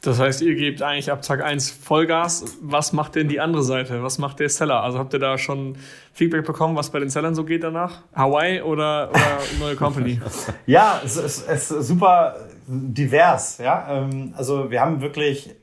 Das 0.03 0.21
heißt, 0.21 0.43
ihr 0.43 0.55
gebt 0.55 0.83
eigentlich 0.83 1.11
ab 1.11 1.23
Tag 1.23 1.43
1 1.43 1.71
Vollgas. 1.71 2.59
Was 2.61 2.93
macht 2.93 3.15
denn 3.15 3.29
die 3.29 3.41
andere 3.41 3.63
Seite? 3.63 4.03
Was 4.03 4.19
macht 4.19 4.39
der 4.41 4.51
Seller? 4.51 4.83
Also 4.83 4.99
habt 4.99 5.15
ihr 5.15 5.19
da 5.19 5.39
schon 5.39 5.79
Feedback 6.13 6.45
bekommen, 6.45 6.77
was 6.77 6.91
bei 6.91 6.99
den 6.99 7.09
Sellern 7.09 7.35
so 7.35 7.45
geht 7.45 7.65
danach? 7.65 8.03
Hawaii 8.15 8.61
oder, 8.61 9.09
oder 9.09 9.39
neue 9.59 9.77
Company? 9.77 10.21
ja, 10.67 11.01
es 11.03 11.17
ist, 11.17 11.49
es 11.49 11.71
ist 11.71 11.89
super 11.89 12.37
divers. 12.67 13.57
Ja? 13.57 13.87
Ähm, 13.89 14.35
also 14.37 14.71
wir 14.71 14.83
haben 14.83 15.01
wirklich 15.01 15.55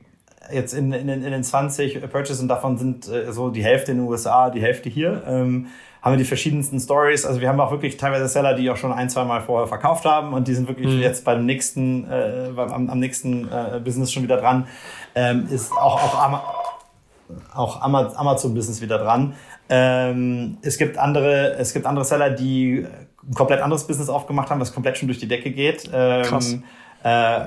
jetzt 0.52 0.72
in, 0.72 0.92
in, 0.92 1.08
in 1.08 1.22
den 1.22 1.44
20 1.44 2.00
Purchases 2.10 2.40
und 2.40 2.48
davon 2.48 2.78
sind 2.78 3.08
äh, 3.08 3.32
so 3.32 3.50
die 3.50 3.62
Hälfte 3.62 3.92
in 3.92 3.98
den 3.98 4.06
USA, 4.06 4.50
die 4.50 4.60
Hälfte 4.60 4.88
hier. 4.88 5.22
Ähm, 5.26 5.66
haben 6.02 6.12
wir 6.12 6.18
die 6.18 6.24
verschiedensten 6.24 6.78
Stories. 6.78 7.24
Also 7.24 7.40
wir 7.40 7.48
haben 7.48 7.60
auch 7.60 7.70
wirklich 7.70 7.96
teilweise 7.96 8.28
Seller, 8.28 8.54
die 8.54 8.70
auch 8.70 8.76
schon 8.76 8.92
ein, 8.92 9.10
zwei 9.10 9.24
Mal 9.24 9.40
vorher 9.40 9.66
verkauft 9.66 10.04
haben 10.04 10.32
und 10.32 10.48
die 10.48 10.54
sind 10.54 10.68
wirklich 10.68 10.94
mhm. 10.94 11.00
jetzt 11.00 11.24
beim 11.24 11.44
nächsten, 11.44 12.08
äh, 12.10 12.50
am, 12.56 12.88
am 12.88 12.98
nächsten 12.98 13.48
äh, 13.48 13.80
Business 13.82 14.12
schon 14.12 14.22
wieder 14.22 14.36
dran. 14.36 14.66
Ähm, 15.14 15.48
ist 15.50 15.72
auch, 15.72 16.02
auch, 16.02 16.22
Ama 16.22 16.42
auch 17.54 17.82
Amazon-Business 17.82 18.80
wieder 18.80 18.98
dran. 18.98 19.34
Ähm, 19.68 20.58
es 20.62 20.78
gibt 20.78 20.96
andere, 20.96 21.56
es 21.58 21.74
gibt 21.74 21.84
andere 21.84 22.04
Seller, 22.04 22.30
die 22.30 22.86
ein 23.28 23.34
komplett 23.34 23.60
anderes 23.60 23.86
Business 23.86 24.08
aufgemacht 24.08 24.48
haben, 24.50 24.60
was 24.60 24.72
komplett 24.72 24.96
schon 24.96 25.08
durch 25.08 25.18
die 25.18 25.28
Decke 25.28 25.50
geht. 25.50 25.90
Ähm, 25.92 26.22
Krass. 26.22 26.56
Äh, 27.02 27.40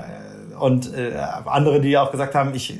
und 0.58 0.94
äh, 0.96 1.14
andere, 1.46 1.80
die 1.80 1.96
auch 1.98 2.10
gesagt 2.10 2.34
haben, 2.34 2.54
ich, 2.54 2.78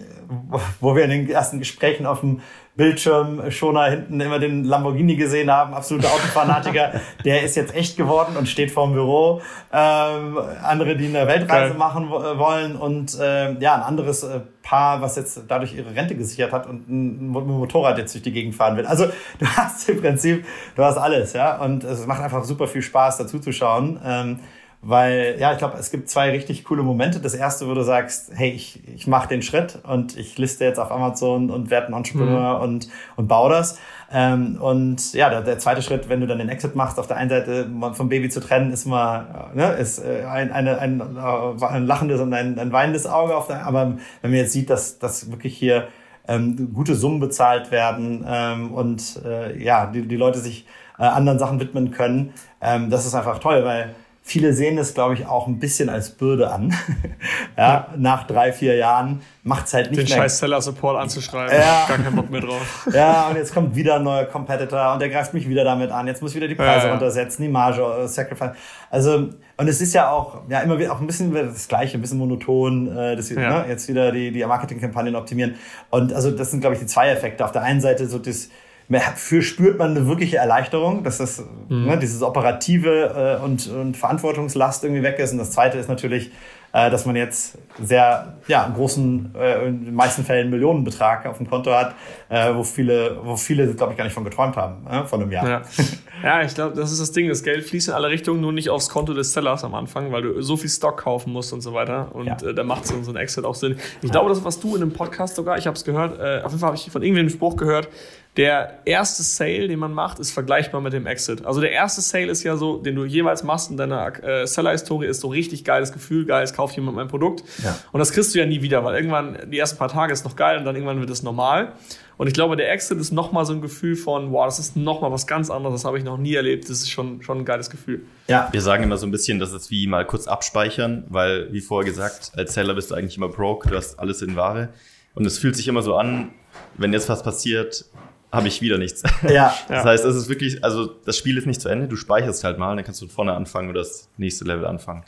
wo 0.80 0.94
wir 0.96 1.04
in 1.04 1.10
den 1.10 1.30
ersten 1.30 1.58
Gesprächen 1.58 2.06
auf 2.06 2.20
dem 2.20 2.40
Bildschirm 2.74 3.50
schon 3.50 3.74
da 3.74 3.86
hinten 3.86 4.18
immer 4.18 4.38
den 4.38 4.64
Lamborghini 4.64 5.16
gesehen 5.16 5.50
haben, 5.50 5.74
absoluter 5.74 6.08
Autofanatiker, 6.08 6.92
der 7.24 7.42
ist 7.42 7.54
jetzt 7.54 7.74
echt 7.74 7.98
geworden 7.98 8.36
und 8.38 8.48
steht 8.48 8.70
vorm 8.70 8.94
Büro. 8.94 9.42
Ähm, 9.70 10.38
andere, 10.62 10.96
die 10.96 11.06
eine 11.06 11.26
Weltreise 11.26 11.70
Geil. 11.70 11.78
machen 11.78 12.08
wollen 12.08 12.76
und 12.76 13.18
äh, 13.20 13.52
ja, 13.60 13.74
ein 13.74 13.82
anderes 13.82 14.22
äh, 14.22 14.40
Paar, 14.62 15.02
was 15.02 15.16
jetzt 15.16 15.42
dadurch 15.48 15.74
ihre 15.74 15.94
Rente 15.94 16.14
gesichert 16.14 16.52
hat 16.52 16.66
und 16.66 16.88
ein 16.88 17.28
Motorrad 17.28 17.98
jetzt 17.98 18.14
durch 18.14 18.22
die 18.22 18.32
Gegend 18.32 18.54
fahren 18.54 18.76
will. 18.78 18.86
Also 18.86 19.06
du 19.38 19.46
hast 19.46 19.86
im 19.90 20.00
Prinzip, 20.00 20.46
du 20.74 20.82
hast 20.82 20.96
alles, 20.96 21.34
ja, 21.34 21.58
und 21.58 21.84
es 21.84 22.06
macht 22.06 22.22
einfach 22.22 22.44
super 22.44 22.66
viel 22.66 22.82
Spaß, 22.82 23.18
dazu 23.18 23.38
zu 23.38 23.52
schauen. 23.52 24.00
Ähm, 24.02 24.40
weil, 24.84 25.36
ja, 25.38 25.52
ich 25.52 25.58
glaube, 25.58 25.76
es 25.78 25.92
gibt 25.92 26.08
zwei 26.08 26.30
richtig 26.30 26.64
coole 26.64 26.82
Momente. 26.82 27.20
Das 27.20 27.34
erste, 27.34 27.68
wo 27.68 27.74
du 27.74 27.82
sagst, 27.82 28.32
hey, 28.34 28.50
ich, 28.50 28.80
ich 28.88 29.06
mache 29.06 29.28
den 29.28 29.40
Schritt 29.40 29.78
und 29.84 30.16
ich 30.16 30.36
liste 30.38 30.64
jetzt 30.64 30.80
auf 30.80 30.90
Amazon 30.90 31.50
und 31.50 31.70
werde 31.70 31.86
ein 31.86 31.94
Entrepreneur 31.94 32.56
mhm. 32.56 32.62
und, 32.64 32.88
und 33.14 33.28
baue 33.28 33.50
das. 33.50 33.78
Ähm, 34.12 34.58
und 34.60 35.14
ja, 35.14 35.30
der, 35.30 35.42
der 35.42 35.60
zweite 35.60 35.82
Schritt, 35.82 36.08
wenn 36.08 36.20
du 36.20 36.26
dann 36.26 36.38
den 36.38 36.48
Exit 36.48 36.74
machst, 36.74 36.98
auf 36.98 37.06
der 37.06 37.16
einen 37.16 37.30
Seite 37.30 37.70
vom 37.92 38.08
Baby 38.08 38.28
zu 38.28 38.40
trennen, 38.40 38.72
ist 38.72 38.84
immer 38.84 39.52
ne, 39.54 39.72
ist 39.74 40.00
äh, 40.00 40.24
ein, 40.24 40.50
eine, 40.50 40.78
ein, 40.80 41.00
äh, 41.00 41.64
ein 41.64 41.86
lachendes 41.86 42.20
und 42.20 42.34
ein, 42.34 42.58
ein 42.58 42.72
weinendes 42.72 43.06
Auge. 43.06 43.36
Auf 43.36 43.46
der, 43.46 43.64
aber 43.64 43.98
wenn 44.20 44.30
man 44.32 44.40
jetzt 44.40 44.52
sieht, 44.52 44.68
dass, 44.68 44.98
dass 44.98 45.30
wirklich 45.30 45.56
hier 45.56 45.86
ähm, 46.26 46.72
gute 46.74 46.96
Summen 46.96 47.20
bezahlt 47.20 47.70
werden 47.70 48.26
ähm, 48.28 48.72
und 48.72 49.20
äh, 49.24 49.56
ja, 49.62 49.86
die, 49.86 50.08
die 50.08 50.16
Leute 50.16 50.40
sich 50.40 50.66
äh, 50.98 51.04
anderen 51.04 51.38
Sachen 51.38 51.60
widmen 51.60 51.92
können, 51.92 52.34
ähm, 52.60 52.90
das 52.90 53.06
ist 53.06 53.14
einfach 53.14 53.38
toll, 53.38 53.64
weil 53.64 53.94
Viele 54.24 54.52
sehen 54.52 54.78
es, 54.78 54.94
glaube 54.94 55.14
ich, 55.14 55.26
auch 55.26 55.48
ein 55.48 55.58
bisschen 55.58 55.88
als 55.88 56.10
Bürde 56.10 56.52
an. 56.52 56.72
ja, 57.56 57.64
ja, 57.64 57.88
Nach 57.96 58.24
drei, 58.24 58.52
vier 58.52 58.76
Jahren 58.76 59.20
macht 59.42 59.66
es 59.66 59.74
halt 59.74 59.90
nicht 59.90 59.98
Den 59.98 60.04
mehr. 60.06 60.16
Den 60.16 60.22
scheiß 60.22 60.38
Seller-Support 60.38 60.96
anzuschreiben, 60.96 61.52
ja. 61.52 61.86
gar 61.88 61.98
keinen 61.98 62.14
Bock 62.14 62.30
mehr 62.30 62.40
drauf. 62.40 62.88
ja, 62.94 63.28
und 63.28 63.36
jetzt 63.36 63.52
kommt 63.52 63.74
wieder 63.74 63.96
ein 63.96 64.04
neuer 64.04 64.24
Competitor 64.26 64.92
und 64.92 65.00
der 65.00 65.08
greift 65.08 65.34
mich 65.34 65.48
wieder 65.48 65.64
damit 65.64 65.90
an. 65.90 66.06
Jetzt 66.06 66.22
muss 66.22 66.36
wieder 66.36 66.46
die 66.46 66.54
Preise 66.54 66.86
ja, 66.86 66.92
runtersetzen, 66.92 67.44
die 67.44 67.50
Marge, 67.50 67.82
uh, 67.82 68.06
Sacrifice. 68.06 68.52
Also, 68.90 69.30
und 69.56 69.68
es 69.68 69.80
ist 69.80 69.92
ja 69.92 70.08
auch, 70.08 70.42
ja, 70.48 70.60
immer 70.60 70.78
wieder 70.78 70.92
auch 70.92 71.00
ein 71.00 71.06
bisschen 71.08 71.34
das 71.34 71.66
Gleiche, 71.66 71.98
ein 71.98 72.00
bisschen 72.00 72.18
monoton, 72.18 72.96
äh, 72.96 73.16
das, 73.16 73.28
ne, 73.30 73.64
jetzt 73.68 73.88
wieder 73.88 74.12
die, 74.12 74.30
die 74.30 74.46
Marketingkampagnen 74.46 75.16
optimieren. 75.16 75.56
Und 75.90 76.12
also, 76.12 76.30
das 76.30 76.52
sind, 76.52 76.60
glaube 76.60 76.76
ich, 76.76 76.80
die 76.80 76.86
zwei 76.86 77.08
Effekte. 77.08 77.44
Auf 77.44 77.50
der 77.50 77.62
einen 77.62 77.80
Seite 77.80 78.06
so 78.06 78.20
das, 78.20 78.50
Dafür 78.92 79.42
spürt 79.42 79.78
man 79.78 79.96
eine 79.96 80.06
wirkliche 80.06 80.36
Erleichterung, 80.36 81.02
dass 81.02 81.18
das, 81.18 81.44
mhm. 81.68 81.86
ne, 81.86 81.98
dieses 81.98 82.22
operative 82.22 83.38
äh, 83.40 83.44
und, 83.44 83.68
und 83.68 83.96
Verantwortungslast 83.96 84.84
irgendwie 84.84 85.02
weg 85.02 85.18
ist. 85.18 85.32
Und 85.32 85.38
das 85.38 85.50
zweite 85.50 85.78
ist 85.78 85.88
natürlich, 85.88 86.30
äh, 86.72 86.90
dass 86.90 87.04
man 87.04 87.16
jetzt 87.16 87.58
sehr, 87.82 88.34
ja, 88.48 88.64
einen 88.64 88.74
großen, 88.74 89.34
äh, 89.38 89.68
in 89.68 89.84
den 89.84 89.94
meisten 89.94 90.24
Fällen 90.24 90.50
Millionenbetrag 90.50 91.26
auf 91.26 91.36
dem 91.36 91.48
Konto 91.48 91.70
hat, 91.72 91.94
äh, 92.28 92.54
wo 92.54 92.64
viele, 92.64 93.18
wo 93.22 93.36
viele, 93.36 93.74
glaube 93.74 93.92
ich, 93.92 93.98
gar 93.98 94.04
nicht 94.04 94.14
von 94.14 94.24
geträumt 94.24 94.56
haben, 94.56 94.86
äh, 94.86 95.04
von 95.04 95.20
einem 95.20 95.30
Jahr. 95.30 95.46
Ja, 95.48 95.62
ja 96.22 96.42
ich 96.42 96.54
glaube, 96.54 96.74
das 96.74 96.90
ist 96.90 97.00
das 97.00 97.12
Ding. 97.12 97.28
Das 97.28 97.42
Geld 97.42 97.64
fließt 97.64 97.88
in 97.88 97.94
alle 97.94 98.08
Richtungen, 98.08 98.40
nur 98.40 98.52
nicht 98.52 98.70
aufs 98.70 98.88
Konto 98.88 99.12
des 99.12 99.32
Sellers 99.34 99.64
am 99.64 99.74
Anfang, 99.74 100.12
weil 100.12 100.22
du 100.22 100.42
so 100.42 100.56
viel 100.56 100.70
Stock 100.70 100.98
kaufen 100.98 101.32
musst 101.32 101.52
und 101.52 101.60
so 101.60 101.74
weiter. 101.74 102.14
Und 102.14 102.26
ja. 102.26 102.36
äh, 102.42 102.54
da 102.54 102.64
macht 102.64 102.86
so, 102.86 103.02
so 103.02 103.12
ein 103.12 103.16
Exit 103.16 103.44
auch 103.44 103.54
Sinn. 103.54 103.76
Ich 104.00 104.04
ja. 104.04 104.12
glaube, 104.12 104.30
das, 104.30 104.42
was 104.42 104.58
du 104.58 104.74
in 104.74 104.82
einem 104.82 104.92
Podcast 104.92 105.36
sogar, 105.36 105.58
ich 105.58 105.66
habe 105.66 105.76
es 105.76 105.84
gehört, 105.84 106.18
äh, 106.18 106.42
auf 106.42 106.52
jeden 106.52 106.60
Fall 106.60 106.68
habe 106.68 106.76
ich 106.76 106.90
von 106.90 107.02
irgendeinem 107.02 107.28
Spruch 107.28 107.56
gehört, 107.56 107.88
der 108.36 108.80
erste 108.86 109.22
Sale, 109.22 109.68
den 109.68 109.78
man 109.78 109.92
macht, 109.92 110.18
ist 110.18 110.32
vergleichbar 110.32 110.80
mit 110.80 110.94
dem 110.94 111.06
Exit. 111.06 111.44
Also 111.44 111.60
der 111.60 111.70
erste 111.70 112.00
Sale 112.00 112.30
ist 112.30 112.42
ja 112.44 112.56
so, 112.56 112.78
den 112.78 112.94
du 112.94 113.04
jeweils 113.04 113.42
machst 113.42 113.70
in 113.70 113.76
deiner 113.76 114.24
äh, 114.24 114.46
Seller-Historie, 114.46 115.06
ist 115.06 115.20
so 115.20 115.28
richtig 115.28 115.64
geiles 115.64 115.92
Gefühl, 115.92 116.24
geil, 116.24 116.42
es 116.42 116.54
kauft 116.54 116.74
jemand 116.74 116.96
mein 116.96 117.08
Produkt. 117.08 117.44
Ja. 117.62 117.76
Und 117.92 117.98
das 117.98 118.10
kriegst 118.12 118.34
du 118.34 118.38
ja 118.38 118.46
nie 118.46 118.62
wieder, 118.62 118.84
weil 118.84 118.96
irgendwann, 118.96 119.50
die 119.50 119.58
ersten 119.58 119.76
paar 119.76 119.88
Tage 119.88 120.14
ist 120.14 120.24
noch 120.24 120.34
geil 120.34 120.56
und 120.56 120.64
dann 120.64 120.74
irgendwann 120.74 120.98
wird 120.98 121.10
es 121.10 121.22
normal. 121.22 121.72
Und 122.16 122.26
ich 122.26 122.32
glaube, 122.32 122.56
der 122.56 122.72
Exit 122.72 122.98
ist 122.98 123.12
nochmal 123.12 123.44
so 123.44 123.52
ein 123.52 123.60
Gefühl 123.60 123.96
von, 123.96 124.32
wow, 124.32 124.46
das 124.46 124.58
ist 124.58 124.76
nochmal 124.76 125.10
was 125.10 125.26
ganz 125.26 125.50
anderes, 125.50 125.82
das 125.82 125.84
habe 125.84 125.98
ich 125.98 126.04
noch 126.04 126.16
nie 126.16 126.34
erlebt. 126.34 126.64
Das 126.64 126.78
ist 126.78 126.90
schon, 126.90 127.20
schon 127.22 127.38
ein 127.38 127.44
geiles 127.44 127.68
Gefühl. 127.68 128.06
Ja. 128.28 128.48
Wir 128.50 128.62
sagen 128.62 128.82
immer 128.82 128.96
so 128.96 129.06
ein 129.06 129.10
bisschen, 129.10 129.40
das 129.40 129.52
ist 129.52 129.70
wie 129.70 129.86
mal 129.86 130.06
kurz 130.06 130.26
abspeichern, 130.26 131.04
weil, 131.08 131.52
wie 131.52 131.60
vorher 131.60 131.90
gesagt, 131.90 132.32
als 132.34 132.54
Seller 132.54 132.74
bist 132.74 132.90
du 132.90 132.94
eigentlich 132.94 133.18
immer 133.18 133.28
broke, 133.28 133.68
du 133.68 133.76
hast 133.76 133.98
alles 133.98 134.22
in 134.22 134.36
Ware. 134.36 134.70
Und 135.14 135.26
es 135.26 135.38
fühlt 135.38 135.54
sich 135.54 135.68
immer 135.68 135.82
so 135.82 135.96
an, 135.96 136.30
wenn 136.78 136.92
jetzt 136.92 137.08
was 137.08 137.22
passiert, 137.22 137.84
habe 138.32 138.48
ich 138.48 138.60
wieder 138.62 138.78
nichts. 138.78 139.02
Ja. 139.28 139.54
Das 139.68 139.84
heißt, 139.84 140.04
es 140.04 140.16
ist 140.16 140.28
wirklich, 140.28 140.64
also 140.64 140.86
das 141.04 141.16
Spiel 141.16 141.38
ist 141.38 141.46
nicht 141.46 141.60
zu 141.60 141.68
Ende, 141.68 141.86
du 141.86 141.96
speicherst 141.96 142.42
halt 142.44 142.58
mal, 142.58 142.74
dann 142.74 142.84
kannst 142.84 143.00
du 143.00 143.08
vorne 143.08 143.34
anfangen 143.34 143.70
oder 143.70 143.80
das 143.80 144.08
nächste 144.16 144.44
Level 144.44 144.66
anfangen. 144.66 145.04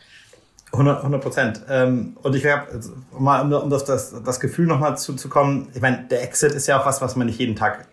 100 0.73 1.21
Prozent. 1.21 1.63
Ähm, 1.69 2.17
und 2.23 2.35
ich 2.35 2.45
habe, 2.47 2.67
mal 3.19 3.41
um, 3.43 3.53
um 3.53 3.71
das, 3.71 3.85
das, 3.85 4.15
das 4.25 4.41
Gefühl 4.41 4.67
nochmal 4.67 4.97
zuzukommen, 4.97 5.69
ich 5.75 5.81
meine, 5.81 6.07
der 6.11 6.23
Exit 6.23 6.53
ist 6.53 6.67
ja 6.67 6.81
auch 6.81 6.87
was, 6.87 7.01
was 7.01 7.17
man 7.17 7.27
nicht 7.27 7.39
jeden 7.39 7.57
Tag 7.57 7.89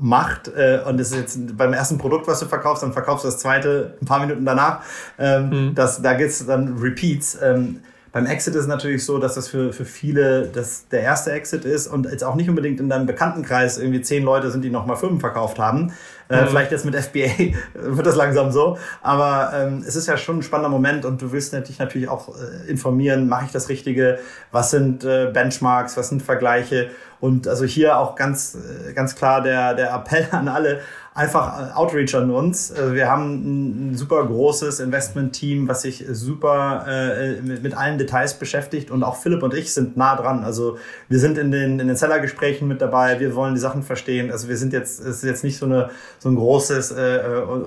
macht 0.00 0.48
äh, 0.48 0.80
und 0.86 0.98
es 1.00 1.12
ist 1.12 1.18
jetzt 1.18 1.56
beim 1.56 1.72
ersten 1.72 1.98
Produkt, 1.98 2.26
was 2.26 2.40
du 2.40 2.46
verkaufst, 2.46 2.82
dann 2.82 2.92
verkaufst 2.92 3.24
du 3.24 3.28
das 3.28 3.38
zweite 3.38 3.96
ein 4.00 4.06
paar 4.06 4.20
Minuten 4.20 4.44
danach. 4.44 4.80
Ähm, 5.18 5.50
mhm. 5.50 5.74
das, 5.74 6.02
da 6.02 6.14
geht's 6.14 6.44
dann 6.46 6.78
Repeats. 6.78 7.38
Ähm, 7.40 7.80
beim 8.14 8.26
Exit 8.26 8.54
ist 8.54 8.62
es 8.62 8.66
natürlich 8.68 9.04
so, 9.04 9.18
dass 9.18 9.34
das 9.34 9.48
für, 9.48 9.72
für 9.72 9.84
viele 9.84 10.46
das 10.46 10.86
der 10.86 11.00
erste 11.00 11.32
Exit 11.32 11.64
ist 11.64 11.88
und 11.88 12.06
jetzt 12.06 12.22
auch 12.22 12.36
nicht 12.36 12.48
unbedingt 12.48 12.78
in 12.78 12.88
deinem 12.88 13.06
Bekanntenkreis 13.06 13.76
irgendwie 13.76 14.02
zehn 14.02 14.22
Leute 14.22 14.52
sind, 14.52 14.62
die 14.62 14.70
nochmal 14.70 14.96
Firmen 14.96 15.18
verkauft 15.18 15.58
haben. 15.58 15.92
Äh, 16.28 16.42
mhm. 16.42 16.46
Vielleicht 16.46 16.70
jetzt 16.70 16.84
mit 16.84 16.94
FBA 16.94 17.56
wird 17.74 18.06
das 18.06 18.14
langsam 18.14 18.52
so. 18.52 18.78
Aber 19.02 19.52
ähm, 19.52 19.84
es 19.84 19.96
ist 19.96 20.06
ja 20.06 20.16
schon 20.16 20.38
ein 20.38 20.42
spannender 20.44 20.70
Moment 20.70 21.04
und 21.04 21.20
du 21.22 21.32
willst 21.32 21.52
dich 21.54 21.80
natürlich 21.80 22.08
auch 22.08 22.28
äh, 22.28 22.70
informieren, 22.70 23.28
mache 23.28 23.46
ich 23.46 23.50
das 23.50 23.68
Richtige, 23.68 24.20
was 24.52 24.70
sind 24.70 25.02
äh, 25.02 25.32
Benchmarks, 25.32 25.96
was 25.96 26.08
sind 26.08 26.22
Vergleiche. 26.22 26.90
Und 27.24 27.48
also 27.48 27.64
hier 27.64 27.98
auch 27.98 28.16
ganz, 28.16 28.54
äh, 28.54 28.92
ganz 28.92 29.14
klar 29.14 29.40
der, 29.40 29.72
der 29.72 29.94
Appell 29.94 30.28
an 30.32 30.46
alle, 30.46 30.80
einfach 31.14 31.70
äh, 31.70 31.72
Outreach 31.72 32.14
an 32.16 32.30
uns. 32.30 32.72
Also 32.72 32.92
wir 32.92 33.08
haben 33.08 33.90
ein 33.92 33.96
super 33.96 34.26
großes 34.26 34.80
Investment-Team, 34.80 35.68
was 35.68 35.82
sich 35.82 36.04
super 36.10 36.84
äh, 36.88 37.40
mit, 37.40 37.76
allen 37.76 37.98
Details 37.98 38.34
beschäftigt 38.34 38.90
und 38.90 39.04
auch 39.04 39.16
Philipp 39.16 39.42
und 39.44 39.54
ich 39.54 39.72
sind 39.72 39.96
nah 39.96 40.16
dran. 40.16 40.42
Also 40.42 40.76
wir 41.08 41.20
sind 41.20 41.38
in 41.38 41.52
den, 41.52 41.78
in 41.78 41.86
den 41.86 41.96
Seller-Gesprächen 41.96 42.66
mit 42.66 42.82
dabei, 42.82 43.20
wir 43.20 43.36
wollen 43.36 43.54
die 43.54 43.60
Sachen 43.60 43.84
verstehen. 43.84 44.32
Also 44.32 44.48
wir 44.48 44.56
sind 44.56 44.72
jetzt, 44.72 44.98
es 45.00 45.18
ist 45.18 45.24
jetzt 45.24 45.44
nicht 45.44 45.56
so, 45.56 45.66
eine, 45.66 45.90
so 46.18 46.28
ein 46.28 46.34
großes 46.34 46.94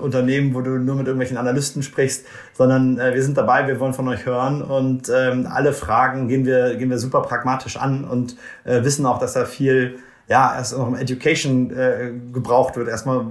Unternehmen, 0.02 0.54
wo 0.54 0.60
du 0.60 0.70
nur 0.78 0.96
mit 0.96 1.06
irgendwelchen 1.06 1.36
Analysten 1.36 1.82
sprichst, 1.82 2.26
sondern 2.52 2.98
wir 2.98 3.22
sind 3.22 3.36
dabei, 3.36 3.66
wir 3.66 3.80
wollen 3.80 3.94
von 3.94 4.08
euch 4.08 4.26
hören 4.26 4.62
und 4.62 5.10
ähm, 5.14 5.48
alle 5.50 5.72
Fragen 5.72 6.28
gehen 6.28 6.44
wir, 6.44 6.76
gehen 6.76 6.90
wir 6.90 6.98
super 6.98 7.22
pragmatisch 7.22 7.76
an 7.76 8.04
und 8.04 8.36
wissen 8.64 9.06
auch, 9.06 9.18
dass 9.18 9.32
da 9.32 9.44
viel 9.48 9.98
ja, 10.28 10.54
erst 10.56 10.76
noch 10.76 10.86
im 10.86 10.94
Education 10.94 11.70
äh, 11.70 12.12
gebraucht 12.32 12.76
wird, 12.76 12.88
erstmal 12.88 13.24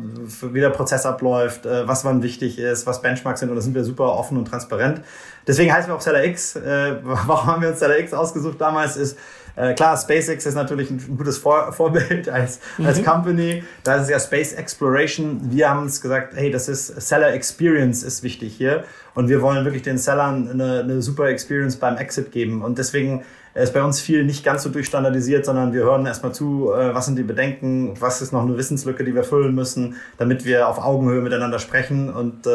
wie 0.51 0.59
der 0.59 0.72
Prozess 0.72 1.05
abläuft, 1.05 1.68
äh, 1.68 1.88
was 1.88 2.03
wann 2.03 2.24
wichtig 2.24 2.57
ist, 2.57 2.88
was 2.88 3.03
Benchmarks 3.03 3.39
sind 3.39 3.49
und 3.49 3.55
da 3.55 3.61
sind 3.61 3.76
wir 3.76 3.84
super 3.84 4.13
offen 4.13 4.36
und 4.36 4.45
transparent. 4.45 5.01
Deswegen 5.45 5.72
heißen 5.72 5.91
wir 5.91 5.95
auch 5.95 6.01
Seller 6.01 6.26
X. 6.26 6.55
Äh, 6.55 6.95
warum 7.03 7.45
haben 7.45 7.61
wir 7.61 7.70
uns 7.70 7.80
Seller 7.80 7.99
X 7.99 8.13
ausgesucht 8.13 8.59
damals 8.59 8.97
ist, 8.97 9.15
äh, 9.57 9.74
klar, 9.74 9.97
SpaceX 9.97 10.45
ist 10.45 10.53
natürlich 10.53 10.91
ein 10.91 11.18
gutes 11.18 11.39
Vor 11.39 11.72
Vorbild 11.74 12.30
als, 12.30 12.59
mhm. 12.78 12.86
als 12.86 13.03
Company. 13.03 13.63
Da 13.84 13.95
ist 13.95 14.03
es 14.03 14.09
ja 14.09 14.20
Space 14.20 14.53
Exploration. 14.53 15.39
Wir 15.51 15.70
haben 15.70 15.82
uns 15.82 15.99
gesagt, 15.99 16.36
hey, 16.36 16.51
das 16.51 16.70
ist 16.70 16.88
Seller 17.01 17.34
Experience 17.34 18.03
ist 18.03 18.22
wichtig 18.22 18.55
hier. 18.55 18.84
Und 19.15 19.30
wir 19.30 19.41
wollen 19.41 19.65
wirklich 19.65 19.82
den 19.82 19.97
Sellern 19.97 20.47
eine, 20.47 20.82
eine 20.82 21.01
super 21.01 21.28
Experience 21.28 21.76
beim 21.76 21.97
Exit 21.97 22.32
geben. 22.32 22.61
Und 22.61 22.78
deswegen 22.78 23.24
ist 23.64 23.74
bei 23.74 23.84
uns 23.84 23.99
viel 23.99 24.24
nicht 24.24 24.43
ganz 24.43 24.64
so 24.64 24.70
durchstandardisiert, 24.70 25.45
sondern 25.45 25.74
wir 25.74 25.84
hören 25.84 26.05
erstmal 26.05 26.34
zu, 26.34 26.72
äh, 26.74 26.93
was 26.93 27.05
sind 27.05 27.18
die 27.18 27.24
Bedenken, 27.24 27.93
was 27.99 28.22
ist 28.22 28.32
noch 28.34 28.43
eine 28.43 28.58
Wissenslücke, 28.58 29.03
die 29.03 29.16
wir 29.16 29.24
füllen 29.24 29.55
müssen, 29.55 29.95
damit 30.18 30.45
wir 30.45 30.68
auf 30.68 30.80
Augenhöhe 30.80 31.22
miteinander 31.22 31.60
sprechen 31.60 32.10
und 32.10 32.45
äh, 32.45 32.49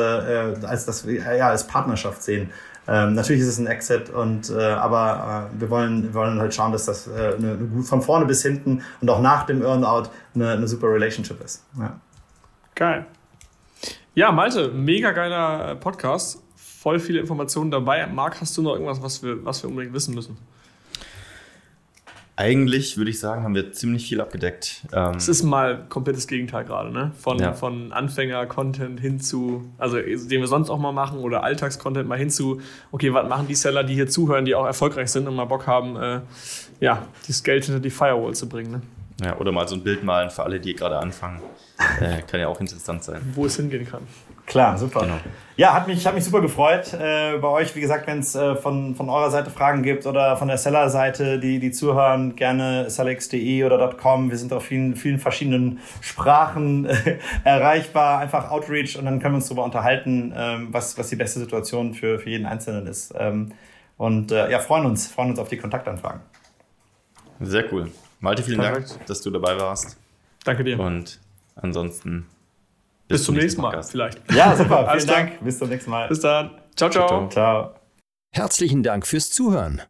äh 0.52 0.64
als 0.64 0.86
das 0.86 1.04
ja 1.06 1.48
als 1.48 1.66
Partnerschaft 1.66 2.22
sehen. 2.22 2.50
Ähm, 2.88 3.14
natürlich 3.14 3.42
ist 3.42 3.48
es 3.48 3.58
ein 3.58 3.68
Exit, 3.68 4.10
und, 4.10 4.50
äh, 4.50 4.60
aber 4.60 5.50
äh, 5.54 5.60
wir, 5.60 5.70
wollen, 5.70 6.02
wir 6.02 6.14
wollen 6.14 6.40
halt 6.40 6.52
schauen, 6.52 6.72
dass 6.72 6.86
das 6.86 7.06
äh, 7.06 7.34
eine, 7.36 7.52
eine, 7.52 7.82
von 7.82 8.02
vorne 8.02 8.26
bis 8.26 8.42
hinten 8.42 8.82
und 9.00 9.08
auch 9.08 9.20
nach 9.20 9.46
dem 9.46 9.62
Earnout 9.62 10.10
eine, 10.34 10.50
eine 10.50 10.66
super 10.66 10.88
Relationship 10.88 11.42
ist. 11.44 11.64
Ja. 11.78 12.00
Geil. 12.74 13.06
Ja, 14.14 14.32
Malte, 14.32 14.68
mega 14.68 15.12
geiler 15.12 15.76
Podcast. 15.76 16.42
Voll 16.56 16.98
viele 16.98 17.20
Informationen 17.20 17.70
dabei. 17.70 18.06
Marc, 18.08 18.40
hast 18.40 18.56
du 18.56 18.62
noch 18.62 18.72
irgendwas, 18.72 19.00
was 19.00 19.22
wir, 19.22 19.44
was 19.44 19.62
wir 19.62 19.70
unbedingt 19.70 19.94
wissen 19.94 20.14
müssen? 20.14 20.36
Eigentlich 22.42 22.96
würde 22.96 23.10
ich 23.10 23.20
sagen, 23.20 23.44
haben 23.44 23.54
wir 23.54 23.72
ziemlich 23.72 24.08
viel 24.08 24.20
abgedeckt. 24.20 24.82
Ähm 24.92 25.14
es 25.14 25.28
ist 25.28 25.44
mal 25.44 25.84
komplettes 25.88 26.26
Gegenteil 26.26 26.64
gerade, 26.64 26.90
ne? 26.90 27.12
Von, 27.16 27.38
ja. 27.38 27.52
von 27.52 27.92
Anfänger-Content 27.92 28.98
hin 28.98 29.20
zu, 29.20 29.64
also 29.78 29.96
den 29.98 30.28
wir 30.28 30.48
sonst 30.48 30.68
auch 30.68 30.78
mal 30.78 30.90
machen, 30.90 31.20
oder 31.20 31.44
Alltags-Content 31.44 32.08
mal 32.08 32.18
hin 32.18 32.30
zu, 32.30 32.60
okay, 32.90 33.14
was 33.14 33.28
machen 33.28 33.46
die 33.46 33.54
Seller, 33.54 33.84
die 33.84 33.94
hier 33.94 34.08
zuhören, 34.08 34.44
die 34.44 34.56
auch 34.56 34.66
erfolgreich 34.66 35.10
sind 35.12 35.28
und 35.28 35.36
mal 35.36 35.44
Bock 35.44 35.68
haben, 35.68 35.94
äh, 35.94 36.20
ja, 36.80 37.06
das 37.28 37.44
Geld 37.44 37.64
hinter 37.64 37.80
die 37.80 37.90
Firewall 37.90 38.34
zu 38.34 38.48
bringen, 38.48 38.72
ne? 38.72 38.82
Ja, 39.22 39.38
oder 39.38 39.52
mal 39.52 39.68
so 39.68 39.76
ein 39.76 39.84
Bild 39.84 40.02
malen 40.02 40.30
für 40.30 40.42
alle, 40.42 40.58
die 40.58 40.74
gerade 40.74 40.98
anfangen. 40.98 41.40
Äh, 42.00 42.22
kann 42.22 42.40
ja 42.40 42.48
auch 42.48 42.60
interessant 42.60 43.04
sein. 43.04 43.20
Wo 43.34 43.46
es 43.46 43.56
hingehen 43.56 43.86
kann. 43.86 44.02
Klar, 44.46 44.76
super. 44.76 45.00
Genau. 45.00 45.18
Ja, 45.56 45.74
hat 45.74 45.86
mich, 45.86 46.06
hat 46.06 46.14
mich 46.14 46.24
super 46.24 46.40
gefreut 46.40 46.94
äh, 46.94 47.36
bei 47.38 47.48
euch. 47.48 47.76
Wie 47.76 47.80
gesagt, 47.80 48.06
wenn 48.06 48.20
es 48.20 48.34
äh, 48.34 48.56
von, 48.56 48.94
von 48.94 49.10
eurer 49.10 49.30
Seite 49.30 49.50
Fragen 49.50 49.82
gibt 49.82 50.06
oder 50.06 50.36
von 50.36 50.48
der 50.48 50.56
Seller-Seite, 50.56 51.38
die, 51.38 51.58
die 51.58 51.70
zuhören, 51.70 52.36
gerne 52.36 52.88
sellex.de 52.88 53.64
oder 53.64 53.90
.com. 53.90 54.30
Wir 54.30 54.38
sind 54.38 54.52
auf 54.52 54.64
vielen, 54.64 54.96
vielen 54.96 55.18
verschiedenen 55.18 55.80
Sprachen 56.00 56.86
äh, 56.86 57.18
erreichbar. 57.44 58.18
Einfach 58.18 58.50
Outreach 58.50 58.98
und 58.98 59.04
dann 59.04 59.20
können 59.20 59.34
wir 59.34 59.36
uns 59.36 59.48
darüber 59.48 59.64
unterhalten, 59.64 60.32
ähm, 60.34 60.68
was, 60.72 60.96
was 60.98 61.10
die 61.10 61.16
beste 61.16 61.38
Situation 61.38 61.92
für, 61.92 62.18
für 62.18 62.30
jeden 62.30 62.46
Einzelnen 62.46 62.86
ist. 62.86 63.14
Ähm, 63.18 63.52
und 63.98 64.32
äh, 64.32 64.50
ja, 64.50 64.58
freuen 64.58 64.86
uns, 64.86 65.06
freuen 65.06 65.30
uns 65.30 65.38
auf 65.38 65.48
die 65.48 65.58
Kontaktanfragen. 65.58 66.22
Sehr 67.40 67.70
cool. 67.72 67.90
Malte, 68.20 68.42
vielen 68.42 68.60
Perfekt. 68.60 68.90
Dank, 68.90 69.06
dass 69.06 69.20
du 69.20 69.30
dabei 69.30 69.60
warst. 69.60 69.98
Danke 70.44 70.64
dir. 70.64 70.80
Und 70.80 71.20
ansonsten 71.56 72.26
bis, 73.08 73.18
bis 73.18 73.24
zum 73.24 73.34
nächsten 73.36 73.60
Mal, 73.60 73.70
Podcast. 73.70 73.90
vielleicht. 73.90 74.20
Ja, 74.34 74.56
super. 74.56 74.90
Vielen 74.92 75.06
Dank. 75.06 75.44
Bis 75.44 75.58
zum 75.58 75.68
nächsten 75.68 75.90
Mal. 75.90 76.08
Bis 76.08 76.20
dann. 76.20 76.50
Ciao, 76.76 76.90
ciao. 76.90 77.08
ciao, 77.08 77.28
ciao. 77.28 77.74
Herzlichen 78.34 78.82
Dank 78.82 79.06
fürs 79.06 79.30
Zuhören. 79.30 79.82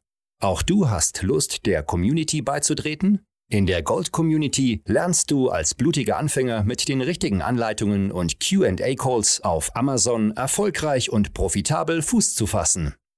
Auch 0.42 0.62
du 0.62 0.90
hast 0.90 1.22
Lust, 1.22 1.66
der 1.66 1.82
Community 1.84 2.42
beizutreten? 2.42 3.24
In 3.48 3.66
der 3.66 3.82
Gold 3.82 4.12
Community 4.12 4.82
lernst 4.86 5.30
du 5.30 5.50
als 5.50 5.74
blutiger 5.74 6.16
Anfänger 6.16 6.64
mit 6.64 6.88
den 6.88 7.02
richtigen 7.02 7.42
Anleitungen 7.42 8.10
und 8.10 8.40
QA-Calls 8.40 9.42
auf 9.42 9.76
Amazon 9.76 10.32
erfolgreich 10.32 11.10
und 11.10 11.34
profitabel 11.34 12.00
Fuß 12.02 12.34
zu 12.34 12.46
fassen. 12.46 12.94